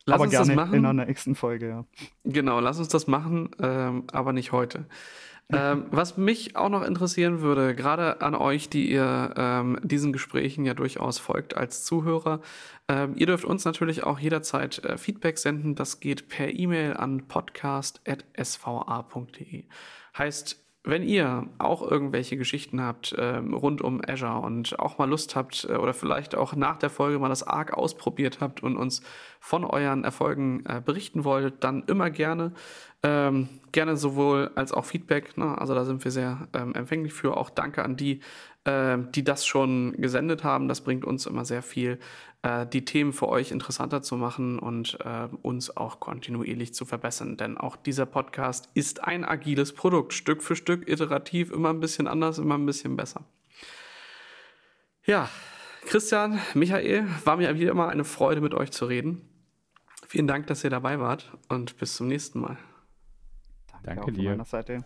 Lass 0.05 0.15
aber 0.15 0.23
uns 0.25 0.31
gerne 0.31 0.47
das 0.47 0.55
machen. 0.55 0.73
in 0.75 0.85
einer 0.85 1.05
nächsten 1.05 1.35
Folge, 1.35 1.67
ja. 1.67 1.85
Genau, 2.23 2.61
lass 2.61 2.79
uns 2.79 2.87
das 2.87 3.07
machen, 3.07 3.49
ähm, 3.59 4.05
aber 4.13 4.31
nicht 4.31 4.53
heute. 4.53 4.85
Ähm, 5.53 5.85
was 5.91 6.17
mich 6.17 6.55
auch 6.55 6.69
noch 6.69 6.81
interessieren 6.81 7.41
würde, 7.41 7.75
gerade 7.75 8.21
an 8.21 8.33
euch, 8.33 8.67
die 8.67 8.91
ihr 8.91 9.31
ähm, 9.37 9.77
diesen 9.83 10.11
Gesprächen 10.11 10.65
ja 10.65 10.73
durchaus 10.73 11.19
folgt 11.19 11.55
als 11.55 11.83
Zuhörer, 11.83 12.41
ähm, 12.87 13.13
ihr 13.15 13.27
dürft 13.27 13.45
uns 13.45 13.63
natürlich 13.63 14.03
auch 14.03 14.17
jederzeit 14.19 14.83
äh, 14.83 14.97
Feedback 14.97 15.37
senden. 15.37 15.75
Das 15.75 15.99
geht 15.99 16.29
per 16.29 16.51
E-Mail 16.51 16.97
an 16.97 17.27
podcast.sva.de. 17.27 19.65
Heißt, 20.17 20.65
wenn 20.85 21.03
ihr 21.03 21.47
auch 21.57 21.81
irgendwelche 21.81 22.37
Geschichten 22.37 22.79
habt 22.79 23.15
ähm, 23.17 23.55
rund 23.55 23.81
um 23.81 24.01
Azure 24.07 24.41
und 24.41 24.79
auch 24.79 24.99
mal 24.99 25.09
Lust 25.09 25.35
habt 25.35 25.67
äh, 25.69 25.77
oder 25.77 25.93
vielleicht 25.93 26.35
auch 26.35 26.55
nach 26.55 26.77
der 26.77 26.91
Folge 26.91 27.17
mal 27.17 27.29
das 27.29 27.43
Arc 27.43 27.73
ausprobiert 27.73 28.39
habt 28.39 28.61
und 28.61 28.77
uns 28.77 29.01
von 29.39 29.63
euren 29.63 30.03
Erfolgen 30.03 30.63
äh, 30.67 30.81
berichten 30.85 31.23
wollt, 31.23 31.63
dann 31.63 31.83
immer 31.87 32.11
gerne. 32.11 32.53
Ähm, 33.07 33.49
gerne 33.71 33.97
sowohl 33.97 34.49
als 34.55 34.71
auch 34.71 34.83
Feedback. 34.83 35.37
Ne? 35.37 35.55
Also 35.59 35.75
da 35.75 35.85
sind 35.85 36.03
wir 36.03 36.09
sehr 36.09 36.47
ähm, 36.53 36.73
empfänglich 36.73 37.13
für. 37.13 37.37
Auch 37.37 37.51
danke 37.51 37.83
an 37.83 37.95
die, 37.95 38.21
äh, 38.63 38.97
die 39.13 39.23
das 39.23 39.45
schon 39.45 39.93
gesendet 40.01 40.43
haben. 40.43 40.67
Das 40.67 40.81
bringt 40.81 41.05
uns 41.05 41.27
immer 41.27 41.45
sehr 41.45 41.61
viel 41.61 41.99
äh, 42.41 42.65
die 42.65 42.83
Themen 42.83 43.13
für 43.13 43.29
euch 43.29 43.51
interessanter 43.51 44.01
zu 44.01 44.15
machen 44.15 44.57
und 44.57 44.97
äh, 45.05 45.27
uns 45.43 45.77
auch 45.77 45.99
kontinuierlich 45.99 46.73
zu 46.73 46.83
verbessern. 46.85 47.37
Denn 47.37 47.59
auch 47.59 47.75
dieser 47.75 48.07
Podcast 48.07 48.69
ist 48.73 49.03
ein 49.03 49.23
agiles 49.23 49.73
Produkt, 49.73 50.13
Stück 50.13 50.41
für 50.41 50.55
Stück, 50.55 50.89
iterativ, 50.89 51.51
immer 51.51 51.69
ein 51.69 51.81
bisschen 51.81 52.07
anders, 52.07 52.39
immer 52.39 52.57
ein 52.57 52.65
bisschen 52.65 52.95
besser. 52.95 53.23
Ja, 55.05 55.29
Christian, 55.85 56.39
Michael, 56.55 57.05
war 57.23 57.37
mir 57.37 57.59
wieder 57.59 57.69
immer 57.69 57.89
eine 57.89 58.03
Freude, 58.03 58.41
mit 58.41 58.55
euch 58.55 58.71
zu 58.71 58.85
reden. 58.85 59.29
Vielen 60.07 60.25
Dank, 60.25 60.47
dass 60.47 60.63
ihr 60.63 60.71
dabei 60.71 60.99
wart 60.99 61.31
und 61.49 61.77
bis 61.77 61.95
zum 61.95 62.07
nächsten 62.07 62.39
Mal. 62.39 62.57
Danke, 63.85 64.05
Danke 64.05 64.11
dir. 64.13 64.29
Von 64.29 64.37
meiner 64.37 64.45
Seite. 64.45 64.83